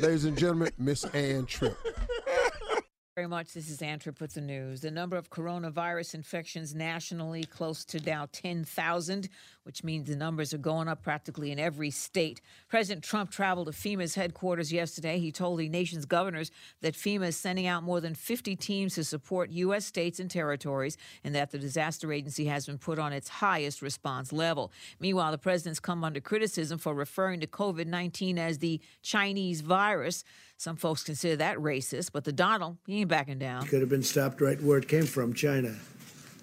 Ladies 0.00 0.24
and 0.24 0.36
gentlemen, 0.36 0.70
Miss 0.78 1.04
Ann 1.06 1.46
Tripp. 1.46 1.76
very 3.16 3.28
much. 3.28 3.52
This 3.52 3.70
is 3.70 3.80
Ann 3.80 4.00
Tripp 4.00 4.20
with 4.20 4.34
the 4.34 4.40
news. 4.40 4.80
The 4.80 4.90
number 4.90 5.16
of 5.16 5.30
coronavirus 5.30 6.14
infections 6.14 6.74
nationally 6.74 7.44
close 7.44 7.84
to 7.84 8.00
now 8.00 8.26
10,000, 8.32 9.28
which 9.62 9.84
means 9.84 10.08
the 10.08 10.16
numbers 10.16 10.52
are 10.52 10.58
going 10.58 10.88
up 10.88 11.00
practically 11.00 11.52
in 11.52 11.60
every 11.60 11.90
state. 11.90 12.40
President 12.68 13.04
Trump 13.04 13.30
traveled 13.30 13.68
to 13.68 13.72
FEMA's 13.72 14.16
headquarters 14.16 14.72
yesterday. 14.72 15.20
He 15.20 15.30
told 15.30 15.60
the 15.60 15.68
nation's 15.68 16.06
governors 16.06 16.50
that 16.80 16.94
FEMA 16.94 17.28
is 17.28 17.36
sending 17.36 17.68
out 17.68 17.84
more 17.84 18.00
than 18.00 18.16
50 18.16 18.56
teams 18.56 18.96
to 18.96 19.04
support 19.04 19.48
U.S. 19.50 19.86
states 19.86 20.18
and 20.18 20.28
territories 20.28 20.96
and 21.22 21.36
that 21.36 21.52
the 21.52 21.58
disaster 21.58 22.12
agency 22.12 22.46
has 22.46 22.66
been 22.66 22.78
put 22.78 22.98
on 22.98 23.12
its 23.12 23.28
highest 23.28 23.80
response 23.80 24.32
level. 24.32 24.72
Meanwhile, 24.98 25.30
the 25.30 25.38
president's 25.38 25.78
come 25.78 26.02
under 26.02 26.20
criticism 26.20 26.78
for 26.78 26.92
referring 26.92 27.38
to 27.42 27.46
COVID 27.46 27.86
19 27.86 28.40
as 28.40 28.58
the 28.58 28.80
Chinese 29.02 29.60
virus. 29.60 30.24
Some 30.56 30.76
folks 30.76 31.02
consider 31.02 31.36
that 31.36 31.58
racist, 31.58 32.10
but 32.12 32.24
the 32.24 32.32
Donald, 32.32 32.78
he 32.86 33.00
ain't 33.00 33.08
backing 33.08 33.38
down. 33.38 33.66
Could 33.66 33.80
have 33.80 33.90
been 33.90 34.02
stopped 34.02 34.40
right 34.40 34.60
where 34.62 34.78
it 34.78 34.88
came 34.88 35.04
from, 35.04 35.34
China. 35.34 35.74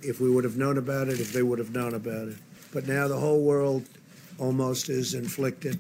If 0.04 0.20
we 0.20 0.30
would 0.30 0.44
have 0.44 0.58
known 0.58 0.78
about 0.78 1.08
it, 1.08 1.20
if 1.20 1.32
they 1.34 1.44
would 1.44 1.60
have 1.60 1.74
known 1.74 1.94
about 1.94 2.28
it. 2.28 2.38
But 2.74 2.88
now 2.88 3.08
the 3.08 3.18
whole 3.18 3.42
world 3.42 3.86
almost 4.38 4.90
is 4.90 5.14
inflicted 5.14 5.80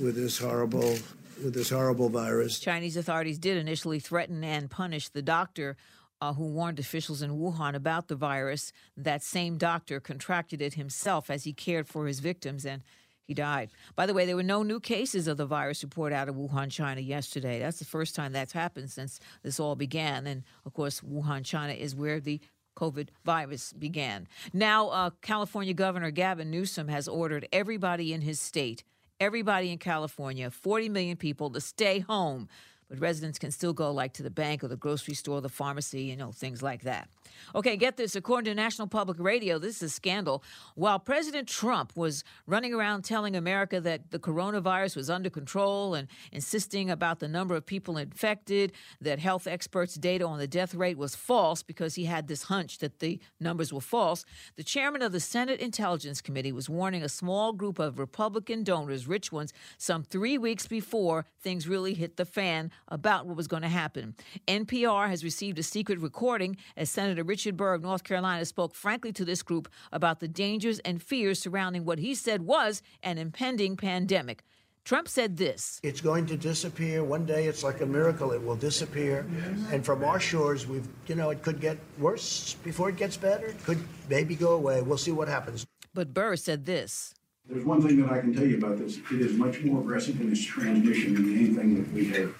with 0.00 0.14
this 0.14 0.38
horrible 0.38 0.96
with 1.42 1.52
this 1.52 1.68
horrible 1.70 2.08
virus. 2.08 2.58
Chinese 2.58 2.96
authorities 2.96 3.38
did 3.38 3.58
initially 3.58 4.00
threaten 4.00 4.42
and 4.42 4.70
punish 4.70 5.08
the 5.10 5.20
doctor 5.20 5.76
uh, 6.20 6.32
who 6.32 6.46
warned 6.46 6.78
officials 6.78 7.20
in 7.20 7.32
Wuhan 7.32 7.74
about 7.74 8.08
the 8.08 8.16
virus. 8.16 8.72
That 8.96 9.22
same 9.22 9.58
doctor 9.58 10.00
contracted 10.00 10.62
it 10.62 10.74
himself 10.74 11.28
as 11.28 11.44
he 11.44 11.52
cared 11.52 11.88
for 11.88 12.06
his 12.06 12.20
victims 12.20 12.64
and 12.64 12.82
he 13.26 13.34
died. 13.34 13.70
By 13.96 14.06
the 14.06 14.14
way, 14.14 14.24
there 14.24 14.36
were 14.36 14.42
no 14.42 14.62
new 14.62 14.78
cases 14.78 15.26
of 15.26 15.36
the 15.36 15.46
virus 15.46 15.82
reported 15.82 16.14
out 16.14 16.28
of 16.28 16.36
Wuhan, 16.36 16.70
China 16.70 17.00
yesterday. 17.00 17.58
That's 17.58 17.78
the 17.78 17.84
first 17.84 18.14
time 18.14 18.32
that's 18.32 18.52
happened 18.52 18.90
since 18.90 19.18
this 19.42 19.58
all 19.58 19.74
began. 19.74 20.26
And 20.26 20.44
of 20.64 20.72
course, 20.72 21.00
Wuhan, 21.00 21.44
China 21.44 21.72
is 21.72 21.94
where 21.94 22.20
the 22.20 22.40
COVID 22.76 23.08
virus 23.24 23.72
began. 23.72 24.28
Now, 24.52 24.88
uh, 24.88 25.10
California 25.22 25.74
Governor 25.74 26.10
Gavin 26.10 26.50
Newsom 26.50 26.88
has 26.88 27.08
ordered 27.08 27.48
everybody 27.52 28.12
in 28.12 28.20
his 28.20 28.38
state, 28.38 28.84
everybody 29.18 29.72
in 29.72 29.78
California, 29.78 30.50
40 30.50 30.88
million 30.90 31.16
people, 31.16 31.50
to 31.50 31.60
stay 31.60 32.00
home. 32.00 32.48
But 32.88 33.00
residents 33.00 33.38
can 33.38 33.50
still 33.50 33.72
go 33.72 33.90
like 33.90 34.12
to 34.14 34.22
the 34.22 34.30
bank 34.30 34.62
or 34.62 34.68
the 34.68 34.76
grocery 34.76 35.14
store, 35.14 35.40
the 35.40 35.48
pharmacy, 35.48 36.02
you 36.02 36.16
know, 36.16 36.30
things 36.30 36.62
like 36.62 36.82
that. 36.82 37.08
Okay, 37.54 37.76
get 37.76 37.96
this. 37.96 38.14
According 38.14 38.50
to 38.50 38.54
National 38.54 38.86
Public 38.86 39.18
Radio, 39.18 39.58
this 39.58 39.76
is 39.76 39.82
a 39.82 39.88
scandal. 39.88 40.44
While 40.76 41.00
President 41.00 41.48
Trump 41.48 41.92
was 41.96 42.22
running 42.46 42.72
around 42.72 43.02
telling 43.02 43.34
America 43.34 43.80
that 43.80 44.12
the 44.12 44.18
coronavirus 44.18 44.94
was 44.94 45.10
under 45.10 45.30
control 45.30 45.94
and 45.94 46.06
insisting 46.32 46.88
about 46.88 47.18
the 47.18 47.28
number 47.28 47.56
of 47.56 47.66
people 47.66 47.96
infected, 47.98 48.72
that 49.00 49.18
health 49.18 49.46
experts' 49.46 49.94
data 49.94 50.24
on 50.24 50.38
the 50.38 50.46
death 50.46 50.74
rate 50.74 50.96
was 50.96 51.16
false 51.16 51.62
because 51.62 51.96
he 51.96 52.04
had 52.04 52.28
this 52.28 52.44
hunch 52.44 52.78
that 52.78 53.00
the 53.00 53.18
numbers 53.40 53.72
were 53.72 53.80
false, 53.80 54.24
the 54.56 54.62
chairman 54.62 55.02
of 55.02 55.12
the 55.12 55.20
Senate 55.20 55.60
Intelligence 55.60 56.20
Committee 56.20 56.52
was 56.52 56.68
warning 56.68 57.02
a 57.02 57.08
small 57.08 57.52
group 57.52 57.78
of 57.78 57.98
Republican 57.98 58.62
donors, 58.62 59.06
rich 59.08 59.32
ones, 59.32 59.52
some 59.76 60.02
three 60.04 60.38
weeks 60.38 60.66
before 60.66 61.26
things 61.40 61.68
really 61.68 61.94
hit 61.94 62.16
the 62.16 62.24
fan 62.24 62.70
about 62.88 63.26
what 63.26 63.36
was 63.36 63.48
going 63.48 63.62
to 63.62 63.68
happen. 63.68 64.14
NPR 64.46 65.08
has 65.08 65.24
received 65.24 65.58
a 65.58 65.62
secret 65.62 66.00
recording 66.00 66.56
as 66.76 66.90
Senator 66.90 67.22
Richard 67.22 67.56
Burr 67.56 67.74
of 67.74 67.82
North 67.82 68.04
Carolina 68.04 68.44
spoke 68.44 68.74
frankly 68.74 69.12
to 69.12 69.24
this 69.24 69.42
group 69.42 69.68
about 69.92 70.20
the 70.20 70.28
dangers 70.28 70.78
and 70.80 71.02
fears 71.02 71.38
surrounding 71.38 71.84
what 71.84 71.98
he 71.98 72.14
said 72.14 72.42
was 72.42 72.82
an 73.02 73.18
impending 73.18 73.76
pandemic. 73.76 74.42
Trump 74.86 75.08
said 75.08 75.36
this. 75.36 75.80
It's 75.82 76.00
going 76.00 76.26
to 76.26 76.36
disappear. 76.36 77.02
One 77.02 77.26
day 77.26 77.46
it's 77.46 77.64
like 77.64 77.80
a 77.80 77.86
miracle. 77.86 78.30
It 78.30 78.40
will 78.40 78.54
disappear. 78.54 79.26
And 79.72 79.84
from 79.84 80.04
our 80.04 80.20
shores, 80.20 80.68
we've, 80.68 80.86
you 81.08 81.16
know, 81.16 81.30
it 81.30 81.42
could 81.42 81.60
get 81.60 81.76
worse 81.98 82.54
before 82.62 82.88
it 82.90 82.96
gets 82.96 83.16
better. 83.16 83.46
It 83.46 83.64
could 83.64 83.82
maybe 84.08 84.36
go 84.36 84.52
away. 84.52 84.82
We'll 84.82 84.96
see 84.96 85.10
what 85.10 85.26
happens. 85.26 85.66
But 85.92 86.14
Burr 86.14 86.36
said 86.36 86.66
this. 86.66 87.14
There's 87.48 87.64
one 87.64 87.82
thing 87.82 88.00
that 88.00 88.12
I 88.12 88.20
can 88.20 88.32
tell 88.32 88.46
you 88.46 88.58
about 88.58 88.78
this. 88.78 88.98
It 89.12 89.20
is 89.20 89.32
much 89.32 89.60
more 89.62 89.80
aggressive 89.80 90.20
in 90.20 90.30
its 90.30 90.44
transmission 90.44 91.14
than 91.14 91.36
anything 91.36 91.82
that 91.82 91.92
we 91.92 92.06
have 92.10 92.32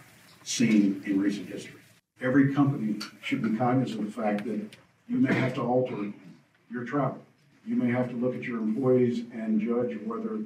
seen 0.46 1.02
in 1.04 1.20
recent 1.20 1.48
history. 1.48 1.80
Every 2.20 2.54
company 2.54 3.00
should 3.20 3.42
be 3.42 3.56
cognizant 3.58 4.00
of 4.00 4.06
the 4.06 4.22
fact 4.22 4.44
that 4.44 4.60
you 5.08 5.18
may 5.18 5.34
have 5.34 5.54
to 5.54 5.60
alter 5.60 6.12
your 6.70 6.84
travel. 6.84 7.18
You 7.66 7.74
may 7.74 7.90
have 7.90 8.08
to 8.10 8.16
look 8.16 8.34
at 8.34 8.44
your 8.44 8.58
employees 8.58 9.24
and 9.32 9.60
judge 9.60 9.98
whether 10.06 10.38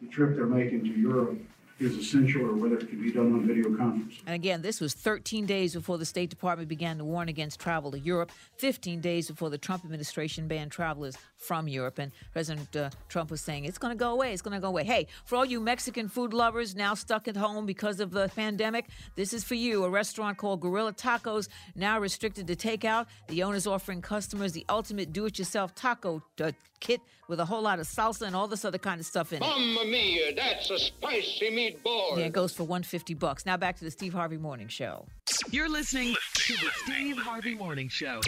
the 0.00 0.08
trip 0.10 0.36
they're 0.36 0.46
making 0.46 0.84
to 0.84 0.90
Europe 0.90 1.38
is 1.80 1.96
essential 1.96 2.42
or 2.42 2.54
whether 2.54 2.76
it 2.76 2.88
can 2.88 3.00
be 3.00 3.12
done 3.12 3.32
on 3.32 3.46
video 3.46 3.74
conference. 3.76 4.14
And 4.26 4.34
again, 4.34 4.62
this 4.62 4.80
was 4.80 4.94
13 4.94 5.46
days 5.46 5.74
before 5.74 5.98
the 5.98 6.04
State 6.04 6.30
Department 6.30 6.68
began 6.68 6.98
to 6.98 7.04
warn 7.04 7.28
against 7.28 7.60
travel 7.60 7.90
to 7.92 7.98
Europe, 7.98 8.32
15 8.56 9.00
days 9.00 9.28
before 9.28 9.50
the 9.50 9.58
Trump 9.58 9.84
administration 9.84 10.48
banned 10.48 10.72
travelers 10.72 11.16
from 11.36 11.68
Europe. 11.68 11.98
And 11.98 12.12
President 12.32 12.74
uh, 12.74 12.90
Trump 13.08 13.30
was 13.30 13.40
saying, 13.40 13.64
it's 13.64 13.78
going 13.78 13.92
to 13.92 13.98
go 13.98 14.12
away, 14.12 14.32
it's 14.32 14.42
going 14.42 14.54
to 14.54 14.60
go 14.60 14.68
away. 14.68 14.84
Hey, 14.84 15.06
for 15.24 15.36
all 15.36 15.44
you 15.44 15.60
Mexican 15.60 16.08
food 16.08 16.34
lovers 16.34 16.74
now 16.74 16.94
stuck 16.94 17.28
at 17.28 17.36
home 17.36 17.66
because 17.66 18.00
of 18.00 18.10
the 18.10 18.28
pandemic, 18.34 18.86
this 19.14 19.32
is 19.32 19.44
for 19.44 19.54
you. 19.54 19.84
A 19.84 19.90
restaurant 19.90 20.36
called 20.36 20.60
Guerrilla 20.60 20.92
Tacos, 20.92 21.48
now 21.74 22.00
restricted 22.00 22.46
to 22.48 22.56
takeout. 22.56 23.06
The 23.28 23.42
owner's 23.42 23.66
offering 23.66 24.02
customers 24.02 24.52
the 24.52 24.64
ultimate 24.68 25.12
do 25.12 25.26
it 25.26 25.38
yourself 25.38 25.74
taco 25.74 26.22
uh, 26.42 26.52
kit 26.80 27.00
with 27.28 27.40
a 27.40 27.44
whole 27.44 27.62
lot 27.62 27.78
of 27.78 27.86
salsa 27.86 28.22
and 28.22 28.34
all 28.34 28.48
this 28.48 28.64
other 28.64 28.78
kind 28.78 29.00
of 29.00 29.06
stuff 29.06 29.32
in 29.32 29.42
it. 29.42 29.46
Mamma 29.46 29.84
mia, 29.84 30.34
that's 30.34 30.70
a 30.70 30.78
spicy 30.78 31.50
meatball. 31.50 32.16
Yeah, 32.16 32.26
it 32.26 32.32
goes 32.32 32.54
for 32.54 32.64
150 32.64 33.14
bucks. 33.14 33.44
Now 33.46 33.56
back 33.56 33.76
to 33.78 33.84
the 33.84 33.90
Steve 33.90 34.14
Harvey 34.14 34.38
Morning 34.38 34.68
Show. 34.68 35.06
You're 35.50 35.68
listening 35.68 36.14
to 36.34 36.52
the 36.54 36.70
Steve 36.84 37.18
Harvey 37.18 37.54
Morning 37.54 37.88
Show. 37.88 38.20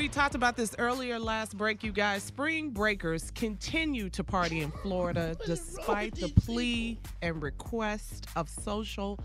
Steve, 0.00 0.10
we 0.10 0.14
talked 0.14 0.34
about 0.34 0.56
this 0.56 0.74
earlier 0.78 1.18
last 1.18 1.58
break, 1.58 1.84
you 1.84 1.92
guys. 1.92 2.22
Spring 2.22 2.70
breakers 2.70 3.30
continue 3.32 4.08
to 4.08 4.24
party 4.24 4.60
in 4.60 4.70
Florida 4.70 5.36
despite 5.46 6.14
the 6.14 6.28
plea 6.28 6.98
and 7.20 7.42
request 7.42 8.26
of 8.34 8.48
social 8.48 9.18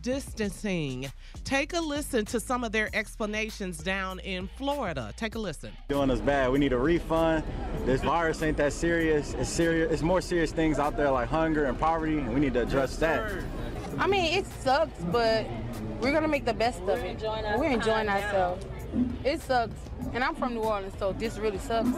distancing. 0.00 1.12
Take 1.44 1.74
a 1.74 1.80
listen 1.80 2.24
to 2.26 2.40
some 2.40 2.64
of 2.64 2.72
their 2.72 2.88
explanations 2.94 3.76
down 3.76 4.20
in 4.20 4.48
Florida. 4.56 5.12
Take 5.18 5.34
a 5.34 5.38
listen. 5.38 5.70
Doing 5.90 6.10
us 6.10 6.22
bad. 6.22 6.50
We 6.50 6.58
need 6.58 6.72
a 6.72 6.78
refund. 6.78 7.44
This 7.84 8.00
virus 8.00 8.42
ain't 8.42 8.56
that 8.56 8.72
serious. 8.72 9.34
It's 9.34 9.50
serious. 9.50 9.92
It's 9.92 10.02
more 10.02 10.22
serious 10.22 10.50
things 10.50 10.78
out 10.78 10.96
there 10.96 11.10
like 11.10 11.28
hunger 11.28 11.66
and 11.66 11.78
poverty, 11.78 12.16
and 12.16 12.32
we 12.32 12.40
need 12.40 12.54
to 12.54 12.62
address 12.62 12.96
that. 12.96 13.30
I 13.98 14.06
mean, 14.06 14.38
it 14.38 14.46
sucks, 14.62 14.98
but 15.04 15.46
we're 16.00 16.12
gonna 16.12 16.26
make 16.26 16.46
the 16.46 16.54
best 16.54 16.80
of 16.80 16.88
it. 16.88 17.20
We're 17.58 17.70
enjoying 17.70 18.08
ourselves. 18.08 18.64
It 19.24 19.40
sucks, 19.40 19.74
and 20.12 20.22
I'm 20.22 20.34
from 20.34 20.54
New 20.54 20.60
Orleans, 20.60 20.94
so 20.98 21.12
this 21.12 21.38
really 21.38 21.58
sucks. 21.58 21.88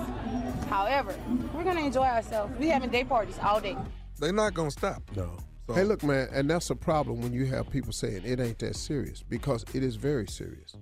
However, 0.69 1.15
we're 1.53 1.65
gonna 1.65 1.81
enjoy 1.81 2.05
ourselves. 2.05 2.57
We 2.59 2.69
having 2.69 2.91
day 2.91 3.05
parties 3.05 3.39
all 3.43 3.61
day. 3.61 3.77
They're 4.19 4.33
not 4.33 4.55
gonna 4.55 4.71
stop. 4.71 5.03
No. 5.17 5.37
So- 5.67 5.75
Hey, 5.75 5.85
look, 5.85 6.03
man, 6.03 6.29
and 6.33 6.49
that's 6.49 6.71
a 6.71 6.77
problem 6.77 7.23
when 7.23 7.33
you 7.33 7.47
have 7.47 7.71
people 7.71 7.93
saying 7.93 8.23
it 8.25 8.39
ain't 8.39 8.59
that 8.59 8.77
serious 8.77 9.23
because 9.23 9.65
it 9.73 9.83
is 9.83 9.97
very 9.97 10.27
serious. 10.27 10.77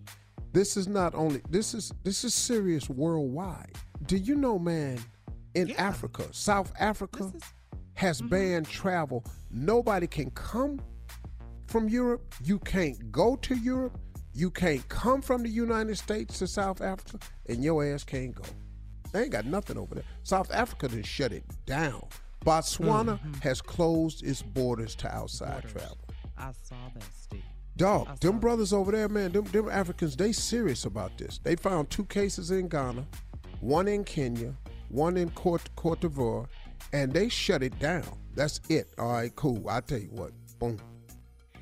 This 0.52 0.76
is 0.76 0.86
not 0.86 1.14
only 1.14 1.40
this 1.48 1.72
is 1.72 1.92
this 2.04 2.24
is 2.24 2.34
serious 2.34 2.88
worldwide. 2.90 3.76
Do 4.06 4.16
you 4.16 4.34
know, 4.34 4.58
man? 4.58 4.98
In 5.54 5.70
Africa, 5.72 6.24
South 6.32 6.72
Africa 6.78 7.32
has 7.94 8.20
mm-hmm. 8.20 8.28
banned 8.28 8.68
travel. 8.68 9.24
Nobody 9.50 10.06
can 10.06 10.30
come 10.30 10.80
from 11.66 11.88
Europe. 11.88 12.34
You 12.42 12.58
can't 12.58 13.12
go 13.12 13.36
to 13.36 13.54
Europe. 13.54 13.98
You 14.34 14.50
can't 14.50 14.86
come 14.88 15.20
from 15.20 15.42
the 15.42 15.48
United 15.48 15.98
States 15.98 16.38
to 16.38 16.46
South 16.46 16.80
Africa, 16.80 17.18
and 17.48 17.62
your 17.62 17.84
ass 17.84 18.02
can't 18.02 18.34
go. 18.34 18.44
They 19.12 19.24
ain't 19.24 19.32
got 19.32 19.44
nothing 19.44 19.76
over 19.76 19.94
there. 19.94 20.04
South 20.22 20.50
Africa 20.52 20.88
done 20.88 21.02
shut 21.02 21.32
it 21.32 21.44
down. 21.66 22.02
Botswana 22.44 23.18
mm-hmm. 23.18 23.32
has 23.40 23.60
closed 23.60 24.24
its 24.24 24.42
borders 24.42 24.94
to 24.96 25.14
outside 25.14 25.64
travel. 25.68 25.98
I 26.36 26.50
saw 26.62 26.76
that, 26.94 27.04
Steve. 27.14 27.42
Dog, 27.76 28.20
them 28.20 28.38
brothers 28.38 28.72
over 28.72 28.92
there, 28.92 29.08
man, 29.08 29.32
them, 29.32 29.44
them 29.44 29.68
Africans, 29.68 30.16
they 30.16 30.32
serious 30.32 30.84
about 30.84 31.16
this. 31.16 31.38
They 31.42 31.56
found 31.56 31.90
two 31.90 32.04
cases 32.04 32.50
in 32.50 32.68
Ghana, 32.68 33.06
one 33.60 33.88
in 33.88 34.04
Kenya, 34.04 34.54
one 34.88 35.16
in 35.16 35.30
Cote, 35.30 35.74
Cote 35.76 36.00
d'Ivoire, 36.00 36.46
and 36.92 37.12
they 37.12 37.28
shut 37.28 37.62
it 37.62 37.78
down. 37.78 38.04
That's 38.34 38.60
it. 38.68 38.92
All 38.98 39.12
right, 39.12 39.34
cool. 39.36 39.68
I 39.68 39.80
tell 39.80 39.98
you 39.98 40.10
what, 40.10 40.32
boom. 40.58 40.78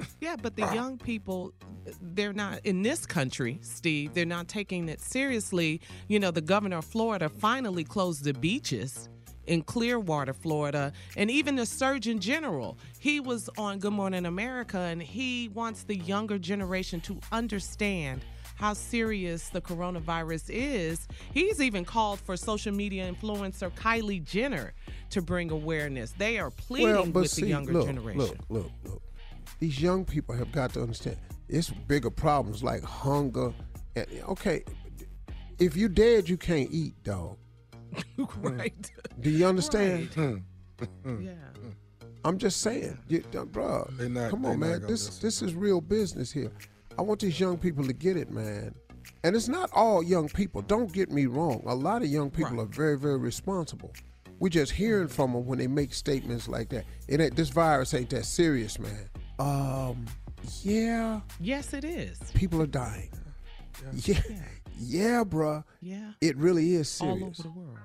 Yeah, 0.21 0.37
but 0.41 0.55
the 0.55 0.63
young 0.75 0.99
people, 0.99 1.53
they're 2.01 2.33
not 2.33 2.61
in 2.65 2.83
this 2.83 3.07
country, 3.07 3.59
Steve. 3.63 4.13
They're 4.13 4.27
not 4.27 4.49
taking 4.49 4.89
it 4.89 5.01
seriously. 5.01 5.81
You 6.09 6.21
know, 6.21 6.31
the 6.31 6.43
governor 6.43 6.79
of 6.79 6.85
Florida 6.85 7.29
finally 7.29 7.85
closed 7.85 8.25
the 8.25 8.35
beaches 8.35 9.09
in 9.47 9.63
Clearwater, 9.63 10.35
Florida, 10.35 10.93
and 11.17 11.31
even 11.31 11.57
the 11.57 11.67
Surgeon 11.67 12.21
General. 12.21 12.79
He 12.99 13.19
was 13.19 13.49
on 13.57 13.79
Good 13.79 13.93
Morning 13.93 14.27
America, 14.27 14.79
and 14.79 15.03
he 15.03 15.49
wants 15.49 15.85
the 15.85 15.97
younger 15.97 16.39
generation 16.39 17.01
to 17.03 17.19
understand 17.33 18.23
how 18.61 18.75
serious 18.75 19.49
the 19.49 19.61
coronavirus 19.61 20.51
is. 20.51 21.09
He's 21.33 21.63
even 21.63 21.85
called 21.85 22.21
for 22.21 22.37
social 22.37 22.73
media 22.75 23.11
influencer 23.11 23.73
Kylie 23.73 24.23
Jenner 24.23 24.75
to 25.11 25.23
bring 25.23 25.51
awareness. 25.51 26.13
They 26.13 26.39
are 26.39 26.51
pleading 26.51 27.13
with 27.13 27.35
the 27.35 27.47
younger 27.47 27.73
look, 27.73 27.87
generation. 27.87 28.21
Look, 28.21 28.39
look, 28.51 28.71
look. 28.85 29.03
These 29.61 29.81
young 29.81 30.05
people 30.05 30.35
have 30.35 30.51
got 30.53 30.73
to 30.75 30.83
understand 30.83 31.19
it's 31.49 31.71
bigger 31.71 32.11
problems 32.11 32.63
like 32.63 32.83
hunger. 32.83 33.53
And, 33.95 34.07
okay, 34.29 34.65
if 35.59 35.77
you 35.77 35.89
dead, 35.89 36.29
you 36.29 36.37
can't 36.37 36.71
eat, 36.71 37.03
dog. 37.03 37.37
right. 38.39 38.91
Do 39.21 39.31
you 39.31 39.47
understand? 39.47 40.09
Hmm. 40.15 40.37
Yeah. 41.05 41.33
Hmm. 41.33 41.71
I'm 42.25 42.39
just 42.39 42.61
saying, 42.61 42.99
you, 43.09 43.21
bro. 43.21 43.89
Not- 43.99 44.31
come 44.31 44.47
on, 44.47 44.59
man. 44.61 44.83
This 44.87 45.19
this 45.19 45.43
is 45.43 45.55
real 45.55 45.81
business 45.81 46.31
here. 46.31 46.53
I 46.99 47.03
want 47.03 47.21
these 47.21 47.39
young 47.39 47.59
people 47.59 47.85
to 47.85 47.93
get 47.93 48.17
it, 48.17 48.31
man. 48.31 48.75
And 49.25 49.37
it's 49.37 49.49
not 49.49 49.71
all 49.73 50.03
young 50.03 50.29
people. 50.29 50.63
Don't 50.63 50.93
get 50.93 51.11
me 51.11 51.27
wrong. 51.27 51.63
A 51.67 51.75
lot 51.75 52.03
of 52.03 52.09
young 52.09 52.31
people 52.31 52.61
are 52.61 52.67
very, 52.67 52.97
very 52.99 53.19
responsible. 53.19 53.93
We're 54.39 54.49
just 54.49 54.73
hearing 54.73 55.09
from 55.09 55.33
them 55.33 55.45
when 55.45 55.59
they 55.59 55.67
make 55.67 55.93
statements 55.93 56.49
like 56.49 56.71
that. 56.71 56.87
It 57.09 57.21
ain't, 57.21 57.37
this 57.37 57.51
virus 57.51 57.93
ain't 57.93 58.09
that 58.11 58.25
serious, 58.25 58.79
man. 58.79 59.10
Um, 59.41 60.05
yeah, 60.63 61.21
Yes, 61.41 61.73
it 61.73 61.85
is. 61.85 62.19
people 62.35 62.61
are 62.63 62.67
dying. 62.67 63.11
Yeah, 64.05 64.21
yeah, 64.79 65.25
bruh. 65.25 65.65
Yeah. 65.81 66.13
It 66.21 66.37
really 66.37 66.75
is 66.75 66.89
serious. 66.89 67.21
All 67.23 67.29
over 67.29 67.43
the 67.43 67.51
world. 67.51 67.79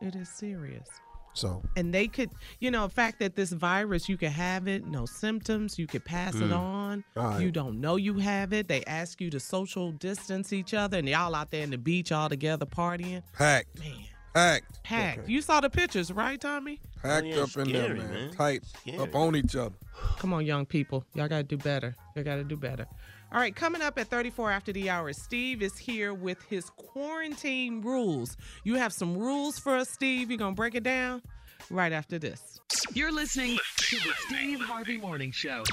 It 0.00 0.14
is 0.14 0.28
serious. 0.28 0.88
So 1.34 1.62
And 1.76 1.94
they 1.94 2.08
could, 2.08 2.30
you 2.60 2.70
know, 2.70 2.86
the 2.86 2.92
fact 2.92 3.18
that 3.20 3.36
this 3.36 3.52
virus, 3.52 4.06
you 4.08 4.16
could 4.18 4.32
have 4.32 4.68
it, 4.68 4.86
no 4.86 5.06
symptoms, 5.06 5.78
you 5.78 5.86
could 5.86 6.04
pass 6.04 6.34
it 6.34 6.50
Mm. 6.50 6.58
on. 6.58 7.04
All 7.16 7.24
right. 7.24 7.40
You 7.40 7.50
don't 7.50 7.80
know 7.80 7.96
you 7.96 8.14
have 8.18 8.52
it. 8.52 8.68
They 8.68 8.84
ask 8.84 9.18
you 9.20 9.30
to 9.30 9.40
social 9.40 9.92
distance 9.92 10.52
each 10.52 10.74
other, 10.74 10.98
and 10.98 11.08
y'all 11.08 11.34
out 11.34 11.50
there 11.50 11.62
in 11.62 11.70
the 11.70 11.78
beach 11.78 12.12
all 12.12 12.28
together 12.28 12.66
partying. 12.66 13.22
Packed. 13.32 13.78
Man. 13.78 13.94
Packed. 14.34 14.82
Packed. 14.82 15.28
You 15.28 15.42
saw 15.42 15.60
the 15.60 15.68
pictures, 15.70 16.10
right, 16.10 16.40
Tommy? 16.40 16.80
Packed 17.02 17.26
oh, 17.26 17.28
yeah, 17.28 17.42
up 17.42 17.56
in 17.56 17.72
there, 17.72 17.94
man. 17.94 18.10
man. 18.10 18.30
Tight 18.32 18.62
up 18.98 19.14
on 19.14 19.36
each 19.36 19.54
other. 19.56 19.74
Come 20.18 20.32
on, 20.32 20.46
young 20.46 20.64
people. 20.64 21.04
Y'all 21.14 21.28
got 21.28 21.38
to 21.38 21.42
do 21.42 21.56
better. 21.56 21.94
Y'all 22.14 22.24
got 22.24 22.36
to 22.36 22.44
do 22.44 22.56
better. 22.56 22.86
All 23.32 23.38
right, 23.38 23.54
coming 23.54 23.80
up 23.80 23.98
at 23.98 24.08
34 24.08 24.50
after 24.50 24.72
the 24.72 24.90
hour, 24.90 25.12
Steve 25.12 25.62
is 25.62 25.76
here 25.78 26.12
with 26.12 26.42
his 26.50 26.68
quarantine 26.70 27.80
rules. 27.80 28.36
You 28.64 28.74
have 28.74 28.92
some 28.92 29.16
rules 29.16 29.58
for 29.58 29.74
us, 29.74 29.88
Steve. 29.88 30.30
You're 30.30 30.38
going 30.38 30.52
to 30.52 30.56
break 30.56 30.74
it 30.74 30.82
down 30.82 31.22
right 31.70 31.92
after 31.92 32.18
this. 32.18 32.60
You're 32.92 33.12
listening 33.12 33.58
to 33.76 33.96
the 33.96 34.12
Steve 34.26 34.60
Harvey 34.60 34.98
Morning 34.98 35.32
Show. 35.32 35.64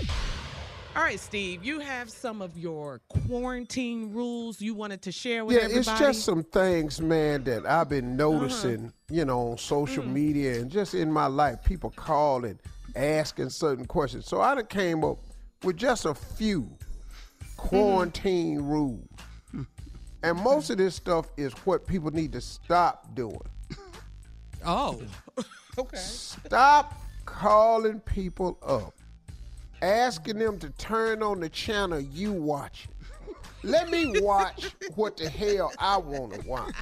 All 0.95 1.03
right, 1.03 1.19
Steve, 1.19 1.63
you 1.63 1.79
have 1.79 2.09
some 2.09 2.41
of 2.41 2.57
your 2.57 2.99
quarantine 3.27 4.11
rules 4.11 4.59
you 4.59 4.73
wanted 4.73 5.01
to 5.03 5.11
share 5.11 5.45
with 5.45 5.55
yeah, 5.55 5.63
everybody. 5.63 5.85
Yeah, 5.87 5.91
it's 5.91 5.99
just 5.99 6.25
some 6.25 6.43
things, 6.43 6.99
man, 6.99 7.43
that 7.45 7.65
I've 7.65 7.89
been 7.89 8.17
noticing, 8.17 8.85
Uh-huh. 8.85 8.91
you 9.15 9.23
know, 9.25 9.51
on 9.51 9.57
social 9.57 10.03
Mm. 10.03 10.11
media 10.13 10.59
and 10.59 10.69
just 10.69 10.93
in 10.95 11.11
my 11.11 11.27
life. 11.27 11.63
People 11.63 11.91
calling, 11.91 12.59
asking 12.95 13.49
certain 13.49 13.85
questions. 13.85 14.25
So 14.27 14.41
I 14.41 14.55
done 14.55 14.65
came 14.65 15.03
up 15.05 15.19
with 15.63 15.77
just 15.77 16.05
a 16.05 16.13
few 16.13 16.69
quarantine 17.55 18.59
rules. 18.59 19.07
And 20.21 20.37
most 20.37 20.69
of 20.69 20.77
this 20.77 20.95
stuff 20.95 21.27
is 21.37 21.53
what 21.65 21.87
people 21.87 22.11
need 22.11 22.33
to 22.33 22.41
stop 22.41 23.15
doing. 23.15 23.39
Oh, 24.65 25.01
okay. 25.77 25.97
Stop 25.97 26.99
calling 27.25 28.01
people 28.01 28.57
up, 28.61 28.93
asking 29.81 30.39
them 30.39 30.59
to 30.59 30.69
turn 30.71 31.23
on 31.23 31.39
the 31.39 31.49
channel 31.49 31.99
you 31.99 32.31
watching. 32.31 32.91
Let 33.61 33.89
me 33.89 34.21
watch 34.21 34.71
what 34.95 35.17
the 35.17 35.29
hell 35.29 35.71
I 35.79 35.97
want 35.97 36.33
to 36.33 36.47
watch. 36.47 36.75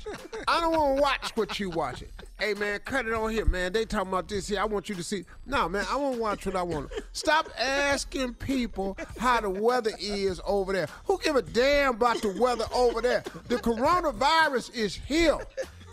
I 0.47 0.61
don't 0.61 0.77
want 0.77 0.97
to 0.97 1.01
watch 1.01 1.31
what 1.35 1.59
you 1.59 1.71
watching. 1.71 2.09
Hey 2.39 2.53
man, 2.53 2.79
cut 2.85 3.07
it 3.07 3.13
on 3.13 3.31
here, 3.31 3.45
man. 3.45 3.73
They 3.73 3.83
talking 3.83 4.09
about 4.09 4.27
this 4.27 4.47
here. 4.47 4.59
I 4.59 4.65
want 4.65 4.87
you 4.87 4.93
to 4.93 5.01
see. 5.01 5.25
No, 5.47 5.67
man, 5.67 5.87
I 5.89 5.95
want 5.95 6.15
to 6.15 6.21
watch 6.21 6.45
what 6.45 6.55
I 6.55 6.61
want. 6.61 6.91
Stop 7.13 7.49
asking 7.57 8.35
people 8.35 8.95
how 9.17 9.41
the 9.41 9.49
weather 9.49 9.89
is 9.99 10.39
over 10.45 10.71
there. 10.71 10.87
Who 11.05 11.17
give 11.17 11.35
a 11.35 11.41
damn 11.41 11.95
about 11.95 12.21
the 12.21 12.37
weather 12.39 12.65
over 12.71 13.01
there? 13.01 13.23
The 13.47 13.55
coronavirus 13.55 14.75
is 14.75 14.93
here. 14.93 15.39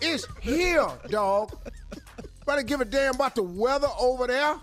It's 0.03 0.27
here, 0.43 0.87
dog. 1.09 1.57
Better 2.45 2.63
give 2.63 2.83
a 2.83 2.85
damn 2.85 3.15
about 3.15 3.35
the 3.35 3.43
weather 3.43 3.89
over 3.99 4.27
there. 4.27 4.57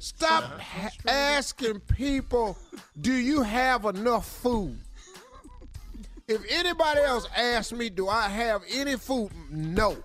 Stop 0.00 0.58
ha- 0.58 0.90
asking 1.06 1.80
people, 1.80 2.56
do 3.00 3.12
you 3.12 3.42
have 3.42 3.84
enough 3.84 4.26
food? 4.26 4.78
If 6.26 6.42
anybody 6.48 7.00
else 7.00 7.28
asks 7.36 7.72
me, 7.72 7.90
do 7.90 8.08
I 8.08 8.28
have 8.28 8.62
any 8.72 8.96
food? 8.96 9.30
No. 9.50 9.96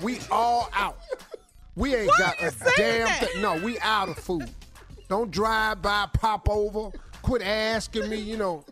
We 0.00 0.18
all 0.30 0.68
out. 0.72 0.98
We 1.74 1.94
ain't 1.94 2.08
Why 2.08 2.18
got 2.18 2.42
a 2.42 2.52
damn 2.76 3.26
thing. 3.26 3.40
No, 3.40 3.56
we 3.56 3.78
out 3.80 4.08
of 4.10 4.18
food. 4.18 4.50
Don't 5.08 5.30
drive 5.30 5.80
by, 5.80 6.06
pop 6.12 6.48
over. 6.50 6.90
Quit 7.22 7.42
asking 7.42 8.08
me, 8.10 8.16
you 8.16 8.36
know. 8.36 8.64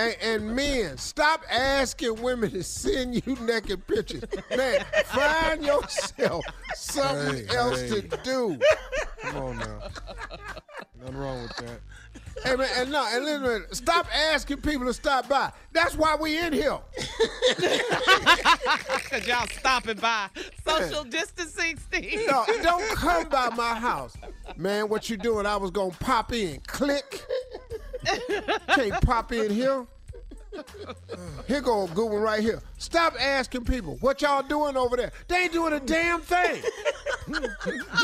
And, 0.00 0.16
and 0.22 0.56
men, 0.56 0.96
stop 0.96 1.44
asking 1.50 2.22
women 2.22 2.50
to 2.52 2.62
send 2.62 3.14
you 3.26 3.34
naked 3.42 3.86
pictures. 3.86 4.24
Man, 4.56 4.82
find 5.04 5.62
yourself 5.62 6.42
something 6.74 7.46
Hey, 7.46 7.54
else 7.56 7.82
hey. 7.82 8.00
to 8.00 8.16
do. 8.24 8.58
Come 9.20 9.36
on 9.36 9.58
now. 9.58 9.80
Nothing 10.98 11.16
wrong 11.18 11.42
with 11.42 11.56
that. 11.58 11.80
Hey 12.42 12.56
man, 12.56 12.68
and 12.78 12.90
no, 12.90 13.06
and 13.12 13.24
listen, 13.26 13.74
stop 13.74 14.06
asking 14.14 14.62
people 14.62 14.86
to 14.86 14.94
stop 14.94 15.28
by. 15.28 15.52
That's 15.72 15.94
why 15.94 16.16
we 16.18 16.38
in 16.38 16.54
here. 16.54 16.78
Cause 19.10 19.26
y'all 19.26 19.46
stopping 19.48 19.98
by. 19.98 20.28
Social 20.66 21.04
distancing, 21.04 21.76
Steve. 21.76 22.22
No, 22.26 22.46
don't 22.62 22.88
come 22.96 23.28
by 23.28 23.50
my 23.50 23.74
house. 23.74 24.16
Man, 24.56 24.88
what 24.88 25.10
you 25.10 25.18
doing? 25.18 25.44
I 25.44 25.56
was 25.56 25.70
gonna 25.70 25.90
pop 26.00 26.32
in. 26.32 26.60
Click. 26.66 27.22
Can't 28.74 29.00
pop 29.02 29.32
in 29.32 29.50
here. 29.50 29.86
Here 31.46 31.60
go 31.60 31.84
a 31.84 31.88
good 31.88 32.10
one 32.10 32.22
right 32.22 32.40
here. 32.42 32.60
Stop 32.78 33.14
asking 33.20 33.64
people 33.64 33.96
what 34.00 34.20
y'all 34.20 34.42
doing 34.42 34.76
over 34.76 34.96
there. 34.96 35.12
They 35.28 35.44
ain't 35.44 35.52
doing 35.52 35.72
a 35.72 35.80
damn 35.80 36.20
thing. 36.20 36.62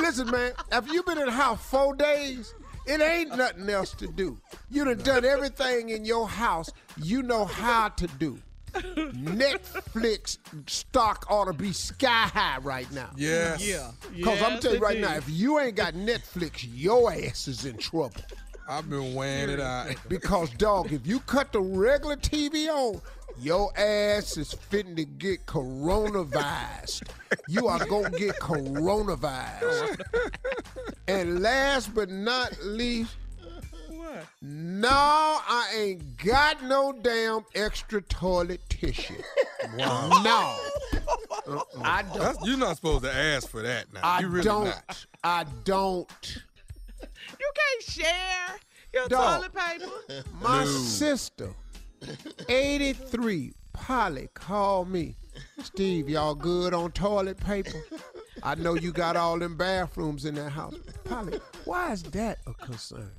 Listen, 0.00 0.30
man, 0.30 0.52
after 0.70 0.92
you 0.92 1.02
been 1.02 1.18
in 1.18 1.26
the 1.26 1.32
house 1.32 1.60
four 1.66 1.94
days, 1.96 2.54
it 2.86 3.00
ain't 3.00 3.36
nothing 3.36 3.68
else 3.68 3.92
to 3.94 4.06
do. 4.06 4.38
You 4.70 4.84
done 4.84 4.98
done 4.98 5.24
everything 5.24 5.88
in 5.88 6.04
your 6.04 6.28
house 6.28 6.70
you 7.02 7.22
know 7.22 7.44
how 7.44 7.88
to 7.90 8.06
do. 8.06 8.38
Netflix 8.74 10.38
stock 10.68 11.26
ought 11.30 11.46
to 11.46 11.52
be 11.54 11.72
sky 11.72 12.26
high 12.26 12.58
right 12.58 12.90
now. 12.92 13.10
Yes. 13.16 13.66
Yeah. 13.66 13.90
Because 14.14 14.42
I'm 14.42 14.60
telling 14.60 14.78
you 14.78 14.84
right 14.84 14.98
it 14.98 15.00
now, 15.00 15.14
if 15.14 15.28
you 15.30 15.58
ain't 15.58 15.76
got 15.76 15.94
Netflix, 15.94 16.66
your 16.70 17.10
ass 17.10 17.48
is 17.48 17.64
in 17.64 17.78
trouble. 17.78 18.20
I've 18.68 18.88
been 18.90 19.14
weighing 19.14 19.50
it 19.50 19.60
out. 19.60 19.88
Because, 20.08 20.50
dog, 20.50 20.92
if 20.92 21.06
you 21.06 21.20
cut 21.20 21.52
the 21.52 21.60
regular 21.60 22.16
TV 22.16 22.68
on, 22.68 23.00
your 23.40 23.70
ass 23.78 24.36
is 24.36 24.52
fitting 24.52 24.96
to 24.96 25.04
get 25.04 25.44
coronavirus. 25.46 27.02
You 27.48 27.66
are 27.68 27.84
going 27.86 28.12
to 28.12 28.18
get 28.18 28.36
coronavirus. 28.36 30.00
and 31.08 31.42
last 31.42 31.94
but 31.94 32.08
not 32.08 32.56
least, 32.62 33.16
What? 33.88 34.24
no, 34.40 34.88
I 34.90 35.72
ain't 35.76 36.16
got 36.18 36.62
no 36.64 36.92
damn 36.92 37.44
extra 37.54 38.00
toilet 38.02 38.60
tissue. 38.68 39.14
Wow. 39.76 40.08
No. 40.22 40.56
I 41.82 42.00
uh-uh. 42.00 42.02
don't. 42.02 42.18
That's, 42.18 42.38
you're 42.46 42.56
not 42.58 42.76
supposed 42.76 43.04
to 43.04 43.14
ask 43.14 43.48
for 43.48 43.62
that 43.62 43.92
now. 43.92 44.00
I 44.02 44.20
you 44.20 44.28
really 44.28 44.44
don't. 44.44 44.64
not. 44.66 45.06
I 45.22 45.44
don't. 45.64 46.38
You 47.38 47.50
can't 47.54 47.82
share 47.82 48.56
your 48.92 49.08
Dog. 49.08 49.40
toilet 49.42 49.54
paper. 49.54 50.24
My 50.40 50.64
No. 50.64 50.70
sister, 50.70 51.50
83, 52.48 53.52
Polly, 53.72 54.28
called 54.34 54.88
me. 54.88 55.16
Steve, 55.62 56.08
y'all 56.08 56.34
good 56.34 56.72
on 56.74 56.92
toilet 56.92 57.38
paper? 57.38 57.82
I 58.42 58.54
know 58.54 58.74
you 58.74 58.92
got 58.92 59.16
all 59.16 59.38
them 59.38 59.56
bathrooms 59.56 60.24
in 60.24 60.34
that 60.36 60.50
house. 60.50 60.74
Polly, 61.04 61.40
why 61.64 61.92
is 61.92 62.02
that 62.04 62.38
a 62.46 62.54
concern? 62.54 63.10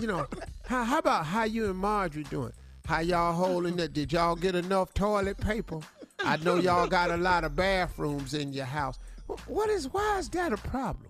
You 0.00 0.06
know, 0.06 0.26
how, 0.66 0.84
how 0.84 0.98
about 0.98 1.26
how 1.26 1.44
you 1.44 1.66
and 1.70 1.76
Marjorie 1.78 2.24
doing? 2.24 2.52
How 2.84 3.00
y'all 3.00 3.32
holding 3.32 3.76
that? 3.76 3.92
Did 3.92 4.12
y'all 4.12 4.34
get 4.36 4.54
enough 4.54 4.92
toilet 4.92 5.38
paper? 5.38 5.80
I 6.24 6.36
know 6.38 6.56
y'all 6.56 6.86
got 6.86 7.10
a 7.10 7.16
lot 7.16 7.44
of 7.44 7.54
bathrooms 7.56 8.34
in 8.34 8.52
your 8.52 8.64
house. 8.64 8.98
Wh- 9.28 9.48
What 9.50 9.70
is, 9.70 9.88
why 9.92 10.18
is 10.18 10.28
that 10.30 10.52
a 10.52 10.56
problem? 10.56 11.06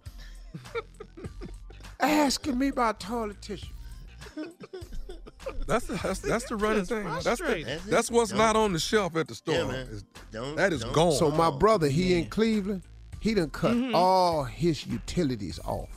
Asking 2.02 2.58
me 2.58 2.68
about 2.68 3.00
toilet 3.00 3.40
tissue. 3.40 3.66
That's 5.66 5.86
the, 5.86 5.94
that's, 6.02 6.20
that's 6.20 6.44
the 6.48 6.56
running 6.56 6.84
thing. 6.84 7.04
That's, 7.22 7.40
the, 7.40 7.64
That's 7.66 7.84
that's 7.86 8.10
what's 8.10 8.30
Don't- 8.30 8.38
not 8.38 8.56
on 8.56 8.72
the 8.72 8.78
shelf 8.78 9.16
at 9.16 9.28
the 9.28 9.34
store. 9.34 9.54
Yeah, 9.54 9.64
man. 9.66 10.00
Don't- 10.30 10.56
that 10.56 10.72
is 10.72 10.82
don't- 10.82 10.92
gone. 10.92 11.12
So 11.12 11.30
my 11.30 11.50
brother, 11.50 11.88
he 11.88 12.18
in 12.18 12.26
Cleveland, 12.28 12.82
he 13.20 13.34
done 13.34 13.50
cut 13.50 13.72
Mm-hmm. 13.74 13.94
all 13.94 14.44
his 14.44 14.86
utilities 14.86 15.58
off. 15.64 15.88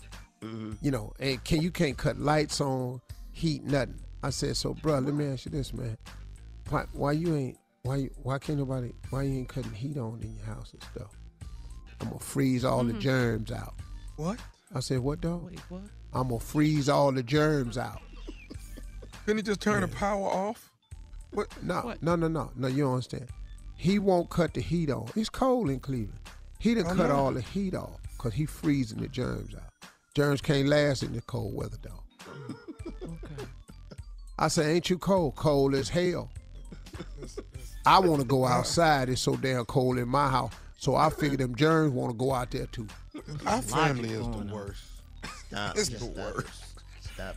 Mm-hmm. 0.42 0.74
You 0.82 0.92
know, 0.92 1.14
and 1.20 1.44
can 1.44 1.62
you 1.62 1.72
can't 1.72 1.98
cut 1.98 2.20
lights 2.20 2.62
on, 2.62 3.02
heat, 3.32 3.64
nothing. 3.64 4.00
I 4.24 4.30
said, 4.30 4.56
so 4.58 4.74
bro, 4.76 5.00
let 5.00 5.14
me 5.14 5.26
ask 5.28 5.46
you 5.46 5.52
this, 5.52 5.74
man. 5.74 5.98
Why, 6.70 6.86
why 6.94 7.12
you 7.14 7.36
ain't 7.36 7.58
why 7.84 7.98
you 7.98 8.10
why 8.24 8.40
can't 8.40 8.58
nobody 8.58 8.92
why 9.12 9.24
you 9.24 9.34
ain't 9.40 9.48
cutting 9.50 9.72
heat 9.74 9.98
on 9.98 10.20
in 10.24 10.36
your 10.36 10.46
house 10.46 10.74
and 10.74 10.84
stuff? 10.96 11.16
I'm 12.02 12.08
gonna 12.08 12.20
freeze 12.20 12.66
all 12.66 12.84
the 12.84 12.94
germs 12.94 13.52
out. 13.52 13.76
what? 14.18 14.40
I 14.74 14.80
said, 14.80 15.00
what 15.00 15.22
dog? 15.22 15.46
Wait, 15.46 15.60
what? 15.70 15.82
I'm 16.16 16.30
gonna 16.30 16.40
freeze 16.40 16.88
all 16.90 17.12
the 17.12 17.22
germs 17.22 17.78
out. 17.78 18.02
Couldn't 19.26 19.38
he 19.38 19.44
just 19.44 19.60
turn 19.62 19.82
the 19.82 19.88
power 19.88 20.26
off? 20.28 20.72
What? 21.32 21.48
No, 21.64 21.82
What? 21.82 22.02
no, 22.02 22.16
no, 22.16 22.28
no, 22.28 22.52
no. 22.56 22.68
You 22.68 22.84
don't 22.84 22.94
understand. 22.94 23.28
He 23.76 24.00
won't 24.00 24.30
cut 24.30 24.54
the 24.54 24.62
heat 24.62 24.90
on. 24.90 25.10
It's 25.16 25.30
cold 25.30 25.70
in 25.70 25.80
Cleveland. 25.82 26.20
He 26.60 26.74
done 26.74 26.86
I 26.86 26.96
cut 26.96 27.10
know. 27.10 27.16
all 27.16 27.32
the 27.34 27.42
heat 27.42 27.76
off 27.76 28.00
because 28.14 28.34
he 28.34 28.46
freezing 28.46 29.00
the 29.02 29.10
germs 29.10 29.54
out. 29.54 29.90
Germs 30.14 30.40
can't 30.42 30.70
last 30.70 31.04
in 31.04 31.12
the 31.14 31.22
cold 31.22 31.54
weather, 31.54 31.78
dog. 31.82 32.02
Okay. 33.04 33.44
I 34.40 34.48
say, 34.48 34.74
ain't 34.76 34.90
you 34.90 34.98
cold? 34.98 35.36
Cold 35.36 35.76
as 35.76 35.90
hell. 35.90 36.30
I 37.86 38.00
want 38.00 38.22
to 38.22 38.26
go 38.28 38.46
outside. 38.46 39.10
It's 39.10 39.22
so 39.22 39.36
damn 39.36 39.66
cold 39.66 39.98
in 39.98 40.08
my 40.08 40.30
house. 40.30 40.54
So 40.78 40.96
I 40.96 41.10
figure 41.10 41.38
them 41.38 41.56
germs 41.56 41.92
want 41.94 42.12
to 42.12 42.18
go 42.18 42.34
out 42.34 42.52
there 42.52 42.68
too. 42.68 42.88
Our 43.46 43.62
family 43.62 44.10
is 44.12 44.26
the 44.28 44.50
worst. 44.54 44.84
Stop. 45.56 45.78
It's 45.78 45.90
Just 45.90 46.02
the 46.02 46.12
stop 46.12 46.28
it. 46.28 46.36
worst. 46.36 46.64
Stop 47.14 47.36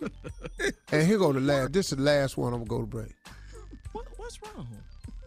it. 0.00 0.72
And 0.92 1.06
here 1.06 1.18
go 1.18 1.32
the 1.32 1.40
last. 1.40 1.72
This 1.72 1.92
is 1.92 1.98
the 1.98 2.02
last 2.02 2.36
one. 2.36 2.52
I'm 2.54 2.64
gonna 2.64 2.68
go 2.68 2.80
to 2.80 2.86
break. 2.86 3.14
What, 3.92 4.06
what's 4.16 4.38
wrong? 4.42 4.66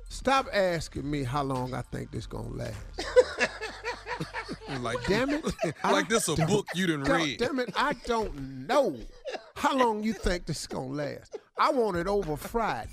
Stop 0.10 0.48
asking 0.54 1.10
me 1.10 1.24
how 1.24 1.44
long 1.44 1.74
I 1.74 1.82
think 1.84 2.12
this 2.12 2.26
gonna 2.26 2.50
last. 2.50 2.76
Like 4.82 4.98
Damn 5.08 5.30
it! 5.30 5.44
like 5.84 6.10
this 6.10 6.28
a 6.28 6.36
book 6.36 6.68
you 6.74 6.88
didn't 6.88 7.04
God 7.04 7.16
read. 7.22 7.38
Damn 7.40 7.60
it! 7.60 7.72
I 7.76 7.94
don't 8.06 8.68
know 8.68 8.98
how 9.56 9.76
long 9.78 10.02
you 10.04 10.14
think 10.14 10.46
this 10.48 10.62
is 10.62 10.68
gonna 10.68 10.88
last. 10.88 11.38
I 11.58 11.72
want 11.72 11.96
it 11.98 12.08
over 12.08 12.36
Friday. 12.36 12.90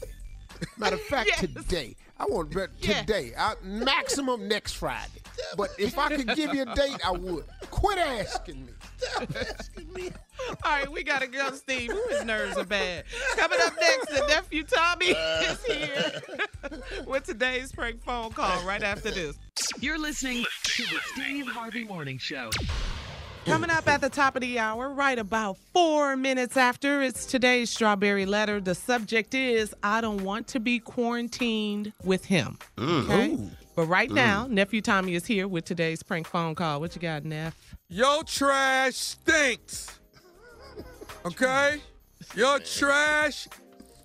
Matter 0.76 0.96
of 0.96 1.02
fact, 1.02 1.28
Yes. 1.28 1.40
today. 1.40 1.96
I 2.18 2.24
want 2.26 2.54
it 2.54 2.70
Yes. 2.80 3.00
today. 3.00 3.32
I, 3.38 3.54
maximum 3.62 4.46
next 4.48 4.72
Friday. 4.74 5.19
But 5.56 5.70
if 5.78 5.98
I 5.98 6.08
could 6.08 6.34
give 6.34 6.54
you 6.54 6.62
a 6.62 6.74
date, 6.74 6.98
I 7.04 7.10
would. 7.12 7.44
Quit 7.70 7.98
asking 7.98 8.66
me. 8.66 10.10
All 10.48 10.56
right, 10.64 10.90
we 10.90 11.02
gotta 11.02 11.26
go, 11.26 11.50
Steve. 11.52 11.92
His 12.10 12.24
nerves 12.24 12.56
are 12.56 12.64
bad. 12.64 13.04
Coming 13.36 13.58
up 13.62 13.74
next, 13.80 14.08
the 14.08 14.26
nephew 14.28 14.64
Tommy 14.64 15.14
uh. 15.14 15.42
is 15.42 15.64
here 15.64 16.22
with 17.06 17.24
today's 17.24 17.72
prank 17.72 18.02
phone 18.02 18.30
call 18.30 18.62
right 18.64 18.82
after 18.82 19.10
this. 19.10 19.38
You're 19.80 19.98
listening 19.98 20.44
to 20.64 20.82
the 20.82 20.98
Steve 21.12 21.46
Harvey 21.46 21.84
Morning 21.84 22.18
Show. 22.18 22.50
Coming 23.46 23.70
up 23.70 23.88
at 23.88 24.00
the 24.00 24.10
top 24.10 24.36
of 24.36 24.42
the 24.42 24.58
hour, 24.58 24.90
right 24.90 25.18
about 25.18 25.56
four 25.72 26.14
minutes 26.16 26.56
after, 26.56 27.02
it's 27.02 27.24
today's 27.24 27.70
strawberry 27.70 28.26
letter. 28.26 28.60
The 28.60 28.74
subject 28.74 29.34
is 29.34 29.74
I 29.82 30.00
don't 30.00 30.22
want 30.22 30.46
to 30.48 30.60
be 30.60 30.78
quarantined 30.78 31.92
with 32.04 32.24
him. 32.26 32.58
Mm. 32.76 33.04
Okay. 33.04 33.38
But 33.80 33.86
right 33.86 34.10
now, 34.10 34.46
nephew 34.46 34.82
Tommy 34.82 35.14
is 35.14 35.24
here 35.24 35.48
with 35.48 35.64
today's 35.64 36.02
prank 36.02 36.26
phone 36.28 36.54
call. 36.54 36.80
What 36.80 36.94
you 36.94 37.00
got, 37.00 37.24
Neff? 37.24 37.56
Your 37.88 38.22
trash 38.24 38.94
stinks. 38.94 39.98
Okay? 41.24 41.80
Your 42.34 42.58
trash 42.58 43.48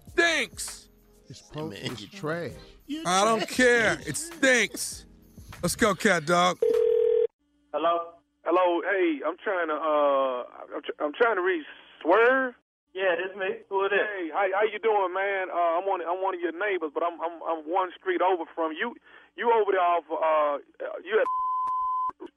stinks. 0.07 0.87
It's 1.27 1.39
supposed 1.39 1.75
to 1.83 1.91
be 1.93 2.07
trash. 2.07 2.51
I 3.05 3.25
don't 3.25 3.45
care. 3.49 3.99
It 4.07 4.15
stinks. 4.15 5.05
Let's 5.61 5.75
go, 5.75 5.93
cat 5.93 6.25
dog. 6.25 6.57
Hello? 7.73 8.13
Hello, 8.45 8.81
hey, 8.89 9.19
I'm 9.27 9.35
trying 9.43 9.67
to 9.67 9.73
uh, 9.73 10.43
I'm, 10.73 10.83
tr- 10.85 11.03
I'm 11.03 11.11
trying 11.19 11.35
to 11.35 11.41
reach 11.41 11.65
Swerve. 12.01 12.53
Yeah, 12.95 13.11
this 13.19 13.35
me. 13.35 13.59
Who 13.67 13.83
it 13.83 13.91
is? 13.91 13.99
Hey, 13.99 14.31
how 14.31 14.47
how 14.55 14.63
you 14.63 14.79
doing, 14.79 15.11
man? 15.11 15.51
Uh, 15.51 15.75
I'm 15.75 15.83
one 15.83 15.99
I'm 15.99 16.23
one 16.23 16.33
of 16.33 16.39
your 16.39 16.55
neighbors, 16.55 16.91
but 16.93 17.03
I'm 17.03 17.19
I'm 17.19 17.43
I'm 17.43 17.67
one 17.67 17.89
street 17.99 18.21
over 18.21 18.47
from 18.55 18.71
you. 18.71 18.95
You 19.35 19.51
over 19.51 19.71
there 19.71 19.83
off 19.83 20.07
uh, 20.07 20.63
you 21.03 21.19
at 21.19 21.27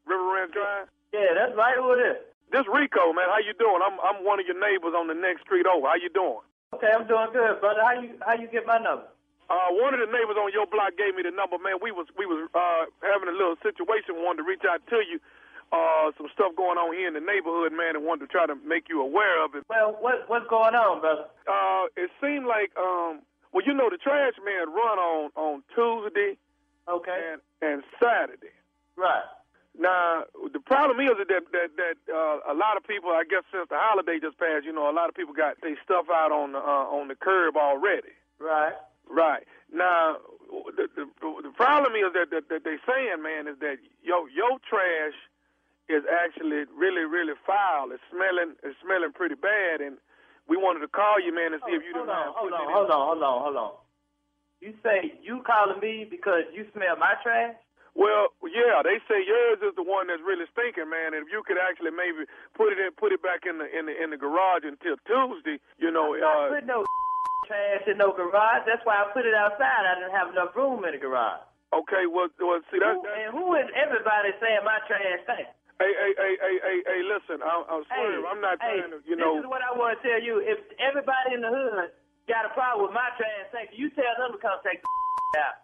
River 0.06 0.26
Ranch 0.34 0.52
Drive? 0.52 0.90
Yeah, 1.14 1.30
that's 1.34 1.54
right. 1.54 1.78
Who 1.78 1.94
it 1.94 2.02
is? 2.02 2.18
This 2.50 2.66
Rico, 2.66 3.12
man. 3.14 3.30
How 3.30 3.38
you 3.38 3.54
doing? 3.54 3.78
I'm 3.84 3.96
I'm 4.02 4.24
one 4.26 4.40
of 4.42 4.46
your 4.46 4.58
neighbors 4.58 4.98
on 4.98 5.06
the 5.06 5.14
next 5.14 5.46
street 5.46 5.66
over. 5.66 5.86
How 5.86 5.94
you 5.94 6.10
doing? 6.10 6.42
Okay, 6.74 6.90
I'm 6.90 7.06
doing 7.06 7.30
good, 7.32 7.60
brother. 7.62 7.80
How 7.80 7.94
you 8.00 8.18
how 8.20 8.34
you 8.34 8.50
get 8.50 8.66
my 8.66 8.78
number? 8.82 9.06
Uh, 9.48 9.72
one 9.80 9.96
of 9.96 10.00
the 10.00 10.10
neighbors 10.12 10.36
on 10.36 10.52
your 10.52 10.68
block 10.68 10.92
gave 11.00 11.16
me 11.16 11.24
the 11.24 11.32
number, 11.32 11.56
man. 11.56 11.80
We 11.80 11.94
was 11.94 12.10
we 12.18 12.26
was 12.26 12.50
uh 12.52 12.90
having 13.00 13.30
a 13.30 13.36
little 13.36 13.56
situation. 13.62 14.18
Wanted 14.20 14.42
to 14.42 14.48
reach 14.48 14.66
out 14.66 14.82
to 14.90 15.00
you. 15.06 15.22
Uh, 15.68 16.08
some 16.16 16.32
stuff 16.32 16.56
going 16.56 16.80
on 16.80 16.96
here 16.96 17.06
in 17.06 17.12
the 17.12 17.20
neighborhood, 17.20 17.76
man, 17.76 17.92
and 17.92 18.00
wanted 18.08 18.24
to 18.24 18.30
try 18.32 18.48
to 18.48 18.56
make 18.64 18.88
you 18.88 19.04
aware 19.04 19.44
of 19.44 19.54
it. 19.54 19.62
Well, 19.68 19.94
what 20.00 20.24
what's 20.26 20.48
going 20.48 20.74
on, 20.74 21.00
brother? 21.00 21.28
Uh, 21.46 21.92
it 21.94 22.08
seemed 22.20 22.48
like 22.48 22.72
um, 22.80 23.20
well, 23.52 23.64
you 23.64 23.72
know, 23.76 23.88
the 23.92 24.00
trash 24.00 24.34
man 24.44 24.72
run 24.72 24.96
on 24.96 25.30
on 25.36 25.62
Tuesday, 25.76 26.40
Okay. 26.88 27.18
and 27.32 27.40
and 27.60 27.82
Saturday. 28.00 28.54
Right. 28.96 29.24
Now 29.78 30.24
the 30.52 30.60
problem 30.60 30.98
is 31.00 31.12
that 31.18 31.28
that 31.28 31.70
that 31.76 31.98
uh, 32.12 32.52
a 32.52 32.54
lot 32.54 32.76
of 32.76 32.84
people, 32.86 33.10
I 33.10 33.24
guess, 33.28 33.44
since 33.52 33.68
the 33.68 33.78
holiday 33.78 34.18
just 34.18 34.38
passed, 34.38 34.64
you 34.64 34.72
know, 34.72 34.90
a 34.90 34.96
lot 34.96 35.08
of 35.08 35.14
people 35.14 35.34
got 35.34 35.60
their 35.62 35.76
stuff 35.84 36.06
out 36.12 36.32
on 36.32 36.52
the 36.52 36.58
uh, 36.58 36.86
on 36.90 37.08
the 37.08 37.14
curb 37.14 37.56
already. 37.56 38.14
Right. 38.40 38.74
Right. 39.08 39.44
Now 39.72 40.16
the 40.76 40.88
the, 40.96 41.04
the 41.42 41.52
problem 41.54 41.92
is 41.94 42.12
that, 42.14 42.30
that 42.30 42.48
that 42.48 42.64
they 42.64 42.76
saying, 42.88 43.22
man, 43.22 43.46
is 43.46 43.58
that 43.60 43.76
yo 44.02 44.26
your 44.34 44.58
trash 44.68 45.14
is 45.88 46.02
actually 46.10 46.64
really 46.76 47.04
really 47.04 47.34
foul. 47.46 47.92
It's 47.92 48.02
smelling 48.10 48.56
it's 48.64 48.76
smelling 48.82 49.12
pretty 49.12 49.36
bad, 49.36 49.80
and 49.80 49.96
we 50.48 50.56
wanted 50.56 50.80
to 50.80 50.88
call 50.88 51.20
you, 51.20 51.32
man, 51.34 51.52
and 51.52 51.62
see 51.68 51.76
if 51.76 51.84
you 51.84 51.92
Hold 51.94 52.08
didn't 52.08 52.18
on, 52.18 52.26
mind 52.26 52.34
hold 52.34 52.52
on, 52.52 52.60
it 52.60 52.64
in. 52.64 52.72
hold 52.74 52.90
on, 52.90 53.02
hold 53.06 53.22
on, 53.22 53.42
hold 53.44 53.56
on. 53.56 53.72
You 54.60 54.74
say 54.82 55.14
you 55.22 55.42
calling 55.46 55.78
me 55.78 56.06
because 56.10 56.42
you 56.50 56.66
smell 56.74 56.98
my 56.98 57.14
trash? 57.22 57.54
Well, 57.94 58.30
yeah, 58.46 58.82
they 58.86 58.98
say 59.10 59.22
yours 59.26 59.58
is 59.62 59.74
the 59.74 59.82
one 59.82 60.06
that's 60.06 60.22
really 60.22 60.46
stinking, 60.54 60.86
man. 60.86 61.14
And 61.18 61.26
if 61.26 61.30
you 61.34 61.42
could 61.46 61.58
actually 61.58 61.90
maybe 61.94 62.26
put 62.54 62.70
it 62.70 62.78
in, 62.78 62.94
put 62.94 63.10
it 63.10 63.22
back 63.22 63.42
in 63.46 63.58
the 63.58 63.66
in 63.70 63.86
the 63.90 63.94
in 63.94 64.10
the 64.14 64.18
garage 64.20 64.62
until 64.66 64.94
Tuesday, 65.06 65.58
you 65.82 65.90
know. 65.90 66.14
I'm 66.14 66.22
not 66.22 66.38
Uh, 66.38 66.48
putting 66.54 66.70
no 66.70 66.80
trash 67.50 67.84
in 67.90 67.98
no 67.98 68.10
garage. 68.14 68.66
That's 68.66 68.82
why 68.86 69.02
I 69.02 69.10
put 69.10 69.26
it 69.26 69.34
outside. 69.34 69.82
I 69.86 69.98
didn't 69.98 70.14
have 70.14 70.30
enough 70.30 70.54
room 70.54 70.82
in 70.86 70.94
the 70.94 71.02
garage. 71.02 71.42
okay, 71.74 72.06
well, 72.06 72.30
well, 72.38 72.62
see 72.70 72.78
that's. 72.78 72.98
Who, 72.98 73.02
and 73.02 73.30
who 73.34 73.54
is 73.58 73.66
everybody 73.74 74.30
saying 74.42 74.62
my 74.62 74.78
trash 74.86 75.22
stink? 75.26 75.48
Hey, 75.78 75.94
hey, 75.94 76.12
hey, 76.18 76.34
hey, 76.42 76.56
hey, 76.58 76.78
hey, 76.86 77.00
listen, 77.06 77.38
I'm, 77.38 77.62
I'm 77.70 77.84
sorry, 77.86 78.18
I'm 78.26 78.42
not 78.42 78.58
hey, 78.58 78.82
trying 78.82 78.90
to, 78.94 78.98
you 79.06 79.14
know. 79.14 79.38
This 79.38 79.46
is 79.46 79.50
what 79.50 79.62
I 79.62 79.70
want 79.78 79.94
to 79.94 79.98
tell 80.02 80.18
you. 80.18 80.42
If 80.42 80.58
everybody 80.82 81.34
in 81.38 81.42
the 81.42 81.50
hood 81.54 81.94
got 82.28 82.44
a 82.46 82.52
problem 82.52 82.86
with 82.86 82.94
my 82.94 83.08
trash 83.16 83.48
tank, 83.50 83.72
you 83.74 83.88
tell 83.96 84.14
them 84.20 84.36
to 84.36 84.40
come 84.40 84.60
take 84.62 84.78
the 84.84 84.88
out. 85.44 85.56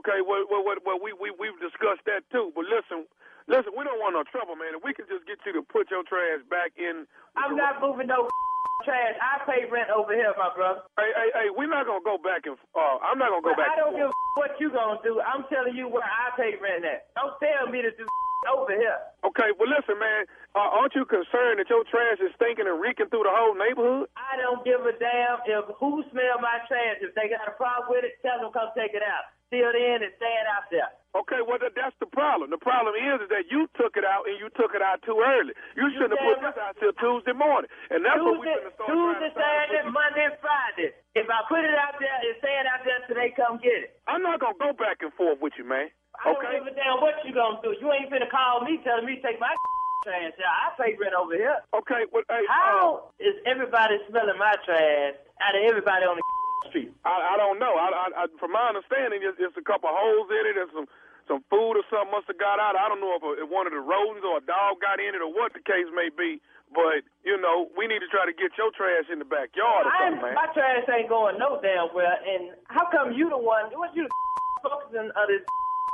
Okay, 0.00 0.24
well, 0.24 0.46
well, 0.48 0.64
well, 0.64 0.80
well 0.86 0.98
we 1.02 1.12
we 1.12 1.28
we've 1.36 1.58
discussed 1.60 2.00
that 2.08 2.24
too. 2.32 2.48
But 2.56 2.64
listen, 2.64 3.04
listen, 3.50 3.76
we 3.76 3.84
don't 3.84 4.00
want 4.00 4.16
no 4.16 4.24
trouble, 4.32 4.56
man. 4.56 4.72
If 4.78 4.80
we 4.86 4.96
can 4.96 5.04
just 5.10 5.28
get 5.28 5.36
you 5.44 5.52
to 5.60 5.62
put 5.66 5.92
your 5.92 6.00
trash 6.08 6.40
back 6.48 6.72
in. 6.80 7.04
I'm 7.36 7.52
not 7.60 7.82
moving 7.84 8.08
no 8.08 8.24
trash. 8.88 9.12
I 9.20 9.44
pay 9.44 9.68
rent 9.68 9.92
over 9.92 10.16
here, 10.16 10.32
my 10.40 10.48
brother. 10.56 10.80
Hey, 10.96 11.12
hey, 11.12 11.28
hey, 11.36 11.48
we're 11.52 11.68
not 11.68 11.84
gonna 11.84 12.00
go 12.06 12.16
back 12.16 12.48
and. 12.48 12.56
Uh, 12.72 13.04
I'm 13.04 13.20
not 13.20 13.36
gonna 13.36 13.44
go 13.44 13.52
But 13.52 13.68
back. 13.68 13.76
I 13.76 13.84
don't 13.84 13.92
give 13.92 14.08
a 14.08 14.16
what 14.40 14.56
you 14.56 14.72
gonna 14.72 14.96
do. 15.04 15.20
I'm 15.20 15.44
telling 15.52 15.76
you 15.76 15.92
where 15.92 16.06
I 16.06 16.32
pay 16.40 16.56
rent 16.56 16.88
at. 16.88 17.12
Don't 17.12 17.36
tell 17.36 17.68
me 17.68 17.84
to 17.84 17.92
do 17.92 18.08
over 18.48 18.74
here. 18.74 18.98
Okay, 19.22 19.54
well, 19.54 19.70
listen, 19.70 19.98
man. 19.98 20.26
Uh, 20.52 20.68
aren't 20.68 20.92
you 20.92 21.08
concerned 21.08 21.62
that 21.62 21.70
your 21.72 21.86
trash 21.88 22.20
is 22.20 22.34
stinking 22.36 22.68
and 22.68 22.76
reeking 22.76 23.08
through 23.08 23.24
the 23.24 23.32
whole 23.32 23.56
neighborhood? 23.56 24.10
I 24.18 24.36
don't 24.36 24.60
give 24.66 24.84
a 24.84 24.92
damn 24.98 25.40
if 25.48 25.64
who 25.80 26.04
smell 26.12 26.36
my 26.42 26.60
trash. 26.68 27.00
If 27.00 27.16
they 27.16 27.30
got 27.32 27.48
a 27.48 27.56
problem 27.56 27.88
with 27.88 28.04
it, 28.04 28.20
tell 28.20 28.42
them 28.42 28.52
come 28.52 28.68
take 28.76 28.92
it 28.92 29.00
out. 29.00 29.32
Still 29.48 29.72
in 29.72 30.00
and 30.00 30.12
stand 30.16 30.44
out 30.48 30.68
there. 30.72 30.88
Okay, 31.12 31.44
well, 31.44 31.60
that's 31.60 31.96
the 32.00 32.08
problem. 32.08 32.48
The 32.48 32.60
problem 32.60 32.96
is, 32.96 33.20
is 33.20 33.28
that 33.28 33.44
you 33.52 33.68
took 33.76 34.00
it 34.00 34.04
out 34.04 34.24
and 34.24 34.40
you 34.40 34.48
took 34.56 34.72
it 34.72 34.80
out 34.80 35.04
too 35.04 35.20
early. 35.20 35.52
You 35.76 35.92
shouldn't 35.92 36.16
have 36.16 36.24
put 36.24 36.40
this 36.40 36.56
out 36.56 36.72
till 36.80 36.96
Tuesday 36.96 37.36
morning. 37.36 37.68
And 37.92 38.00
that's 38.00 38.16
what 38.16 38.40
we're 38.40 38.48
Tuesday, 38.48 38.64
going 38.64 38.72
to 38.72 38.76
start 38.80 38.88
Tuesday, 38.88 39.30
Saturday, 39.36 39.84
Monday, 39.92 40.28
Friday. 40.40 40.90
If 41.12 41.28
I 41.28 41.44
put 41.52 41.68
it 41.68 41.76
out 41.76 42.00
there, 42.00 42.16
it's 42.24 42.40
staying 42.40 42.64
out 42.64 42.80
there 42.88 42.96
till 43.04 43.16
they 43.20 43.28
come 43.36 43.60
get 43.60 43.92
it. 43.92 44.00
I'm 44.08 44.24
not 44.24 44.40
going 44.40 44.56
to 44.56 44.60
go 44.60 44.72
back 44.72 45.04
and 45.04 45.12
forth 45.12 45.36
with 45.44 45.52
you, 45.60 45.68
man. 45.68 45.92
I 46.20 46.30
Okay? 46.32 46.60
don't 46.60 46.64
give 46.64 46.72
a 46.72 46.74
damn 46.76 47.00
what 47.00 47.16
you 47.24 47.32
gonna 47.32 47.58
do. 47.64 47.72
You 47.80 47.88
ain't 47.92 48.10
finna 48.12 48.28
call 48.30 48.60
me 48.64 48.78
telling 48.84 49.06
me 49.06 49.16
to 49.16 49.22
take 49.22 49.40
my 49.40 49.52
trash 50.04 50.34
out. 50.42 50.56
I 50.60 50.66
pay 50.76 50.92
rent 51.00 51.14
over 51.14 51.34
here. 51.34 51.56
Okay, 51.74 52.04
well, 52.12 52.22
hey, 52.28 52.44
How 52.48 53.08
uh, 53.08 53.24
is 53.24 53.34
everybody 53.46 53.96
smelling 54.10 54.38
my 54.38 54.54
trash 54.66 55.14
out 55.40 55.54
of 55.56 55.62
everybody 55.66 56.04
on 56.04 56.18
the 56.20 56.24
street? 56.70 56.90
I, 57.06 57.34
I 57.34 57.36
don't 57.38 57.58
know. 57.58 57.74
I, 57.78 57.88
I, 57.90 58.06
I, 58.22 58.24
from 58.38 58.52
my 58.52 58.70
understanding, 58.70 59.22
it's, 59.22 59.38
it's 59.40 59.56
a 59.56 59.64
couple 59.64 59.88
holes 59.90 60.28
in 60.30 60.44
it 60.52 60.56
and 60.60 60.70
some 60.74 60.88
some 61.30 61.38
food 61.46 61.78
or 61.78 61.86
something 61.86 62.10
must 62.10 62.26
have 62.26 62.34
got 62.42 62.58
out. 62.58 62.74
I 62.74 62.90
don't 62.90 62.98
know 62.98 63.14
if, 63.14 63.22
a, 63.22 63.46
if 63.46 63.48
one 63.48 63.70
of 63.70 63.72
the 63.72 63.78
rodents 63.78 64.26
or 64.26 64.42
a 64.42 64.44
dog 64.44 64.82
got 64.82 64.98
in 64.98 65.14
it 65.14 65.22
or 65.22 65.30
what 65.30 65.54
the 65.54 65.62
case 65.62 65.86
may 65.94 66.10
be. 66.10 66.42
But 66.74 67.06
you 67.22 67.38
know, 67.38 67.70
we 67.78 67.86
need 67.86 68.02
to 68.02 68.10
try 68.10 68.26
to 68.26 68.34
get 68.34 68.50
your 68.58 68.74
trash 68.74 69.06
in 69.06 69.22
the 69.22 69.28
backyard 69.28 69.86
or 69.86 69.92
something, 70.02 70.18
man. 70.18 70.34
my 70.34 70.50
trash 70.50 70.82
ain't 70.90 71.06
going 71.06 71.38
no 71.38 71.62
damn 71.62 71.94
well. 71.94 72.10
And 72.26 72.58
how 72.66 72.90
come 72.90 73.14
you 73.14 73.30
the 73.30 73.38
one? 73.38 73.70
What 73.78 73.94
you 73.94 74.10
the 74.10 74.12
focusing 74.66 75.14
of 75.14 75.24
this? 75.30 75.46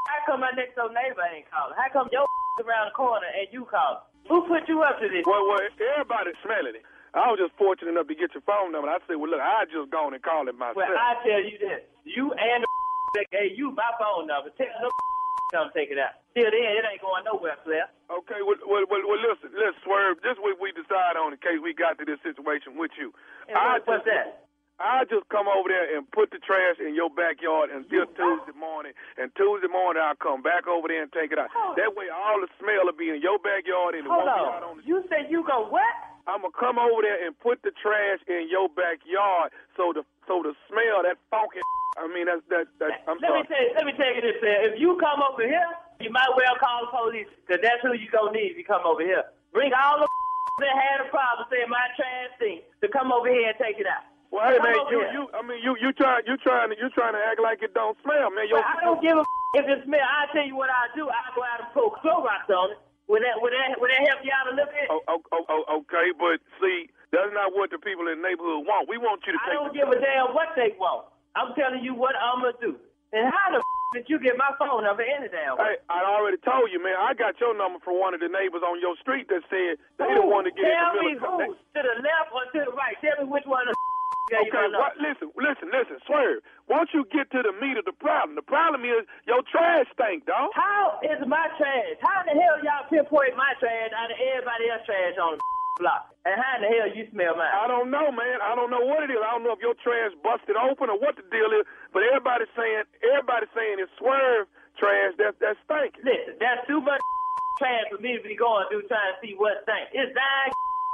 How 0.09 0.25
come 0.25 0.41
my 0.41 0.53
next 0.57 0.73
door 0.73 0.89
neighbor 0.89 1.21
ain't 1.29 1.45
calling? 1.53 1.77
How 1.77 1.93
come 1.93 2.09
your 2.09 2.25
around 2.65 2.89
the 2.89 2.97
corner 2.97 3.29
and 3.29 3.45
you 3.53 3.69
calling? 3.69 4.01
Who 4.33 4.49
put 4.49 4.65
you 4.65 4.81
up 4.81 4.97
to 5.01 5.07
this? 5.09 5.21
Well, 5.29 5.45
well, 5.45 5.61
everybody's 5.61 6.41
smelling 6.41 6.81
it. 6.81 6.85
I 7.13 7.29
was 7.33 7.41
just 7.41 7.57
fortunate 7.57 7.97
enough 7.97 8.09
to 8.09 8.17
get 8.17 8.33
your 8.37 8.45
phone 8.45 8.73
number. 8.73 8.89
I 8.89 9.01
said, 9.09 9.17
well, 9.17 9.33
look, 9.33 9.41
I 9.41 9.65
just 9.69 9.89
gone 9.89 10.13
and 10.13 10.21
called 10.21 10.49
it 10.49 10.57
myself. 10.57 10.81
Well, 10.81 10.93
I 10.93 11.17
tell 11.25 11.41
you 11.41 11.57
this: 11.57 11.81
you 12.05 12.33
and 12.33 12.65
the 12.65 12.69
that 13.17 13.29
gave 13.33 13.57
you 13.57 13.73
my 13.73 13.89
phone 13.97 14.29
number. 14.29 14.53
Tell 14.57 14.69
them 14.69 14.93
come 15.53 15.73
take 15.73 15.89
it 15.89 15.97
out. 15.97 16.21
Till 16.37 16.45
then, 16.45 16.77
it 16.77 16.85
ain't 16.85 17.01
going 17.01 17.25
nowhere, 17.25 17.57
Claire. 17.65 17.89
Okay, 18.13 18.45
well, 18.45 18.61
well, 18.69 18.85
well, 18.89 19.05
well 19.09 19.21
listen, 19.25 19.53
let's 19.57 19.77
swerve. 19.81 20.21
This 20.21 20.37
what 20.41 20.61
we 20.61 20.77
decide 20.77 21.17
on 21.17 21.33
in 21.33 21.41
case 21.41 21.57
we 21.61 21.73
got 21.73 21.97
to 22.01 22.05
this 22.05 22.21
situation 22.21 22.77
with 22.77 22.93
you. 23.01 23.17
And 23.49 23.57
what, 23.57 23.89
what's 23.89 24.05
that? 24.05 24.48
I 24.79 25.03
just 25.11 25.27
come 25.29 25.51
over 25.51 25.67
there 25.67 25.91
and 25.99 26.07
put 26.15 26.31
the 26.31 26.39
trash 26.39 26.79
in 26.79 26.95
your 26.95 27.11
backyard 27.11 27.71
until 27.75 28.07
Tuesday 28.15 28.55
morning. 28.55 28.95
And 29.19 29.27
Tuesday 29.35 29.67
morning 29.67 29.99
I'll 29.99 30.15
come 30.19 30.39
back 30.43 30.71
over 30.71 30.87
there 30.87 31.03
and 31.03 31.11
take 31.11 31.35
it 31.35 31.39
out. 31.39 31.51
That 31.75 31.99
way 31.99 32.07
all 32.07 32.39
the 32.39 32.47
smell 32.63 32.87
will 32.87 32.95
be 32.95 33.11
in 33.11 33.19
your 33.19 33.43
backyard 33.43 33.99
and 33.99 34.07
it 34.07 34.11
Hold 34.11 34.23
won't 34.23 34.39
be 34.39 34.47
out 34.47 34.63
on. 34.63 34.71
on 34.71 34.75
the 34.79 34.87
You 34.87 35.03
said 35.11 35.27
you 35.35 35.43
go 35.43 35.67
what? 35.67 35.83
I'm 36.31 36.47
gonna 36.47 36.55
come 36.55 36.79
over 36.79 37.03
there 37.03 37.19
and 37.27 37.35
put 37.43 37.59
the 37.67 37.75
trash 37.75 38.23
in 38.31 38.47
your 38.47 38.71
backyard 38.71 39.51
so 39.75 39.91
the 39.91 40.07
so 40.31 40.47
the 40.47 40.55
smell 40.71 41.03
that 41.03 41.19
funky 41.33 41.59
I 41.99 42.07
mean 42.15 42.31
that's 42.31 42.45
that 42.55 42.71
that 42.79 43.03
I'm 43.11 43.19
Let 43.19 43.35
me 43.35 43.43
sorry. 43.43 43.51
tell 43.51 43.63
you, 43.67 43.71
let 43.75 43.85
me 43.91 43.93
tell 43.99 44.13
you 44.15 44.23
this, 44.23 44.39
Claire. 44.39 44.63
If 44.71 44.79
you 44.79 44.95
come 45.03 45.19
over 45.27 45.43
here, 45.43 45.67
you 45.99 46.15
might 46.15 46.31
well 46.39 46.55
call 46.63 46.87
the 46.87 46.91
police, 46.95 47.27
because 47.43 47.59
that's 47.67 47.83
who 47.83 47.99
you 47.99 48.07
gonna 48.15 48.31
need 48.31 48.55
if 48.55 48.57
you 48.61 48.63
come 48.69 48.87
over 48.87 49.03
here. 49.03 49.27
Bring 49.51 49.75
all 49.75 49.99
the 49.99 50.07
that 50.63 50.75
had 50.79 51.03
a 51.03 51.09
problem 51.11 51.51
saying 51.51 51.67
my 51.67 51.83
trash 51.99 52.31
thing 52.39 52.63
to 52.85 52.87
come 52.93 53.11
over 53.11 53.27
here 53.27 53.51
and 53.51 53.59
take 53.59 53.83
it 53.83 53.89
out. 53.91 54.07
Well, 54.31 54.45
hey 54.45 54.59
man, 54.61 54.77
you 54.93 55.01
here. 55.01 55.13
you 55.13 55.23
I 55.33 55.41
mean 55.43 55.61
you 55.65 55.73
you 55.81 55.93
trying 55.97 56.23
you 56.29 56.37
trying 56.39 56.71
to 56.71 56.77
you 56.77 56.89
trying 56.93 57.15
to 57.17 57.23
act 57.25 57.41
like 57.41 57.63
it 57.65 57.73
don't 57.73 57.97
smell, 58.05 58.29
man. 58.31 58.49
Your, 58.49 58.61
Well, 58.61 58.69
I 58.69 58.85
don't 58.85 59.01
give 59.01 59.17
a 59.17 59.25
if 59.57 59.65
it 59.65 59.81
smell. 59.89 60.05
I 60.05 60.29
tell 60.37 60.45
you 60.45 60.57
what 60.57 60.69
I 60.69 60.93
do. 60.93 61.09
I 61.09 61.33
go 61.33 61.41
out 61.43 61.65
and 61.65 61.71
pour 61.73 61.97
Clorox 62.05 62.45
on 62.53 62.77
it. 62.77 62.79
Would 63.09 63.25
that 63.25 63.41
would 63.41 63.57
that 63.57 63.81
would 63.81 63.89
that 63.89 64.05
help 64.05 64.21
you 64.21 64.33
out 64.37 64.53
a 64.53 64.55
little 64.55 64.69
bit? 64.69 64.85
Oh, 64.93 65.01
oh, 65.09 65.21
oh, 65.33 65.45
oh, 65.49 65.63
okay, 65.81 66.13
but 66.21 66.45
see, 66.61 66.93
that's 67.09 67.33
not 67.33 67.57
what 67.57 67.73
the 67.73 67.81
people 67.81 68.05
in 68.13 68.21
the 68.21 68.25
neighborhood 68.29 68.69
want. 68.69 68.85
We 68.85 69.01
want 69.01 69.25
you 69.25 69.33
to 69.33 69.41
take 69.49 69.57
I 69.57 69.65
don't 69.65 69.73
give 69.73 69.89
a 69.89 69.97
damn 69.97 70.37
what 70.37 70.53
they 70.53 70.77
want. 70.77 71.09
I'm 71.33 71.57
telling 71.57 71.81
you 71.81 71.97
what 71.97 72.13
I'm 72.21 72.45
gonna 72.45 72.53
do. 72.61 72.77
And 73.17 73.25
how 73.33 73.49
the 73.57 73.65
did 73.97 74.05
you 74.13 74.21
get 74.21 74.37
my 74.37 74.53
phone 74.61 74.85
number 74.85 75.01
any 75.01 75.33
damn 75.33 75.57
way? 75.57 75.81
Hey, 75.81 75.89
I 75.89 76.05
already 76.05 76.37
told 76.45 76.69
you, 76.69 76.77
man. 76.77 77.01
I 77.01 77.17
got 77.17 77.41
your 77.41 77.57
number 77.57 77.81
from 77.81 77.97
one 77.97 78.13
of 78.13 78.21
the 78.21 78.29
neighbors 78.29 78.61
on 78.61 78.77
your 78.85 78.93
street 79.01 79.33
that 79.33 79.41
said 79.49 79.81
they 79.97 80.13
don't 80.13 80.29
want 80.29 80.45
to 80.45 80.53
get 80.53 80.69
Tell 80.69 80.93
in 81.01 81.09
me 81.09 81.17
the 81.17 81.25
middle. 81.25 81.57
who 81.57 81.73
to 81.73 81.81
the 81.81 81.97
left 82.05 82.29
or 82.29 82.45
to 82.53 82.59
the 82.69 82.73
right. 82.77 83.01
Tell 83.01 83.17
me 83.25 83.33
which 83.33 83.49
one 83.49 83.65
of 83.65 83.73
gave 83.73 83.98
you 84.31 84.39
Okay, 84.49 84.67
what, 84.77 84.95
listen, 85.01 85.33
listen, 85.37 85.69
listen, 85.73 85.97
swerve. 86.05 86.45
Once 86.69 86.93
you 86.93 87.09
get 87.09 87.33
to 87.33 87.41
the 87.41 87.53
meat 87.57 87.81
of 87.81 87.89
the 87.89 87.97
problem, 87.97 88.37
the 88.37 88.45
problem 88.45 88.85
is 88.85 89.09
your 89.25 89.41
trash 89.49 89.89
stink, 89.97 90.29
dog. 90.29 90.53
How 90.53 91.01
is 91.01 91.21
my 91.25 91.49
trash? 91.57 91.97
How 92.05 92.25
in 92.25 92.33
the 92.33 92.37
hell 92.37 92.61
y'all 92.61 92.85
pinpoint 92.93 93.37
my 93.37 93.57
trash 93.57 93.91
out 93.97 94.13
of 94.13 94.19
everybody 94.21 94.69
else's 94.69 94.87
trash 94.87 95.17
on 95.17 95.41
the 95.41 95.45
block? 95.81 96.13
And 96.29 96.37
how 96.37 96.61
in 96.61 96.69
the 96.69 96.71
hell 96.71 96.89
you 96.93 97.09
smell 97.09 97.41
mine? 97.41 97.53
I 97.57 97.65
don't 97.65 97.89
know, 97.89 98.13
man. 98.13 98.45
I 98.45 98.53
don't 98.53 98.69
know 98.69 98.85
what 98.85 99.01
it 99.01 99.11
is. 99.11 99.21
I 99.21 99.33
don't 99.33 99.49
know 99.49 99.57
if 99.57 99.65
your 99.65 99.77
trash 99.81 100.13
busted 100.21 100.61
open 100.61 100.93
or 100.93 101.01
what 101.01 101.17
the 101.17 101.25
deal 101.33 101.49
is. 101.57 101.65
But 101.97 102.05
everybody's 102.05 102.53
saying, 102.53 102.85
everybody's 103.01 103.53
saying 103.57 103.81
it's 103.81 103.93
swerve 103.97 104.45
trash. 104.77 105.17
That's 105.17 105.37
that's 105.41 105.59
stinking. 105.65 106.05
Listen, 106.05 106.37
that's 106.37 106.63
too 106.69 106.85
much 106.85 107.01
trash 107.61 107.89
for 107.89 107.99
me 107.99 108.21
to 108.21 108.23
be 108.23 108.37
going 108.37 108.69
through 108.69 108.85
trying 108.93 109.17
to 109.17 109.19
see 109.25 109.33
what 109.41 109.65
thing. 109.65 109.89
It's 109.97 110.13
nine 110.13 110.53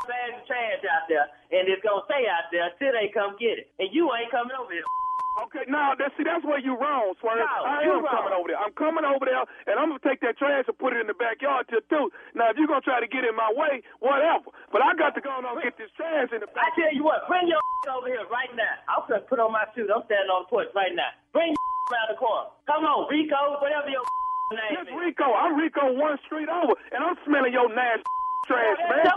bags 0.08 0.38
of 0.40 0.44
trash 0.48 0.80
out 0.88 1.04
there, 1.08 1.26
and 1.54 1.68
it's 1.68 1.82
gonna 1.84 2.04
stay 2.08 2.24
out 2.28 2.48
there 2.52 2.68
till 2.80 2.92
they 2.94 3.08
come 3.12 3.36
get 3.40 3.58
it. 3.60 3.66
And 3.78 3.88
you 3.92 4.08
ain't 4.14 4.30
coming 4.30 4.54
over 4.56 4.72
here. 4.72 4.84
Okay, 5.50 5.66
now 5.66 5.98
that's 5.98 6.14
see 6.14 6.22
that's 6.22 6.46
where 6.46 6.62
you 6.62 6.78
wrong, 6.78 7.10
Swerve. 7.18 7.42
No, 7.42 7.66
I 7.66 7.82
am 7.90 8.06
wrong. 8.06 8.06
coming 8.06 8.34
over 8.38 8.46
there. 8.54 8.60
I'm 8.62 8.70
coming 8.78 9.02
over 9.02 9.26
there, 9.26 9.42
and 9.66 9.82
I'm 9.82 9.90
gonna 9.90 10.06
take 10.06 10.22
that 10.22 10.38
trash 10.38 10.70
and 10.70 10.78
put 10.78 10.94
it 10.94 11.02
in 11.02 11.10
the 11.10 11.18
backyard 11.18 11.66
till 11.66 11.82
two. 11.90 12.06
Now, 12.38 12.54
if 12.54 12.56
you're 12.56 12.70
gonna 12.70 12.86
try 12.86 13.02
to 13.02 13.10
get 13.10 13.26
in 13.26 13.34
my 13.34 13.50
way, 13.50 13.82
whatever. 13.98 14.54
But 14.70 14.86
I 14.86 14.94
got 14.94 15.18
to 15.18 15.22
go 15.22 15.34
and 15.34 15.46
get 15.58 15.74
this 15.74 15.90
trash 15.98 16.30
in 16.30 16.38
the 16.38 16.46
I 16.54 16.70
tell 16.78 16.94
you 16.94 17.02
what, 17.02 17.26
bring 17.26 17.50
your 17.50 17.58
over 17.90 18.06
here 18.06 18.22
right 18.30 18.52
now. 18.54 18.74
I'm 18.86 19.02
gonna 19.10 19.26
put 19.26 19.42
on 19.42 19.50
my 19.50 19.66
suit. 19.74 19.90
I'm 19.90 20.06
standing 20.06 20.30
on 20.30 20.46
the 20.46 20.50
porch 20.54 20.70
right 20.70 20.94
now. 20.94 21.10
Bring 21.34 21.50
around 21.50 22.08
the 22.14 22.18
corner. 22.22 22.54
Come 22.70 22.86
on, 22.86 23.10
Rico, 23.10 23.58
whatever 23.58 23.90
your 23.90 24.06
name 24.54 24.86
is. 24.86 24.94
Rico. 24.94 25.34
I'm 25.34 25.58
Rico 25.58 25.98
one 25.98 26.14
street 26.30 26.46
over, 26.46 26.78
and 26.94 27.02
I'm 27.02 27.18
smelling 27.26 27.50
your 27.50 27.66
nasty 27.74 28.06
trash, 28.46 28.78
Man, 28.86 29.10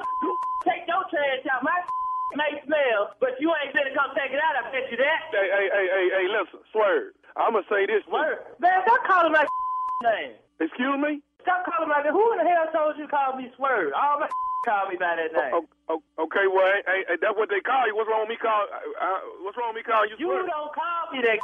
Take 0.66 0.88
your 0.88 1.04
trash 1.12 1.44
out. 1.52 1.62
My 1.64 1.76
may 2.40 2.60
smell, 2.66 3.14
but 3.22 3.38
you 3.40 3.54
ain't 3.64 3.74
gonna 3.76 3.94
come 3.94 4.12
take 4.18 4.32
it 4.34 4.42
out. 4.42 4.58
I 4.60 4.72
bet 4.72 4.90
you 4.92 4.98
that. 4.98 5.20
Hey, 5.32 5.48
hey, 5.48 5.68
hey, 5.72 5.88
hey, 5.88 6.06
hey, 6.12 6.26
listen, 6.30 6.60
Swerve. 6.74 7.14
I'm 7.38 7.54
gonna 7.54 7.68
say 7.70 7.86
this. 7.86 8.04
Word. 8.10 8.42
Man, 8.60 8.82
stop 8.84 9.02
calling 9.06 9.32
my 9.34 9.46
name. 10.04 10.36
Excuse 10.60 10.98
me. 11.00 11.22
Stop 11.46 11.64
calling 11.70 11.88
my 11.90 12.02
name. 12.04 12.14
Who 12.14 12.24
in 12.36 12.42
the 12.44 12.48
hell 12.50 12.68
told 12.74 12.98
you 12.98 13.06
to 13.06 13.12
call 13.12 13.38
me 13.38 13.48
Swerve? 13.56 13.94
All 13.96 14.20
my 14.20 14.28
call 14.68 14.90
me 14.90 14.98
by 15.00 15.16
that 15.16 15.32
name. 15.32 15.54
Oh, 15.56 15.64
oh, 15.88 16.02
okay, 16.28 16.50
well, 16.52 16.68
hey, 16.86 17.06
hey, 17.08 17.18
that's 17.22 17.38
what 17.38 17.48
they 17.48 17.62
call 17.64 17.88
you. 17.88 17.96
What's 17.96 18.10
wrong 18.10 18.28
with 18.28 18.36
me 18.36 18.40
call? 18.42 18.68
Uh, 18.68 18.82
uh, 19.00 19.20
what's 19.46 19.56
wrong 19.56 19.72
with 19.72 19.86
me 19.86 19.88
calling 19.88 20.10
you? 20.12 20.18
You 20.20 20.28
Swerve? 20.36 20.50
don't 20.52 20.74
call 20.76 21.02
me 21.16 21.22
that 21.24 21.40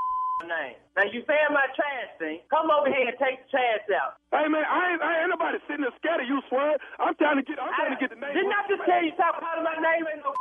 name. 0.45 0.77
Now 0.95 1.07
you 1.09 1.23
saying 1.25 1.51
my 1.55 1.65
trash 1.75 2.11
thing? 2.21 2.43
Come 2.53 2.69
over 2.69 2.87
here 2.91 3.07
and 3.09 3.17
take 3.19 3.41
the 3.43 3.49
trash 3.51 3.83
out. 3.97 4.19
Hey 4.31 4.47
man, 4.51 4.63
I 4.67 4.93
ain't, 4.95 5.01
I 5.01 5.11
ain't 5.25 5.31
nobody 5.33 5.57
sitting 5.67 5.83
there 5.87 5.95
scared 5.99 6.21
of 6.21 6.27
you, 6.29 6.39
swear. 6.51 6.77
I'm 7.01 7.15
trying 7.17 7.39
to 7.41 7.45
get, 7.45 7.57
I'm 7.57 7.73
trying 7.75 7.95
to 7.95 8.01
get 8.01 8.11
the 8.13 8.19
name. 8.19 8.33
Didn't 8.35 8.53
I 8.53 8.61
just 8.69 8.83
tell 8.85 9.01
you 9.01 9.11
stop 9.17 9.39
calling 9.41 9.65
my 9.65 9.75
name? 9.79 10.03
Ain't 10.07 10.21
no 10.23 10.31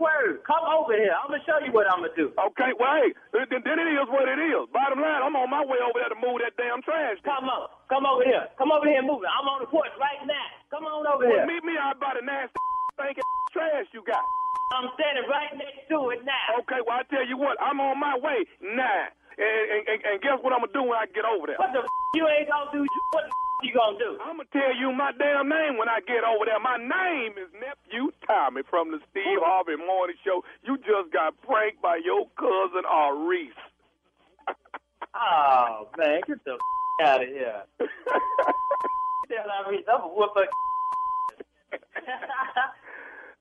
swerve. 0.00 0.40
Come 0.48 0.64
over 0.66 0.96
here. 0.96 1.12
I'm 1.12 1.28
gonna 1.30 1.44
show 1.44 1.60
you 1.60 1.70
what 1.74 1.86
I'm 1.90 2.00
gonna 2.04 2.16
do. 2.16 2.32
Okay, 2.52 2.72
well, 2.80 2.94
hey, 3.02 3.12
then, 3.52 3.60
then 3.62 3.76
it 3.78 3.88
is 3.92 4.08
what 4.08 4.24
it 4.30 4.40
is. 4.40 4.64
Bottom 4.72 5.00
line, 5.02 5.20
I'm 5.22 5.36
on 5.36 5.50
my 5.52 5.62
way 5.66 5.78
over 5.84 5.98
there 6.00 6.10
to 6.10 6.18
move 6.18 6.40
that 6.42 6.56
damn 6.56 6.80
trash. 6.82 7.20
Come 7.26 7.46
on, 7.52 7.68
come 7.92 8.08
over 8.08 8.24
here. 8.24 8.48
Come 8.56 8.72
over 8.72 8.88
here 8.88 8.98
and 9.04 9.08
move 9.08 9.22
it. 9.26 9.30
I'm 9.30 9.46
on 9.48 9.60
the 9.60 9.68
porch 9.68 9.92
right 10.00 10.20
now. 10.24 10.48
Come 10.72 10.88
on 10.88 11.04
over 11.06 11.28
Well, 11.28 11.44
here. 11.44 11.48
meet 11.48 11.64
me 11.64 11.76
out 11.76 12.00
by 12.00 12.16
the 12.16 12.24
nasty 12.24 12.56
stinking 12.96 13.24
trash 13.52 13.86
you 13.92 14.00
got. 14.08 14.24
I'm 14.72 14.88
standing 14.96 15.28
right 15.28 15.52
next 15.60 15.84
to 15.92 15.98
it 16.16 16.24
now. 16.24 16.56
Okay, 16.64 16.80
well 16.88 16.96
I 16.96 17.04
tell 17.12 17.26
you 17.28 17.36
what, 17.36 17.60
I'm 17.60 17.76
on 17.80 18.00
my 18.00 18.16
way 18.16 18.40
now. 18.64 19.12
And, 19.38 19.48
and, 19.72 19.82
and, 19.88 20.00
guess 20.22 20.38
what 20.42 20.52
I'm 20.52 20.60
gonna 20.64 20.74
do 20.76 20.84
when 20.84 20.98
I 20.98 21.06
get 21.12 21.24
over 21.24 21.46
there? 21.48 21.56
What 21.60 21.72
the 21.72 21.80
f- 21.84 22.14
you 22.14 22.28
ain't 22.28 22.48
gonna 22.48 22.70
do? 22.72 22.84
What 23.12 23.24
the 23.24 23.32
f- 23.32 23.64
you 23.64 23.72
gonna 23.74 23.98
do? 23.98 24.10
I'm 24.20 24.36
gonna 24.40 24.50
tell 24.52 24.74
you 24.76 24.92
my 24.92 25.12
damn 25.16 25.48
name 25.48 25.78
when 25.78 25.88
I 25.88 26.00
get 26.04 26.24
over 26.24 26.44
there. 26.44 26.60
My 26.60 26.76
name 26.78 27.38
is 27.40 27.48
nephew 27.56 28.12
Tommy 28.28 28.62
from 28.68 28.92
the 28.92 29.00
Steve 29.10 29.40
Harvey 29.40 29.76
Morning 29.80 30.16
Show. 30.24 30.44
You 30.64 30.76
just 30.84 31.12
got 31.12 31.34
pranked 31.42 31.80
by 31.82 32.00
your 32.04 32.28
cousin 32.38 32.84
Reese. 33.28 33.52
Oh 35.14 35.88
man, 35.98 36.20
get 36.26 36.44
the 36.44 36.52
f- 36.54 37.06
out 37.06 37.22
of 37.22 37.28
here. 37.28 37.62
Tell 37.80 39.48
Reese, 39.70 39.84
I'm 39.88 40.00
gonna 40.00 40.14
whoop. 40.14 40.32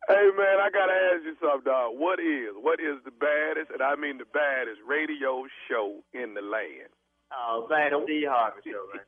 Hey 0.07 0.29
man, 0.37 0.59
I 0.59 0.69
gotta 0.73 0.93
ask 1.13 1.23
you 1.25 1.35
something, 1.41 1.71
dog. 1.71 1.93
What 1.97 2.19
is 2.19 2.49
what 2.59 2.79
is 2.79 2.97
the 3.05 3.11
baddest, 3.11 3.71
and 3.71 3.81
I 3.81 3.95
mean 3.95 4.17
the 4.17 4.25
baddest 4.33 4.81
radio 4.87 5.45
show 5.69 5.99
in 6.13 6.33
the 6.33 6.41
land? 6.41 6.89
Oh 7.33 7.67
man, 7.69 7.91
don't 7.91 8.03
Steve 8.05 8.27
Harvey 8.29 8.61
show, 8.65 8.85
man. 8.93 9.03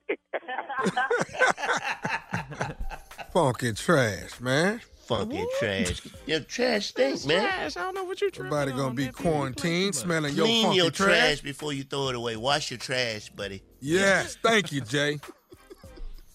Funky 3.34 3.74
trash, 3.74 4.40
man. 4.40 4.80
Funky 5.08 5.44
trash. 5.60 6.02
Your 6.26 6.40
trash 6.42 6.88
stinks, 6.88 7.26
man. 7.26 7.42
Trash. 7.42 7.76
I 7.76 7.82
don't 7.82 7.96
know 7.96 8.04
what 8.06 8.22
you're 8.22 8.30
tripping 8.30 8.54
Everybody 8.54 8.72
gonna 8.72 8.84
on, 8.90 8.96
be 8.96 9.06
nephew. 9.06 9.32
quarantined, 9.32 9.96
smelling 9.96 10.36
your 10.36 10.46
Clean 10.46 10.64
funky 10.64 10.78
your 10.78 10.92
trash. 10.92 11.08
trash 11.08 11.42
before 11.42 11.74
you 11.74 11.84
throw 11.84 12.10
it 12.10 12.16
away. 12.16 12.38
Wash 12.38 12.72
your 12.72 12.78
trash, 12.78 13.30
buddy. 13.30 13.62
Yes, 13.82 14.38
thank 14.42 14.72
you, 14.72 14.80
Jay. 14.82 15.20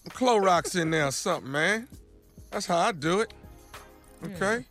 Clorox 0.09 0.79
in 0.79 0.91
there 0.91 1.07
or 1.07 1.11
something, 1.11 1.51
man. 1.51 1.87
That's 2.51 2.65
how 2.67 2.77
I 2.77 2.91
do 2.91 3.21
it. 3.21 3.33
Okay. 4.23 4.65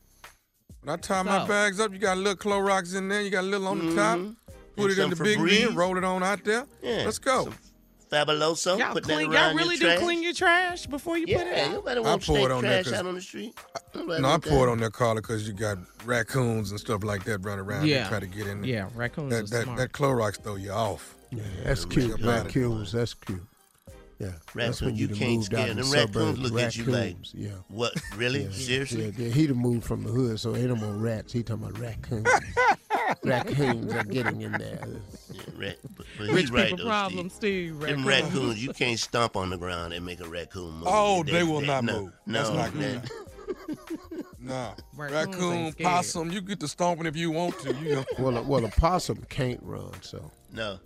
When 0.83 0.95
I 0.95 0.97
tie 0.97 1.23
my 1.23 1.41
So- 1.43 1.47
bags 1.49 1.81
up, 1.81 1.93
you 1.93 1.99
got 1.99 2.17
a 2.17 2.21
little 2.21 2.37
Clorox 2.37 2.95
in 2.95 3.09
there, 3.09 3.23
you 3.23 3.31
got 3.31 3.45
a 3.45 3.47
little 3.47 3.69
on 3.69 3.79
the 3.91 3.95
top. 3.95 4.19
Mhm. 4.19 4.37
Put 4.77 4.91
And 4.91 4.99
it 4.99 4.99
in 5.03 5.11
the 5.11 5.17
big 5.17 5.39
Febreze. 5.39 5.67
bin, 5.67 5.75
roll 5.77 5.99
it 5.99 6.05
on 6.05 6.23
out 6.23 6.45
there. 6.45 6.65
Yeah, 6.83 7.03
Let's 7.05 7.19
go. 7.19 7.53
Fabuloso. 8.13 8.79
Y'all, 8.79 8.93
put 8.95 9.05
clean, 9.05 9.19
that 9.19 9.25
y'all 9.25 9.35
around 9.35 9.57
really 9.57 9.75
your 9.77 9.85
trash. 9.89 9.99
do 9.99 10.05
clean 10.05 10.23
your 10.23 10.33
trash 10.33 10.87
before 10.87 11.19
you 11.19 11.27
put 11.27 11.47
it 11.47 11.57
Yeah, 11.57 11.65
out? 11.67 11.73
nobody 11.73 11.99
I 11.99 12.03
wants 12.03 12.27
pour 12.27 12.39
to 12.39 12.45
it 12.45 12.51
on 12.51 12.63
there 12.63 12.83
trash 12.83 12.85
'cause- 12.93 13.01
out 13.01 13.07
on 13.07 13.15
the 13.17 13.21
street. 13.21 13.55
Nobody 13.95 14.23
No, 14.23 14.29
I 14.29 14.31
want 14.31 14.45
pour 14.45 14.67
it 14.69 14.71
on 14.71 14.79
there, 14.79 14.89
Carla, 14.91 15.21
because 15.21 15.47
you 15.47 15.53
got 15.53 15.77
raccoons 16.07 16.71
and 16.71 16.81
stuff 16.81 17.05
like 17.05 17.25
that 17.25 17.39
running 17.45 17.67
around 17.67 17.87
Yeah. 17.87 17.99
and 18.03 18.09
try 18.09 18.21
to 18.21 18.27
get 18.27 18.47
in 18.47 18.63
there. 18.63 18.71
Yeah, 18.71 18.89
raccoons 18.95 19.31
That, 19.31 19.45
are 19.45 19.47
that, 19.49 19.63
smart. 19.65 19.79
that 19.79 19.93
Clorox 19.93 20.43
throw 20.43 20.55
you 20.57 20.71
off. 20.71 21.15
Yeah, 21.31 21.43
that's 21.65 21.83
Yeah, 21.83 21.89
cute. 21.91 22.21
about 22.21 22.23
it. 22.41 22.45
Raccoons, 22.47 22.93
that's 22.93 23.13
cute. 23.13 23.43
Yeah, 24.21 24.33
that's 24.53 24.81
Raccoon, 24.83 24.87
when 24.89 24.97
you 24.97 25.09
can't 25.09 25.31
moved 25.35 25.45
scare 25.45 25.67
them. 25.69 25.77
the 25.77 25.83
Raccoons 25.85 26.15
suburbs. 26.15 26.39
look 26.41 26.61
at 26.63 26.77
you 26.77 26.85
like, 26.87 27.17
yeah. 27.35 27.51
what? 27.69 27.93
Really? 28.17 28.43
Yeah, 28.45 28.51
Seriously? 28.51 29.05
Yeah, 29.17 29.27
yeah, 29.27 29.33
he 29.33 29.47
done 29.47 29.59
moved 29.59 29.85
from 29.85 30.03
the 30.03 30.11
hood, 30.11 30.41
so 30.41 30.57
ain't 30.57 30.67
no 30.69 30.75
more 30.75 30.93
rats. 30.95 31.33
He 31.33 31.45
talking 31.45 31.63
about 31.65 31.79
raccoons. 31.79 32.27
raccoons 33.23 33.93
are 33.95 34.03
getting 34.05 34.43
in 34.43 34.53
there. 34.53 34.81
Yeah, 35.33 35.41
rat, 35.57 35.77
but, 35.97 36.07
but 36.19 36.29
Rich 36.31 36.51
right, 36.51 36.65
people 36.65 36.79
though, 36.79 36.85
problem, 36.91 37.31
Steve. 37.31 37.77
Steve. 37.79 37.81
Them 37.81 38.05
raccoons. 38.07 38.35
raccoons, 38.35 38.65
you 38.65 38.73
can't 38.73 38.99
stomp 38.99 39.37
on 39.37 39.51
the 39.51 39.57
ground 39.57 39.93
and 39.93 40.05
make 40.05 40.21
a 40.21 40.29
raccoon 40.29 40.73
move. 40.75 40.85
Oh, 40.89 41.23
That- 41.23 41.31
they 41.33 41.45
will 41.45 41.61
that- 41.61 41.67
not 41.67 41.85
no, 41.85 42.01
move. 42.03 42.13
No, 42.27 42.39
That's 42.43 42.75
not 42.75 42.81
that- 42.81 43.11
Nah. 44.41 44.73
Raccoons 44.97 45.37
Raccoon, 45.37 45.73
possum, 45.75 46.31
you 46.33 46.41
get 46.41 46.61
to 46.61 46.69
stomping 46.69 47.07
if 47.07 47.17
you 47.17 47.31
want 47.31 47.59
to. 47.61 47.75
You 47.77 47.95
know. 47.97 48.05
well, 48.19 48.37
a, 48.39 48.43
well, 48.43 48.65
a 48.65 48.69
possum 48.71 49.25
can't 49.29 49.61
run, 49.63 49.93
so. 50.03 50.31
no. 50.53 50.79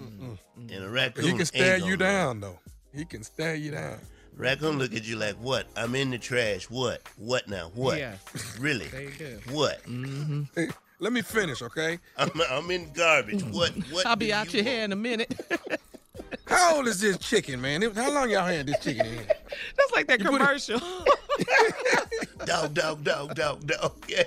Mm-mm. 0.00 0.36
And 0.56 0.84
a 0.84 0.88
raccoon 0.88 1.24
He 1.24 1.32
can 1.34 1.44
stare 1.44 1.78
gonna 1.78 1.84
you 1.90 1.92
run. 1.92 1.98
down 1.98 2.40
though. 2.40 2.58
He 2.94 3.04
can 3.04 3.22
stare 3.22 3.54
you 3.54 3.70
down. 3.72 3.98
Raccoon 4.36 4.78
look 4.78 4.94
at 4.94 5.04
you 5.06 5.16
like, 5.16 5.34
what? 5.36 5.66
I'm 5.76 5.94
in 5.94 6.10
the 6.10 6.18
trash. 6.18 6.64
What? 6.70 7.02
What 7.16 7.48
now? 7.48 7.70
What? 7.74 7.98
Yes. 7.98 8.18
Really? 8.58 8.86
They 8.88 9.08
do. 9.18 9.38
What? 9.50 9.82
Mm-hmm. 9.84 10.42
Hey, 10.54 10.68
let 11.00 11.12
me 11.12 11.20
finish, 11.22 11.60
okay? 11.62 11.98
I'm, 12.16 12.30
I'm 12.50 12.70
in 12.70 12.92
garbage. 12.92 13.42
What? 13.44 13.70
What? 13.90 14.06
I'll 14.06 14.16
be 14.16 14.32
out 14.32 14.52
you 14.52 14.62
your 14.62 14.70
hair 14.72 14.84
in 14.84 14.92
a 14.92 14.96
minute. 14.96 15.34
How 16.46 16.76
old 16.76 16.86
is 16.88 17.00
this 17.00 17.18
chicken, 17.18 17.60
man? 17.60 17.82
How 17.94 18.12
long 18.12 18.30
y'all 18.30 18.46
had 18.46 18.66
this 18.66 18.78
chicken 18.82 19.06
in? 19.06 19.16
That's 19.26 19.92
like 19.94 20.06
that 20.08 20.20
You 20.20 20.26
put 20.26 20.34
it- 20.34 20.38
commercial. 20.38 20.80
Dog, 22.46 22.74
dog, 22.74 23.04
dog, 23.04 23.34
dog, 23.34 23.66
dog. 23.66 23.92
Yeah. 24.08 24.24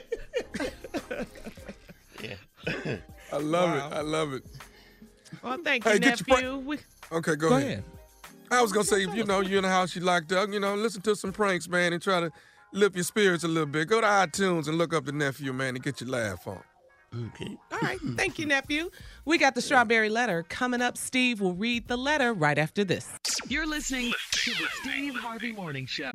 yeah. 2.24 2.36
I 3.32 3.38
love 3.38 3.70
Wow. 3.70 3.88
it. 3.88 3.94
I 3.94 4.02
love 4.02 4.34
it. 4.34 4.44
well, 5.44 5.58
thank 5.64 5.84
Hey, 5.84 5.94
you, 5.94 6.00
get 6.00 6.28
your 6.28 6.38
nephew. 6.38 6.58
We- 6.60 6.80
Okay, 7.12 7.36
go, 7.36 7.50
Go 7.50 7.56
ahead. 7.58 7.72
ahead. 7.72 7.84
I 8.52 8.62
was 8.62 8.72
gonna 8.72 8.86
say, 8.86 9.04
if 9.04 9.16
you 9.16 9.24
know 9.24 9.42
you're 9.42 9.58
in 9.58 9.64
the 9.64 9.70
house, 9.70 9.96
you 9.96 10.02
locked 10.02 10.32
up, 10.32 10.50
you 10.52 10.60
know, 10.60 10.76
listen 10.76 11.02
to 11.02 11.16
some 11.16 11.32
pranks, 11.32 11.68
man, 11.68 11.94
and 11.94 12.02
try 12.02 12.20
to 12.20 12.32
lift 12.74 12.96
your 12.96 13.04
spirits 13.04 13.44
a 13.44 13.48
little 13.48 13.66
bit. 13.66 13.88
Go 13.88 14.02
to 14.02 14.08
iTunes 14.08 14.68
and 14.68 14.78
look 14.78 14.94
up 14.94 15.06
the 15.06 15.12
nephew, 15.12 15.54
man, 15.54 15.76
and 15.76 15.84
get 15.84 16.02
your 16.02 16.10
laugh 16.10 16.48
on. 16.48 16.62
Okay. 17.28 17.58
All 17.72 17.80
right. 17.82 18.00
Thank 18.18 18.40
you, 18.40 18.46
nephew. 18.46 18.90
We 19.24 19.38
got 19.38 19.56
the 19.56 19.62
strawberry 19.62 20.10
letter 20.10 20.44
coming 20.50 20.82
up. 20.82 20.98
Steve 20.98 21.40
will 21.40 21.54
read 21.54 21.88
the 21.88 21.98
letter 21.98 22.34
right 22.34 22.58
after 22.58 22.84
this. 22.84 23.10
You're 23.48 23.68
listening 23.68 24.14
to 24.32 24.52
the 24.52 24.68
Steve 24.82 25.16
Harvey 25.16 25.54
Morning 25.54 25.86
Show. 25.86 26.12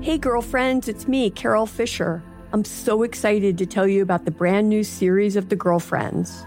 Hey, 0.00 0.18
girlfriends, 0.18 0.86
it's 0.86 1.08
me, 1.08 1.30
Carol 1.30 1.66
Fisher. 1.66 2.22
I'm 2.52 2.64
so 2.64 3.02
excited 3.02 3.58
to 3.58 3.66
tell 3.66 3.88
you 3.88 4.02
about 4.02 4.24
the 4.24 4.30
brand 4.30 4.68
new 4.68 4.84
series 4.84 5.34
of 5.34 5.48
The 5.48 5.56
Girlfriends. 5.56 6.46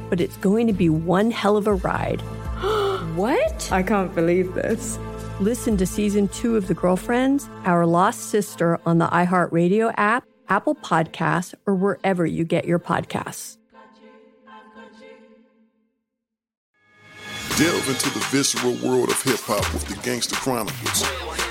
but 0.11 0.19
it's 0.19 0.35
going 0.37 0.67
to 0.67 0.73
be 0.73 0.89
one 0.89 1.31
hell 1.31 1.55
of 1.55 1.67
a 1.67 1.73
ride. 1.73 2.19
what? 3.15 3.71
I 3.71 3.81
can't 3.81 4.13
believe 4.13 4.53
this. 4.53 4.99
Listen 5.39 5.77
to 5.77 5.85
season 5.85 6.27
two 6.27 6.57
of 6.57 6.67
The 6.67 6.73
Girlfriends, 6.73 7.49
Our 7.63 7.85
Lost 7.85 8.29
Sister 8.29 8.77
on 8.85 8.97
the 8.97 9.07
iHeartRadio 9.07 9.93
app, 9.95 10.25
Apple 10.49 10.75
Podcasts, 10.75 11.55
or 11.65 11.75
wherever 11.75 12.25
you 12.25 12.43
get 12.43 12.65
your 12.65 12.77
podcasts. 12.77 13.57
Delve 17.57 17.89
into 17.89 18.09
the 18.09 18.25
visceral 18.31 18.73
world 18.83 19.09
of 19.09 19.21
hip 19.21 19.39
hop 19.39 19.73
with 19.73 19.85
the 19.87 19.95
Gangster 20.03 20.35
Chronicles, 20.35 21.03
a 21.03 21.50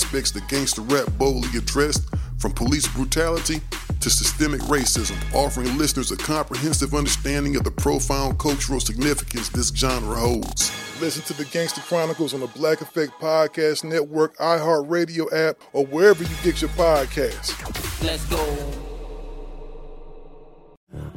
that 0.00 0.48
gangster 0.48 0.80
rap 0.80 1.06
boldly 1.18 1.58
addressed, 1.58 2.02
from 2.38 2.50
police 2.52 2.88
brutality 2.88 3.60
to 4.00 4.08
systemic 4.08 4.60
racism, 4.62 5.16
offering 5.34 5.76
listeners 5.76 6.10
a 6.10 6.16
comprehensive 6.16 6.94
understanding 6.94 7.56
of 7.56 7.64
the 7.64 7.70
profound 7.70 8.38
cultural 8.38 8.80
significance 8.80 9.50
this 9.50 9.68
genre 9.68 10.16
holds. 10.16 10.72
Listen 11.00 11.22
to 11.24 11.34
the 11.34 11.44
Gangster 11.44 11.82
Chronicles 11.82 12.32
on 12.32 12.40
the 12.40 12.46
Black 12.46 12.80
Effect 12.80 13.12
Podcast 13.20 13.84
Network, 13.84 14.34
iHeartRadio 14.38 15.30
app, 15.32 15.56
or 15.74 15.84
wherever 15.84 16.22
you 16.22 16.36
get 16.42 16.62
your 16.62 16.70
podcasts. 16.70 17.52
Let's 18.02 18.24
go. 18.26 18.72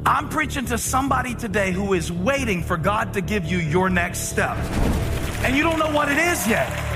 I'm 0.04 0.28
preaching 0.28 0.66
to 0.66 0.76
somebody 0.76 1.34
today 1.34 1.72
who 1.72 1.94
is 1.94 2.12
waiting 2.12 2.62
for 2.62 2.76
God 2.76 3.14
to 3.14 3.22
give 3.22 3.46
you 3.46 3.56
your 3.58 3.88
next 3.88 4.28
step. 4.28 4.56
And 5.42 5.56
you 5.56 5.62
don't 5.62 5.78
know 5.78 5.90
what 5.90 6.10
it 6.10 6.18
is 6.18 6.46
yet. 6.46 6.95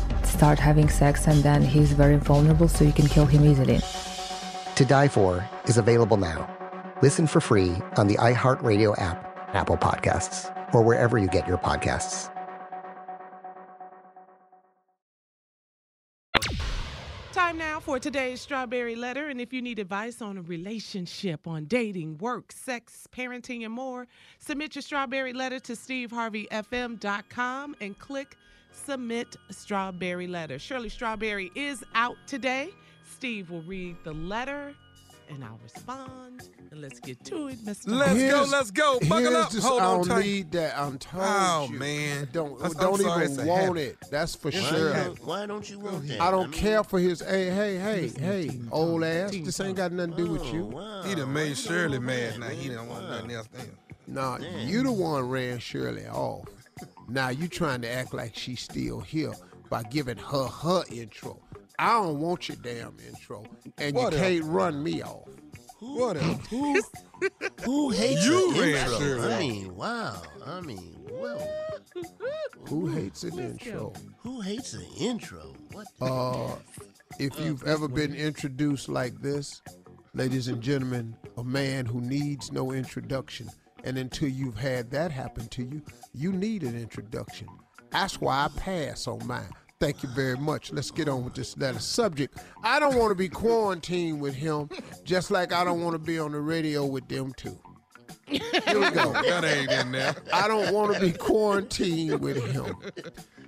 start 0.31 0.59
having 0.59 0.89
sex, 0.89 1.27
and 1.27 1.43
then 1.43 1.61
he's 1.61 1.93
very 1.93 2.17
vulnerable, 2.17 2.67
so 2.67 2.83
you 2.83 2.93
can 2.93 3.07
kill 3.07 3.25
him 3.25 3.45
easily. 3.45 3.79
To 4.75 4.85
Die 4.85 5.07
For 5.07 5.47
is 5.65 5.77
available 5.77 6.17
now. 6.17 6.49
Listen 7.01 7.27
for 7.27 7.41
free 7.41 7.75
on 7.97 8.07
the 8.07 8.15
iHeartRadio 8.15 8.99
app, 9.01 9.49
Apple 9.53 9.77
Podcasts, 9.77 10.53
or 10.73 10.81
wherever 10.81 11.17
you 11.17 11.27
get 11.27 11.47
your 11.47 11.57
podcasts. 11.57 12.29
Time 17.33 17.57
now 17.57 17.79
for 17.79 17.97
today's 17.97 18.41
Strawberry 18.41 18.95
Letter. 18.95 19.29
And 19.29 19.41
if 19.41 19.51
you 19.51 19.61
need 19.61 19.79
advice 19.79 20.21
on 20.21 20.37
a 20.37 20.41
relationship, 20.41 21.47
on 21.47 21.65
dating, 21.65 22.19
work, 22.19 22.51
sex, 22.51 23.07
parenting, 23.11 23.65
and 23.65 23.73
more, 23.73 24.07
submit 24.37 24.75
your 24.75 24.81
Strawberry 24.81 25.33
Letter 25.33 25.59
to 25.59 25.73
steveharveyfm.com 25.73 27.75
and 27.81 27.99
click 27.99 28.37
Submit 28.91 29.37
Strawberry 29.51 30.27
Letter. 30.27 30.59
Shirley 30.59 30.89
Strawberry 30.89 31.49
is 31.55 31.81
out 31.95 32.17
today. 32.27 32.71
Steve 33.09 33.49
will 33.49 33.61
read 33.61 33.95
the 34.03 34.11
letter 34.11 34.73
and 35.29 35.45
I'll 35.45 35.57
respond. 35.63 36.49
And 36.71 36.81
let's 36.81 36.99
get 36.99 37.23
to 37.23 37.47
it, 37.47 37.59
Mr. 37.65 37.83
Let's 37.87 38.19
go, 38.19 38.45
let's 38.51 38.69
go. 38.71 38.99
Buckle 38.99 39.17
here's 39.19 39.33
up. 39.35 39.51
Just, 39.51 39.65
Hold 39.65 39.81
I 39.81 39.85
on 39.85 39.97
don't 39.99 40.07
tight. 40.09 40.25
need 40.25 40.51
that. 40.51 40.77
I'm 40.77 40.97
told 40.97 41.23
Oh, 41.25 41.69
you. 41.71 41.79
man. 41.79 42.23
I 42.23 42.25
don't 42.33 42.57
That's- 42.59 42.75
I'm 42.75 42.81
don't 42.81 42.99
sorry, 42.99 43.25
even 43.31 43.45
want 43.45 43.61
habit. 43.63 43.97
it. 44.01 44.11
That's 44.11 44.35
for 44.35 44.51
Why 44.51 44.59
sure. 44.59 44.93
don't- 44.93 45.25
why 45.25 45.45
don't 45.45 45.69
you 45.69 45.79
want 45.79 46.05
that? 46.09 46.19
I 46.19 46.29
don't 46.29 46.43
I 46.43 46.47
mean- 46.47 46.59
care 46.59 46.83
for 46.83 46.99
his. 46.99 47.21
Hey, 47.21 47.49
hey, 47.49 47.77
hey, 47.77 48.09
hey, 48.09 48.59
old 48.73 49.05
ass. 49.05 49.31
This 49.31 49.57
ain't 49.61 49.77
got 49.77 49.93
nothing 49.93 50.17
to 50.17 50.17
do 50.17 50.31
with 50.33 50.41
oh, 50.41 50.53
you. 50.53 51.09
He 51.09 51.15
done 51.15 51.31
made 51.31 51.57
Shirley 51.57 51.99
mad. 51.99 52.39
Now 52.41 52.49
he 52.49 52.67
don't 52.67 52.89
want 52.89 53.07
nothing 53.09 53.31
else. 53.31 53.47
Nah, 54.05 54.37
you 54.65 54.83
the 54.83 54.91
one 54.91 55.29
ran 55.29 55.59
Shirley 55.59 56.05
off. 56.07 56.43
Now 57.07 57.29
you 57.29 57.47
trying 57.47 57.81
to 57.81 57.89
act 57.91 58.13
like 58.13 58.35
she's 58.35 58.61
still 58.61 58.99
here 59.01 59.33
by 59.69 59.83
giving 59.83 60.17
her 60.17 60.45
her 60.47 60.83
intro. 60.91 61.39
I 61.79 61.93
don't 61.93 62.19
want 62.19 62.47
your 62.49 62.57
damn 62.61 62.95
intro, 63.07 63.43
and 63.77 63.95
What 63.95 64.13
you 64.13 64.17
else? 64.19 64.27
can't 64.27 64.43
run 64.45 64.83
me 64.83 65.01
off. 65.01 65.27
What 65.79 66.17
else? 66.17 66.47
Who, 66.49 66.79
who 67.63 67.89
hates 67.89 68.25
You 68.25 68.51
an 68.53 68.59
ran 68.59 68.91
intro? 68.91 69.31
I 69.31 69.39
mean, 69.39 69.75
wow. 69.75 70.21
I 70.45 70.61
mean, 70.61 70.95
well, 71.09 71.47
Who 72.69 72.87
hates 72.87 73.23
an 73.23 73.39
intro? 73.39 73.93
who 74.19 74.41
hates 74.41 74.73
an 74.73 74.85
intro? 74.99 75.53
What? 75.71 75.87
The 75.99 76.05
Uh, 76.05 76.55
if 77.19 77.39
you've 77.39 77.63
ever 77.63 77.87
been 77.87 78.13
introduced 78.13 78.87
like 78.89 79.19
this, 79.21 79.61
ladies 80.13 80.47
and 80.47 80.61
gentlemen, 80.61 81.15
a 81.37 81.43
man 81.43 81.85
who 81.87 81.99
needs 82.01 82.51
no 82.51 82.71
introduction, 82.71 83.49
and 83.83 83.97
until 83.97 84.29
you've 84.29 84.57
had 84.57 84.91
that 84.91 85.11
happen 85.11 85.47
to 85.49 85.63
you, 85.63 85.81
you 86.13 86.31
need 86.31 86.63
an 86.63 86.77
introduction. 86.77 87.47
That's 87.91 88.21
why 88.21 88.45
I 88.45 88.47
pass 88.59 89.07
on 89.07 89.25
mine. 89.27 89.49
Thank 89.79 90.03
you 90.03 90.09
very 90.09 90.37
much. 90.37 90.71
Let's 90.71 90.91
get 90.91 91.09
on 91.09 91.23
with 91.23 91.33
this 91.33 91.57
letter. 91.57 91.79
Subject 91.79 92.37
I 92.63 92.79
don't 92.79 92.95
want 92.95 93.09
to 93.09 93.15
be 93.15 93.27
quarantined 93.27 94.21
with 94.21 94.35
him, 94.35 94.69
just 95.03 95.31
like 95.31 95.51
I 95.51 95.63
don't 95.63 95.81
want 95.81 95.93
to 95.93 95.99
be 95.99 96.19
on 96.19 96.31
the 96.31 96.39
radio 96.39 96.85
with 96.85 97.07
them 97.07 97.33
too. 97.33 97.57
Here 98.27 98.39
we 98.65 98.91
go. 98.91 99.11
That 99.23 99.43
ain't 99.43 99.71
in 99.71 99.91
there. 99.91 100.15
I 100.31 100.47
don't 100.47 100.73
want 100.73 100.93
to 100.93 101.01
be 101.01 101.11
quarantined 101.11 102.21
with 102.21 102.45
him. 102.51 102.75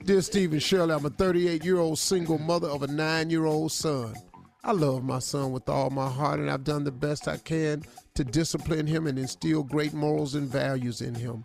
Dear 0.03 0.21
Stephen 0.21 0.59
Shirley, 0.59 0.93
I'm 0.93 1.05
a 1.05 1.09
38 1.09 1.63
year 1.63 1.77
old 1.77 1.99
single 1.99 2.39
mother 2.39 2.67
of 2.67 2.83
a 2.83 2.87
nine 2.87 3.29
year 3.29 3.45
old 3.45 3.71
son. 3.71 4.15
I 4.63 4.71
love 4.71 5.03
my 5.03 5.19
son 5.19 5.51
with 5.51 5.69
all 5.69 5.89
my 5.89 6.09
heart, 6.09 6.39
and 6.39 6.49
I've 6.49 6.63
done 6.63 6.83
the 6.83 6.91
best 6.91 7.27
I 7.27 7.37
can 7.37 7.83
to 8.15 8.23
discipline 8.23 8.87
him 8.87 9.07
and 9.07 9.17
instill 9.17 9.63
great 9.63 9.93
morals 9.93 10.35
and 10.35 10.47
values 10.47 11.01
in 11.01 11.15
him. 11.15 11.43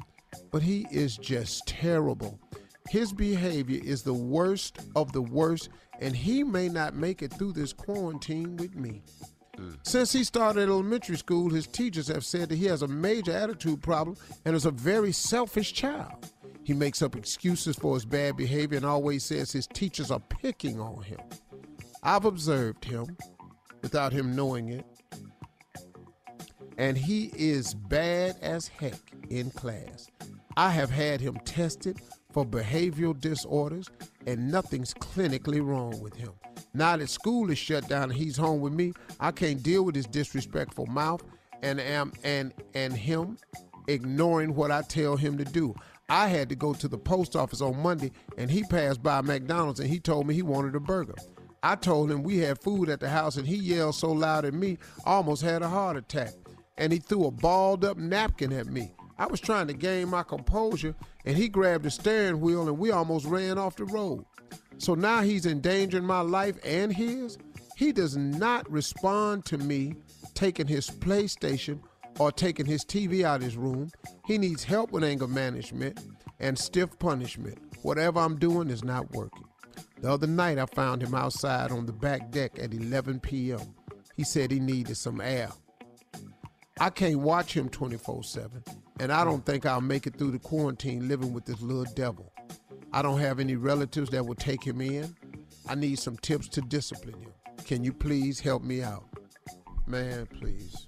But 0.50 0.62
he 0.62 0.86
is 0.90 1.16
just 1.16 1.66
terrible. 1.66 2.38
His 2.88 3.12
behavior 3.12 3.80
is 3.82 4.02
the 4.02 4.14
worst 4.14 4.78
of 4.96 5.12
the 5.12 5.22
worst, 5.22 5.68
and 6.00 6.14
he 6.14 6.42
may 6.42 6.68
not 6.68 6.94
make 6.94 7.22
it 7.22 7.32
through 7.32 7.52
this 7.52 7.72
quarantine 7.72 8.56
with 8.56 8.76
me. 8.76 9.02
Mm. 9.56 9.76
Since 9.82 10.12
he 10.12 10.24
started 10.24 10.68
elementary 10.68 11.16
school, 11.16 11.50
his 11.50 11.66
teachers 11.66 12.08
have 12.08 12.24
said 12.24 12.48
that 12.48 12.56
he 12.56 12.66
has 12.66 12.82
a 12.82 12.88
major 12.88 13.32
attitude 13.32 13.82
problem 13.82 14.16
and 14.44 14.54
is 14.54 14.66
a 14.66 14.70
very 14.70 15.12
selfish 15.12 15.72
child. 15.72 16.30
He 16.64 16.74
makes 16.74 17.02
up 17.02 17.16
excuses 17.16 17.76
for 17.76 17.94
his 17.94 18.04
bad 18.04 18.36
behavior 18.36 18.76
and 18.76 18.86
always 18.86 19.24
says 19.24 19.50
his 19.50 19.66
teachers 19.66 20.10
are 20.10 20.20
picking 20.20 20.78
on 20.78 21.02
him. 21.02 21.20
I've 22.02 22.26
observed 22.26 22.84
him 22.84 23.16
without 23.82 24.12
him 24.12 24.36
knowing 24.36 24.68
it, 24.68 24.84
and 26.78 26.96
he 26.96 27.30
is 27.36 27.74
bad 27.74 28.36
as 28.40 28.68
heck 28.68 28.94
in 29.28 29.50
class. 29.50 30.08
I 30.56 30.70
have 30.70 30.90
had 30.90 31.20
him 31.20 31.36
tested 31.44 32.00
for 32.32 32.46
behavioral 32.46 33.18
disorders, 33.20 33.90
and 34.26 34.50
nothing's 34.50 34.94
clinically 34.94 35.64
wrong 35.64 36.00
with 36.00 36.14
him. 36.14 36.32
Now 36.74 36.96
that 36.96 37.08
school 37.08 37.50
is 37.50 37.58
shut 37.58 37.88
down 37.88 38.04
and 38.04 38.12
he's 38.12 38.36
home 38.36 38.60
with 38.60 38.72
me, 38.72 38.92
I 39.18 39.32
can't 39.32 39.62
deal 39.62 39.84
with 39.84 39.94
his 39.94 40.06
disrespectful 40.06 40.86
mouth 40.86 41.22
and 41.62 41.80
am 41.80 42.12
and 42.22 42.52
and 42.74 42.92
him 42.92 43.36
ignoring 43.88 44.54
what 44.54 44.70
I 44.70 44.82
tell 44.82 45.16
him 45.16 45.38
to 45.38 45.44
do. 45.44 45.74
I 46.08 46.28
had 46.28 46.48
to 46.50 46.56
go 46.56 46.72
to 46.74 46.88
the 46.88 46.98
post 46.98 47.34
office 47.36 47.60
on 47.60 47.82
Monday 47.82 48.12
and 48.36 48.50
he 48.50 48.62
passed 48.64 49.02
by 49.02 49.20
McDonald's 49.22 49.80
and 49.80 49.88
he 49.88 49.98
told 49.98 50.26
me 50.26 50.34
he 50.34 50.42
wanted 50.42 50.74
a 50.74 50.80
burger. 50.80 51.14
I 51.62 51.74
told 51.74 52.10
him 52.10 52.22
we 52.22 52.38
had 52.38 52.62
food 52.62 52.88
at 52.88 53.00
the 53.00 53.08
house 53.08 53.36
and 53.36 53.46
he 53.46 53.56
yelled 53.56 53.96
so 53.96 54.12
loud 54.12 54.44
at 54.44 54.54
me, 54.54 54.78
I 55.04 55.12
almost 55.12 55.42
had 55.42 55.62
a 55.62 55.68
heart 55.68 55.96
attack. 55.96 56.34
And 56.78 56.92
he 56.92 56.98
threw 56.98 57.26
a 57.26 57.30
balled 57.30 57.84
up 57.84 57.98
napkin 57.98 58.52
at 58.52 58.66
me. 58.66 58.92
I 59.18 59.26
was 59.26 59.40
trying 59.40 59.66
to 59.66 59.74
gain 59.74 60.08
my 60.08 60.22
composure 60.22 60.94
and 61.24 61.36
he 61.36 61.48
grabbed 61.48 61.84
the 61.84 61.90
steering 61.90 62.40
wheel 62.40 62.68
and 62.68 62.78
we 62.78 62.92
almost 62.92 63.26
ran 63.26 63.58
off 63.58 63.76
the 63.76 63.84
road. 63.84 64.24
So 64.78 64.94
now 64.94 65.22
he's 65.22 65.44
endangering 65.44 66.04
my 66.04 66.20
life 66.20 66.56
and 66.64 66.92
his. 66.92 67.36
He 67.76 67.92
does 67.92 68.16
not 68.16 68.70
respond 68.70 69.44
to 69.46 69.58
me 69.58 69.94
taking 70.34 70.68
his 70.68 70.88
PlayStation 70.88 71.80
or 72.20 72.30
taking 72.30 72.66
his 72.66 72.84
TV 72.84 73.24
out 73.24 73.36
of 73.36 73.42
his 73.42 73.56
room. 73.56 73.90
He 74.24 74.38
needs 74.38 74.62
help 74.62 74.92
with 74.92 75.02
anger 75.02 75.26
management 75.26 76.00
and 76.38 76.56
stiff 76.56 76.96
punishment. 77.00 77.58
Whatever 77.82 78.20
I'm 78.20 78.38
doing 78.38 78.70
is 78.70 78.84
not 78.84 79.10
working. 79.12 79.44
The 80.00 80.12
other 80.12 80.28
night 80.28 80.58
I 80.58 80.66
found 80.66 81.02
him 81.02 81.14
outside 81.14 81.72
on 81.72 81.86
the 81.86 81.92
back 81.92 82.30
deck 82.30 82.58
at 82.60 82.72
11 82.72 83.18
p.m. 83.20 83.74
He 84.16 84.22
said 84.22 84.50
he 84.50 84.60
needed 84.60 84.96
some 84.96 85.20
air. 85.20 85.50
I 86.80 86.90
can't 86.90 87.20
watch 87.20 87.54
him 87.54 87.68
24 87.68 88.24
7, 88.24 88.62
and 89.00 89.12
I 89.12 89.24
don't 89.24 89.44
think 89.44 89.66
I'll 89.66 89.80
make 89.80 90.06
it 90.06 90.16
through 90.16 90.32
the 90.32 90.38
quarantine 90.38 91.08
living 91.08 91.32
with 91.32 91.44
this 91.44 91.60
little 91.60 91.92
devil. 91.94 92.32
I 92.92 93.02
don't 93.02 93.20
have 93.20 93.38
any 93.40 93.56
relatives 93.56 94.10
that 94.10 94.24
will 94.24 94.34
take 94.34 94.64
him 94.64 94.80
in. 94.80 95.14
I 95.68 95.74
need 95.74 95.98
some 95.98 96.16
tips 96.16 96.48
to 96.50 96.60
discipline 96.62 97.20
him. 97.20 97.32
Can 97.64 97.84
you 97.84 97.92
please 97.92 98.40
help 98.40 98.62
me 98.62 98.82
out? 98.82 99.04
Man, 99.86 100.26
please. 100.26 100.87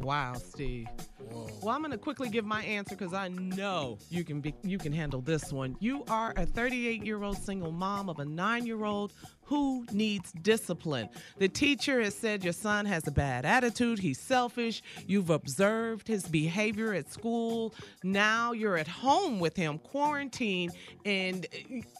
Wow, 0.00 0.34
Steve. 0.34 0.86
Well, 1.30 1.68
I'm 1.68 1.82
going 1.82 1.92
to 1.92 1.98
quickly 1.98 2.30
give 2.30 2.46
my 2.46 2.62
answer 2.62 2.96
because 2.96 3.12
I 3.12 3.28
know 3.28 3.98
you 4.08 4.24
can 4.24 4.40
be 4.40 4.54
you 4.62 4.78
can 4.78 4.92
handle 4.92 5.20
this 5.20 5.52
one. 5.52 5.76
You 5.78 6.04
are 6.08 6.32
a 6.36 6.46
38 6.46 7.04
year 7.04 7.22
old 7.22 7.36
single 7.36 7.70
mom 7.70 8.08
of 8.08 8.18
a 8.18 8.24
nine 8.24 8.66
year 8.66 8.84
old 8.84 9.12
who 9.44 9.84
needs 9.92 10.32
discipline. 10.32 11.08
The 11.38 11.48
teacher 11.48 12.00
has 12.00 12.14
said 12.14 12.44
your 12.44 12.52
son 12.52 12.86
has 12.86 13.06
a 13.08 13.10
bad 13.10 13.44
attitude. 13.44 13.98
He's 13.98 14.20
selfish. 14.20 14.80
You've 15.06 15.30
observed 15.30 16.08
his 16.08 16.24
behavior 16.26 16.94
at 16.94 17.12
school. 17.12 17.74
Now 18.02 18.52
you're 18.52 18.76
at 18.78 18.88
home 18.88 19.40
with 19.40 19.56
him, 19.56 19.78
quarantined, 19.78 20.72
and 21.04 21.46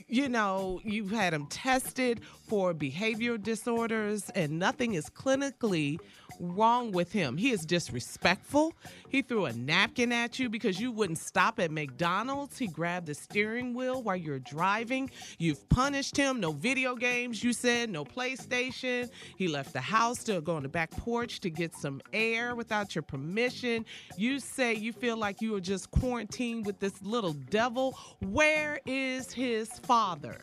you 0.06 0.28
know 0.28 0.80
you've 0.84 1.10
had 1.10 1.34
him 1.34 1.46
tested 1.46 2.20
for 2.48 2.72
behavioral 2.72 3.42
disorders, 3.42 4.30
and 4.30 4.58
nothing 4.58 4.94
is 4.94 5.10
clinically 5.10 5.98
wrong 6.40 6.92
with 6.92 7.12
him. 7.12 7.36
He 7.36 7.50
is 7.50 7.64
disrespectful. 7.64 8.74
He 9.08 9.22
threw 9.22 9.44
a 9.44 9.52
napkin 9.52 10.12
at 10.12 10.38
you 10.38 10.48
because 10.48 10.80
you 10.80 10.90
wouldn't 10.90 11.18
stop 11.18 11.60
at 11.60 11.70
McDonald's. 11.70 12.58
He 12.58 12.66
grabbed 12.66 13.06
the 13.06 13.14
steering 13.14 13.74
wheel 13.74 14.02
while 14.02 14.16
you're 14.16 14.38
driving. 14.38 15.10
You've 15.38 15.68
punished 15.68 16.16
him. 16.16 16.40
No 16.40 16.52
video 16.52 16.94
games, 16.94 17.44
you 17.44 17.52
said, 17.52 17.90
no 17.90 18.04
PlayStation. 18.04 19.10
He 19.36 19.48
left 19.48 19.72
the 19.72 19.80
house 19.80 20.24
to 20.24 20.40
go 20.40 20.56
on 20.56 20.62
the 20.62 20.68
back 20.68 20.90
porch 20.92 21.40
to 21.40 21.50
get 21.50 21.74
some 21.76 22.00
air 22.12 22.54
without 22.54 22.94
your 22.94 23.02
permission. 23.02 23.84
You 24.16 24.40
say 24.40 24.74
you 24.74 24.92
feel 24.92 25.16
like 25.16 25.40
you 25.40 25.54
are 25.56 25.60
just 25.60 25.90
quarantined 25.90 26.66
with 26.66 26.78
this 26.80 27.02
little 27.02 27.34
devil. 27.34 27.98
Where 28.20 28.80
is 28.86 29.32
his 29.32 29.68
father? 29.80 30.40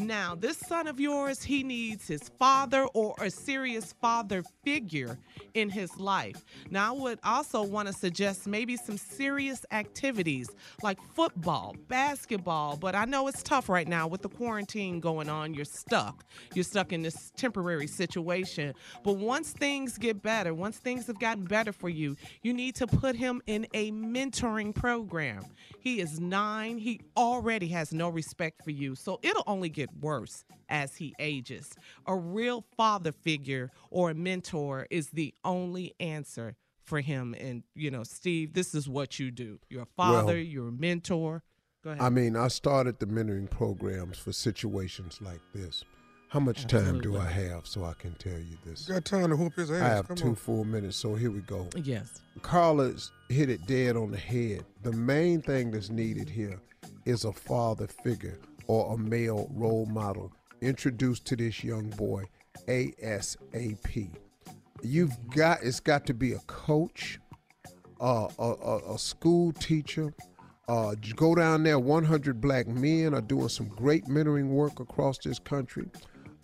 Now, 0.00 0.34
this 0.34 0.56
son 0.56 0.86
of 0.86 0.98
yours, 0.98 1.42
he 1.42 1.62
needs 1.62 2.08
his 2.08 2.30
father 2.38 2.86
or 2.94 3.14
a 3.20 3.30
serious 3.30 3.92
father 4.00 4.42
figure 4.64 5.18
in 5.52 5.68
his 5.68 5.98
life. 5.98 6.42
Now, 6.70 6.94
I 6.94 6.98
would 6.98 7.18
also 7.22 7.62
want 7.62 7.88
to 7.88 7.92
suggest 7.92 8.46
maybe 8.46 8.76
some 8.76 8.96
serious 8.96 9.66
activities 9.70 10.48
like 10.82 10.98
football, 11.14 11.76
basketball, 11.88 12.76
but 12.76 12.94
I 12.94 13.04
know 13.04 13.28
it's 13.28 13.42
tough 13.42 13.68
right 13.68 13.86
now 13.86 14.06
with 14.06 14.22
the 14.22 14.30
quarantine 14.30 15.00
going 15.00 15.28
on. 15.28 15.52
You're 15.52 15.66
stuck. 15.66 16.24
You're 16.54 16.64
stuck 16.64 16.92
in 16.92 17.02
this 17.02 17.30
temporary 17.36 17.86
situation. 17.86 18.74
But 19.04 19.16
once 19.16 19.50
things 19.50 19.98
get 19.98 20.22
better, 20.22 20.54
once 20.54 20.78
things 20.78 21.08
have 21.08 21.20
gotten 21.20 21.44
better 21.44 21.72
for 21.72 21.90
you, 21.90 22.16
you 22.42 22.54
need 22.54 22.74
to 22.76 22.86
put 22.86 23.16
him 23.16 23.42
in 23.46 23.66
a 23.74 23.92
mentoring 23.92 24.74
program. 24.74 25.44
He 25.78 26.00
is 26.00 26.20
nine, 26.20 26.78
he 26.78 27.00
already 27.16 27.68
has 27.68 27.92
no 27.92 28.08
respect 28.08 28.64
for 28.64 28.70
you, 28.70 28.94
so 28.94 29.20
it'll 29.22 29.44
only 29.46 29.68
get 29.68 29.89
worse 30.00 30.44
as 30.68 30.96
he 30.96 31.14
ages. 31.18 31.70
A 32.06 32.14
real 32.16 32.64
father 32.76 33.12
figure 33.12 33.70
or 33.90 34.10
a 34.10 34.14
mentor 34.14 34.86
is 34.90 35.10
the 35.10 35.34
only 35.44 35.94
answer 36.00 36.56
for 36.84 37.00
him. 37.00 37.34
And, 37.38 37.62
you 37.74 37.90
know, 37.90 38.02
Steve, 38.04 38.52
this 38.54 38.74
is 38.74 38.88
what 38.88 39.18
you 39.18 39.30
do. 39.30 39.58
You're 39.68 39.82
a 39.82 39.86
father, 39.96 40.26
Well- 40.34 40.36
you're 40.36 40.68
a 40.68 40.72
mentor. 40.72 41.42
Go 41.82 41.90
ahead. 41.90 42.02
I 42.02 42.10
mean, 42.10 42.36
I 42.36 42.48
started 42.48 42.98
the 42.98 43.06
mentoring 43.06 43.48
programs 43.48 44.18
for 44.18 44.32
situations 44.32 45.18
like 45.22 45.40
this. 45.54 45.82
How 46.28 46.38
much 46.38 46.66
time 46.68 47.00
do 47.00 47.16
I 47.16 47.26
have 47.26 47.66
so 47.66 47.82
I 47.84 47.94
can 47.94 48.14
tell 48.14 48.38
you 48.38 48.56
this? 48.64 48.86
Got 48.86 49.04
time 49.04 49.30
to 49.30 49.36
whoop 49.36 49.54
his 49.54 49.70
ass. 49.70 49.82
I 49.82 49.88
have 49.88 50.06
Come 50.08 50.16
two 50.16 50.28
on. 50.28 50.34
full 50.36 50.64
minutes, 50.64 50.96
so 50.96 51.14
here 51.16 51.30
we 51.32 51.40
go. 51.40 51.68
Yes. 51.74 52.20
Carla's 52.42 53.10
hit 53.28 53.50
it 53.50 53.66
dead 53.66 53.96
on 53.96 54.10
the 54.12 54.16
head. 54.18 54.64
The 54.82 54.92
main 54.92 55.42
thing 55.42 55.72
that's 55.72 55.90
needed 55.90 56.28
here 56.28 56.60
is 57.04 57.24
a 57.24 57.32
father 57.32 57.88
figure 57.88 58.38
or 58.70 58.94
a 58.94 58.96
male 58.96 59.50
role 59.52 59.84
model 59.86 60.32
introduced 60.60 61.24
to 61.24 61.34
this 61.34 61.64
young 61.64 61.88
boy 61.90 62.22
ASAP. 62.68 64.10
You've 64.80 65.30
got 65.30 65.64
it's 65.64 65.80
got 65.80 66.06
to 66.06 66.14
be 66.14 66.34
a 66.34 66.38
coach, 66.46 67.18
uh, 68.00 68.28
a, 68.38 68.42
a, 68.44 68.94
a 68.94 68.98
school 68.98 69.50
teacher. 69.54 70.14
Uh, 70.68 70.94
go 71.16 71.34
down 71.34 71.64
there. 71.64 71.80
100 71.80 72.40
black 72.40 72.68
men 72.68 73.12
are 73.12 73.20
doing 73.20 73.48
some 73.48 73.66
great 73.66 74.04
mentoring 74.04 74.50
work 74.50 74.78
across 74.78 75.18
this 75.18 75.40
country. 75.40 75.90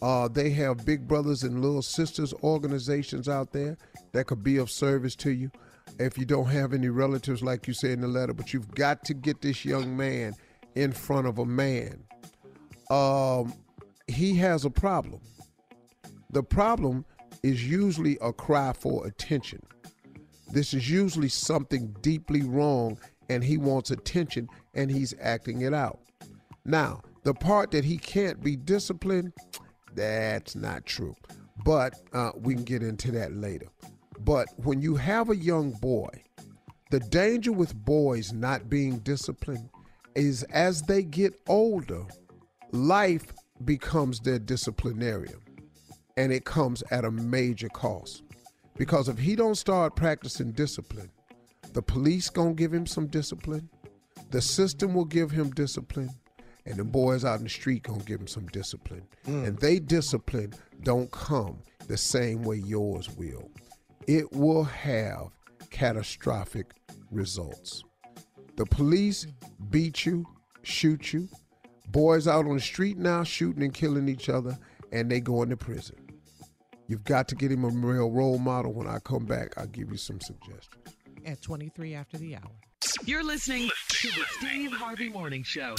Uh, 0.02 0.26
they 0.26 0.50
have 0.50 0.84
big 0.84 1.06
brothers 1.06 1.44
and 1.44 1.62
little 1.62 1.80
sisters 1.80 2.34
organizations 2.42 3.28
out 3.28 3.52
there 3.52 3.78
that 4.10 4.26
could 4.26 4.42
be 4.42 4.56
of 4.56 4.68
service 4.68 5.14
to 5.14 5.30
you. 5.30 5.48
If 6.00 6.18
you 6.18 6.24
don't 6.24 6.46
have 6.46 6.72
any 6.72 6.88
relatives, 6.88 7.40
like 7.40 7.68
you 7.68 7.72
said 7.72 7.92
in 7.92 8.00
the 8.00 8.08
letter, 8.08 8.34
but 8.34 8.52
you've 8.52 8.74
got 8.74 9.04
to 9.04 9.14
get 9.14 9.42
this 9.42 9.64
young 9.64 9.96
man 9.96 10.34
in 10.74 10.90
front 10.90 11.28
of 11.28 11.38
a 11.38 11.46
man. 11.46 12.05
Um, 12.90 13.54
he 14.06 14.36
has 14.36 14.64
a 14.64 14.70
problem. 14.70 15.20
The 16.30 16.42
problem 16.42 17.04
is 17.42 17.68
usually 17.68 18.18
a 18.20 18.32
cry 18.32 18.72
for 18.72 19.06
attention. 19.06 19.62
This 20.52 20.74
is 20.74 20.88
usually 20.90 21.28
something 21.28 21.94
deeply 22.00 22.42
wrong, 22.42 22.98
and 23.28 23.42
he 23.42 23.58
wants 23.58 23.90
attention 23.90 24.48
and 24.74 24.90
he's 24.90 25.14
acting 25.20 25.62
it 25.62 25.74
out. 25.74 26.00
Now, 26.64 27.02
the 27.24 27.34
part 27.34 27.72
that 27.72 27.84
he 27.84 27.98
can't 27.98 28.42
be 28.42 28.54
disciplined, 28.56 29.32
that's 29.94 30.54
not 30.54 30.86
true. 30.86 31.16
But 31.64 31.94
uh, 32.12 32.32
we 32.36 32.54
can 32.54 32.64
get 32.64 32.82
into 32.82 33.10
that 33.12 33.32
later. 33.32 33.66
But 34.20 34.48
when 34.56 34.80
you 34.80 34.94
have 34.96 35.30
a 35.30 35.36
young 35.36 35.72
boy, 35.72 36.08
the 36.90 37.00
danger 37.00 37.52
with 37.52 37.74
boys 37.74 38.32
not 38.32 38.68
being 38.68 38.98
disciplined 38.98 39.68
is 40.14 40.44
as 40.44 40.82
they 40.82 41.02
get 41.02 41.34
older, 41.48 42.04
life 42.76 43.32
becomes 43.64 44.20
their 44.20 44.38
disciplinarian. 44.38 45.40
And 46.16 46.32
it 46.32 46.44
comes 46.44 46.82
at 46.90 47.04
a 47.04 47.10
major 47.10 47.68
cost. 47.68 48.22
Because 48.76 49.08
if 49.08 49.18
he 49.18 49.36
don't 49.36 49.54
start 49.54 49.96
practicing 49.96 50.52
discipline, 50.52 51.10
the 51.72 51.82
police 51.82 52.30
gonna 52.30 52.54
give 52.54 52.72
him 52.72 52.86
some 52.86 53.06
discipline, 53.06 53.68
the 54.30 54.40
system 54.40 54.94
will 54.94 55.04
give 55.04 55.30
him 55.30 55.50
discipline, 55.50 56.10
and 56.64 56.76
the 56.76 56.84
boys 56.84 57.24
out 57.24 57.38
in 57.38 57.44
the 57.44 57.50
street 57.50 57.82
gonna 57.82 58.02
give 58.04 58.20
him 58.20 58.26
some 58.26 58.46
discipline. 58.48 59.06
Mm. 59.26 59.46
And 59.46 59.58
they 59.58 59.78
discipline 59.78 60.54
don't 60.82 61.10
come 61.10 61.58
the 61.86 61.96
same 61.96 62.42
way 62.42 62.56
yours 62.56 63.08
will. 63.16 63.50
It 64.06 64.32
will 64.32 64.64
have 64.64 65.28
catastrophic 65.70 66.72
results. 67.10 67.82
The 68.56 68.66
police 68.66 69.26
beat 69.70 70.06
you, 70.06 70.26
shoot 70.62 71.12
you. 71.12 71.28
Boys 71.88 72.26
out 72.26 72.46
on 72.46 72.54
the 72.54 72.60
street 72.60 72.98
now 72.98 73.22
shooting 73.24 73.62
and 73.62 73.72
killing 73.72 74.08
each 74.08 74.28
other, 74.28 74.58
and 74.92 75.10
they 75.10 75.20
going 75.20 75.50
to 75.50 75.56
prison. 75.56 75.96
You've 76.88 77.04
got 77.04 77.28
to 77.28 77.34
get 77.34 77.50
him 77.50 77.64
a 77.64 77.68
real 77.68 78.10
role 78.10 78.38
model. 78.38 78.72
When 78.72 78.86
I 78.86 78.98
come 79.00 79.24
back, 79.24 79.56
I'll 79.56 79.66
give 79.66 79.90
you 79.90 79.96
some 79.96 80.20
suggestions. 80.20 80.96
At 81.24 81.42
23 81.42 81.94
after 81.94 82.18
the 82.18 82.36
hour. 82.36 82.52
You're 83.04 83.24
listening 83.24 83.70
to 83.88 84.08
the 84.08 84.24
Steve 84.38 84.72
Harvey 84.72 85.08
Morning 85.08 85.42
Show. 85.42 85.74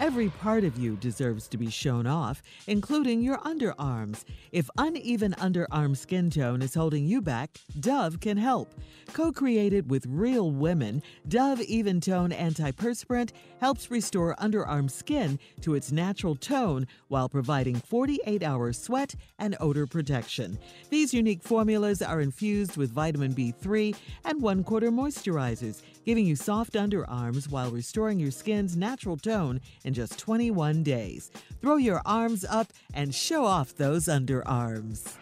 Every 0.00 0.30
part 0.30 0.64
of 0.64 0.78
you 0.78 0.96
deserves 0.96 1.46
to 1.48 1.58
be 1.58 1.68
shown 1.68 2.06
off, 2.06 2.42
including 2.66 3.20
your 3.20 3.36
underarms. 3.40 4.24
If 4.50 4.70
uneven 4.78 5.34
underarm 5.34 5.94
skin 5.94 6.30
tone 6.30 6.62
is 6.62 6.72
holding 6.72 7.04
you 7.04 7.20
back, 7.20 7.58
Dove 7.78 8.18
can 8.18 8.38
help. 8.38 8.72
Co 9.12 9.30
created 9.30 9.90
with 9.90 10.06
real 10.06 10.52
women, 10.52 11.02
Dove 11.28 11.60
Even 11.60 12.00
Tone 12.00 12.30
Antiperspirant 12.30 13.32
helps 13.60 13.90
restore 13.90 14.34
underarm 14.36 14.90
skin 14.90 15.38
to 15.60 15.74
its 15.74 15.92
natural 15.92 16.34
tone 16.34 16.86
while 17.08 17.28
providing 17.28 17.76
48 17.76 18.42
hour 18.42 18.72
sweat 18.72 19.14
and 19.38 19.54
odor 19.60 19.86
protection. 19.86 20.58
These 20.88 21.12
unique 21.12 21.42
formulas 21.42 22.00
are 22.00 22.22
infused 22.22 22.78
with 22.78 22.90
vitamin 22.90 23.34
B3 23.34 23.94
and 24.24 24.40
one 24.40 24.64
quarter 24.64 24.90
moisturizers, 24.90 25.82
giving 26.04 26.26
you 26.26 26.36
soft 26.36 26.74
underarms 26.74 27.50
while 27.50 27.70
restoring 27.70 28.18
your 28.18 28.30
skin's 28.30 28.76
natural 28.76 29.16
tone 29.16 29.60
in 29.84 29.94
just 29.94 30.18
21 30.18 30.82
days. 30.82 31.30
Throw 31.60 31.76
your 31.76 32.02
arms 32.04 32.44
up 32.44 32.68
and 32.94 33.14
show 33.14 33.44
off 33.44 33.74
those 33.76 34.06
underarms. 34.06 35.16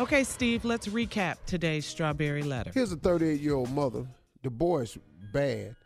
Okay, 0.00 0.24
Steve, 0.24 0.64
let's 0.64 0.88
recap 0.88 1.36
today's 1.46 1.86
strawberry 1.86 2.42
letter. 2.42 2.72
Here's 2.74 2.92
a 2.92 2.96
38 2.96 3.40
year 3.40 3.54
old 3.54 3.70
mother. 3.70 4.06
The 4.42 4.50
boy's 4.50 4.98
bad. 5.32 5.76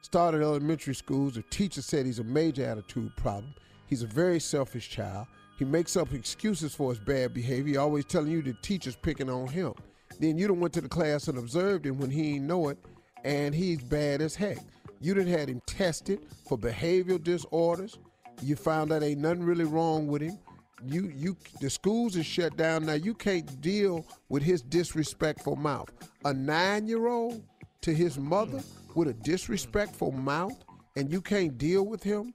Started 0.00 0.42
elementary 0.42 0.94
schools. 0.94 1.34
The 1.34 1.42
teacher 1.42 1.82
said 1.82 2.06
he's 2.06 2.18
a 2.18 2.24
major 2.24 2.64
attitude 2.64 3.14
problem. 3.16 3.54
He's 3.86 4.02
a 4.02 4.06
very 4.06 4.40
selfish 4.40 4.88
child. 4.88 5.26
He 5.58 5.64
makes 5.64 5.96
up 5.96 6.12
excuses 6.14 6.74
for 6.74 6.90
his 6.90 6.98
bad 6.98 7.34
behavior. 7.34 7.80
Always 7.80 8.04
telling 8.04 8.30
you 8.30 8.42
the 8.42 8.54
teacher's 8.62 8.96
picking 8.96 9.28
on 9.28 9.48
him. 9.48 9.74
Then 10.18 10.38
you 10.38 10.48
done 10.48 10.60
went 10.60 10.72
to 10.74 10.80
the 10.80 10.88
class 10.88 11.28
and 11.28 11.36
observed 11.36 11.84
him 11.84 11.98
when 11.98 12.10
he 12.10 12.36
ain't 12.36 12.44
know 12.44 12.68
it, 12.68 12.78
and 13.24 13.54
he's 13.54 13.82
bad 13.82 14.20
as 14.20 14.34
heck. 14.34 14.58
You 15.00 15.14
done 15.14 15.26
had 15.26 15.48
him 15.48 15.60
tested 15.66 16.20
for 16.48 16.58
behavioral 16.58 17.22
disorders. 17.22 17.98
You 18.42 18.56
found 18.56 18.92
out 18.92 19.02
ain't 19.02 19.20
nothing 19.20 19.44
really 19.44 19.64
wrong 19.64 20.06
with 20.06 20.22
him. 20.22 20.38
You 20.86 21.12
you 21.14 21.36
the 21.60 21.70
schools 21.70 22.16
is 22.16 22.26
shut 22.26 22.56
down 22.56 22.86
now. 22.86 22.94
You 22.94 23.14
can't 23.14 23.60
deal 23.60 24.06
with 24.28 24.42
his 24.42 24.62
disrespectful 24.62 25.56
mouth. 25.56 25.90
A 26.24 26.32
nine 26.32 26.86
year 26.86 27.08
old 27.08 27.42
to 27.82 27.92
his 27.92 28.18
mother 28.18 28.62
with 28.94 29.08
a 29.08 29.14
disrespectful 29.14 30.12
mouth, 30.12 30.56
and 30.96 31.10
you 31.10 31.20
can't 31.20 31.58
deal 31.58 31.84
with 31.86 32.02
him, 32.02 32.32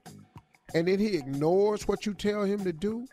and 0.74 0.88
then 0.88 1.00
he 1.00 1.16
ignores 1.16 1.88
what 1.88 2.06
you 2.06 2.14
tell 2.14 2.44
him 2.44 2.64
to 2.64 2.74
do. 2.74 3.08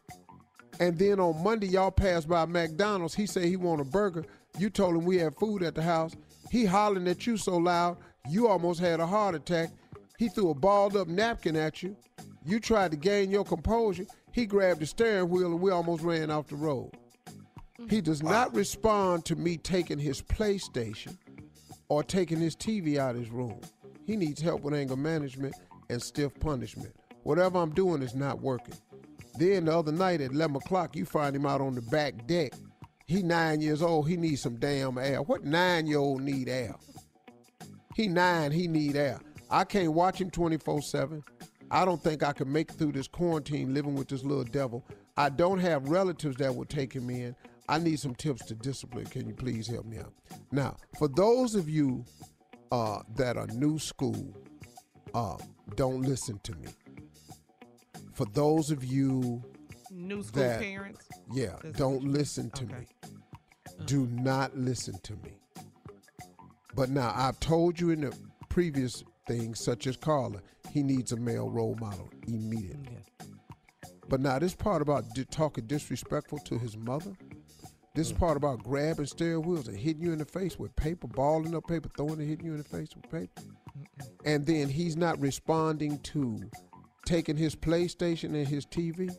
And 0.80 0.98
then 0.98 1.20
on 1.20 1.42
Monday, 1.42 1.66
y'all 1.66 1.90
pass 1.90 2.24
by 2.24 2.46
McDonald's. 2.46 3.14
He 3.14 3.26
say 3.26 3.48
he 3.48 3.56
want 3.56 3.80
a 3.80 3.84
burger. 3.84 4.24
You 4.58 4.70
told 4.70 4.96
him 4.96 5.04
we 5.04 5.18
had 5.18 5.36
food 5.36 5.62
at 5.62 5.74
the 5.74 5.82
house. 5.82 6.14
He 6.50 6.64
hollering 6.64 7.08
at 7.08 7.26
you 7.26 7.36
so 7.36 7.56
loud, 7.56 7.96
you 8.28 8.48
almost 8.48 8.80
had 8.80 8.98
a 8.98 9.06
heart 9.06 9.36
attack. 9.36 9.70
He 10.18 10.28
threw 10.28 10.50
a 10.50 10.54
balled 10.54 10.96
up 10.96 11.06
napkin 11.06 11.56
at 11.56 11.82
you. 11.82 11.96
You 12.44 12.58
tried 12.58 12.90
to 12.90 12.96
gain 12.96 13.30
your 13.30 13.44
composure. 13.44 14.06
He 14.32 14.46
grabbed 14.46 14.80
the 14.80 14.86
steering 14.86 15.28
wheel 15.28 15.52
and 15.52 15.60
we 15.60 15.70
almost 15.70 16.02
ran 16.02 16.30
off 16.30 16.48
the 16.48 16.56
road. 16.56 16.90
He 17.88 18.00
does 18.00 18.22
not 18.22 18.54
respond 18.54 19.24
to 19.26 19.36
me 19.36 19.56
taking 19.56 19.98
his 19.98 20.20
PlayStation 20.20 21.16
or 21.88 22.02
taking 22.02 22.38
his 22.38 22.56
TV 22.56 22.98
out 22.98 23.14
of 23.14 23.22
his 23.22 23.30
room. 23.30 23.60
He 24.04 24.16
needs 24.16 24.42
help 24.42 24.62
with 24.62 24.74
anger 24.74 24.96
management 24.96 25.54
and 25.88 26.02
stiff 26.02 26.38
punishment. 26.40 26.94
Whatever 27.22 27.58
I'm 27.58 27.72
doing 27.72 28.02
is 28.02 28.14
not 28.14 28.40
working. 28.40 28.74
Then 29.38 29.66
the 29.66 29.76
other 29.78 29.92
night 29.92 30.20
at 30.20 30.32
11 30.32 30.56
o'clock, 30.56 30.96
you 30.96 31.04
find 31.04 31.34
him 31.34 31.46
out 31.46 31.60
on 31.60 31.76
the 31.76 31.82
back 31.82 32.26
deck. 32.26 32.52
He 33.10 33.24
nine 33.24 33.60
years 33.60 33.82
old. 33.82 34.08
He 34.08 34.16
needs 34.16 34.42
some 34.42 34.54
damn 34.54 34.96
air. 34.96 35.20
What 35.20 35.42
nine 35.42 35.88
year 35.88 35.98
old 35.98 36.22
need 36.22 36.48
air? 36.48 36.76
He 37.96 38.06
nine. 38.06 38.52
He 38.52 38.68
need 38.68 38.94
air. 38.94 39.18
I 39.50 39.64
can't 39.64 39.92
watch 39.94 40.20
him 40.20 40.30
24 40.30 40.80
seven. 40.82 41.24
I 41.72 41.84
don't 41.84 42.00
think 42.00 42.22
I 42.22 42.32
can 42.32 42.52
make 42.52 42.70
through 42.70 42.92
this 42.92 43.08
quarantine 43.08 43.74
living 43.74 43.96
with 43.96 44.06
this 44.06 44.22
little 44.22 44.44
devil. 44.44 44.86
I 45.16 45.28
don't 45.28 45.58
have 45.58 45.88
relatives 45.88 46.36
that 46.36 46.54
will 46.54 46.66
take 46.66 46.92
him 46.92 47.10
in. 47.10 47.34
I 47.68 47.78
need 47.78 47.98
some 47.98 48.14
tips 48.14 48.44
to 48.46 48.54
discipline. 48.54 49.06
Can 49.06 49.26
you 49.26 49.34
please 49.34 49.66
help 49.66 49.86
me 49.86 49.98
out? 49.98 50.12
Now, 50.52 50.76
for 50.96 51.08
those 51.08 51.56
of 51.56 51.68
you 51.68 52.04
uh, 52.70 53.00
that 53.16 53.36
are 53.36 53.48
new 53.48 53.80
school, 53.80 54.36
uh, 55.14 55.36
don't 55.74 56.02
listen 56.02 56.38
to 56.44 56.52
me. 56.54 56.68
For 58.12 58.26
those 58.26 58.70
of 58.70 58.84
you 58.84 59.42
New 59.90 60.22
school 60.22 60.42
that, 60.42 60.60
parents. 60.60 61.06
yeah, 61.32 61.56
That's 61.62 61.78
don't 61.78 62.04
listen 62.04 62.50
to 62.50 62.64
me. 62.64 62.86
Do 63.86 64.06
not 64.12 64.56
listen 64.56 64.94
to 65.02 65.14
me. 65.14 65.32
But 66.74 66.90
now 66.90 67.12
I've 67.14 67.40
told 67.40 67.80
you 67.80 67.90
in 67.90 68.02
the 68.02 68.16
previous 68.48 69.02
things, 69.26 69.58
such 69.58 69.86
as 69.86 69.96
Carla, 69.96 70.40
he 70.70 70.82
needs 70.82 71.12
a 71.12 71.16
male 71.16 71.50
role 71.50 71.76
model 71.80 72.08
immediately. 72.26 72.98
But 74.08 74.20
now 74.20 74.38
this 74.38 74.54
part 74.54 74.82
about 74.82 75.04
di- 75.14 75.24
talking 75.24 75.66
disrespectful 75.66 76.38
to 76.38 76.58
his 76.58 76.76
mother, 76.76 77.12
this 77.94 78.12
mm. 78.12 78.18
part 78.18 78.36
about 78.36 78.62
grabbing 78.62 79.06
steering 79.06 79.42
wheels 79.42 79.68
and 79.68 79.76
hitting 79.76 80.02
you 80.02 80.12
in 80.12 80.18
the 80.18 80.24
face 80.24 80.58
with 80.58 80.74
paper, 80.76 81.06
balling 81.06 81.54
up 81.54 81.66
paper, 81.66 81.88
throwing 81.96 82.20
it, 82.20 82.26
hitting 82.26 82.46
you 82.46 82.52
in 82.52 82.58
the 82.58 82.64
face 82.64 82.90
with 82.94 83.10
paper, 83.10 83.42
and 84.24 84.46
then 84.46 84.68
he's 84.68 84.96
not 84.96 85.20
responding 85.20 85.98
to 86.00 86.40
taking 87.04 87.36
his 87.36 87.56
PlayStation 87.56 88.34
and 88.34 88.46
his 88.46 88.66
TV. 88.66 89.14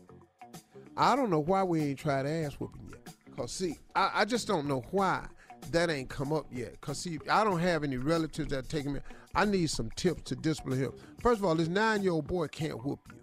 I 0.98 1.16
don't 1.16 1.30
know 1.30 1.40
why 1.40 1.64
we 1.64 1.82
ain't 1.82 2.00
tried 2.00 2.26
ass 2.26 2.54
whooping 2.56 2.90
yet. 2.90 3.16
Cause 3.36 3.52
see, 3.52 3.78
I, 3.96 4.12
I 4.16 4.26
just 4.26 4.48
don't 4.48 4.68
know 4.68 4.84
why 4.92 5.26
that 5.72 5.90
ain't 5.90 6.10
come 6.10 6.34
up 6.34 6.46
yet. 6.52 6.80
Cause 6.82 7.00
see, 7.00 7.20
I 7.30 7.44
don't 7.44 7.60
have 7.60 7.84
any 7.84 7.98
relatives 7.98 8.50
that 8.50 8.70
take 8.70 8.86
me. 8.86 9.00
I 9.34 9.46
need 9.46 9.70
some 9.70 9.90
tips 9.96 10.24
to 10.24 10.36
discipline 10.36 10.80
him. 10.80 10.94
First 11.22 11.40
of 11.40 11.46
all, 11.46 11.56
this 11.56 11.70
nine-year-old 11.70 12.28
boy 12.28 12.48
can't 12.48 12.84
whoop 12.84 13.00
you. 13.12 13.22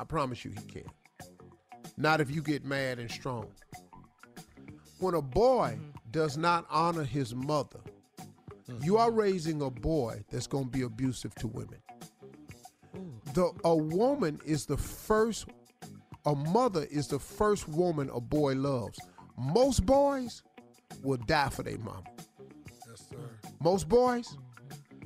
I 0.00 0.04
promise 0.04 0.44
you, 0.44 0.52
he 0.52 0.72
can't. 0.72 0.86
Not 1.98 2.20
if 2.20 2.30
you 2.30 2.42
get 2.42 2.64
mad 2.64 2.98
and 2.98 3.10
strong. 3.10 3.48
When 4.98 5.14
a 5.14 5.22
boy 5.22 5.76
mm-hmm. 5.76 5.90
does 6.10 6.36
not 6.36 6.66
honor 6.70 7.04
his 7.04 7.34
mother, 7.34 7.80
you 8.82 8.96
are 8.96 9.08
mm-hmm. 9.08 9.18
raising 9.18 9.62
a 9.62 9.70
boy 9.70 10.24
that's 10.30 10.46
going 10.46 10.64
to 10.64 10.70
be 10.70 10.82
abusive 10.82 11.34
to 11.36 11.48
women. 11.48 11.78
The 13.34 13.52
a 13.64 13.76
woman 13.76 14.40
is 14.46 14.64
the 14.64 14.78
first 14.78 15.46
a 16.26 16.34
mother 16.34 16.86
is 16.90 17.06
the 17.06 17.18
first 17.18 17.68
woman 17.68 18.10
a 18.12 18.20
boy 18.20 18.54
loves. 18.54 18.98
Most 19.38 19.86
boys 19.86 20.42
will 21.02 21.18
die 21.18 21.48
for 21.48 21.62
their 21.62 21.78
mama. 21.78 22.02
Yes, 22.88 23.04
sir. 23.08 23.16
Most 23.60 23.88
boys, 23.88 24.36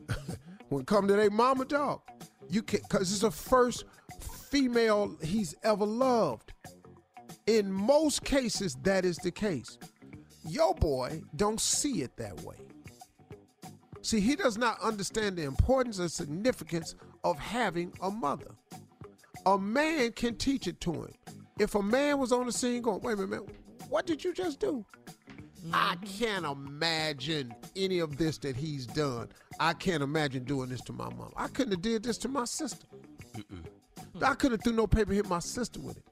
when 0.70 0.84
come 0.84 1.06
to 1.06 1.14
their 1.14 1.30
mama 1.30 1.66
dog, 1.66 2.00
you 2.48 2.62
can 2.62 2.80
cause 2.88 3.12
it's 3.12 3.20
the 3.20 3.30
first 3.30 3.84
female 4.50 5.16
he's 5.22 5.54
ever 5.62 5.84
loved. 5.84 6.52
In 7.46 7.70
most 7.70 8.24
cases, 8.24 8.76
that 8.82 9.04
is 9.04 9.16
the 9.18 9.30
case. 9.30 9.78
Your 10.48 10.74
boy 10.74 11.22
don't 11.36 11.60
see 11.60 12.02
it 12.02 12.16
that 12.16 12.40
way. 12.42 12.56
See, 14.02 14.20
he 14.20 14.34
does 14.36 14.56
not 14.56 14.80
understand 14.80 15.36
the 15.36 15.44
importance 15.44 15.98
and 15.98 16.10
significance 16.10 16.94
of 17.22 17.38
having 17.38 17.92
a 18.00 18.10
mother. 18.10 18.54
A 19.46 19.58
man 19.58 20.12
can 20.12 20.36
teach 20.36 20.66
it 20.66 20.80
to 20.82 20.92
him. 20.92 21.14
If 21.58 21.74
a 21.74 21.82
man 21.82 22.18
was 22.18 22.32
on 22.32 22.46
the 22.46 22.52
scene 22.52 22.82
going, 22.82 23.00
wait 23.00 23.14
a 23.14 23.16
minute, 23.16 23.30
man, 23.30 23.56
what 23.88 24.06
did 24.06 24.22
you 24.24 24.32
just 24.32 24.60
do? 24.60 24.84
I 25.72 25.94
mm-hmm. 25.94 26.24
can't 26.24 26.44
imagine 26.44 27.54
any 27.76 27.98
of 27.98 28.16
this 28.16 28.38
that 28.38 28.56
he's 28.56 28.86
done. 28.86 29.28
I 29.58 29.74
can't 29.74 30.02
imagine 30.02 30.44
doing 30.44 30.70
this 30.70 30.80
to 30.82 30.92
my 30.92 31.08
mom. 31.14 31.32
I 31.36 31.48
couldn't 31.48 31.72
have 31.72 31.82
did 31.82 32.02
this 32.02 32.18
to 32.18 32.28
my 32.28 32.44
sister. 32.44 32.86
I 34.22 34.34
couldn't 34.34 34.58
have 34.58 34.64
threw 34.64 34.72
no 34.72 34.86
paper 34.86 35.12
hit 35.12 35.28
my 35.28 35.38
sister 35.38 35.80
with 35.80 35.98
it. 35.98 36.04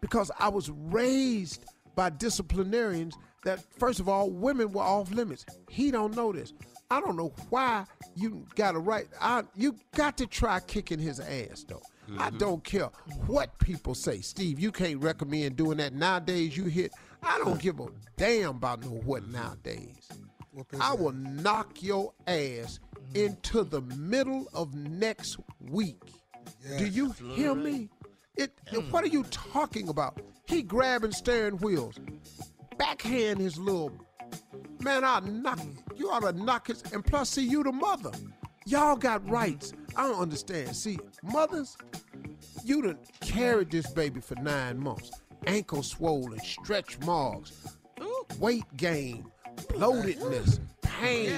Because 0.00 0.30
I 0.38 0.48
was 0.48 0.70
raised 0.70 1.64
by 1.94 2.10
disciplinarians 2.10 3.16
that 3.44 3.60
first 3.78 4.00
of 4.00 4.08
all, 4.08 4.30
women 4.30 4.72
were 4.72 4.82
off 4.82 5.10
limits. 5.10 5.46
He 5.68 5.90
don't 5.90 6.14
know 6.14 6.32
this. 6.32 6.52
I 6.90 7.00
don't 7.00 7.16
know 7.16 7.32
why 7.50 7.84
you 8.14 8.46
got 8.54 8.72
to 8.72 8.78
right. 8.78 9.06
I, 9.20 9.44
you 9.54 9.76
got 9.94 10.18
to 10.18 10.26
try 10.26 10.60
kicking 10.60 10.98
his 10.98 11.20
ass 11.20 11.64
though. 11.66 11.82
I 12.18 12.28
mm-hmm. 12.28 12.38
don't 12.38 12.64
care 12.64 12.90
what 13.26 13.58
people 13.58 13.94
say. 13.94 14.20
Steve, 14.20 14.60
you 14.60 14.70
can't 14.70 15.00
recommend 15.02 15.56
doing 15.56 15.78
that 15.78 15.94
nowadays. 15.94 16.56
You 16.56 16.64
hit. 16.64 16.92
I 17.22 17.38
don't 17.38 17.60
give 17.60 17.80
a 17.80 17.86
damn 18.16 18.50
about 18.56 18.82
no 18.82 18.88
what 18.88 19.22
mm-hmm. 19.22 19.32
nowadays. 19.32 20.08
I 20.80 20.94
will 20.94 21.12
knock 21.12 21.82
your 21.82 22.12
ass 22.26 22.78
mm-hmm. 22.78 23.16
into 23.16 23.64
the 23.64 23.80
middle 23.80 24.48
of 24.52 24.74
next 24.74 25.38
week. 25.70 26.02
Do 26.78 26.86
you 26.86 27.12
hear 27.12 27.54
me? 27.54 27.88
It. 28.36 28.52
What 28.90 29.04
are 29.04 29.08
you 29.08 29.24
talking 29.24 29.88
about? 29.88 30.20
He 30.46 30.62
grabbing 30.62 31.12
steering 31.12 31.56
wheels, 31.58 31.98
backhand 32.76 33.40
his 33.40 33.58
little 33.58 33.92
man. 34.80 35.04
I 35.04 35.20
knock 35.20 35.60
you 35.96 36.10
ought 36.10 36.20
to 36.20 36.32
knock 36.32 36.66
his. 36.66 36.82
And 36.92 37.04
plus, 37.04 37.30
see 37.30 37.46
you 37.46 37.62
the 37.62 37.72
mother. 37.72 38.10
Y'all 38.66 38.96
got 38.96 39.28
rights. 39.28 39.72
I 39.96 40.06
don't 40.08 40.20
understand. 40.20 40.74
See, 40.74 40.98
mothers, 41.22 41.76
you 42.64 42.82
done 42.82 42.98
carried 43.20 43.70
this 43.70 43.90
baby 43.90 44.20
for 44.20 44.34
nine 44.36 44.78
months. 44.78 45.10
Ankle 45.46 45.82
swollen, 45.82 46.38
stretch 46.40 46.98
marks, 47.00 47.52
weight 48.38 48.64
gain, 48.76 49.26
bloatedness, 49.68 50.60
pain, 50.82 51.32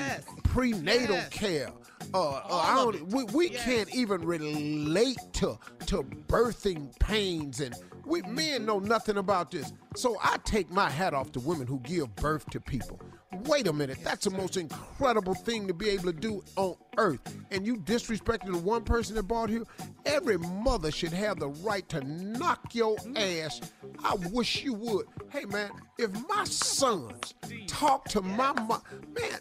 prenatal 0.44 1.20
care. 1.30 1.70
Uh, 2.14 2.28
uh, 2.28 2.40
I 2.50 2.76
don't, 2.76 3.08
we, 3.08 3.24
we 3.24 3.48
can't 3.48 3.92
even 3.94 4.24
relate 4.24 5.18
to 5.34 5.58
to 5.86 6.02
birthing 6.28 6.96
pains 7.00 7.60
and 7.60 7.74
we 8.04 8.22
men 8.22 8.64
know 8.64 8.78
nothing 8.78 9.16
about 9.16 9.50
this. 9.50 9.72
So 9.96 10.16
I 10.22 10.38
take 10.44 10.70
my 10.70 10.88
hat 10.88 11.12
off 11.12 11.32
to 11.32 11.40
women 11.40 11.66
who 11.66 11.80
give 11.80 12.14
birth 12.16 12.48
to 12.50 12.60
people. 12.60 13.00
Wait 13.32 13.66
a 13.66 13.73
minute, 13.73 13.98
that's 14.05 14.24
the 14.24 14.31
most 14.31 14.57
incredible 14.57 15.35
thing 15.35 15.66
to 15.66 15.74
be 15.74 15.89
able 15.90 16.05
to 16.05 16.12
do 16.12 16.43
on 16.55 16.77
earth. 16.97 17.20
And 17.51 17.66
you 17.66 17.77
disrespecting 17.77 18.53
the 18.53 18.59
one 18.59 18.85
person 18.85 19.16
that 19.16 19.24
bought 19.24 19.51
here? 19.51 19.65
Every 20.05 20.39
mother 20.39 20.93
should 20.93 21.12
have 21.12 21.40
the 21.40 21.48
right 21.48 21.89
to 21.89 22.01
knock 22.03 22.74
your 22.74 22.97
ass. 23.16 23.61
I 24.05 24.15
wish 24.31 24.62
you 24.62 24.74
would. 24.74 25.07
Hey 25.31 25.44
man, 25.44 25.70
if 25.98 26.11
my 26.28 26.44
sons 26.44 27.35
talk 27.66 28.05
to 28.11 28.23
my 28.23 28.53
mom, 28.53 28.82
man, 29.19 29.40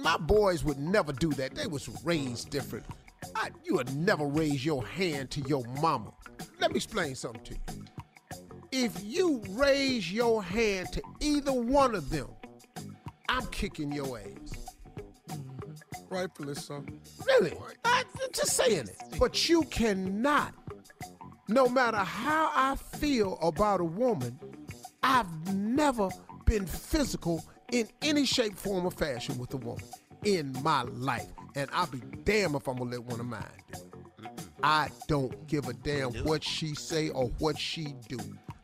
my 0.00 0.16
boys 0.16 0.62
would 0.64 0.78
never 0.78 1.12
do 1.12 1.30
that. 1.32 1.54
They 1.54 1.66
was 1.66 1.88
raised 2.04 2.50
different. 2.50 2.86
I, 3.34 3.50
you 3.64 3.74
would 3.74 3.94
never 3.96 4.26
raise 4.26 4.64
your 4.64 4.86
hand 4.86 5.30
to 5.32 5.40
your 5.42 5.64
mama. 5.80 6.12
Let 6.60 6.70
me 6.70 6.76
explain 6.76 7.14
something 7.16 7.42
to 7.44 7.54
you. 7.54 7.84
If 8.70 9.02
you 9.04 9.42
raise 9.50 10.12
your 10.12 10.42
hand 10.42 10.92
to 10.92 11.02
either 11.20 11.52
one 11.52 11.94
of 11.94 12.10
them, 12.10 12.28
I'm 13.28 13.46
kicking 13.46 13.92
your 13.92 14.18
ass. 14.18 14.76
Mm-hmm. 15.28 16.14
Rightfully 16.14 16.54
so. 16.54 16.84
Really? 17.26 17.52
I, 17.84 18.04
am 18.22 18.28
just 18.32 18.56
saying 18.56 18.88
it. 18.88 18.96
But 19.18 19.48
you 19.48 19.62
cannot, 19.64 20.54
no 21.48 21.68
matter 21.68 21.98
how 21.98 22.50
I 22.54 22.76
feel 22.76 23.38
about 23.42 23.80
a 23.80 23.84
woman, 23.84 24.38
I've 25.02 25.54
never 25.54 26.08
been 26.44 26.66
physical 26.66 27.44
in 27.72 27.88
any 28.02 28.24
shape, 28.24 28.56
form, 28.56 28.84
or 28.84 28.90
fashion 28.90 29.38
with 29.38 29.52
a 29.54 29.58
woman 29.58 29.84
in 30.24 30.54
my 30.62 30.82
life. 30.82 31.26
And 31.56 31.70
I'll 31.72 31.86
be 31.86 32.00
damn 32.24 32.54
if 32.54 32.66
I'm 32.68 32.76
gonna 32.76 32.90
let 32.90 33.04
one 33.04 33.20
of 33.20 33.26
mine 33.26 33.44
do 33.72 33.78
it. 33.78 33.94
I 34.62 34.88
don't 35.08 35.46
give 35.46 35.68
a 35.68 35.74
damn 35.74 36.12
what 36.24 36.42
she 36.42 36.74
say 36.74 37.10
or 37.10 37.26
what 37.38 37.58
she 37.58 37.94
do. 38.08 38.18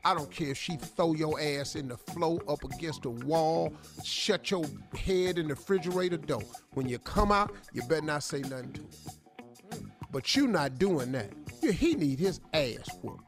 I 0.05 0.14
don't 0.14 0.31
care 0.31 0.48
if 0.48 0.59
she 0.59 0.77
throw 0.77 1.14
your 1.14 1.39
ass 1.40 1.77
in 1.77 1.89
the 1.89 1.97
floor 1.97 2.40
up 2.48 2.64
against 2.64 3.02
the 3.02 3.10
wall, 3.10 3.72
shut 4.02 4.51
your 4.51 4.64
head 4.97 5.39
in 5.39 5.48
the 5.48 5.55
refrigerator 5.55 6.16
door. 6.16 6.43
When 6.72 6.89
you 6.89 6.98
come 6.98 7.31
out, 7.31 7.55
you 7.72 7.82
better 7.82 8.06
not 8.06 8.22
say 8.22 8.40
nothing 8.40 8.72
to 8.72 8.81
her. 8.81 9.78
But 10.10 10.35
you 10.35 10.47
not 10.47 10.78
doing 10.78 11.12
that. 11.12 11.31
Yeah, 11.62 11.72
he 11.72 11.94
need 11.94 12.18
his 12.18 12.40
ass 12.55 12.89
whooped. 13.02 13.24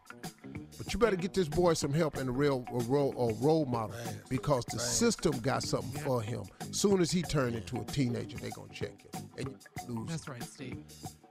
But 0.79 0.93
you 0.93 0.99
better 0.99 1.17
get 1.17 1.35
this 1.35 1.49
boy 1.49 1.75
some 1.75 1.93
help 1.93 2.17
and 2.17 2.29
a 2.29 2.33
real 2.33 2.65
a 2.73 2.79
role, 2.85 3.13
a 3.17 3.35
role 3.45 3.67
model 3.67 3.95
because 4.29 4.65
the 4.65 4.79
system 4.79 5.39
got 5.41 5.63
something 5.63 6.01
for 6.03 6.23
him. 6.23 6.43
Soon 6.73 7.01
as 7.01 7.11
he 7.11 7.23
turn 7.23 7.55
into 7.55 7.81
a 7.81 7.85
teenager, 7.85 8.37
they 8.39 8.51
gonna 8.51 8.73
check 8.73 9.03
him 9.03 9.29
and 9.39 9.49
you 9.49 9.95
lose. 9.95 10.09
That's 10.09 10.29
right, 10.29 10.43
Steve. 10.43 10.79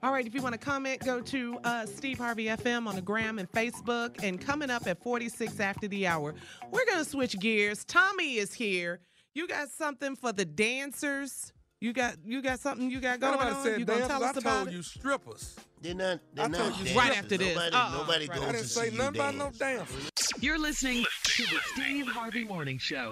All 0.03 0.11
right, 0.11 0.25
if 0.25 0.33
you 0.33 0.41
want 0.41 0.53
to 0.53 0.59
comment, 0.59 0.99
go 1.05 1.21
to 1.21 1.59
uh, 1.63 1.85
Steve 1.85 2.17
Harvey 2.17 2.45
FM 2.45 2.87
on 2.87 2.95
the 2.95 3.01
gram 3.03 3.37
and 3.37 3.49
Facebook. 3.51 4.23
And 4.23 4.41
coming 4.41 4.71
up 4.71 4.87
at 4.87 5.01
46 5.03 5.59
after 5.59 5.87
the 5.87 6.07
hour, 6.07 6.33
we're 6.71 6.85
going 6.85 6.97
to 7.03 7.05
switch 7.09 7.37
gears. 7.39 7.85
Tommy 7.85 8.37
is 8.37 8.51
here. 8.51 8.99
You 9.35 9.47
got 9.47 9.69
something 9.69 10.15
for 10.15 10.33
the 10.33 10.43
dancers? 10.45 11.53
You 11.79 11.93
got 11.93 12.15
you 12.23 12.43
got 12.43 12.59
something 12.59 12.91
you 12.91 12.99
got 12.99 13.19
going 13.19 13.33
Nobody 13.33 13.55
on? 13.55 13.63
said 13.63 13.79
you 13.79 13.85
gonna 13.85 14.07
tell 14.07 14.23
us 14.23 14.35
I 14.35 14.39
about 14.39 14.55
told 14.57 14.67
it? 14.67 14.73
you 14.73 14.83
strippers. 14.83 15.55
They're 15.81 15.95
not. 15.95 16.19
They're 16.35 16.45
I 16.45 16.47
not 16.47 16.57
told 16.59 16.69
you 16.77 16.85
dancers. 16.85 16.95
right 16.95 17.17
after 17.17 17.37
this. 17.37 17.55
Nobody, 17.55 17.75
Uh-uh, 17.75 17.97
nobody 17.97 18.27
right 18.27 18.37
goes 18.39 18.47
I 18.47 18.51
didn't 18.51 18.65
see 18.67 18.79
say 18.81 18.85
you 18.91 18.97
nothing 18.99 19.15
about 19.15 19.31
dance. 19.37 19.59
no 19.59 19.65
dancers. 19.65 20.09
You're 20.41 20.59
listening 20.59 21.05
to 21.23 21.43
the 21.43 21.59
Steve 21.73 22.05
Harvey 22.07 22.43
Morning 22.43 22.77
Show. 22.77 23.09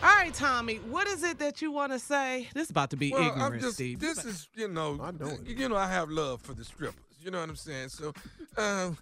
All 0.00 0.08
right, 0.16 0.32
Tommy, 0.32 0.76
what 0.76 1.08
is 1.08 1.24
it 1.24 1.38
that 1.40 1.60
you 1.60 1.72
want 1.72 1.92
to 1.92 1.98
say? 1.98 2.48
This 2.54 2.64
is 2.64 2.70
about 2.70 2.90
to 2.90 2.96
be 2.96 3.10
Well, 3.12 3.22
ignorant, 3.28 3.54
I'm 3.54 3.60
just, 3.60 3.74
Steve. 3.74 3.98
This 3.98 4.24
is, 4.24 4.48
you 4.54 4.68
know, 4.68 4.98
I 5.02 5.10
know 5.10 5.26
it. 5.30 5.40
you 5.44 5.68
know, 5.68 5.76
I 5.76 5.88
have 5.88 6.08
love 6.08 6.40
for 6.40 6.54
the 6.54 6.64
strippers. 6.64 6.94
You 7.20 7.32
know 7.32 7.40
what 7.40 7.48
I'm 7.48 7.56
saying? 7.56 7.88
So, 7.88 8.12
uh, 8.56 8.92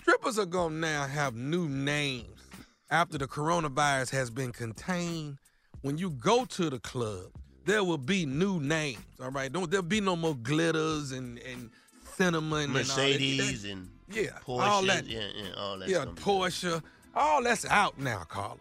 strippers 0.00 0.38
are 0.38 0.46
gonna 0.46 0.74
now 0.74 1.06
have 1.06 1.34
new 1.34 1.68
names 1.68 2.40
after 2.90 3.18
the 3.18 3.26
coronavirus 3.26 4.10
has 4.10 4.30
been 4.30 4.52
contained. 4.52 5.36
When 5.82 5.98
you 5.98 6.10
go 6.10 6.46
to 6.46 6.70
the 6.70 6.78
club, 6.80 7.26
there 7.66 7.84
will 7.84 7.98
be 7.98 8.24
new 8.24 8.58
names. 8.58 9.04
All 9.22 9.30
right, 9.30 9.52
don't 9.52 9.70
there'll 9.70 9.84
be 9.84 10.00
no 10.00 10.16
more 10.16 10.34
glitters 10.34 11.12
and 11.12 11.38
and 11.40 11.70
cinnamon, 12.16 12.70
and 12.70 12.70
all 12.70 12.74
that. 12.74 12.88
Mercedes 12.96 13.64
and 13.66 13.90
yeah, 14.10 14.30
Porsche. 14.46 14.60
all 14.62 14.82
that. 14.84 15.06
Yeah, 15.06 15.20
yeah, 15.36 15.52
all 15.58 15.78
that. 15.78 15.88
Yeah, 15.90 16.02
stuff. 16.02 16.14
Porsche. 16.16 16.82
All 17.14 17.42
that's 17.42 17.66
out 17.66 17.98
now, 17.98 18.22
Carla. 18.28 18.56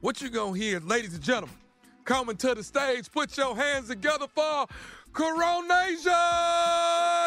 What 0.00 0.20
you 0.22 0.30
gonna 0.30 0.56
hear, 0.56 0.78
ladies 0.80 1.14
and 1.14 1.22
gentlemen? 1.22 1.56
Coming 2.04 2.36
to 2.38 2.54
the 2.54 2.62
stage, 2.62 3.10
put 3.10 3.36
your 3.36 3.56
hands 3.56 3.88
together 3.88 4.26
for 4.32 4.66
Coronasia! 5.12 6.06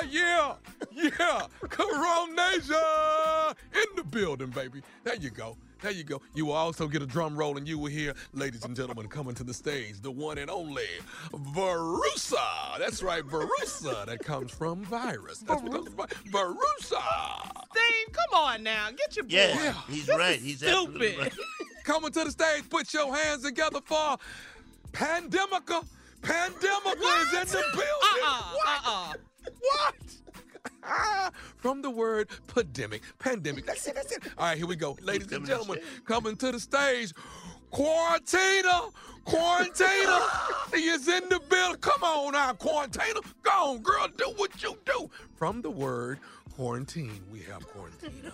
Yeah, 0.09 0.53
yeah, 0.93 1.47
Coronasia 1.65 3.53
in 3.73 3.95
the 3.97 4.03
building, 4.03 4.49
baby. 4.51 4.81
There 5.03 5.15
you 5.15 5.29
go. 5.31 5.57
There 5.81 5.91
you 5.91 6.03
go. 6.03 6.21
You 6.33 6.45
will 6.45 6.53
also 6.53 6.87
get 6.87 7.01
a 7.01 7.05
drum 7.05 7.35
roll, 7.35 7.57
and 7.57 7.67
you 7.67 7.77
will 7.77 7.89
hear, 7.91 8.13
ladies 8.33 8.63
and 8.63 8.75
gentlemen, 8.75 9.07
coming 9.07 9.35
to 9.35 9.43
the 9.43 9.53
stage, 9.53 9.99
the 10.01 10.11
one 10.11 10.37
and 10.37 10.49
only 10.49 10.85
Verusa. 11.33 12.77
That's 12.79 13.03
right, 13.03 13.23
Verusa. 13.23 14.05
That 14.05 14.19
comes 14.23 14.51
from 14.51 14.83
virus. 14.85 15.39
That's 15.39 15.61
what 15.61 15.71
comes 15.71 15.89
from 15.89 16.07
Verusa. 16.31 17.01
Steve, 17.71 18.13
come 18.13 18.39
on 18.39 18.63
now. 18.63 18.89
Get 18.91 19.15
your 19.17 19.25
boy. 19.25 19.29
Yeah, 19.35 19.73
he's 19.89 20.05
This 20.05 20.17
right. 20.17 20.39
He's 20.39 20.57
stupid. 20.59 20.77
absolutely 20.79 21.17
right. 21.17 21.33
Coming 21.83 22.11
to 22.11 22.23
the 22.25 22.31
stage, 22.31 22.69
put 22.69 22.93
your 22.93 23.15
hands 23.15 23.43
together 23.43 23.79
for 23.83 24.17
Pandemica. 24.91 25.85
Pandemica 26.21 27.21
is 27.21 27.33
in 27.33 27.47
the 27.47 27.63
building. 27.71 28.23
Uh-uh, 28.23 28.57
uh-uh. 28.67 29.13
What? 29.59 29.95
From 31.57 31.81
the 31.81 31.89
word 31.89 32.29
pandemic. 32.47 33.01
Pandemic. 33.19 33.65
That's 33.65 33.87
it, 33.87 33.95
that's 33.95 34.11
it. 34.11 34.23
All 34.37 34.45
right, 34.47 34.57
here 34.57 34.67
we 34.67 34.75
go. 34.75 34.97
Ladies 35.01 35.31
and 35.31 35.45
gentlemen, 35.45 35.79
coming 36.05 36.35
to 36.37 36.51
the 36.51 36.59
stage, 36.59 37.13
Quarantina. 37.71 38.91
Quarantina. 39.25 40.73
he 40.73 40.89
is 40.89 41.07
in 41.07 41.29
the 41.29 41.39
building. 41.49 41.79
Come 41.79 42.03
on 42.03 42.33
now, 42.33 42.53
Quarantina. 42.53 43.23
Go 43.43 43.51
on, 43.51 43.77
girl. 43.79 44.07
Do 44.17 44.33
what 44.35 44.61
you 44.61 44.77
do. 44.85 45.09
From 45.35 45.61
the 45.61 45.69
word 45.69 46.19
quarantine, 46.55 47.21
we 47.31 47.39
have 47.41 47.67
Quarantina. 47.71 48.31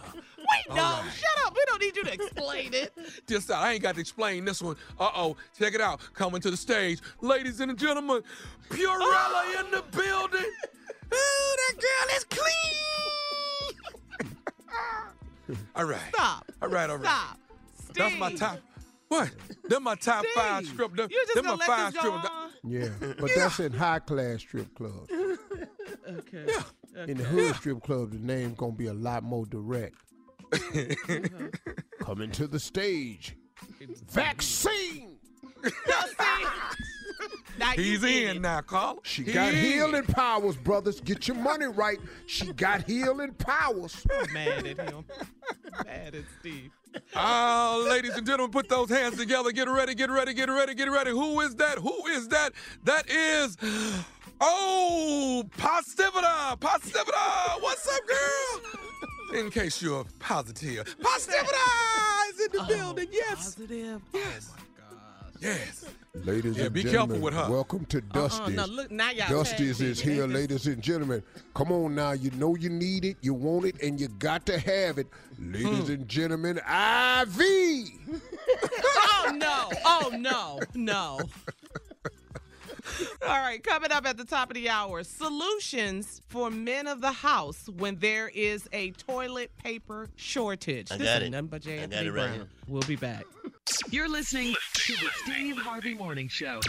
Wait, 0.50 0.76
no, 0.76 0.82
All 0.84 1.02
right. 1.02 1.12
shut 1.14 1.46
up. 1.46 1.54
We 1.56 1.62
don't 1.68 1.82
need 1.82 1.96
you 1.96 2.04
to 2.04 2.14
explain 2.14 2.74
it. 2.74 2.94
Just 3.28 3.52
I 3.52 3.74
ain't 3.74 3.82
got 3.82 3.96
to 3.96 4.02
explain 4.02 4.46
this 4.46 4.62
one. 4.62 4.76
Uh 5.00 5.10
oh, 5.16 5.38
check 5.58 5.74
it 5.74 5.82
out. 5.82 6.00
Coming 6.14 6.42
to 6.42 6.52
the 6.52 6.58
stage, 6.58 7.00
ladies 7.22 7.60
and 7.60 7.78
gentlemen, 7.78 8.22
Purella 8.70 9.60
in 9.60 9.72
the 9.72 9.84
building. 9.92 10.40
Ooh, 11.14 11.56
that 11.58 11.74
girl 11.76 12.16
is 12.18 12.24
clean. 12.26 12.76
all 15.76 15.86
right. 15.86 16.00
Stop. 16.14 16.46
All 16.62 16.70
right, 16.70 16.90
all 16.90 16.98
right. 16.98 17.06
Stop. 17.06 17.40
That's 17.96 18.18
my 18.18 18.34
top. 18.34 18.60
What? 19.08 19.32
Them 19.70 19.84
my 19.84 19.96
top 19.96 20.26
five 20.36 20.64
Steve, 20.66 20.74
strip. 20.74 20.96
Them, 20.96 21.08
you 21.10 21.24
just 21.26 21.36
them 21.36 21.46
gonna 21.46 21.58
my 21.58 21.68
let 21.68 21.94
five 21.94 21.96
strip. 21.96 22.14
Yeah, 22.66 22.90
but 23.20 23.32
that's 23.34 23.60
in 23.60 23.72
high 23.72 24.00
class 24.00 24.42
strip 24.42 24.76
clubs. 24.76 25.10
Okay. 26.08 26.46
In 27.08 27.18
the 27.18 27.24
hood 27.24 27.56
strip 27.56 27.82
clubs, 27.84 28.12
the 28.12 28.20
name 28.20 28.54
gonna 28.56 28.74
be 28.74 28.88
a 28.88 28.94
lot 28.94 29.24
more 29.24 29.46
direct. 29.46 29.96
Coming 32.00 32.32
to 32.32 32.48
the 32.48 32.60
stage, 32.60 33.36
vaccine. 34.12 35.18
Now 37.60 37.72
He's 37.72 38.04
in 38.04 38.38
it. 38.38 38.42
now, 38.42 38.62
Carl. 38.62 39.00
She 39.02 39.24
He 39.24 39.32
got 39.32 39.52
in. 39.52 39.60
healing 39.66 40.04
powers, 40.04 40.56
brothers. 40.56 41.02
Get 41.02 41.28
your 41.28 41.38
money 41.38 41.66
right. 41.66 41.98
She 42.28 42.54
got 42.54 42.84
healing 42.84 43.34
powers. 43.34 44.06
I'm 44.14 44.32
mad 44.32 44.68
at 44.68 44.78
him. 44.92 45.04
mad 45.84 46.14
at 46.14 46.24
Steve. 46.40 46.70
Ah, 47.16 47.84
ladies 47.90 48.16
and 48.16 48.28
gentlemen, 48.28 48.52
put 48.52 48.70
those 48.70 48.90
hands 48.92 49.18
together. 49.18 49.52
Get 49.52 49.68
ready, 49.68 49.96
get 49.96 50.12
ready, 50.12 50.36
get 50.36 50.52
ready, 50.52 50.76
get 50.76 50.92
ready. 50.92 51.10
Who 51.10 51.40
is 51.42 51.56
that? 51.56 51.80
Who 51.80 52.06
is 52.08 52.28
that? 52.28 52.52
That 52.84 53.10
is. 53.10 53.58
Oh, 54.40 55.44
Positivita! 55.58 56.60
Positivita! 56.60 57.60
What's 57.62 57.88
up, 57.88 58.02
girl? 58.08 58.62
In 59.34 59.50
case 59.52 59.82
you're 59.82 60.06
positive. 60.20 60.96
Positivity 61.02 61.48
is 62.30 62.40
in 62.40 62.52
the 62.54 62.66
building, 62.68 63.08
yes. 63.12 63.36
Positive. 63.56 64.02
Yes. 64.14 64.52
Yes. 65.40 65.86
Ladies 66.26 66.58
Yeah, 66.58 66.66
and 66.66 66.74
be 66.74 66.82
gentlemen, 66.82 67.22
careful 67.22 67.26
with 67.26 67.34
her. 67.36 67.52
welcome 67.52 67.86
to 67.86 68.02
Dusty's. 68.02 68.56
no, 68.56 68.66
look, 68.66 68.90
now 68.90 69.12
y'all 69.12 69.30
Dusty's 69.30 69.82
is 69.82 70.00
here, 70.02 70.24
Ain't 70.24 70.34
ladies 70.34 70.66
and 70.66 70.82
gentlemen. 70.82 71.22
Come 71.54 71.72
on 71.72 71.94
now, 71.94 72.14
you 72.14 72.32
know 72.32 72.56
you 72.56 72.70
need 72.70 73.06
it, 73.06 73.18
you 73.22 73.36
want 73.36 73.66
it, 73.66 73.76
and 73.84 74.00
you 74.02 74.08
got 74.08 74.48
to 74.48 74.58
have 74.58 74.98
it. 74.98 75.06
Ladies 75.40 75.86
Hmm. 75.88 75.92
and 75.92 76.08
gentlemen, 76.08 76.58
IV. 76.58 76.64
oh 78.64 79.32
no! 79.36 79.70
Oh 79.86 80.10
no! 80.18 80.60
No. 80.74 81.20
All 83.22 83.28
right, 83.40 83.64
coming 83.64 83.92
up 83.92 84.06
at 84.06 84.18
the 84.18 84.26
top 84.26 84.50
of 84.50 84.56
the 84.56 84.70
hour, 84.70 85.04
solutions 85.04 86.22
for 86.28 86.50
men 86.50 86.88
of 86.88 87.02
the 87.02 87.12
house 87.12 87.68
when 87.78 87.98
there 87.98 88.30
is 88.30 88.68
a 88.74 88.92
toilet 88.92 89.52
paper 89.64 90.10
shortage. 90.16 90.92
I 90.92 90.98
This 90.98 91.08
got 91.08 91.16
ain't 91.18 91.24
it. 91.26 91.30
Nothing 91.32 91.48
but 91.48 91.62
J. 91.62 91.84
I 91.84 91.86
got 91.88 92.06
it 92.06 92.12
right 92.12 92.14
Brown. 92.28 92.34
here. 92.34 92.48
We'll 92.68 92.82
be 92.84 92.96
back. 92.96 93.26
You're 93.90 94.10
listening 94.10 94.56
to 94.74 94.94
the 94.94 95.10
Steve 95.24 95.58
Harvey 95.58 95.94
Morning 95.94 96.28
Show. 96.28 96.60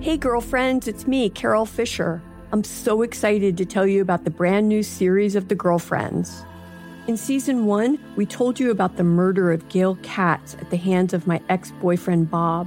Hey, 0.00 0.16
girlfriends, 0.16 0.88
it's 0.88 1.06
me, 1.06 1.28
Carol 1.28 1.66
Fisher. 1.66 2.22
I'm 2.52 2.64
so 2.64 3.02
excited 3.02 3.56
to 3.58 3.66
tell 3.66 3.86
you 3.86 4.00
about 4.00 4.24
the 4.24 4.30
brand 4.30 4.68
new 4.68 4.82
series 4.82 5.36
of 5.36 5.48
The 5.48 5.54
Girlfriends. 5.54 6.44
In 7.06 7.16
season 7.16 7.66
one, 7.66 7.98
we 8.16 8.24
told 8.26 8.58
you 8.58 8.70
about 8.70 8.96
the 8.96 9.04
murder 9.04 9.52
of 9.52 9.68
Gail 9.68 9.96
Katz 10.02 10.54
at 10.54 10.70
the 10.70 10.76
hands 10.76 11.12
of 11.12 11.26
my 11.26 11.40
ex 11.48 11.70
boyfriend, 11.80 12.30
Bob. 12.30 12.66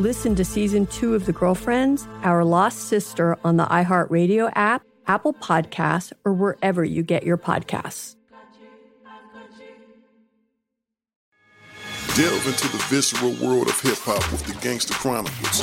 Listen 0.00 0.34
to 0.34 0.44
season 0.44 0.88
two 0.88 1.14
of 1.14 1.24
The 1.24 1.32
Girlfriends, 1.32 2.08
Our 2.24 2.44
Lost 2.44 2.88
Sister 2.88 3.38
on 3.44 3.58
the 3.58 3.66
iHeartRadio 3.66 4.50
app, 4.56 4.82
Apple 5.06 5.32
Podcasts, 5.34 6.12
or 6.24 6.32
wherever 6.32 6.82
you 6.84 7.04
get 7.04 7.22
your 7.22 7.38
podcasts. 7.38 8.16
Delve 12.16 12.46
into 12.48 12.68
the 12.68 12.84
visceral 12.88 13.34
world 13.40 13.68
of 13.68 13.80
hip 13.80 13.98
hop 13.98 14.32
with 14.32 14.44
the 14.46 14.54
Gangster 14.60 14.94
Chronicles, 14.94 15.62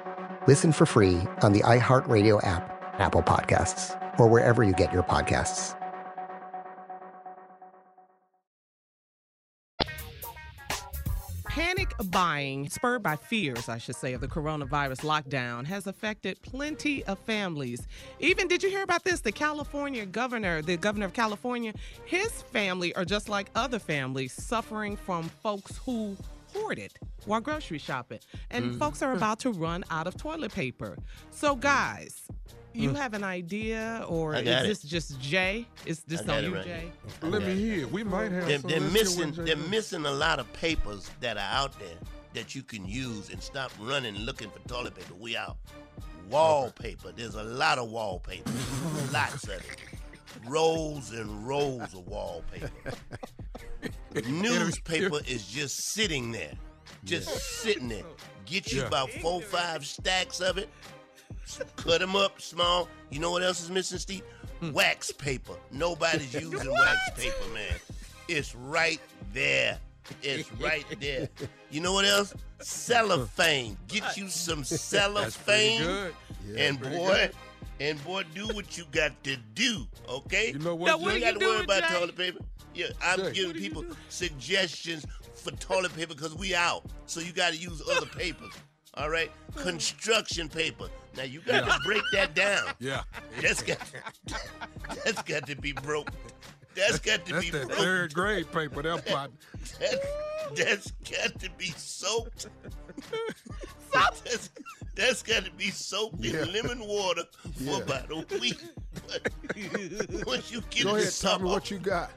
Listen 0.47 0.71
for 0.71 0.87
free 0.87 1.19
on 1.43 1.53
the 1.53 1.61
iHeartRadio 1.61 2.43
app, 2.45 2.95
Apple 2.99 3.21
Podcasts, 3.21 3.95
or 4.19 4.27
wherever 4.27 4.63
you 4.63 4.73
get 4.73 4.91
your 4.91 5.03
podcasts. 5.03 5.77
Panic 11.45 11.93
buying, 12.05 12.69
spurred 12.69 13.03
by 13.03 13.17
fears, 13.17 13.69
I 13.69 13.77
should 13.77 13.97
say, 13.97 14.13
of 14.13 14.21
the 14.21 14.27
coronavirus 14.27 15.01
lockdown, 15.01 15.65
has 15.65 15.85
affected 15.85 16.41
plenty 16.41 17.03
of 17.03 17.19
families. 17.19 17.87
Even, 18.19 18.47
did 18.47 18.63
you 18.63 18.69
hear 18.69 18.83
about 18.83 19.03
this? 19.03 19.19
The 19.19 19.33
California 19.33 20.05
governor, 20.05 20.61
the 20.61 20.77
governor 20.77 21.05
of 21.05 21.13
California, 21.13 21.73
his 22.05 22.41
family 22.41 22.95
are 22.95 23.05
just 23.05 23.29
like 23.29 23.51
other 23.53 23.79
families 23.79 24.31
suffering 24.31 24.95
from 24.95 25.29
folks 25.43 25.77
who 25.85 26.15
hoarded 26.53 26.93
while 27.25 27.41
grocery 27.41 27.77
shopping. 27.77 28.19
And 28.49 28.71
Mm. 28.75 28.79
folks 28.79 29.01
are 29.01 29.13
about 29.13 29.39
to 29.39 29.51
run 29.51 29.83
out 29.89 30.07
of 30.07 30.17
toilet 30.17 30.53
paper. 30.53 30.97
So, 31.31 31.55
guys, 31.55 32.21
you 32.73 32.91
Mm. 32.91 32.95
have 32.97 33.13
an 33.13 33.23
idea, 33.23 34.05
or 34.07 34.35
is 34.35 34.43
got 34.43 34.65
it. 34.65 34.67
this 34.67 34.81
just 34.83 35.19
Jay? 35.19 35.67
Is 35.85 36.03
this 36.03 36.21
on 36.27 36.43
you, 36.43 36.55
right 36.55 36.63
Jay? 36.65 36.91
here. 37.21 37.29
Let 37.29 37.41
me 37.43 37.51
it. 37.51 37.57
hear. 37.57 37.87
We 37.87 38.03
might 38.03 38.31
have 38.31 38.47
They're, 38.47 38.59
some. 38.59 38.69
they're 38.69 38.79
missing. 38.81 39.31
They're 39.33 39.55
missing 39.57 40.05
a 40.05 40.11
lot 40.11 40.39
of 40.39 40.51
papers 40.53 41.09
that 41.19 41.37
are 41.37 41.53
out 41.61 41.77
there 41.79 41.97
that 42.33 42.55
you 42.55 42.63
can 42.63 42.85
use 42.85 43.29
and 43.29 43.43
stop 43.43 43.71
running 43.79 44.15
looking 44.19 44.49
for 44.49 44.59
toilet 44.67 44.95
paper. 44.95 45.13
We 45.15 45.35
out. 45.35 45.57
Wallpaper. 46.29 47.11
There's 47.11 47.35
a 47.35 47.43
lot 47.43 47.77
of 47.77 47.89
wallpaper. 47.89 48.49
Lots 49.11 49.43
of 49.43 49.49
it. 49.49 49.77
Rolls 50.47 51.11
and 51.11 51.47
rolls 51.47 51.93
of 51.93 52.07
wallpaper. 52.07 52.69
Newspaper 54.27 55.19
is 55.27 55.45
just 55.47 55.77
sitting 55.93 56.31
there. 56.31 56.53
Just 57.03 57.29
sitting 57.61 57.87
there. 57.87 58.03
Get 58.45 58.71
you 58.71 58.81
Yeah. 58.81 58.87
about 58.87 59.09
four, 59.11 59.41
five 59.41 59.85
stacks 59.85 60.39
of 60.41 60.57
it. 60.57 60.69
Cut 61.75 61.99
them 61.99 62.15
up 62.15 62.39
small. 62.41 62.87
You 63.09 63.19
know 63.19 63.31
what 63.31 63.43
else 63.43 63.61
is 63.61 63.69
missing, 63.69 63.97
Steve? 63.97 64.23
Wax 64.71 65.11
paper. 65.11 65.53
Nobody's 65.71 66.33
using 66.39 66.71
wax 66.71 67.09
paper, 67.15 67.53
man. 67.53 67.73
It's 68.27 68.55
right 68.55 69.01
there. 69.33 69.79
It's 70.21 70.51
right 70.53 70.85
there. 70.99 71.29
You 71.69 71.81
know 71.81 71.93
what 71.93 72.05
else? 72.05 72.33
Cellophane. 72.61 73.77
Get 73.87 74.17
you 74.17 74.27
some 74.27 74.63
cellophane. 74.63 75.81
Yeah, 76.47 76.57
and 76.57 76.79
boy. 76.81 77.29
And 77.81 78.03
boy, 78.03 78.23
do 78.35 78.47
what 78.49 78.77
you 78.77 78.85
got 78.91 79.11
to 79.23 79.35
do. 79.55 79.87
Okay? 80.07 80.51
You 80.51 80.59
know 80.59 80.75
what, 80.75 80.85
Now, 80.87 80.97
what 80.97 81.13
you 81.15 81.19
do 81.19 81.25
got 81.25 81.39
to 81.39 81.45
worry 81.45 81.63
about 81.63 81.83
Jay? 81.89 81.95
toilet 81.99 82.15
paper. 82.15 82.39
Yeah, 82.75 82.87
I'm 83.03 83.19
Jay. 83.19 83.31
giving 83.33 83.55
people 83.55 83.83
suggestions 84.09 85.05
for 85.33 85.51
toilet 85.51 85.93
paper 85.95 86.13
because 86.13 86.35
we 86.35 86.53
out. 86.53 86.83
So 87.07 87.19
you 87.19 87.31
got 87.33 87.53
to 87.53 87.57
use 87.57 87.81
other 87.89 88.05
papers. 88.17 88.53
All 88.95 89.09
right, 89.09 89.31
construction 89.55 90.47
paper. 90.49 90.87
Now 91.17 91.23
you 91.23 91.39
got 91.41 91.65
Yeah. 91.65 91.73
to 91.73 91.79
break 91.83 92.03
that 92.13 92.35
down. 92.35 92.65
Yeah. 92.79 93.03
That's 93.41 93.63
got 93.63 93.77
that's 95.05 95.21
got 95.23 95.47
to 95.47 95.55
be 95.55 95.71
broke. 95.71 96.09
That's 96.75 96.99
got 96.99 97.25
to 97.25 97.33
That's 97.33 97.45
be 97.45 97.51
that 97.51 97.67
broke. 97.67 97.77
third 97.79 98.13
grade 98.13 98.51
paper, 98.51 98.81
that 98.83 99.05
part. 99.05 99.31
That, 99.79 99.99
that's 100.55 100.91
got 101.09 101.39
to 101.39 101.49
be 101.57 101.65
soaked. 101.77 102.47
that's, 103.93 104.49
that's 104.95 105.21
got 105.23 105.45
to 105.45 105.51
be 105.51 105.69
soaked 105.69 106.23
Yeah. 106.23 106.43
in 106.43 106.53
lemon 106.53 106.79
water 106.79 107.23
for 107.57 107.63
Yeah. 107.63 107.77
about 107.79 108.11
a 108.11 108.25
week. 108.39 108.59
But 109.07 110.25
once 110.25 110.51
you 110.51 110.61
get 110.69 110.83
Go 110.83 110.95
ahead, 110.95 111.11
tell 111.11 111.31
top 111.33 111.41
me 111.41 111.49
what 111.49 111.69
you 111.71 111.77
got. 111.79 112.11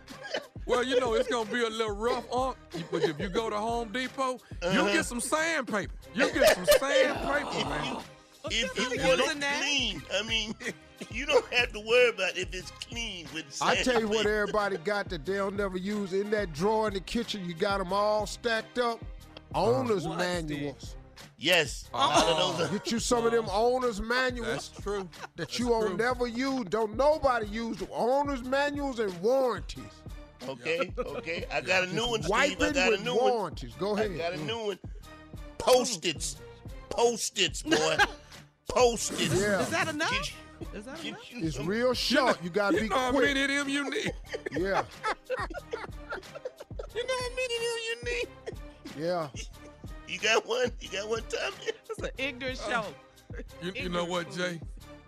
Well, 0.67 0.83
you 0.83 0.99
know, 0.99 1.15
it's 1.15 1.29
gonna 1.29 1.51
be 1.51 1.63
a 1.63 1.69
little 1.69 1.95
rough 1.95 2.25
on 2.31 2.55
but 2.91 3.03
if 3.03 3.21
you 3.21 3.29
go 3.29 3.51
to 3.51 3.57
Home 3.57 3.93
Depot, 3.93 4.39
you'll 4.63 4.85
Uh-huh. 4.85 4.93
get 4.93 5.05
some 5.05 5.21
sandpaper. 5.21 5.93
You'll 6.15 6.33
get 6.33 6.55
some 6.55 6.65
sandpaper, 6.79 7.69
man. 7.69 7.97
If 8.47 8.77
you 8.77 8.83
Using 8.85 9.07
want 9.07 9.21
it 9.21 9.41
that? 9.41 9.63
clean, 9.63 10.03
I 10.15 10.23
mean, 10.23 10.55
you 11.11 11.27
don't 11.27 11.47
have 11.53 11.73
to 11.73 11.81
worry 11.81 12.11
about 12.11 12.37
if 12.37 12.53
it's 12.55 12.71
clean 12.89 13.27
with 13.35 13.45
I 13.61 13.77
tell 13.77 14.01
you 14.01 14.09
what, 14.09 14.27
everybody 14.27 14.77
got 14.85 15.09
that 15.11 15.25
they'll 15.25 15.51
never 15.51 15.79
use 15.79 16.13
in 16.13 16.31
that 16.31 16.53
drawer 16.53 16.89
in 16.89 16.95
the 16.95 17.01
kitchen. 17.01 17.45
You 17.45 17.55
got 17.55 17.79
them 17.79 17.93
all 17.93 18.27
stacked 18.27 18.79
up. 18.79 19.03
Uh, 19.55 19.65
owner's 19.65 20.07
What, 20.07 20.19
manuals. 20.19 20.97
Yes, 21.39 21.89
a 21.93 21.97
lot 21.97 22.27
of 22.27 22.37
those 22.37 22.61
uh, 22.61 22.71
are- 22.71 22.79
Get 22.79 22.93
you 22.93 22.99
some 22.99 23.27
of 23.27 23.33
them 23.33 23.47
owner's 23.53 24.01
manuals. 24.01 24.71
That's 24.71 24.83
true. 24.83 25.09
That 25.37 25.59
you 25.59 25.69
won't 25.69 25.99
never 25.99 26.27
use. 26.27 26.65
Don't 26.69 26.97
nobody 26.97 27.47
use 27.47 27.79
them. 27.79 27.89
Owner's 27.93 28.43
manuals 28.43 28.99
and 28.99 29.13
warranties. 29.21 29.85
Okay, 30.49 30.93
okay. 30.99 31.45
I 31.53 31.61
got 31.61 31.85
a 31.85 31.95
new 31.95 32.07
one, 32.07 32.23
Steve. 32.23 32.31
Wipe 32.31 32.61
I 32.61 32.73
got 32.73 32.89
a 32.89 32.91
with 32.93 33.05
new 33.05 33.15
one. 33.17 33.33
warranties. 33.33 33.75
Go 33.79 33.95
ahead. 33.95 34.13
I 34.13 34.19
got 34.19 34.35
a 34.35 34.37
mm. 34.37 34.47
new 34.47 34.67
one. 34.67 34.79
Post-its. 35.59 36.37
Post-its, 36.91 37.63
boy. 37.63 37.97
Post-its. 38.69 39.35
Yeah. 39.41 39.61
Is 39.61 39.69
that 39.71 39.89
enough? 39.89 40.11
Get, 40.11 40.69
Is 40.75 40.85
that 40.85 41.05
enough? 41.05 41.33
you 41.33 41.47
It's 41.47 41.57
some- 41.57 41.67
real 41.67 41.95
short. 41.95 42.43
You 42.43 42.51
gotta 42.51 42.77
be 42.77 42.85
You 42.85 42.89
know 42.89 42.97
how 42.97 43.13
many 43.13 43.43
of 43.43 43.49
them 43.49 43.69
you 43.69 43.89
need. 43.91 44.13
Yeah, 44.53 44.83
You 46.95 47.03
know 47.07 47.15
how 47.19 47.31
many 47.37 47.55
of 47.55 47.63
them 47.63 47.79
you 47.87 47.97
need? 48.05 48.29
yeah. 48.99 49.29
You 50.09 50.19
got 50.21 50.47
one? 50.47 50.71
You 50.81 50.89
got 50.91 51.09
one, 51.09 51.23
Tommy? 51.29 51.73
It's 51.91 51.99
an 52.03 52.11
ignorant 52.19 52.59
show. 52.59 52.85
You, 53.63 53.73
you 53.75 53.89
know 53.89 54.05
what, 54.05 54.31
Jay? 54.33 54.61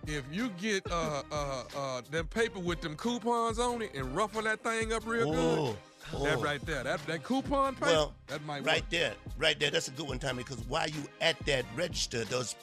If 0.06 0.24
you 0.30 0.48
get 0.60 0.88
uh 0.90 1.22
uh 1.32 1.62
uh 1.76 2.00
them 2.10 2.26
paper 2.28 2.58
with 2.60 2.80
them 2.80 2.96
coupons 2.96 3.58
on 3.58 3.82
it 3.82 3.94
and 3.94 4.14
ruffle 4.14 4.42
that 4.42 4.62
thing 4.62 4.92
up 4.92 5.04
real 5.06 5.32
Oh, 5.34 5.76
good, 6.12 6.22
that 6.26 6.38
oh. 6.38 6.40
right 6.42 6.64
there, 6.64 6.84
that 6.84 7.04
that 7.06 7.22
coupon 7.24 7.74
paper, 7.74 7.86
Well, 7.86 8.14
that 8.28 8.44
might 8.44 8.64
right 8.64 8.82
work. 8.82 8.90
there, 8.90 9.14
right 9.38 9.58
there. 9.58 9.70
That's 9.70 9.88
a 9.88 9.92
good 9.92 10.06
one, 10.08 10.18
Tommy. 10.20 10.42
Because 10.44 10.58
while 10.68 10.88
you 10.88 11.02
at 11.20 11.38
that 11.46 11.64
register, 11.76 12.24
those, 12.24 12.54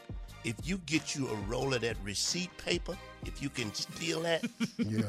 if 0.43 0.55
you 0.63 0.77
get 0.85 1.15
you 1.15 1.27
a 1.29 1.35
roll 1.49 1.73
of 1.73 1.81
that 1.81 1.95
receipt 2.03 2.55
paper, 2.57 2.97
if 3.25 3.41
you 3.41 3.49
can 3.49 3.73
steal 3.73 4.21
that, 4.21 4.43
Yeah. 4.77 5.03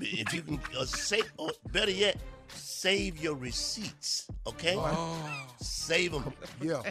if 0.00 0.32
you 0.34 0.42
can 0.42 0.60
uh, 0.78 0.84
save, 0.84 1.30
or 1.36 1.50
better 1.72 1.90
yet, 1.90 2.16
save 2.48 3.18
your 3.18 3.34
receipts. 3.34 4.26
Okay, 4.46 4.74
Oh, 4.76 5.46
save 5.60 6.12
them. 6.12 6.32
Yeah. 6.60 6.82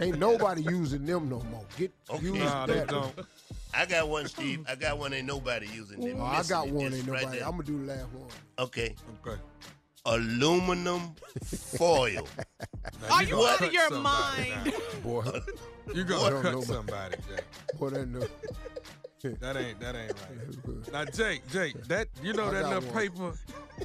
Ain't 0.00 0.18
nobody 0.18 0.62
using 0.62 1.06
them 1.06 1.28
no 1.28 1.40
more. 1.50 1.64
Get 1.78 1.92
Okay. 2.10 2.24
use 2.24 2.38
nah, 2.38 2.66
that. 2.66 2.88
don't. 2.88 3.14
I 3.74 3.84
got 3.86 4.08
one, 4.08 4.26
Steve. 4.26 4.64
I 4.68 4.74
got 4.74 4.98
one. 4.98 5.12
Ain't 5.12 5.26
nobody 5.26 5.66
using 5.72 6.00
them. 6.00 6.20
Oh, 6.20 6.24
I 6.24 6.42
got 6.44 6.68
one. 6.68 6.86
It's 6.86 6.96
Ain't 6.96 7.08
right 7.08 7.22
nobody. 7.22 7.38
there. 7.38 7.46
I'm 7.46 7.52
gonna 7.52 7.64
do 7.64 7.86
the 7.86 7.92
last 7.92 8.12
one. 8.12 8.30
Okay, 8.58 8.94
Okay. 9.24 9.40
Aluminum 10.06 11.14
foil. 11.44 12.26
Now, 13.02 13.16
Are 13.16 13.22
you 13.24 13.36
you 13.40 13.46
out 13.46 13.60
of 13.60 13.72
your 13.72 13.90
mind? 13.98 14.72
Boy, 15.02 15.22
now. 15.24 15.32
You 15.94 16.02
I 16.02 16.04
gonna 16.04 16.30
don't 16.30 16.42
cut 16.42 16.52
know, 16.52 16.58
man. 16.58 16.66
somebody, 16.66 17.16
Jay. 17.28 17.42
boy, 17.78 17.90
that 17.90 18.08
no. 18.08 18.20
That 19.40 19.56
ain't 19.56 19.80
that 19.80 19.96
ain't 19.96 20.12
right. 20.12 20.92
Now, 20.92 21.04
Jake, 21.04 21.46
Jake, 21.50 21.82
that 21.88 22.08
you 22.22 22.32
know 22.32 22.46
I 22.46 22.50
that 22.52 22.64
little 22.68 22.90
one. 22.90 22.92
paper, 23.08 23.32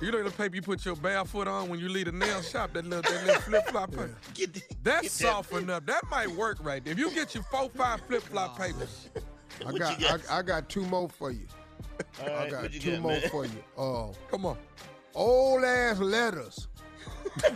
you 0.01 0.11
know 0.11 0.23
the 0.23 0.29
paper 0.31 0.55
you 0.55 0.61
put 0.61 0.85
your 0.85 0.95
barefoot 0.95 1.47
on 1.47 1.67
when 1.69 1.79
you 1.79 1.89
leave 1.89 2.05
the 2.05 2.11
nail 2.11 2.41
shop. 2.43 2.73
That 2.73 2.85
little 2.85 3.01
that 3.11 3.25
little 3.25 3.41
flip 3.41 3.67
flop 3.69 3.89
paper. 3.91 4.15
Get, 4.35 4.53
the- 4.53 4.61
That's 4.83 5.01
get 5.03 5.11
soft 5.11 5.51
enough. 5.53 5.85
That 5.87 6.03
might 6.11 6.29
work 6.29 6.57
right 6.61 6.83
there. 6.83 6.91
If 6.93 6.99
you 6.99 7.09
get 7.11 7.33
your 7.33 7.43
four 7.45 7.69
five 7.69 8.01
flip 8.07 8.21
flop 8.23 8.57
papers, 8.57 9.09
I 9.65 9.71
got, 9.71 9.99
got? 9.99 10.21
I, 10.29 10.39
I 10.39 10.41
got 10.43 10.69
two 10.69 10.85
more 10.85 11.09
for 11.09 11.31
you. 11.31 11.47
All 12.21 12.29
I 12.29 12.49
got 12.49 12.73
you 12.73 12.79
two 12.79 12.91
got, 12.93 13.01
more 13.01 13.11
man? 13.11 13.29
for 13.29 13.45
you. 13.45 13.63
Uh, 13.77 14.07
come 14.29 14.45
on. 14.45 14.57
Old 15.15 15.63
ass 15.63 15.99
letters. 15.99 16.67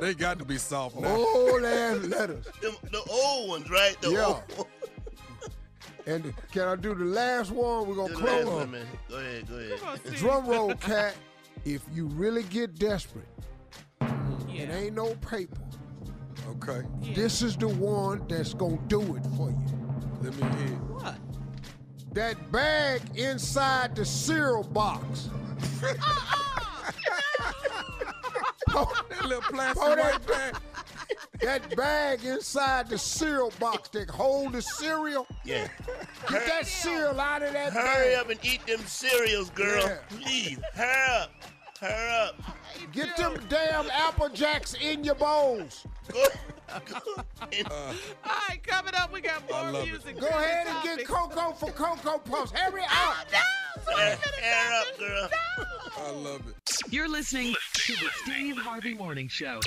They 0.00 0.14
got 0.14 0.38
to 0.38 0.44
be 0.44 0.58
soft 0.58 0.96
now. 0.96 1.08
Old 1.14 1.64
ass 1.64 1.98
letters. 2.06 2.46
Them- 2.62 2.76
the 2.90 3.02
old 3.10 3.48
ones, 3.50 3.70
right? 3.70 4.00
The 4.00 4.10
Yeah. 4.12 4.24
old, 4.26 4.66
And 6.06 6.32
can 6.52 6.68
I 6.68 6.76
do 6.76 6.94
the 6.94 7.04
last 7.04 7.50
one? 7.50 7.86
We're 7.88 7.94
gonna 7.96 8.08
the 8.10 8.14
close 8.14 8.44
last 8.44 8.46
on. 8.46 8.54
one, 8.54 8.70
man. 8.70 8.86
Go 9.08 9.16
ahead, 9.16 9.48
go 9.48 9.54
ahead. 9.56 10.14
Drum 10.16 10.46
roll, 10.46 10.74
cat. 10.74 11.14
If 11.64 11.82
you 11.92 12.06
really 12.06 12.44
get 12.44 12.78
desperate, 12.78 13.28
it 14.00 14.70
ain't 14.70 14.94
no 14.94 15.14
paper. 15.16 15.56
Okay. 16.48 16.86
This 17.14 17.42
is 17.42 17.56
the 17.56 17.68
one 17.68 18.24
that's 18.28 18.54
gonna 18.54 18.78
do 18.88 19.00
it 19.16 19.24
for 19.36 19.50
you. 19.50 19.60
Let 20.22 20.34
me 20.36 20.42
hear. 20.58 20.76
What? 20.76 21.16
That 22.12 22.50
bag 22.50 23.02
inside 23.16 23.94
the 23.94 24.04
cereal 24.04 24.64
box. 24.64 25.28
Uh-uh. 25.82 26.92
that 29.08 29.24
little 29.24 29.40
plastic 29.42 29.82
white 29.82 29.96
that, 29.96 30.26
bag. 30.26 30.56
that 31.40 31.76
bag 31.76 32.24
inside 32.24 32.88
the 32.88 32.98
cereal 32.98 33.52
box 33.60 33.88
that 33.90 34.10
hold 34.10 34.52
the 34.52 34.62
cereal. 34.62 35.26
Yeah. 35.44 35.68
Get 36.28 36.46
that 36.46 36.66
cereal 36.66 37.18
out 37.20 37.42
of 37.42 37.52
that 37.52 37.72
Hurry 37.72 38.14
bag. 38.14 38.20
up 38.20 38.30
and 38.30 38.40
eat 38.44 38.66
them 38.66 38.80
cereals, 38.86 39.50
girl. 39.50 39.84
Yeah. 39.84 39.98
Please, 40.08 40.58
hurry 40.74 41.22
up. 41.22 41.30
Hurry 41.80 42.10
up. 42.10 42.34
Get 42.92 43.16
them 43.16 43.38
damn 43.48 43.88
Apple 43.90 44.28
Jacks 44.30 44.74
in 44.80 45.04
your 45.04 45.14
bowls. 45.14 45.86
Uh. 47.70 47.94
All 48.24 48.36
right, 48.48 48.62
coming 48.62 48.94
up, 48.94 49.10
we 49.12 49.20
got 49.22 49.48
more 49.48 49.70
love 49.70 49.86
it. 49.86 49.90
music. 49.90 50.20
Go 50.20 50.26
ahead 50.28 50.66
and 50.66 50.82
get 50.98 51.06
Coco 51.06 51.52
for 51.52 51.70
Cocoa 51.70 52.18
Puffs. 52.18 52.52
Hurry 52.52 52.82
up. 52.82 53.26
Hair 53.88 54.18
up, 54.74 54.98
girl. 54.98 55.28
I 55.96 56.10
love 56.10 56.42
it. 56.46 56.76
You're 56.92 57.08
listening 57.08 57.54
to 57.74 57.92
the 57.94 58.08
Steve 58.22 58.58
Harvey 58.58 58.94
Morning 58.94 59.28
Show. 59.28 59.60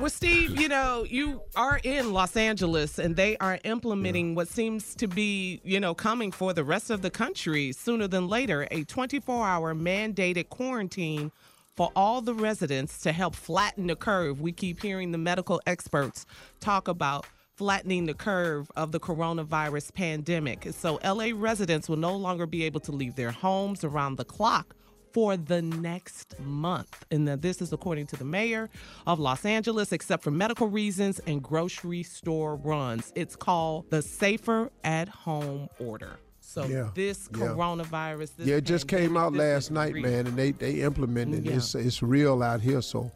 Well, 0.00 0.10
Steve, 0.10 0.60
you 0.60 0.68
know, 0.68 1.04
you 1.08 1.40
are 1.54 1.80
in 1.84 2.12
Los 2.12 2.36
Angeles 2.36 2.98
and 2.98 3.14
they 3.14 3.36
are 3.38 3.60
implementing 3.64 4.34
what 4.34 4.48
seems 4.48 4.94
to 4.96 5.06
be, 5.06 5.60
you 5.64 5.78
know, 5.78 5.94
coming 5.94 6.32
for 6.32 6.52
the 6.52 6.64
rest 6.64 6.90
of 6.90 7.00
the 7.00 7.10
country 7.10 7.70
sooner 7.72 8.08
than 8.08 8.26
later 8.28 8.66
a 8.72 8.82
24 8.84 9.46
hour 9.46 9.72
mandated 9.74 10.48
quarantine 10.48 11.30
for 11.76 11.90
all 11.96 12.20
the 12.20 12.34
residents 12.34 13.00
to 13.00 13.12
help 13.12 13.34
flatten 13.34 13.86
the 13.88 13.96
curve. 13.96 14.40
We 14.40 14.52
keep 14.52 14.82
hearing 14.82 15.12
the 15.12 15.18
medical 15.18 15.60
experts 15.66 16.26
talk 16.60 16.88
about 16.88 17.26
flattening 17.56 18.06
the 18.06 18.14
curve 18.14 18.70
of 18.76 18.92
the 18.92 19.00
coronavirus 19.00 19.94
pandemic. 19.94 20.66
So, 20.72 20.98
LA 21.04 21.28
residents 21.34 21.88
will 21.88 21.96
no 21.96 22.16
longer 22.16 22.46
be 22.46 22.64
able 22.64 22.80
to 22.80 22.92
leave 22.92 23.14
their 23.14 23.30
homes 23.30 23.84
around 23.84 24.16
the 24.16 24.24
clock 24.24 24.74
for 25.12 25.36
the 25.36 25.62
next 25.62 26.34
month. 26.40 27.04
And 27.12 27.28
this 27.28 27.62
is 27.62 27.72
according 27.72 28.08
to 28.08 28.16
the 28.16 28.24
mayor 28.24 28.68
of 29.06 29.20
Los 29.20 29.44
Angeles, 29.44 29.92
except 29.92 30.24
for 30.24 30.32
medical 30.32 30.66
reasons 30.66 31.20
and 31.20 31.40
grocery 31.40 32.02
store 32.02 32.56
runs. 32.56 33.12
It's 33.14 33.36
called 33.36 33.88
the 33.90 34.02
Safer 34.02 34.70
at 34.82 35.08
Home 35.08 35.68
Order. 35.78 36.18
So 36.54 36.66
Yeah, 36.66 36.90
this 36.94 37.28
yeah. 37.32 37.46
coronavirus, 37.48 38.36
this 38.36 38.46
Yeah, 38.46 38.56
it 38.56 38.64
just 38.64 38.86
came 38.86 39.16
out 39.16 39.32
last 39.32 39.72
night, 39.72 39.92
real. 39.94 40.04
man, 40.04 40.28
and 40.28 40.36
they 40.36 40.52
they 40.52 40.82
implemented 40.82 41.44
it. 41.44 41.50
Yeah. 41.50 41.56
It's 41.56 41.74
it's 41.74 42.00
real 42.00 42.44
out 42.44 42.60
here. 42.60 42.80
So 42.80 43.10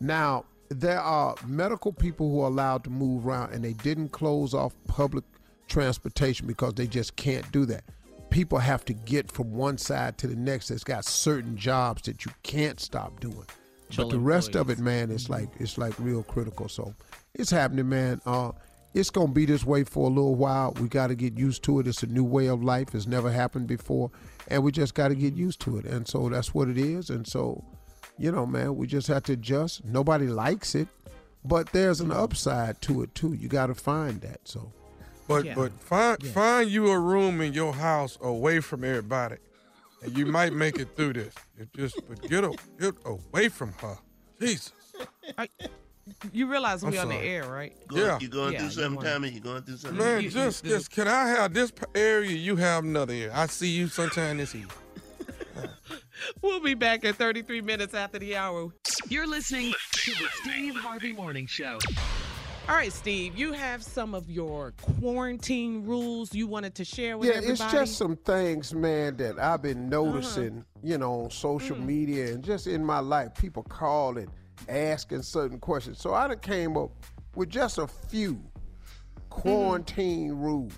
now 0.00 0.46
there 0.70 1.00
are 1.00 1.34
medical 1.46 1.92
people 1.92 2.30
who 2.30 2.40
are 2.40 2.46
allowed 2.46 2.84
to 2.84 2.90
move 2.90 3.26
around, 3.26 3.52
and 3.52 3.62
they 3.62 3.74
didn't 3.74 4.12
close 4.12 4.54
off 4.54 4.74
public 4.86 5.24
transportation 5.68 6.46
because 6.46 6.72
they 6.72 6.86
just 6.86 7.16
can't 7.16 7.50
do 7.52 7.66
that. 7.66 7.84
People 8.30 8.58
have 8.58 8.82
to 8.86 8.94
get 8.94 9.30
from 9.30 9.52
one 9.52 9.76
side 9.76 10.16
to 10.18 10.26
the 10.26 10.36
next. 10.36 10.70
It's 10.70 10.84
got 10.84 11.04
certain 11.04 11.58
jobs 11.58 12.02
that 12.02 12.24
you 12.24 12.32
can't 12.42 12.80
stop 12.80 13.20
doing. 13.20 13.44
Chill 13.90 14.06
but 14.06 14.12
the 14.12 14.20
rest 14.20 14.56
of 14.56 14.70
it, 14.70 14.78
man, 14.78 15.10
it's 15.10 15.28
like 15.28 15.50
it's 15.58 15.76
like 15.76 15.92
real 15.98 16.22
critical. 16.22 16.66
So 16.68 16.94
it's 17.34 17.50
happening, 17.50 17.90
man. 17.90 18.22
Uh, 18.24 18.52
it's 18.94 19.10
gonna 19.10 19.32
be 19.32 19.44
this 19.46 19.64
way 19.64 19.84
for 19.84 20.06
a 20.06 20.08
little 20.12 20.34
while. 20.34 20.72
We 20.80 20.88
got 20.88 21.08
to 21.08 21.14
get 21.14 21.38
used 21.38 21.62
to 21.64 21.80
it. 21.80 21.86
It's 21.86 22.02
a 22.02 22.06
new 22.06 22.24
way 22.24 22.46
of 22.48 22.62
life. 22.62 22.94
It's 22.94 23.06
never 23.06 23.30
happened 23.30 23.66
before, 23.68 24.10
and 24.48 24.62
we 24.64 24.72
just 24.72 24.94
got 24.94 25.08
to 25.08 25.14
get 25.14 25.34
used 25.34 25.60
to 25.62 25.78
it. 25.78 25.84
And 25.84 26.06
so 26.08 26.28
that's 26.28 26.52
what 26.54 26.68
it 26.68 26.78
is. 26.78 27.10
And 27.10 27.26
so, 27.26 27.64
you 28.18 28.32
know, 28.32 28.46
man, 28.46 28.76
we 28.76 28.86
just 28.86 29.06
have 29.08 29.22
to 29.24 29.34
adjust. 29.34 29.84
Nobody 29.84 30.26
likes 30.26 30.74
it, 30.74 30.88
but 31.44 31.70
there's 31.72 32.00
an 32.00 32.10
upside 32.10 32.80
to 32.82 33.02
it 33.02 33.14
too. 33.14 33.32
You 33.34 33.48
got 33.48 33.66
to 33.66 33.74
find 33.74 34.20
that. 34.22 34.40
So, 34.48 34.72
But 35.28 35.44
Yeah. 35.44 35.54
but 35.54 35.72
find 35.80 36.26
find 36.26 36.68
you 36.68 36.88
a 36.90 36.98
room 36.98 37.40
in 37.40 37.52
your 37.52 37.72
house 37.72 38.18
away 38.20 38.58
from 38.60 38.82
everybody, 38.82 39.36
and 40.02 40.18
you 40.18 40.26
might 40.26 40.52
make 40.52 40.80
it 40.80 40.96
through 40.96 41.12
this. 41.12 41.34
It 41.56 41.68
just 41.76 41.96
but 42.08 42.20
get 42.28 42.42
a, 42.42 42.56
get 42.80 42.94
away 43.04 43.48
from 43.48 43.72
her. 43.74 43.96
Jesus. 44.40 44.72
You 46.32 46.46
realize 46.46 46.82
I'm 46.82 46.90
we 46.90 46.98
on 46.98 47.08
the 47.08 47.16
air, 47.16 47.44
right? 47.44 47.72
Going, 47.88 48.02
Yeah. 48.02 48.18
You 48.20 48.28
going 48.28 48.52
Yeah, 48.52 48.58
through 48.58 48.66
you 48.66 48.72
something, 48.72 48.94
wanna- 48.96 49.12
Tommy? 49.12 49.28
You're 49.30 49.40
going 49.42 49.62
through 49.62 49.76
something? 49.76 49.98
Man, 49.98 50.22
you- 50.22 50.30
just 50.30 50.64
you- 50.64 50.70
just 50.70 50.90
can 50.90 51.08
I 51.08 51.28
have 51.28 51.54
this 51.54 51.72
area? 51.94 52.30
You 52.30 52.56
have 52.56 52.84
another 52.84 53.12
area. 53.12 53.32
I 53.34 53.46
see 53.46 53.68
you 53.68 53.88
sometime 53.88 54.38
this 54.38 54.54
evening. 54.54 54.76
We'll 56.42 56.60
be 56.60 56.74
back 56.74 57.04
at 57.06 57.16
33 57.16 57.62
minutes 57.62 57.94
after 57.94 58.18
the 58.18 58.36
hour. 58.36 58.68
You're 59.08 59.26
listening 59.26 59.72
to 59.92 60.10
the 60.10 60.26
Steve 60.42 60.76
Harvey 60.76 61.14
Morning 61.14 61.46
Show. 61.46 61.78
All 62.68 62.76
right, 62.76 62.92
Steve, 62.92 63.36
you 63.36 63.52
have 63.52 63.82
some 63.82 64.14
of 64.14 64.30
your 64.30 64.72
quarantine 65.00 65.84
rules 65.84 66.32
you 66.34 66.46
wanted 66.46 66.74
to 66.76 66.84
share 66.84 67.18
with 67.18 67.28
yeah, 67.28 67.36
everybody. 67.36 67.58
Yeah, 67.58 67.64
it's 67.64 67.72
just 67.72 67.98
some 67.98 68.16
things, 68.16 68.72
man, 68.74 69.16
that 69.16 69.38
I've 69.38 69.62
been 69.62 69.92
uh-huh. 69.92 70.04
noticing, 70.04 70.64
you 70.82 70.98
know, 70.98 71.22
on 71.22 71.30
social 71.30 71.76
mm. 71.76 71.84
media 71.84 72.32
and 72.32 72.44
just 72.44 72.66
in 72.66 72.84
my 72.84 73.00
life. 73.00 73.34
People 73.34 73.62
call 73.64 74.12
calling, 74.12 74.30
asking 74.68 75.22
certain 75.22 75.58
questions. 75.58 76.00
So 76.00 76.14
I 76.14 76.28
done 76.28 76.38
came 76.38 76.76
up 76.76 76.90
with 77.34 77.48
just 77.48 77.78
a 77.78 77.86
few 77.86 78.40
quarantine 79.28 80.32
rules. 80.32 80.72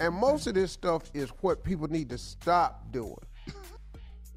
And 0.00 0.14
most 0.14 0.46
of 0.46 0.54
this 0.54 0.72
stuff 0.72 1.10
is 1.14 1.30
what 1.40 1.62
people 1.62 1.88
need 1.88 2.08
to 2.10 2.18
stop 2.18 2.90
doing. 2.90 3.16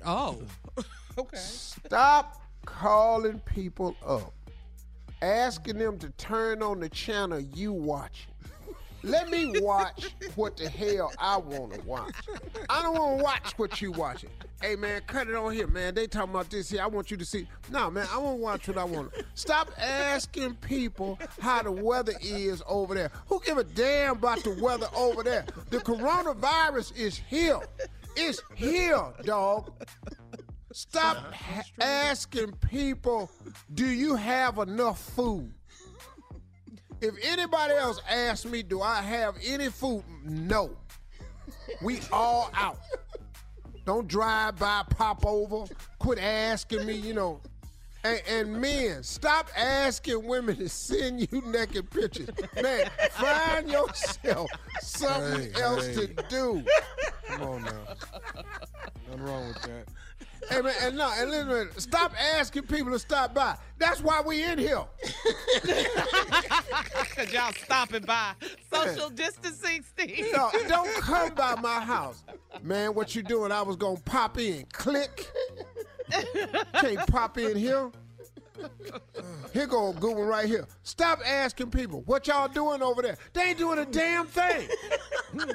Oh, 0.06 0.42
okay. 1.18 1.38
Stop 1.38 2.42
calling 2.66 3.40
people 3.40 3.96
up, 4.06 4.34
asking 5.22 5.80
them 5.80 5.98
to 6.00 6.10
turn 6.12 6.62
on 6.62 6.80
the 6.80 6.90
channel 6.90 7.40
you 7.40 7.74
watching. 7.74 8.34
Let 9.08 9.30
me 9.30 9.54
watch 9.62 10.10
what 10.36 10.58
the 10.58 10.68
hell 10.68 11.14
I 11.18 11.38
want 11.38 11.74
to 11.74 11.82
watch. 11.82 12.14
I 12.70 12.82
don't 12.82 12.94
want 12.94 13.18
to 13.18 13.24
watch 13.24 13.58
what 13.58 13.82
you 13.82 13.92
watching. 13.94 14.30
Hey 14.62 14.76
man, 14.76 15.02
cut 15.08 15.28
it 15.28 15.36
on 15.36 15.54
here, 15.54 15.68
man. 15.68 15.94
They 15.94 16.08
talking 16.08 16.32
about 16.32 16.50
this 16.50 16.70
here. 16.70 16.82
I 16.82 16.88
want 16.88 17.10
you 17.10 17.16
to 17.16 17.24
see. 17.24 17.48
No, 17.72 17.90
man, 17.90 18.06
I 18.12 18.18
want 18.18 18.38
to 18.38 18.44
watch 18.44 18.68
what 18.68 18.78
I 18.78 18.84
want. 18.84 19.14
Stop 19.34 19.72
asking 19.80 20.56
people 20.56 21.18
how 21.40 21.64
the 21.64 21.72
weather 21.72 22.14
is 22.22 22.62
over 22.68 22.96
there. 22.96 23.12
Who 23.28 23.40
give 23.46 23.58
a 23.58 23.64
damn 23.64 24.18
about 24.18 24.44
the 24.44 24.58
weather 24.62 24.88
over 24.94 25.24
there? 25.24 25.46
The 25.70 25.78
coronavirus 25.78 26.98
is 26.98 27.18
here. 27.18 27.60
It's 28.18 28.42
here, 28.56 29.14
dog. 29.24 29.72
Stop 30.74 31.34
asking 31.80 32.52
people, 32.54 33.32
do 33.74 33.86
you 33.86 34.16
have 34.16 34.58
enough 34.58 35.00
food? 35.00 35.54
If 37.02 37.16
anybody 37.24 37.74
else 37.76 38.02
asks 38.10 38.46
me, 38.46 38.64
do 38.64 38.82
I 38.82 39.02
have 39.02 39.36
any 39.46 39.70
food? 39.70 40.04
No. 40.24 40.72
We 41.82 42.00
all 42.12 42.50
out. 42.54 42.80
Don't 43.86 44.08
drive 44.08 44.58
by, 44.58 44.84
pop 44.90 45.26
over, 45.26 45.66
quit 46.00 46.20
asking 46.20 46.86
me, 46.86 46.94
you 46.94 47.14
know. 47.14 47.40
And, 48.04 48.22
and 48.30 48.62
men, 48.62 49.04
stop 49.04 49.50
asking 49.56 50.26
women 50.28 50.56
to 50.58 50.70
send 50.70 51.22
you 51.32 51.42
naked 51.46 51.90
pictures. 51.90 52.30
Man, 52.62 52.90
find 53.12 53.70
yourself 53.70 54.50
something 54.82 55.52
Hey, 55.54 55.62
else 55.62 55.86
hey. 55.88 56.08
to 56.08 56.24
do. 56.30 56.64
Come 57.28 57.42
on 57.44 57.64
now. 57.64 57.96
Nothing 59.08 59.24
wrong 59.24 59.48
with 59.48 59.62
that. 59.64 59.86
Hey 60.50 60.62
man, 60.62 60.74
and 60.82 60.98
no, 60.98 61.12
and 61.18 61.30
listen, 61.30 61.80
stop 61.80 62.14
asking 62.36 62.64
people 62.64 62.92
to 62.92 63.00
stop 63.00 63.34
by. 63.34 63.56
That's 63.78 64.02
why 64.02 64.22
we 64.22 64.44
in 64.44 64.60
here. 64.60 64.84
Because 67.10 67.34
y'all 67.34 67.52
stopping 67.54 68.04
by. 68.04 68.34
Social 68.72 69.10
distancing, 69.10 69.84
Steve. 69.84 70.28
No, 70.36 70.52
don't 70.68 71.02
come 71.02 71.34
by 71.34 71.56
my 71.56 71.80
house. 71.80 72.24
Man, 72.62 72.94
what 72.94 73.16
you 73.16 73.24
doing? 73.24 73.52
I 73.52 73.64
was 73.64 73.76
gonna 73.76 74.00
pop 74.00 74.38
in. 74.38 74.66
Click. 74.72 75.28
Can't 76.74 77.08
pop 77.08 77.38
in 77.38 77.56
here. 77.58 77.92
Here 79.54 79.68
go 79.68 79.90
a 79.90 79.94
good 79.94 80.16
one 80.16 80.28
right 80.28 80.48
here. 80.48 80.68
Stop 80.84 81.20
asking 81.26 81.72
people 81.72 82.04
what 82.06 82.28
y'all 82.28 82.48
doing 82.48 82.82
over 82.82 83.02
there. 83.02 83.18
They 83.34 83.50
ain't 83.50 83.58
doing 83.58 83.80
a 83.80 83.86
damn 83.86 84.28
thing. 84.28 84.68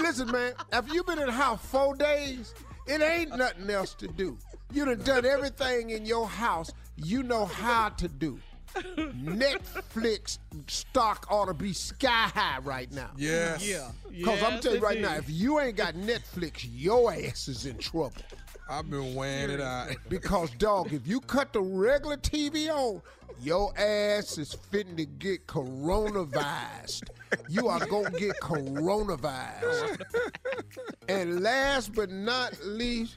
Listen, 0.00 0.30
man, 0.30 0.52
after 0.72 0.92
you 0.92 1.02
been 1.04 1.18
in 1.18 1.26
the 1.26 1.32
house 1.32 1.64
four 1.64 1.94
days, 1.94 2.54
it 2.88 3.02
ain't 3.02 3.36
nothing 3.36 3.70
else 3.70 3.94
to 3.94 4.08
do. 4.08 4.38
You 4.72 4.84
done 4.84 5.02
done 5.02 5.26
everything 5.26 5.90
in 5.90 6.04
your 6.04 6.26
house 6.26 6.72
you 7.04 7.22
know 7.22 7.44
how 7.44 7.90
to 7.90 8.08
do. 8.08 8.38
Netflix 8.74 10.38
stock 10.66 11.26
ought 11.30 11.46
to 11.46 11.54
be 11.54 11.72
sky 11.72 12.28
high 12.34 12.58
right 12.60 12.90
now. 12.92 13.10
Yes. 13.16 13.66
Yeah. 13.66 13.90
Because 14.10 14.42
I'm 14.42 14.60
telling 14.60 14.80
you 14.80 14.84
right 14.84 14.98
it 14.98 15.02
now, 15.02 15.14
if 15.16 15.28
you 15.30 15.58
ain't 15.58 15.76
got 15.76 15.94
Netflix, 15.94 16.66
your 16.70 17.12
ass 17.12 17.48
is 17.48 17.66
in 17.66 17.78
trouble. 17.78 18.12
I've 18.68 18.90
been 18.90 19.14
weighing 19.14 19.50
it 19.50 19.60
out. 19.60 19.88
Because, 20.08 20.50
dog, 20.52 20.92
if 20.92 21.06
you 21.06 21.20
cut 21.20 21.52
the 21.52 21.60
regular 21.60 22.16
TV 22.16 22.68
on, 22.68 23.00
your 23.40 23.72
ass 23.78 24.36
is 24.38 24.52
fitting 24.70 24.96
to 24.96 25.06
get 25.06 25.46
coronavirus. 25.46 27.02
You 27.48 27.68
are 27.68 27.84
going 27.86 28.12
to 28.12 28.18
get 28.18 28.40
coronavirus. 28.40 30.00
and 31.08 31.42
last 31.42 31.94
but 31.94 32.10
not 32.10 32.58
least, 32.64 33.16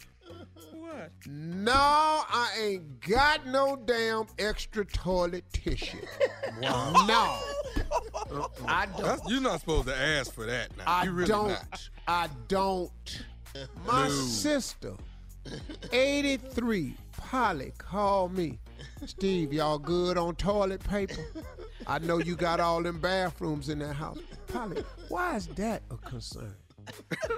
What? 0.74 1.12
no, 1.28 1.72
I 1.74 2.50
ain't 2.62 3.00
got 3.02 3.48
no 3.48 3.76
damn 3.76 4.26
extra 4.38 4.86
toilet 4.86 5.46
tissue. 5.54 5.98
No. 6.62 6.70
I 8.68 8.86
don't. 8.86 9.02
That's- 9.02 9.20
you're 9.28 9.42
not 9.42 9.60
supposed 9.62 9.88
to 9.88 9.96
ask 9.98 10.34
for 10.34 10.46
that 10.46 10.76
now. 10.78 10.84
I 10.88 11.04
you 11.06 11.12
really 11.12 11.28
don't. 11.30 11.50
Not. 11.50 11.90
I 12.08 12.30
don't. 12.48 13.24
My 13.86 14.08
No. 14.08 14.14
sister, 14.14 14.94
83, 15.92 16.96
Polly, 17.18 17.74
called 17.78 18.34
me. 18.36 18.60
Steve, 19.06 19.54
y'all 19.54 19.80
good 19.80 20.18
on 20.18 20.36
toilet 20.36 20.84
paper? 20.84 21.26
I 21.88 22.00
know 22.00 22.20
you 22.20 22.36
got 22.36 22.60
all 22.60 22.82
them 22.84 23.00
bathrooms 23.00 23.70
in 23.70 23.80
that 23.80 23.94
house. 23.94 24.20
Polly, 24.48 24.84
why 25.10 25.36
is 25.36 25.48
that 25.48 25.84
a 25.90 25.98
concern? 25.98 26.56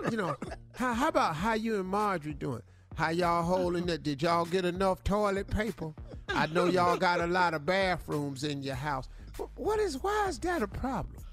You 0.09 0.17
know, 0.17 0.35
how, 0.75 0.93
how 0.93 1.07
about 1.07 1.35
how 1.35 1.53
you 1.53 1.79
and 1.79 1.87
Marjorie 1.87 2.33
doing? 2.33 2.61
How 2.95 3.09
y'all 3.09 3.43
holding 3.43 3.89
it? 3.89 4.03
Did 4.03 4.21
y'all 4.21 4.45
get 4.45 4.65
enough 4.65 5.03
toilet 5.03 5.47
paper? 5.47 5.93
I 6.29 6.47
know 6.47 6.65
y'all 6.65 6.97
got 6.97 7.21
a 7.21 7.27
lot 7.27 7.53
of 7.53 7.65
bathrooms 7.65 8.43
in 8.43 8.63
your 8.63 8.75
house. 8.75 9.09
What 9.55 9.79
is, 9.79 10.01
why 10.01 10.27
is 10.27 10.39
that 10.39 10.61
a 10.61 10.67
problem? 10.67 11.23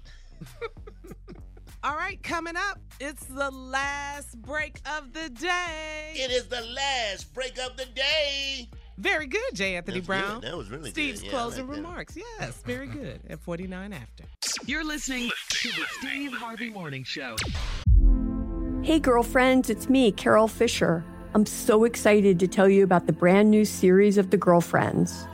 All 1.82 1.97
right, 1.97 2.23
coming 2.23 2.57
up, 2.57 2.78
it's 3.01 3.24
the 3.24 3.51
last 3.51 4.40
break 4.43 4.81
of 4.98 5.15
the 5.15 5.31
day. 5.31 6.12
It 6.15 6.31
is 6.31 6.47
the 6.48 6.61
last 6.61 7.32
break 7.32 7.57
of 7.59 7.77
the 7.78 7.86
day. 7.86 8.69
Very 8.98 9.27
good, 9.27 9.55
J. 9.55 9.77
Anthony 9.77 10.01
That's 10.01 10.07
Brown. 10.07 10.40
good. 10.40 10.51
That 10.51 10.59
was 10.59 10.70
really 10.70 10.90
good. 10.90 10.93
Steve's 10.93 11.23
Yeah, 11.23 11.31
I 11.31 11.32
closing 11.32 11.66
that. 11.69 11.77
remarks. 11.77 12.19
Yes, 12.19 12.61
very 12.66 12.86
good. 12.86 13.20
At 13.31 13.40
49 13.40 13.94
after. 13.94 14.24
You're 14.66 14.85
listening 14.85 15.31
to 15.48 15.69
the 15.69 15.85
Steve 16.01 16.32
Harvey 16.35 16.69
Morning 16.69 17.02
Show. 17.02 17.36
Hey, 18.82 18.98
girlfriends, 18.98 19.70
it's 19.70 19.89
me, 19.89 20.12
Carole 20.12 20.48
Fisher. 20.48 21.02
I'm 21.32 21.47
so 21.47 21.85
excited 21.85 22.39
to 22.40 22.47
tell 22.47 22.69
you 22.69 22.85
about 22.85 23.07
the 23.07 23.12
brand 23.15 23.51
new 23.51 23.65
series 23.65 24.19
of 24.19 24.28
The 24.31 24.36
Girlfriends. 24.36 25.27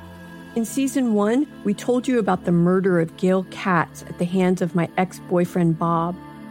In 0.54 0.64
season 0.64 1.14
one, 1.14 1.48
we 1.64 1.74
told 1.74 2.06
you 2.06 2.20
about 2.20 2.44
the 2.44 2.52
murder 2.52 3.00
of 3.00 3.16
Gail 3.16 3.44
Katz 3.50 4.02
at 4.04 4.18
the 4.18 4.24
hands 4.24 4.62
of 4.62 4.76
my 4.76 4.88
ex 4.96 5.18
boyfriend, 5.28 5.76
Bob. 5.78 6.14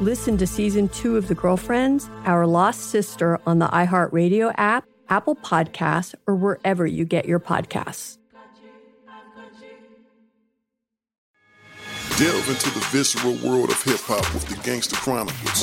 Listen 0.00 0.36
to 0.38 0.46
season 0.46 0.88
two 0.88 1.16
of 1.16 1.28
The 1.28 1.36
Girlfriends, 1.36 2.10
Our 2.24 2.48
Lost 2.48 2.90
Sister 2.90 3.38
on 3.46 3.60
the 3.60 3.68
iHeartRadio 3.68 4.52
app, 4.58 4.84
Apple 5.08 5.36
Podcasts, 5.36 6.16
or 6.26 6.34
wherever 6.34 6.84
you 6.84 7.04
get 7.04 7.26
your 7.26 7.38
podcasts. 7.38 8.18
Delve 12.18 12.48
into 12.48 12.70
the 12.70 12.86
visceral 12.90 13.34
world 13.34 13.70
of 13.70 13.80
hip 13.84 14.00
hop 14.00 14.34
with 14.34 14.44
the 14.48 14.56
Gangster 14.64 14.96
Chronicles, 14.96 15.62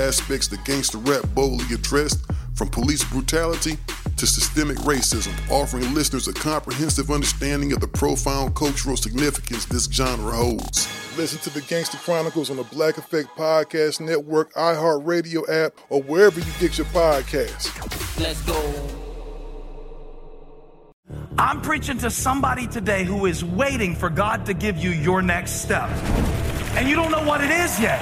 aspects 0.01 0.47
that 0.47 0.63
gangster 0.65 0.97
rap 0.97 1.23
boldly 1.33 1.75
addressed, 1.75 2.25
from 2.55 2.69
police 2.69 3.03
brutality 3.05 3.77
to 4.17 4.27
systemic 4.27 4.77
racism, 4.79 5.33
offering 5.49 5.93
listeners 5.93 6.27
a 6.27 6.33
comprehensive 6.33 7.09
understanding 7.09 7.71
of 7.71 7.79
the 7.79 7.87
profound 7.87 8.55
cultural 8.55 8.97
significance 8.97 9.65
this 9.65 9.85
genre 9.85 10.31
holds. 10.31 10.87
Listen 11.17 11.39
to 11.39 11.49
the 11.49 11.61
Gangster 11.61 11.97
Chronicles 11.97 12.49
on 12.49 12.57
the 12.57 12.63
Black 12.63 12.97
Effect 12.97 13.29
Podcast 13.37 13.99
Network, 13.99 14.53
iHeartRadio 14.53 15.49
app, 15.49 15.73
or 15.89 16.01
wherever 16.03 16.39
you 16.39 16.51
get 16.59 16.77
your 16.77 16.87
podcasts. 16.87 17.69
Let's 18.19 18.41
go. 18.43 18.97
I'm 21.37 21.61
preaching 21.61 21.97
to 21.99 22.11
somebody 22.11 22.67
today 22.67 23.03
who 23.03 23.25
is 23.25 23.43
waiting 23.43 23.95
for 23.95 24.09
God 24.09 24.45
to 24.45 24.53
give 24.53 24.77
you 24.77 24.91
your 24.91 25.21
next 25.21 25.61
step. 25.63 25.89
And 26.75 26.87
you 26.87 26.95
don't 26.95 27.11
know 27.11 27.25
what 27.25 27.43
it 27.43 27.49
is 27.51 27.79
yet. 27.79 28.01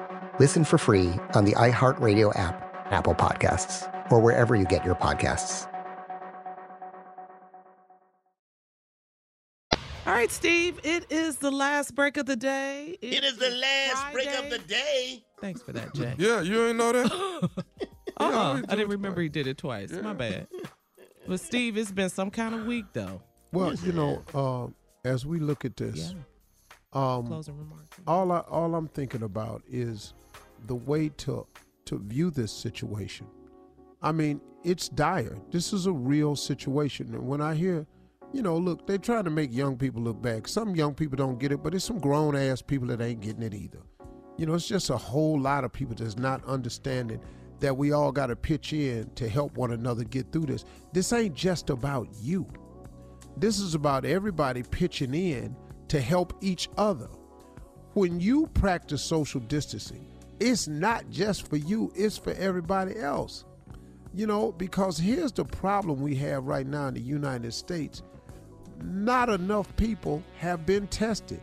Listen 0.41 0.63
for 0.63 0.79
free 0.79 1.11
on 1.35 1.45
the 1.45 1.51
iHeartRadio 1.51 2.35
app, 2.35 2.87
Apple 2.89 3.13
Podcasts, 3.13 3.87
or 4.11 4.19
wherever 4.19 4.55
you 4.55 4.65
get 4.65 4.83
your 4.83 4.95
podcasts. 4.95 5.71
All 9.71 10.13
right, 10.13 10.31
Steve, 10.31 10.79
it 10.83 11.05
is 11.11 11.35
the 11.37 11.51
last 11.51 11.93
break 11.93 12.17
of 12.17 12.25
the 12.25 12.35
day. 12.35 12.97
It 13.03 13.23
is 13.23 13.37
the 13.37 13.51
last 13.51 14.11
break 14.13 14.29
of 14.29 14.49
the 14.49 14.57
day. 14.57 15.23
Thanks 15.39 15.61
for 15.61 15.73
that, 15.73 15.93
Jay. 15.93 16.15
Yeah, 16.17 16.41
you 16.41 16.65
ain't 16.65 16.77
know 16.77 16.91
that? 16.91 17.11
Uh-uh. 18.17 18.63
I 18.67 18.75
didn't 18.75 18.89
remember 18.89 19.21
he 19.21 19.29
did 19.29 19.45
it 19.45 19.59
twice. 19.59 19.91
My 19.91 20.13
bad. 20.13 20.47
But 21.27 21.39
Steve, 21.39 21.77
it's 21.77 21.91
been 21.91 22.09
some 22.09 22.31
kind 22.31 22.55
of 22.55 22.65
week 22.65 22.85
though. 22.93 23.21
Well, 23.51 23.75
you 23.75 23.91
know, 23.91 24.23
uh, 24.33 25.07
as 25.07 25.23
we 25.23 25.39
look 25.39 25.65
at 25.65 25.77
this, 25.77 26.15
um, 26.93 27.27
Closing 27.27 27.59
remarks. 27.59 27.99
all 28.07 28.31
I 28.31 28.39
all 28.39 28.73
I'm 28.73 28.87
thinking 28.87 29.21
about 29.21 29.61
is 29.69 30.15
the 30.67 30.75
way 30.75 31.09
to 31.09 31.45
to 31.85 31.99
view 31.99 32.29
this 32.29 32.51
situation. 32.51 33.27
I 34.01 34.11
mean, 34.11 34.39
it's 34.63 34.87
dire. 34.89 35.37
This 35.51 35.73
is 35.73 35.85
a 35.85 35.91
real 35.91 36.35
situation, 36.35 37.13
and 37.13 37.27
when 37.27 37.41
I 37.41 37.55
hear, 37.55 37.85
you 38.33 38.41
know, 38.41 38.57
look, 38.57 38.87
they're 38.87 38.97
trying 38.97 39.25
to 39.25 39.29
make 39.29 39.53
young 39.53 39.77
people 39.77 40.01
look 40.01 40.21
bad. 40.21 40.47
Some 40.47 40.75
young 40.75 40.93
people 40.93 41.17
don't 41.17 41.39
get 41.39 41.51
it, 41.51 41.63
but 41.63 41.73
it's 41.73 41.85
some 41.85 41.99
grown 41.99 42.35
ass 42.35 42.61
people 42.61 42.87
that 42.87 43.01
ain't 43.01 43.21
getting 43.21 43.43
it 43.43 43.53
either. 43.53 43.79
You 44.37 44.45
know, 44.45 44.53
it's 44.53 44.67
just 44.67 44.89
a 44.89 44.97
whole 44.97 45.39
lot 45.39 45.63
of 45.63 45.73
people 45.73 45.95
that's 45.95 46.17
not 46.17 46.43
understanding 46.45 47.19
that 47.59 47.77
we 47.77 47.91
all 47.91 48.11
got 48.11 48.27
to 48.27 48.35
pitch 48.35 48.73
in 48.73 49.09
to 49.15 49.29
help 49.29 49.55
one 49.55 49.71
another 49.71 50.03
get 50.03 50.31
through 50.31 50.47
this. 50.47 50.65
This 50.93 51.13
ain't 51.13 51.35
just 51.35 51.69
about 51.69 52.07
you. 52.19 52.47
This 53.37 53.59
is 53.59 53.75
about 53.75 54.03
everybody 54.03 54.63
pitching 54.63 55.13
in 55.13 55.55
to 55.89 56.01
help 56.01 56.33
each 56.41 56.69
other. 56.77 57.09
When 57.93 58.19
you 58.19 58.47
practice 58.47 59.03
social 59.03 59.41
distancing, 59.41 60.07
it's 60.41 60.67
not 60.67 61.09
just 61.11 61.47
for 61.47 61.57
you, 61.57 61.91
it's 61.95 62.17
for 62.17 62.33
everybody 62.33 62.97
else. 62.97 63.45
You 64.13 64.27
know, 64.27 64.51
because 64.51 64.97
here's 64.97 65.31
the 65.31 65.45
problem 65.45 66.01
we 66.01 66.15
have 66.15 66.45
right 66.45 66.65
now 66.65 66.87
in 66.87 66.95
the 66.95 66.99
United 66.99 67.53
States 67.53 68.01
not 68.83 69.29
enough 69.29 69.73
people 69.75 70.23
have 70.39 70.65
been 70.65 70.87
tested. 70.87 71.39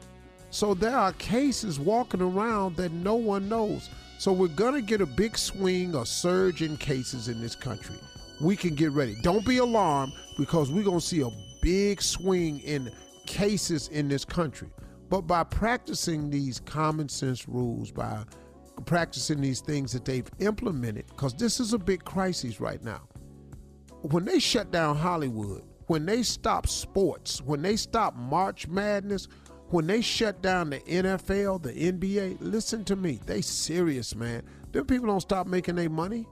So 0.51 0.75
there 0.75 0.97
are 0.97 1.12
cases 1.12 1.79
walking 1.79 2.20
around 2.20 2.75
that 2.77 2.91
no 2.91 3.15
one 3.15 3.49
knows. 3.49 3.89
So 4.19 4.33
we're 4.33 4.49
going 4.49 4.75
to 4.75 4.83
get 4.83 5.01
a 5.01 5.07
big 5.07 5.39
swing 5.39 5.95
or 5.95 6.05
surge 6.05 6.62
in 6.62 6.77
cases 6.77 7.29
in 7.29 7.41
this 7.41 7.55
country. 7.55 7.95
We 8.41 8.57
can 8.57 8.75
get 8.75 8.91
ready. 8.91 9.16
Don't 9.23 9.47
be 9.47 9.59
alarmed 9.59 10.12
because 10.37 10.73
we're 10.73 10.83
going 10.83 10.99
to 10.99 11.07
see 11.07 11.20
a 11.20 11.31
big 11.62 12.03
swing 12.03 12.59
in 12.61 12.91
cases 13.27 13.87
in 13.89 14.09
this 14.09 14.25
country. 14.25 14.69
But 15.09 15.23
by 15.23 15.45
practicing 15.45 16.31
these 16.31 16.59
common 16.59 17.09
sense 17.09 17.49
rules, 17.49 17.93
by 17.93 18.25
practicing 18.87 19.41
these 19.41 19.61
things 19.61 19.93
that 19.93 20.05
they've 20.05 20.29
implemented, 20.39 21.07
because 21.09 21.35
this 21.35 21.61
is 21.61 21.73
a 21.73 21.79
big 21.79 22.05
crisis 22.05 22.61
right 22.61 22.83
now. 22.83 23.03
When 24.03 24.25
they 24.25 24.39
shut 24.39 24.71
down 24.71 24.97
Hollywood, 24.97 25.63
when 25.87 26.07
they 26.07 26.23
stop 26.23 26.67
sports, 26.67 27.41
when 27.41 27.63
they 27.63 27.77
stop 27.77 28.15
March 28.15 28.69
Madness, 28.69 29.29
when 29.71 29.87
they 29.87 30.01
shut 30.01 30.41
down 30.43 30.71
the 30.71 30.81
NFL, 30.81 31.63
the 31.63 31.73
NBA, 31.73 32.39
listen 32.41 32.85
to 32.85 32.97
me. 32.97 33.21
They 33.27 33.41
serious, 33.41 34.15
man. 34.15 34.43
Them 34.73 34.87
people 34.87 35.07
don't 35.07 35.21
stop 35.21 35.47
making 35.47 35.77
their 35.77 35.91
money. 35.91 36.27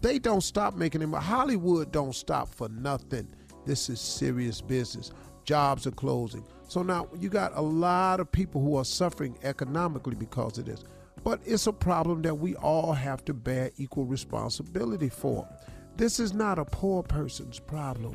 They 0.00 0.18
don't 0.18 0.42
stop 0.42 0.74
making 0.74 1.06
money. 1.08 1.24
Hollywood 1.24 1.92
don't 1.92 2.14
stop 2.14 2.54
for 2.54 2.68
nothing. 2.68 3.28
This 3.66 3.88
is 3.88 4.00
serious 4.00 4.60
business. 4.60 5.10
Jobs 5.44 5.86
are 5.86 5.92
closing. 5.92 6.44
So 6.68 6.82
now 6.82 7.08
you 7.18 7.28
got 7.28 7.52
a 7.54 7.60
lot 7.60 8.20
of 8.20 8.30
people 8.30 8.62
who 8.62 8.76
are 8.76 8.84
suffering 8.84 9.38
economically 9.42 10.14
because 10.14 10.58
of 10.58 10.66
this. 10.66 10.84
But 11.24 11.40
it's 11.46 11.66
a 11.66 11.72
problem 11.72 12.20
that 12.22 12.38
we 12.38 12.54
all 12.56 12.92
have 12.92 13.24
to 13.24 13.34
bear 13.34 13.70
equal 13.78 14.04
responsibility 14.04 15.08
for. 15.08 15.48
This 15.96 16.20
is 16.20 16.34
not 16.34 16.58
a 16.58 16.64
poor 16.66 17.02
person's 17.02 17.58
problem. 17.58 18.14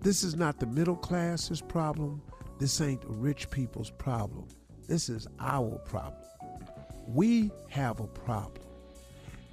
This 0.00 0.24
is 0.24 0.34
not 0.34 0.58
the 0.58 0.66
middle 0.66 0.96
class's 0.96 1.60
problem. 1.60 2.20
This 2.58 2.80
ain't 2.80 3.02
rich 3.06 3.48
people's 3.50 3.90
problem. 3.90 4.48
This 4.88 5.08
is 5.08 5.28
our 5.38 5.78
problem. 5.84 6.22
We 7.06 7.52
have 7.68 8.00
a 8.00 8.06
problem. 8.06 8.64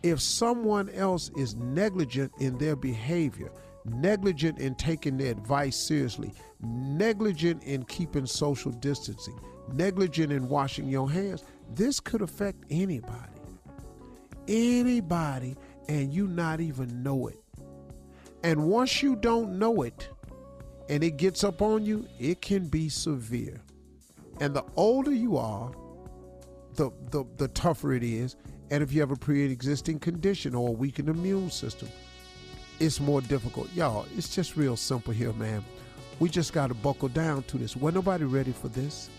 If 0.02 0.20
someone 0.20 0.90
else 0.90 1.30
is 1.38 1.56
negligent 1.56 2.32
in 2.40 2.58
their 2.58 2.76
behavior, 2.76 3.52
negligent 3.86 4.60
in 4.60 4.76
taking 4.76 5.18
their 5.18 5.32
advice 5.32 5.76
seriously, 5.76 6.34
negligent 6.62 7.64
in 7.64 7.84
keeping 7.86 8.26
social 8.26 8.72
distancing, 8.72 9.40
negligent 9.72 10.32
in 10.32 10.50
washing 10.50 10.88
your 10.88 11.10
hands, 11.10 11.44
this 11.74 12.00
could 12.00 12.22
affect 12.22 12.64
anybody. 12.70 13.18
Anybody, 14.48 15.56
and 15.88 16.14
you 16.14 16.28
not 16.28 16.60
even 16.60 17.04
know 17.04 17.28
it. 17.28 17.40
And 18.44 18.66
once 18.68 19.02
you 19.02 19.16
don't 19.16 19.58
know 19.58 19.84
it, 19.84 20.10
and 20.90 21.04
it 21.04 21.18
gets 21.18 21.44
up 21.44 21.62
on 21.62 21.86
you, 21.86 22.08
it 22.20 22.42
can 22.42 22.68
be 22.68 22.90
severe. 22.90 23.62
And 24.42 24.54
the 24.54 24.66
older 24.76 25.14
you 25.14 25.38
are, 25.38 25.72
the, 26.76 26.92
the, 27.12 27.24
the 27.38 27.48
tougher 27.50 27.94
it 27.94 28.04
is. 28.04 28.36
And 28.70 28.82
if 28.84 28.92
you 28.92 29.00
have 29.02 29.12
a 29.12 29.16
pre 29.16 29.44
existing 29.44 30.00
condition 30.00 30.56
or 30.56 30.70
a 30.70 30.72
weakened 30.72 31.10
immune 31.10 31.52
system, 31.52 31.90
it's 32.80 33.00
more 33.00 33.22
difficult. 33.22 33.72
Y'all, 33.74 34.06
it's 34.18 34.34
just 34.34 34.58
real 34.58 34.76
simple 34.76 35.14
here, 35.14 35.34
man. 35.34 35.64
We 36.20 36.30
just 36.30 36.54
got 36.54 36.68
to 36.68 36.74
buckle 36.74 37.10
down 37.10 37.44
to 37.44 37.58
this. 37.58 37.76
Wasn't 37.76 37.96
nobody 37.96 38.24
ready 38.26 38.52
for 38.52 38.68
this? 38.68 39.10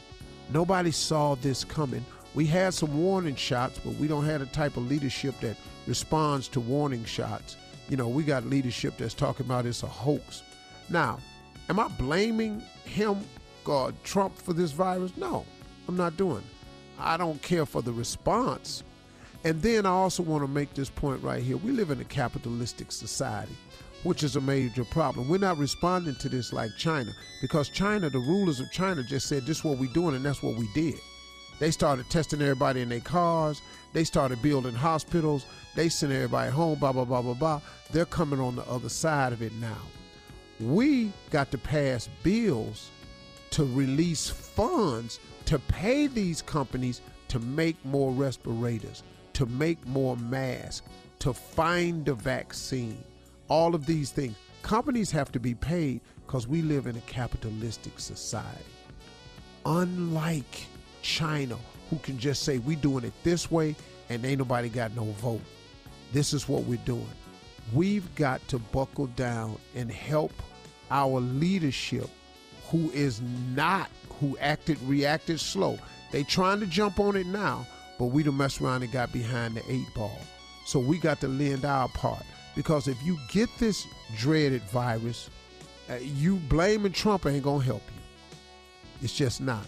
Nobody 0.52 0.90
saw 0.90 1.34
this 1.36 1.64
coming. 1.64 2.04
We 2.34 2.46
had 2.46 2.74
some 2.74 3.00
warning 3.00 3.36
shots, 3.36 3.78
but 3.84 3.94
we 3.94 4.08
don't 4.08 4.24
have 4.24 4.40
the 4.40 4.46
type 4.46 4.76
of 4.76 4.88
leadership 4.88 5.38
that 5.40 5.56
responds 5.86 6.48
to 6.48 6.60
warning 6.60 7.04
shots. 7.04 7.56
You 7.88 7.96
know, 7.96 8.08
we 8.08 8.24
got 8.24 8.44
leadership 8.46 8.96
that's 8.96 9.14
talking 9.14 9.46
about 9.46 9.66
it's 9.66 9.82
a 9.82 9.86
hoax. 9.86 10.42
Now, 10.88 11.18
am 11.68 11.78
I 11.78 11.88
blaming 11.88 12.62
him, 12.84 13.18
God, 13.62 13.94
Trump, 14.02 14.36
for 14.36 14.52
this 14.52 14.72
virus? 14.72 15.16
No, 15.16 15.44
I'm 15.86 15.96
not 15.96 16.16
doing. 16.16 16.42
I 16.98 17.16
don't 17.16 17.40
care 17.40 17.66
for 17.66 17.82
the 17.82 17.92
response. 17.92 18.82
And 19.44 19.60
then 19.62 19.86
I 19.86 19.90
also 19.90 20.22
want 20.22 20.42
to 20.42 20.48
make 20.48 20.74
this 20.74 20.90
point 20.90 21.22
right 21.22 21.42
here. 21.42 21.58
We 21.58 21.70
live 21.70 21.90
in 21.90 22.00
a 22.00 22.04
capitalistic 22.04 22.90
society 22.90 23.56
which 24.04 24.22
is 24.22 24.36
a 24.36 24.40
major 24.40 24.84
problem. 24.84 25.28
We're 25.28 25.38
not 25.38 25.58
responding 25.58 26.14
to 26.16 26.28
this 26.28 26.52
like 26.52 26.70
China 26.76 27.10
because 27.40 27.70
China, 27.70 28.10
the 28.10 28.18
rulers 28.18 28.60
of 28.60 28.70
China 28.70 29.02
just 29.02 29.26
said 29.28 29.46
this 29.46 29.58
is 29.58 29.64
what 29.64 29.78
we're 29.78 29.92
doing 29.92 30.14
and 30.14 30.24
that's 30.24 30.42
what 30.42 30.56
we 30.56 30.68
did. 30.74 31.00
They 31.58 31.70
started 31.70 32.08
testing 32.10 32.42
everybody 32.42 32.82
in 32.82 32.88
their 32.88 33.00
cars. 33.00 33.62
They 33.92 34.04
started 34.04 34.42
building 34.42 34.74
hospitals. 34.74 35.46
They 35.74 35.88
sent 35.88 36.12
everybody 36.12 36.50
home, 36.50 36.78
blah, 36.78 36.92
blah, 36.92 37.04
blah, 37.04 37.22
blah, 37.22 37.34
blah. 37.34 37.60
They're 37.92 38.04
coming 38.04 38.40
on 38.40 38.56
the 38.56 38.68
other 38.68 38.88
side 38.88 39.32
of 39.32 39.42
it 39.42 39.52
now. 39.54 39.78
We 40.60 41.12
got 41.30 41.50
to 41.50 41.58
pass 41.58 42.08
bills 42.22 42.90
to 43.50 43.64
release 43.64 44.28
funds 44.28 45.20
to 45.46 45.58
pay 45.58 46.06
these 46.06 46.42
companies 46.42 47.00
to 47.28 47.38
make 47.38 47.82
more 47.84 48.12
respirators, 48.12 49.02
to 49.34 49.46
make 49.46 49.84
more 49.86 50.16
masks, 50.16 50.86
to 51.18 51.32
find 51.32 52.08
a 52.08 52.14
vaccine. 52.14 53.02
All 53.48 53.74
of 53.74 53.86
these 53.86 54.10
things. 54.10 54.36
Companies 54.62 55.10
have 55.10 55.30
to 55.32 55.40
be 55.40 55.54
paid 55.54 56.00
because 56.26 56.48
we 56.48 56.62
live 56.62 56.86
in 56.86 56.96
a 56.96 57.00
capitalistic 57.02 57.98
society. 57.98 58.64
Unlike 59.66 60.66
China, 61.04 61.56
who 61.90 61.98
can 61.98 62.18
just 62.18 62.42
say, 62.42 62.58
we 62.58 62.74
doing 62.74 63.04
it 63.04 63.12
this 63.22 63.50
way 63.50 63.76
and 64.08 64.24
ain't 64.24 64.38
nobody 64.38 64.68
got 64.68 64.96
no 64.96 65.04
vote. 65.04 65.42
This 66.12 66.32
is 66.32 66.48
what 66.48 66.64
we're 66.64 66.78
doing. 66.78 67.06
We've 67.72 68.12
got 68.14 68.46
to 68.48 68.58
buckle 68.58 69.06
down 69.08 69.58
and 69.74 69.92
help 69.92 70.32
our 70.90 71.20
leadership 71.20 72.08
who 72.68 72.90
is 72.90 73.20
not, 73.54 73.90
who 74.18 74.36
acted, 74.38 74.80
reacted 74.82 75.40
slow. 75.40 75.78
They 76.10 76.24
trying 76.24 76.60
to 76.60 76.66
jump 76.66 76.98
on 76.98 77.16
it 77.16 77.26
now, 77.26 77.66
but 77.98 78.06
we 78.06 78.22
done 78.22 78.38
mess 78.38 78.60
around 78.60 78.82
and 78.82 78.92
got 78.92 79.12
behind 79.12 79.56
the 79.56 79.62
eight 79.70 79.86
ball. 79.94 80.18
So 80.66 80.78
we 80.78 80.98
got 80.98 81.20
to 81.20 81.28
lend 81.28 81.64
our 81.64 81.88
part. 81.88 82.24
Because 82.56 82.88
if 82.88 83.02
you 83.02 83.18
get 83.30 83.48
this 83.58 83.86
dreaded 84.16 84.62
virus, 84.62 85.28
uh, 85.90 85.96
you 85.96 86.36
blaming 86.48 86.92
Trump 86.92 87.26
ain't 87.26 87.44
gonna 87.44 87.62
help 87.62 87.82
you. 87.88 88.00
It's 89.02 89.14
just 89.14 89.40
not. 89.40 89.66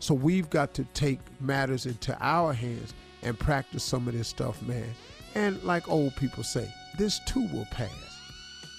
So 0.00 0.14
we've 0.14 0.48
got 0.48 0.74
to 0.74 0.84
take 0.94 1.20
matters 1.40 1.86
into 1.86 2.16
our 2.20 2.52
hands 2.52 2.94
and 3.22 3.38
practice 3.38 3.82
some 3.82 4.06
of 4.08 4.14
this 4.14 4.28
stuff, 4.28 4.62
man. 4.62 4.94
And 5.34 5.62
like 5.64 5.88
old 5.88 6.14
people 6.16 6.44
say, 6.44 6.72
this 6.98 7.20
too 7.26 7.46
will 7.52 7.66
pass. 7.70 7.90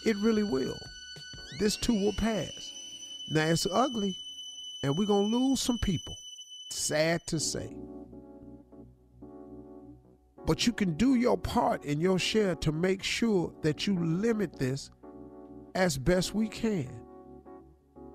It 0.06 0.16
really 0.18 0.44
will. 0.44 0.78
This 1.60 1.76
too 1.76 1.94
will 1.94 2.14
pass. 2.14 2.72
Now 3.32 3.46
it's 3.46 3.68
ugly, 3.72 4.16
and 4.82 4.98
we're 4.98 5.06
gonna 5.06 5.28
lose 5.28 5.62
some 5.62 5.78
people. 5.78 6.16
Sad 6.70 7.22
to 7.28 7.40
say. 7.40 7.76
But 10.46 10.66
you 10.66 10.74
can 10.74 10.94
do 10.94 11.16
your 11.16 11.38
part 11.38 11.84
in 11.84 12.00
your 12.00 12.18
share 12.18 12.56
to 12.56 12.72
make 12.72 13.04
sure 13.04 13.54
that 13.62 13.86
you 13.86 14.00
limit 14.00 14.58
this 14.58 14.90
as 15.76 15.98
best 15.98 16.34
we 16.34 16.48
can. 16.48 16.90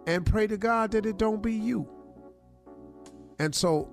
And 0.07 0.27
pray 0.27 0.47
to 0.47 0.57
God 0.57 0.91
that 0.93 1.07
it 1.07 1.19
don't 1.19 1.43
be 1.43 1.53
you. 1.53 1.89
And 3.39 3.55
so 3.55 3.89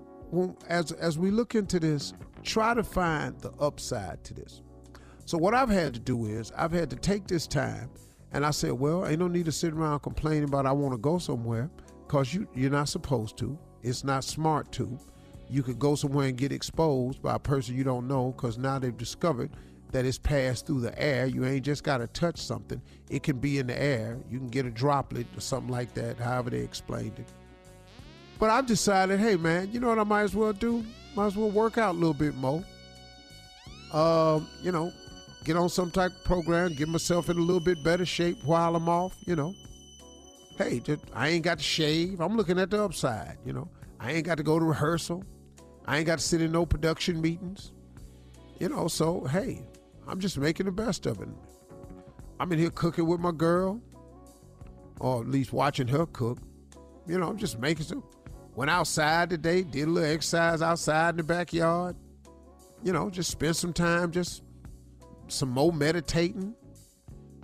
as 0.67 0.91
as 0.93 1.17
we 1.17 1.31
look 1.31 1.55
into 1.55 1.79
this, 1.79 2.13
try 2.43 2.73
to 2.73 2.83
find 2.83 3.39
the 3.41 3.51
upside 3.59 4.23
to 4.25 4.33
this. 4.33 4.61
So 5.25 5.37
what 5.37 5.53
I've 5.53 5.69
had 5.69 5.93
to 5.93 5.99
do 5.99 6.25
is 6.25 6.51
I've 6.57 6.71
had 6.71 6.89
to 6.89 6.95
take 6.95 7.27
this 7.27 7.47
time 7.47 7.89
and 8.33 8.45
I 8.45 8.51
said, 8.51 8.73
well, 8.73 9.05
ain't 9.05 9.19
no 9.19 9.27
need 9.27 9.45
to 9.45 9.51
sit 9.51 9.73
around 9.73 9.99
complaining 9.99 10.45
about 10.45 10.65
I 10.65 10.71
want 10.71 10.93
to 10.93 10.97
go 10.97 11.17
somewhere 11.17 11.69
because 12.07 12.33
you 12.33 12.47
you're 12.53 12.71
not 12.71 12.89
supposed 12.89 13.37
to. 13.37 13.57
It's 13.83 14.03
not 14.03 14.23
smart 14.23 14.71
to. 14.73 14.97
You 15.49 15.63
could 15.63 15.79
go 15.79 15.95
somewhere 15.95 16.27
and 16.27 16.37
get 16.37 16.51
exposed 16.51 17.21
by 17.21 17.35
a 17.35 17.39
person 17.39 17.75
you 17.75 17.83
don't 17.83 18.07
know 18.07 18.31
because 18.31 18.57
now 18.57 18.79
they've 18.79 18.95
discovered 18.95 19.51
that 19.91 20.05
it's 20.05 20.17
passed 20.17 20.65
through 20.65 20.79
the 20.79 20.97
air. 21.01 21.25
You 21.25 21.45
ain't 21.45 21.65
just 21.65 21.83
got 21.83 21.97
to 21.97 22.07
touch 22.07 22.37
something. 22.37 22.81
It 23.09 23.23
can 23.23 23.39
be 23.39 23.59
in 23.59 23.67
the 23.67 23.81
air. 23.81 24.17
You 24.29 24.37
can 24.37 24.47
get 24.47 24.65
a 24.65 24.71
droplet 24.71 25.27
or 25.35 25.41
something 25.41 25.69
like 25.69 25.93
that, 25.95 26.17
however 26.17 26.51
they 26.51 26.59
explained 26.59 27.19
it. 27.19 27.27
But 28.41 28.49
I've 28.49 28.65
decided, 28.65 29.19
hey 29.19 29.35
man, 29.35 29.71
you 29.71 29.79
know 29.79 29.89
what 29.89 29.99
I 29.99 30.03
might 30.03 30.23
as 30.23 30.33
well 30.33 30.51
do? 30.51 30.83
Might 31.15 31.27
as 31.27 31.37
well 31.37 31.51
work 31.51 31.77
out 31.77 31.93
a 31.93 31.97
little 31.99 32.15
bit 32.15 32.33
more. 32.33 32.63
Um, 33.93 34.47
you 34.63 34.71
know, 34.71 34.91
get 35.43 35.55
on 35.57 35.69
some 35.69 35.91
type 35.91 36.11
of 36.11 36.23
program, 36.23 36.73
get 36.73 36.87
myself 36.87 37.29
in 37.29 37.37
a 37.37 37.39
little 37.39 37.59
bit 37.59 37.83
better 37.83 38.03
shape 38.03 38.43
while 38.43 38.75
I'm 38.75 38.89
off, 38.89 39.15
you 39.27 39.35
know. 39.35 39.53
Hey, 40.57 40.79
just, 40.79 41.03
I 41.13 41.29
ain't 41.29 41.43
got 41.43 41.59
to 41.59 41.63
shave. 41.63 42.19
I'm 42.19 42.35
looking 42.35 42.57
at 42.57 42.71
the 42.71 42.83
upside, 42.83 43.37
you 43.45 43.53
know. 43.53 43.69
I 43.99 44.13
ain't 44.13 44.25
got 44.25 44.39
to 44.39 44.43
go 44.43 44.57
to 44.57 44.65
rehearsal. 44.65 45.23
I 45.85 45.99
ain't 45.99 46.07
got 46.07 46.17
to 46.17 46.25
sit 46.25 46.41
in 46.41 46.51
no 46.51 46.65
production 46.65 47.21
meetings. 47.21 47.73
You 48.59 48.69
know, 48.69 48.87
so 48.87 49.23
hey, 49.25 49.61
I'm 50.07 50.19
just 50.19 50.39
making 50.39 50.65
the 50.65 50.71
best 50.71 51.05
of 51.05 51.21
it. 51.21 51.29
I'm 52.39 52.51
in 52.51 52.57
here 52.57 52.71
cooking 52.71 53.05
with 53.05 53.19
my 53.19 53.33
girl, 53.33 53.79
or 54.99 55.21
at 55.21 55.27
least 55.27 55.53
watching 55.53 55.87
her 55.89 56.07
cook. 56.07 56.39
You 57.05 57.19
know, 57.19 57.27
I'm 57.27 57.37
just 57.37 57.59
making 57.59 57.85
some. 57.85 58.03
Went 58.55 58.69
outside 58.69 59.29
today, 59.29 59.63
did 59.63 59.87
a 59.87 59.91
little 59.91 60.11
exercise 60.11 60.61
outside 60.61 61.11
in 61.11 61.17
the 61.17 61.23
backyard. 61.23 61.95
You 62.83 62.91
know, 62.91 63.09
just 63.09 63.31
spend 63.31 63.55
some 63.55 63.73
time, 63.73 64.11
just 64.11 64.43
some 65.27 65.49
more 65.49 65.71
meditating. 65.71 66.53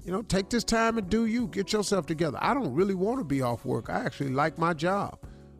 You 0.03 0.11
know, 0.11 0.21
take 0.21 0.49
this 0.49 0.63
time 0.63 0.97
and 0.97 1.09
do 1.09 1.25
you. 1.25 1.47
Get 1.47 1.73
yourself 1.73 2.05
together. 2.05 2.37
I 2.41 2.53
don't 2.53 2.73
really 2.73 2.95
want 2.95 3.19
to 3.19 3.23
be 3.23 3.41
off 3.41 3.65
work. 3.65 3.89
I 3.89 4.05
actually 4.05 4.31
like 4.31 4.57
my 4.57 4.73
job. 4.73 5.19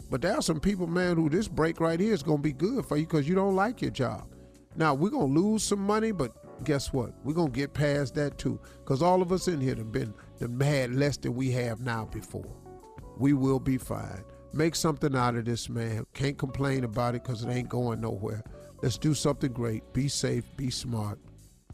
But 0.10 0.22
there 0.22 0.36
are 0.36 0.42
some 0.42 0.60
people, 0.60 0.88
man, 0.88 1.18
who 1.18 1.30
this 1.30 1.48
break 1.48 1.80
right 1.80 2.00
here 2.00 2.14
is 2.14 2.24
going 2.24 2.38
to 2.38 2.44
be 2.44 2.54
good 2.54 2.86
for 2.86 2.98
you 2.98 3.06
because 3.06 3.28
you 3.28 3.36
don't 3.36 3.56
like 3.56 3.82
your 3.82 3.92
job. 3.92 4.34
Now, 4.76 4.94
we're 4.94 5.10
going 5.10 5.34
to 5.34 5.40
lose 5.42 5.64
some 5.64 5.80
money, 5.80 6.12
but 6.12 6.64
guess 6.64 6.94
what? 6.94 7.14
We're 7.24 7.34
going 7.34 7.52
to 7.52 7.60
get 7.60 7.74
past 7.74 8.16
that 8.16 8.38
too 8.38 8.60
because 8.80 9.02
all 9.02 9.22
of 9.22 9.32
us 9.32 9.48
in 9.48 9.60
here 9.60 9.76
have 9.76 9.92
been 9.92 10.14
the 10.40 10.48
mad 10.48 10.94
less 10.94 11.18
than 11.18 11.36
we 11.36 11.52
have 11.52 11.82
now 11.82 12.06
before. 12.06 12.56
We 13.18 13.34
will 13.34 13.60
be 13.60 13.78
fine. 13.78 14.24
Make 14.58 14.74
something 14.74 15.16
out 15.16 15.36
of 15.36 15.46
this, 15.46 15.70
man. 15.70 16.08
Can't 16.16 16.36
complain 16.36 16.84
about 16.84 17.14
it 17.14 17.22
because 17.22 17.44
it 17.44 17.50
ain't 17.50 17.70
going 17.70 18.02
nowhere. 18.02 18.44
Let's 18.82 18.98
do 18.98 19.14
something 19.14 19.52
great. 19.52 19.84
Be 19.94 20.08
safe, 20.08 20.46
be 20.58 20.72
smart, 20.72 21.20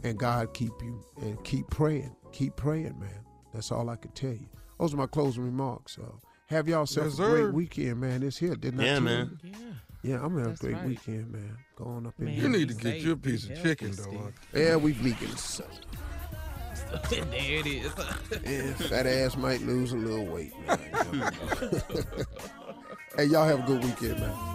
and 0.03 0.19
God 0.19 0.53
keep 0.53 0.73
you. 0.81 1.01
And 1.21 1.41
keep 1.45 1.69
praying. 1.69 2.13
Keep 2.33 2.57
praying, 2.57 2.99
man. 2.99 3.23
That's 3.53 3.71
all 3.71 3.89
I 3.89 3.95
can 3.95 4.11
tell 4.11 4.31
you. 4.31 4.49
Those 4.81 4.93
are 4.93 4.97
my 4.97 5.07
closing 5.07 5.45
remarks. 5.45 5.97
Uh, 5.97 6.11
have 6.47 6.67
y'all 6.67 6.85
self 6.85 7.07
Yes, 7.07 7.19
a 7.19 7.23
great 7.23 7.53
weekend, 7.53 8.01
man. 8.01 8.21
It's 8.21 8.37
here, 8.37 8.55
didn't 8.55 8.81
I? 8.81 8.83
Yeah, 8.83 8.99
man. 8.99 9.39
you? 9.41 9.51
Yeah, 10.01 10.15
I'm 10.15 10.33
gonna 10.33 10.49
have 10.49 10.55
a 10.55 10.57
great 10.57 10.75
right. 10.75 10.85
weekend, 10.85 11.31
man. 11.31 11.57
Going 11.77 12.05
up 12.05 12.15
in 12.19 12.25
Man, 12.25 12.33
here. 12.33 12.43
You 12.43 12.49
need 12.49 12.67
to 12.67 12.73
get 12.73 12.83
safe, 12.83 13.05
you 13.05 13.11
a 13.13 13.15
be 13.15 13.31
piece 13.31 13.49
of 13.49 13.63
chicken, 13.63 13.91
though. 13.91 14.03
Steve. 14.03 14.39
Yeah, 14.53 14.75
we 14.75 14.91
vegan. 14.91 15.37
So, 15.37 15.63
there 17.09 17.23
it 17.31 17.65
is. 17.65 17.93
yeah, 18.45 18.73
fat 18.89 19.07
ass 19.07 19.37
might 19.37 19.61
lose 19.61 19.93
a 19.93 19.95
little 19.95 20.25
weight. 20.25 20.51
Man. 20.67 21.31
hey, 23.15 23.25
y'all 23.25 23.45
have 23.45 23.59
a 23.59 23.67
good 23.67 23.83
weekend, 23.83 24.19
man. 24.19 24.53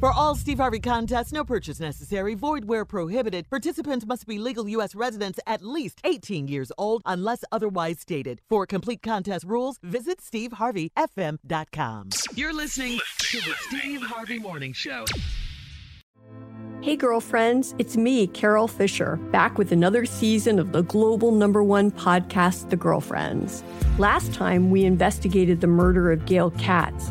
For 0.00 0.12
all 0.12 0.34
Steve 0.34 0.58
Harvey 0.58 0.80
contests, 0.80 1.32
no 1.32 1.42
purchase 1.42 1.80
necessary, 1.80 2.34
void 2.34 2.66
where 2.66 2.84
prohibited. 2.84 3.48
Participants 3.48 4.04
must 4.04 4.26
be 4.26 4.38
legal 4.38 4.68
U.S. 4.68 4.94
residents 4.94 5.40
at 5.46 5.62
least 5.62 6.00
18 6.04 6.48
years 6.48 6.70
old 6.76 7.00
unless 7.06 7.44
otherwise 7.50 8.00
stated. 8.00 8.42
For 8.48 8.66
complete 8.66 9.00
contest 9.02 9.46
rules, 9.46 9.78
visit 9.82 10.20
SteveHarveyFM.com. 10.20 12.10
You're 12.34 12.52
listening 12.52 13.00
to 13.18 13.40
the 13.40 13.54
Steve 13.68 14.02
Harvey 14.02 14.38
Morning 14.38 14.74
Show. 14.74 15.06
Hey, 16.82 16.94
girlfriends, 16.94 17.74
it's 17.78 17.96
me, 17.96 18.26
Carole 18.26 18.68
Fisher, 18.68 19.16
back 19.32 19.56
with 19.56 19.72
another 19.72 20.04
season 20.04 20.58
of 20.58 20.72
the 20.72 20.82
global 20.82 21.32
number 21.32 21.62
one 21.62 21.90
podcast, 21.90 22.68
The 22.68 22.76
Girlfriends. 22.76 23.64
Last 23.98 24.34
time, 24.34 24.70
we 24.70 24.84
investigated 24.84 25.62
the 25.62 25.66
murder 25.66 26.12
of 26.12 26.26
Gail 26.26 26.50
Katz. 26.52 27.10